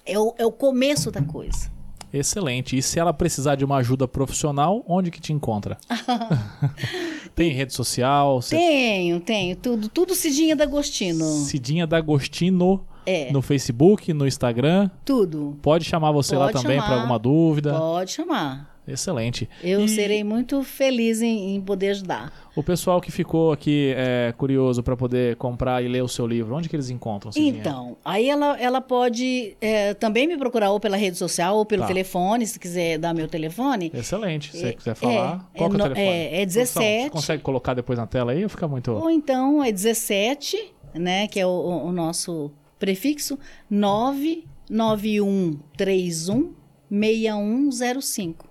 É 0.04 0.18
o, 0.18 0.34
é 0.38 0.46
o 0.46 0.52
começo 0.52 1.12
da 1.12 1.22
coisa. 1.22 1.70
Excelente. 2.14 2.76
E 2.76 2.82
se 2.82 3.00
ela 3.00 3.14
precisar 3.14 3.56
de 3.56 3.64
uma 3.64 3.78
ajuda 3.78 4.08
profissional, 4.08 4.84
onde 4.88 5.12
que 5.12 5.22
te 5.22 5.32
encontra? 5.32 5.78
Tem 7.36 7.52
rede 7.52 7.74
social? 7.74 8.40
Tenho, 8.42 9.20
tenho. 9.20 9.56
Tudo, 9.56 9.88
tudo 9.88 10.14
Cidinha 10.16 10.56
D'Agostino. 10.56 11.24
Cidinha 11.26 11.88
D'Agostino 11.88 12.86
É. 13.06 13.32
no 13.32 13.42
Facebook, 13.42 14.14
no 14.14 14.28
Instagram. 14.28 14.90
Tudo. 15.06 15.58
Pode 15.62 15.86
chamar 15.86 16.12
você 16.12 16.36
lá 16.36 16.48
Pode 16.48 16.62
também 16.62 16.80
para 16.80 16.96
alguma 16.96 17.18
dúvida. 17.18 17.74
Pode 17.78 18.12
chamar. 18.12 18.71
Excelente. 18.92 19.50
Eu 19.64 19.86
E 19.86 19.90
serei 19.90 20.24
muito 20.24 20.62
feliz 20.64 21.22
em, 21.22 21.56
em 21.56 21.62
poder 21.62 21.92
ajudar. 21.92 22.32
O 22.56 22.62
pessoal 22.62 23.00
que 23.00 23.12
ficou 23.12 23.52
aqui 23.54 23.94
é, 23.96 24.34
curioso 24.38 24.84
para 24.84 24.98
poder 24.98 25.36
comprar 25.38 25.82
e 25.82 25.88
ler 25.88 26.04
o 26.04 26.08
seu 26.08 26.28
livro, 26.28 26.54
onde 26.56 26.68
que 26.68 26.76
eles 26.76 26.90
encontram? 26.90 27.32
Então, 27.36 27.96
aí 28.04 28.30
ela, 28.30 28.60
ela 28.60 28.82
pode 28.82 29.56
é, 29.62 29.94
também 29.94 30.28
me 30.28 30.38
procurar 30.38 30.72
ou 30.72 30.80
pela 30.80 30.98
rede 30.98 31.18
social 31.18 31.56
ou 31.58 31.66
pelo 31.66 31.84
Tá. 31.84 31.88
telefone, 31.88 32.46
se 32.46 32.60
quiser 32.60 32.98
dar 32.98 33.14
meu 33.14 33.28
telefone. 33.28 33.90
Excelente. 33.94 34.52
Se 34.52 34.60
você 34.60 34.68
É, 34.68 34.74
quiser 34.74 34.96
falar, 34.96 35.50
é, 35.54 35.58
qual 35.58 35.70
é 35.70 35.72
o 35.72 35.76
é 35.76 35.78
no- 35.78 35.84
telefone? 35.84 36.08
é- 36.08 36.42
é 36.42 36.46
Produção, 36.46 36.82
17. 36.82 37.04
Você 37.04 37.10
consegue 37.10 37.44
colocar 37.44 37.74
depois 37.74 37.98
na 37.98 38.06
tela 38.08 38.34
aí 38.34 38.44
ou 38.44 38.50
fica 38.50 38.68
muito... 38.68 38.92
Ou 38.92 39.10
então 39.10 39.64
é 39.64 39.72
17, 39.72 40.74
né, 40.94 41.28
que 41.28 41.40
é 41.40 41.46
o, 41.46 41.50
o- 41.50 41.86
o 41.88 41.92
nosso 41.94 42.52
prefixo, 42.78 43.40
99131 43.70 46.54
6105. 46.90 48.50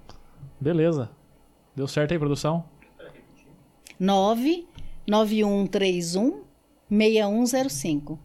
Beleza. 0.60 1.10
Deu 1.74 1.88
certo 1.88 2.12
aí, 2.12 2.18
produção? 2.18 2.64
99131 3.98 6.44
6105. 6.90 8.18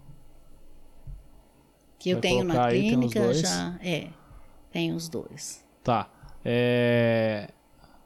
Que 1.99 2.09
eu 2.09 2.15
Vai 2.15 2.21
tenho 2.21 2.43
na 2.43 2.65
aí, 2.65 2.89
clínica 2.89 3.21
dois. 3.21 3.39
já. 3.39 3.77
É, 3.81 4.09
tem 4.71 4.91
os 4.93 5.07
dois. 5.09 5.63
Tá. 5.83 6.09
É... 6.43 7.49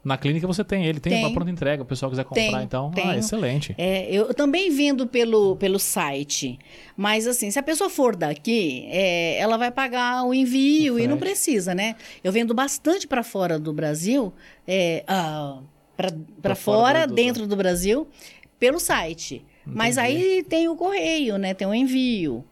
Na 0.04 0.18
clínica 0.18 0.48
você 0.48 0.64
tem 0.64 0.86
ele, 0.86 1.00
tem 1.00 1.12
uma 1.14 1.24
Tenho. 1.24 1.34
pronta 1.34 1.52
entrega, 1.52 1.84
o 1.84 1.86
pessoal 1.86 2.10
quiser 2.10 2.24
comprar, 2.24 2.42
Tenho, 2.42 2.62
então. 2.64 2.92
Ah, 3.04 3.18
excelente. 3.18 3.76
É, 3.78 4.10
eu 4.10 4.34
também 4.34 4.70
vendo 4.72 5.06
pelo, 5.06 5.58
pelo 5.58 5.78
site, 5.78 6.58
mas 6.96 7.28
assim, 7.28 7.52
se 7.52 7.60
a 7.60 7.64
pessoa 7.64 7.90
for 7.90 8.16
daqui, 8.16 8.86
é, 8.90 9.38
ela 9.38 9.58
vai 9.58 9.70
pagar 9.72 10.24
o 10.24 10.34
envio 10.34 10.96
O 10.96 11.00
e 11.00 11.06
não 11.08 11.18
precisa, 11.18 11.76
né? 11.76 11.96
Eu 12.24 12.32
vendo 12.32 12.54
bastante 12.54 13.08
para 13.08 13.24
fora 13.24 13.60
do 13.60 13.74
Brasil, 13.74 14.32
é, 14.66 15.04
ah, 15.06 15.60
para 16.42 16.56
fora 16.56 16.56
fora, 16.56 17.08
do- 17.08 17.14
dentro 17.14 17.46
do 17.46 17.56
Brasil, 17.58 18.08
pelo 18.58 18.80
site. 18.80 19.46
Mas 19.66 19.98
Entendi. 19.98 20.18
aí 20.24 20.44
tem 20.44 20.68
o 20.70 20.76
correio, 20.76 21.38
né? 21.38 21.54
Tem 21.54 21.68
o 21.68 21.74
envio. 21.76 22.44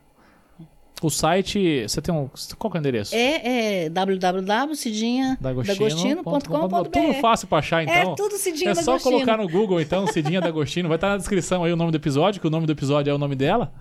O 1.02 1.10
site, 1.12 1.84
você 1.88 2.02
tem 2.02 2.14
um. 2.14 2.28
Qual 2.58 2.72
que 2.72 2.78
é 2.78 2.80
o 2.80 2.82
endereço? 2.82 3.16
É, 3.16 3.86
é 3.86 3.90
www.cidinhadagostino.com.br. 3.90 6.90
Tudo 6.92 7.14
fácil 7.22 7.48
pra 7.48 7.60
achar, 7.60 7.84
então. 7.84 7.94
É 7.94 8.16
tudo 8.16 8.36
Cidinha 8.38 8.72
É 8.72 8.76
só 8.76 8.94
D'Agostino. 8.94 9.14
colocar 9.14 9.38
no 9.38 9.48
Google, 9.48 9.80
então, 9.80 10.08
Cidinha 10.08 10.42
D'Agostino. 10.42 10.90
Vai 10.90 10.98
estar 10.98 11.10
na 11.10 11.18
descrição 11.18 11.64
aí 11.64 11.72
o 11.72 11.76
nome 11.76 11.92
do 11.92 11.98
episódio, 11.98 12.42
que 12.42 12.48
o 12.48 12.50
nome 12.50 12.66
do 12.66 12.72
episódio 12.72 13.12
é 13.12 13.14
o 13.14 13.18
nome 13.18 13.36
dela. 13.36 13.72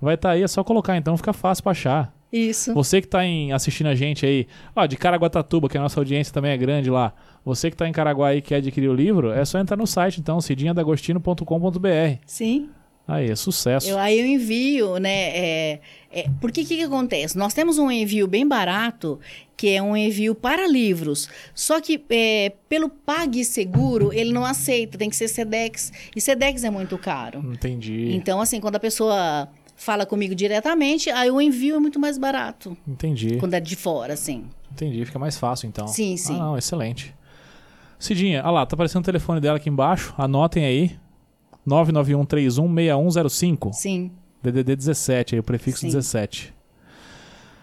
Vai 0.00 0.14
estar 0.14 0.30
aí, 0.30 0.42
é 0.42 0.48
só 0.48 0.62
colocar, 0.62 0.96
então 0.96 1.16
fica 1.16 1.32
fácil 1.32 1.64
pra 1.64 1.72
achar. 1.72 2.14
Isso. 2.32 2.72
Você 2.74 3.00
que 3.00 3.08
tá 3.08 3.24
em, 3.24 3.52
assistindo 3.52 3.88
a 3.88 3.94
gente 3.94 4.24
aí, 4.24 4.46
ó, 4.74 4.86
de 4.86 4.96
Caraguatatuba, 4.96 5.68
que 5.68 5.76
a 5.76 5.80
nossa 5.80 5.98
audiência 5.98 6.32
também 6.32 6.52
é 6.52 6.56
grande 6.56 6.88
lá. 6.88 7.12
Você 7.44 7.70
que 7.70 7.76
tá 7.76 7.88
em 7.88 7.92
Caraguá 7.92 8.34
e 8.34 8.40
quer 8.40 8.56
adquirir 8.56 8.88
o 8.88 8.94
livro, 8.94 9.32
é 9.32 9.44
só 9.44 9.58
entrar 9.58 9.76
no 9.76 9.86
site, 9.86 10.20
então, 10.20 10.40
cidinhadagostino.com.br. 10.40 12.18
Sim. 12.24 12.70
Aí, 13.10 13.30
é 13.30 13.34
sucesso. 13.34 13.88
Eu, 13.88 13.98
aí 13.98 14.20
eu 14.20 14.26
envio, 14.26 14.98
né? 14.98 15.36
É, 15.36 15.80
é, 16.12 16.26
porque 16.40 16.62
o 16.62 16.64
que, 16.64 16.76
que 16.76 16.82
acontece? 16.82 17.36
Nós 17.36 17.52
temos 17.52 17.76
um 17.78 17.90
envio 17.90 18.28
bem 18.28 18.46
barato, 18.46 19.18
que 19.56 19.68
é 19.68 19.82
um 19.82 19.96
envio 19.96 20.34
para 20.34 20.68
livros. 20.68 21.28
Só 21.52 21.80
que 21.80 22.00
é, 22.08 22.52
pelo 22.68 22.88
PagSeguro, 22.88 24.12
ele 24.12 24.32
não 24.32 24.44
aceita, 24.44 24.96
tem 24.96 25.10
que 25.10 25.16
ser 25.16 25.28
Sedex. 25.28 25.92
E 26.14 26.20
Sedex 26.20 26.62
é 26.62 26.70
muito 26.70 26.96
caro. 26.96 27.40
Entendi. 27.52 28.12
Então, 28.12 28.40
assim, 28.40 28.60
quando 28.60 28.76
a 28.76 28.80
pessoa 28.80 29.48
fala 29.74 30.06
comigo 30.06 30.34
diretamente, 30.34 31.10
aí 31.10 31.30
o 31.30 31.40
envio 31.40 31.76
é 31.76 31.78
muito 31.78 31.98
mais 31.98 32.16
barato. 32.16 32.76
Entendi. 32.86 33.38
Quando 33.38 33.54
é 33.54 33.60
de 33.60 33.74
fora, 33.74 34.12
assim. 34.12 34.44
Entendi, 34.70 35.04
fica 35.04 35.18
mais 35.18 35.36
fácil 35.36 35.66
então. 35.66 35.88
Sim, 35.88 36.16
sim. 36.16 36.36
Ah, 36.36 36.38
não, 36.38 36.58
excelente. 36.58 37.14
Cidinha, 37.98 38.40
olha 38.42 38.50
lá, 38.50 38.66
tá 38.66 38.74
aparecendo 38.74 39.02
o 39.02 39.06
telefone 39.06 39.40
dela 39.40 39.56
aqui 39.56 39.68
embaixo. 39.68 40.14
Anotem 40.16 40.64
aí. 40.64 40.96
991316105. 41.66 43.72
Sim. 43.72 44.10
DDD 44.42 44.76
17, 44.76 45.34
aí 45.34 45.40
o 45.40 45.42
prefixo 45.42 45.80
Sim. 45.80 45.88
17. 45.88 46.54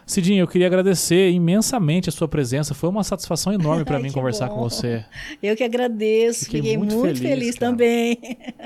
Cidinha, 0.08 0.40
eu 0.40 0.48
queria 0.48 0.68
agradecer 0.68 1.30
imensamente 1.32 2.08
a 2.08 2.14
sua 2.14 2.30
presença. 2.30 2.74
Foi 2.74 2.90
uma 2.90 3.04
satisfação 3.04 3.52
enorme 3.52 3.84
para 3.84 4.00
mim 4.00 4.10
conversar 4.10 4.48
bom. 4.48 4.56
com 4.56 4.62
você. 4.62 5.04
Eu 5.44 5.54
que 5.54 5.66
agradeço. 5.66 6.46
Fiquei 6.46 6.62
Fiquei, 6.62 6.78
muito 6.78 6.96
muito, 6.96 7.18
feliz, 7.20 7.30
feliz, 7.30 7.56
também. 7.56 8.18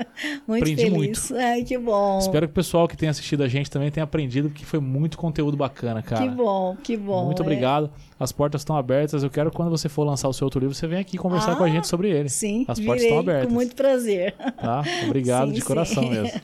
muito 0.46 0.62
Aprendi 0.62 0.82
feliz. 0.82 1.32
Ai, 1.32 1.64
que 1.64 1.76
bom. 1.76 2.20
Espero 2.20 2.46
que 2.46 2.52
o 2.52 2.54
pessoal 2.54 2.86
que 2.86 2.96
tenha 2.96 3.10
assistido 3.10 3.42
a 3.42 3.48
gente 3.48 3.68
também 3.68 3.90
tenha 3.90 4.04
aprendido, 4.04 4.50
porque 4.50 4.64
foi 4.64 4.78
muito 4.78 5.18
conteúdo 5.18 5.56
bacana, 5.56 6.00
cara. 6.00 6.22
Que 6.22 6.28
bom, 6.28 6.76
que 6.80 6.96
bom. 6.96 7.24
Muito 7.24 7.42
é. 7.42 7.44
obrigado. 7.44 7.90
As 8.20 8.30
portas 8.30 8.60
estão 8.60 8.76
abertas. 8.76 9.24
Eu 9.24 9.30
quero 9.30 9.50
que 9.50 9.56
quando 9.56 9.68
você 9.68 9.88
for 9.88 10.04
lançar 10.04 10.28
o 10.28 10.32
seu 10.32 10.44
outro 10.44 10.60
livro, 10.60 10.76
você 10.76 10.86
venha 10.86 11.00
aqui 11.00 11.18
conversar 11.18 11.54
Ah, 11.54 11.56
com 11.56 11.64
a 11.64 11.68
gente 11.68 11.88
sobre 11.88 12.08
ele. 12.08 12.28
Sim, 12.28 12.64
As 12.68 12.78
portas 12.78 13.02
estão 13.02 13.18
abertas. 13.18 13.48
com 13.48 13.52
muito 13.52 13.74
prazer. 13.74 14.32
Tá? 14.60 14.84
Obrigado 15.06 15.48
Sim, 15.50 15.54
de 15.54 15.60
coração 15.62 16.04
sim. 16.04 16.10
mesmo. 16.10 16.40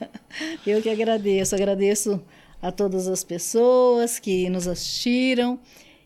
Eu 0.66 0.83
que 0.83 0.91
agradeço, 0.91 1.55
agradeço 1.55 2.20
a 2.61 2.73
todas 2.73 3.09
as 3.09 3.23
pessoas 3.23 4.19
que 4.19 4.49
nos 4.51 4.67
assistiram 4.67 5.59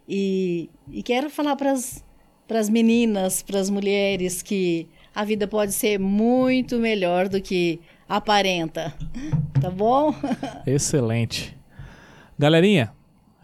e, 0.09 0.69
e 0.91 1.03
quero 1.03 1.31
falar 1.31 1.57
para 1.57 1.73
as 1.73 2.69
meninas, 2.69 3.43
para 3.43 3.59
as 3.59 3.71
mulheres 3.71 4.43
que 4.43 4.89
a 5.15 5.25
vida 5.25 5.47
pode 5.47 5.73
ser 5.73 5.99
muito 5.99 6.79
melhor 6.79 7.29
do 7.29 7.41
que 7.41 7.81
aparenta, 8.09 8.95
tá 9.61 9.71
bom? 9.71 10.15
Excelente. 10.67 11.57
Galerinha, 12.39 12.93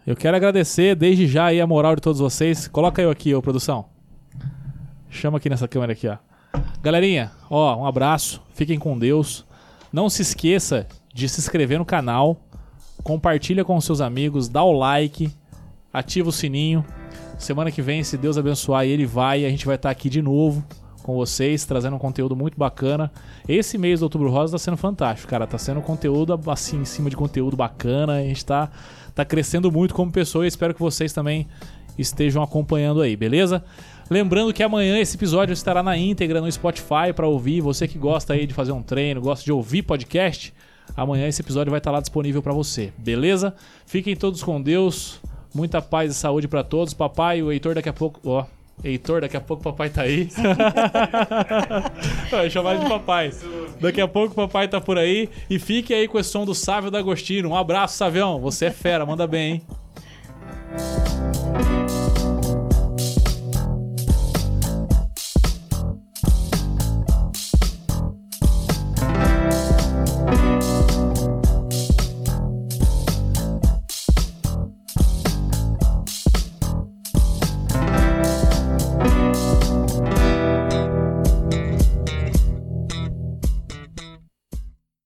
eu 0.05 0.15
quero 0.15 0.35
agradecer 0.35 0.95
desde 0.95 1.27
já 1.27 1.45
aí 1.45 1.61
a 1.61 1.67
moral 1.67 1.95
de 1.95 2.01
todos 2.01 2.19
vocês. 2.19 2.67
Coloca 2.67 3.01
eu 3.01 3.09
aqui, 3.09 3.33
ô 3.33 3.41
produção. 3.41 3.85
Chama 5.09 5.37
aqui 5.37 5.49
nessa 5.49 5.67
câmera 5.67 5.93
aqui, 5.93 6.07
ó. 6.07 6.17
Galerinha, 6.81 7.31
ó, 7.49 7.77
um 7.77 7.85
abraço. 7.85 8.41
Fiquem 8.53 8.77
com 8.77 8.97
Deus. 8.97 9.45
Não 9.91 10.09
se 10.09 10.21
esqueça 10.21 10.87
de 11.13 11.27
se 11.27 11.39
inscrever 11.39 11.79
no 11.79 11.85
canal. 11.85 12.39
Compartilha 13.03 13.63
com 13.63 13.79
seus 13.79 14.01
amigos, 14.01 14.47
dá 14.47 14.63
o 14.63 14.71
like, 14.71 15.31
ativa 15.91 16.29
o 16.29 16.31
sininho. 16.31 16.85
Semana 17.37 17.71
que 17.71 17.81
vem, 17.81 18.03
se 18.03 18.17
Deus 18.17 18.37
abençoar, 18.37 18.85
ele 18.85 19.05
vai 19.05 19.41
e 19.41 19.45
a 19.45 19.49
gente 19.49 19.65
vai 19.65 19.75
estar 19.75 19.89
aqui 19.89 20.09
de 20.09 20.21
novo 20.21 20.63
com 21.01 21.15
vocês, 21.15 21.65
trazendo 21.65 21.95
um 21.95 21.99
conteúdo 21.99 22.35
muito 22.35 22.57
bacana. 22.57 23.11
Esse 23.47 23.77
mês 23.77 23.99
do 23.99 24.03
Outubro 24.03 24.29
Rosa 24.29 24.51
tá 24.51 24.59
sendo 24.59 24.77
fantástico, 24.77 25.29
cara. 25.29 25.47
Tá 25.47 25.57
sendo 25.57 25.81
conteúdo 25.81 26.39
assim, 26.47 26.81
em 26.81 26.85
cima 26.85 27.09
de 27.09 27.15
conteúdo 27.15 27.57
bacana. 27.57 28.17
A 28.17 28.21
gente 28.21 28.45
tá, 28.45 28.69
tá 29.15 29.25
crescendo 29.25 29.71
muito 29.71 29.93
como 29.95 30.11
pessoa 30.11 30.45
e 30.45 30.47
espero 30.47 30.73
que 30.73 30.79
vocês 30.79 31.13
também 31.13 31.47
estejam 31.97 32.43
acompanhando 32.43 33.01
aí, 33.01 33.15
beleza? 33.15 33.63
Lembrando 34.09 34.53
que 34.53 34.61
amanhã 34.61 34.99
esse 34.99 35.15
episódio 35.15 35.53
estará 35.53 35.81
na 35.81 35.97
íntegra 35.97 36.41
no 36.41 36.51
Spotify 36.51 37.13
para 37.15 37.27
ouvir. 37.27 37.61
Você 37.61 37.87
que 37.87 37.97
gosta 37.97 38.33
aí 38.33 38.45
de 38.45 38.53
fazer 38.53 38.71
um 38.71 38.81
treino, 38.81 39.21
gosta 39.21 39.45
de 39.45 39.51
ouvir 39.51 39.83
podcast, 39.83 40.53
amanhã 40.95 41.27
esse 41.27 41.41
episódio 41.41 41.71
vai 41.71 41.79
estar 41.79 41.91
lá 41.91 41.99
disponível 41.99 42.41
para 42.41 42.53
você, 42.53 42.91
beleza? 42.97 43.53
Fiquem 43.85 44.15
todos 44.15 44.43
com 44.43 44.61
Deus. 44.61 45.19
Muita 45.53 45.81
paz 45.81 46.11
e 46.11 46.13
saúde 46.13 46.47
para 46.47 46.63
todos. 46.63 46.93
Papai, 46.93 47.41
o 47.41 47.51
Heitor 47.51 47.73
daqui 47.73 47.89
a 47.89 47.93
pouco, 47.93 48.19
ó, 48.23 48.45
Heitor, 48.83 49.21
daqui 49.21 49.35
a 49.35 49.41
pouco 49.41 49.61
o 49.61 49.71
papai 49.71 49.89
tá 49.89 50.03
aí. 50.03 50.29
Vai 52.31 52.49
chamar 52.49 52.77
de 52.77 52.87
papai. 52.87 53.31
Daqui 53.81 53.99
a 53.99 54.07
pouco 54.07 54.31
o 54.31 54.35
papai 54.35 54.67
tá 54.67 54.79
por 54.79 54.97
aí. 54.97 55.29
E 55.49 55.59
fique 55.59 55.93
aí 55.93 56.07
com 56.07 56.17
esse 56.17 56.29
som 56.29 56.45
do 56.45 56.55
Sávio 56.55 56.89
D'Agostino. 56.89 57.49
Um 57.49 57.55
abraço, 57.55 57.97
Savião. 57.97 58.39
Você 58.39 58.65
é 58.65 58.71
fera, 58.71 59.05
manda 59.05 59.27
bem, 59.27 59.53
hein? 59.53 59.61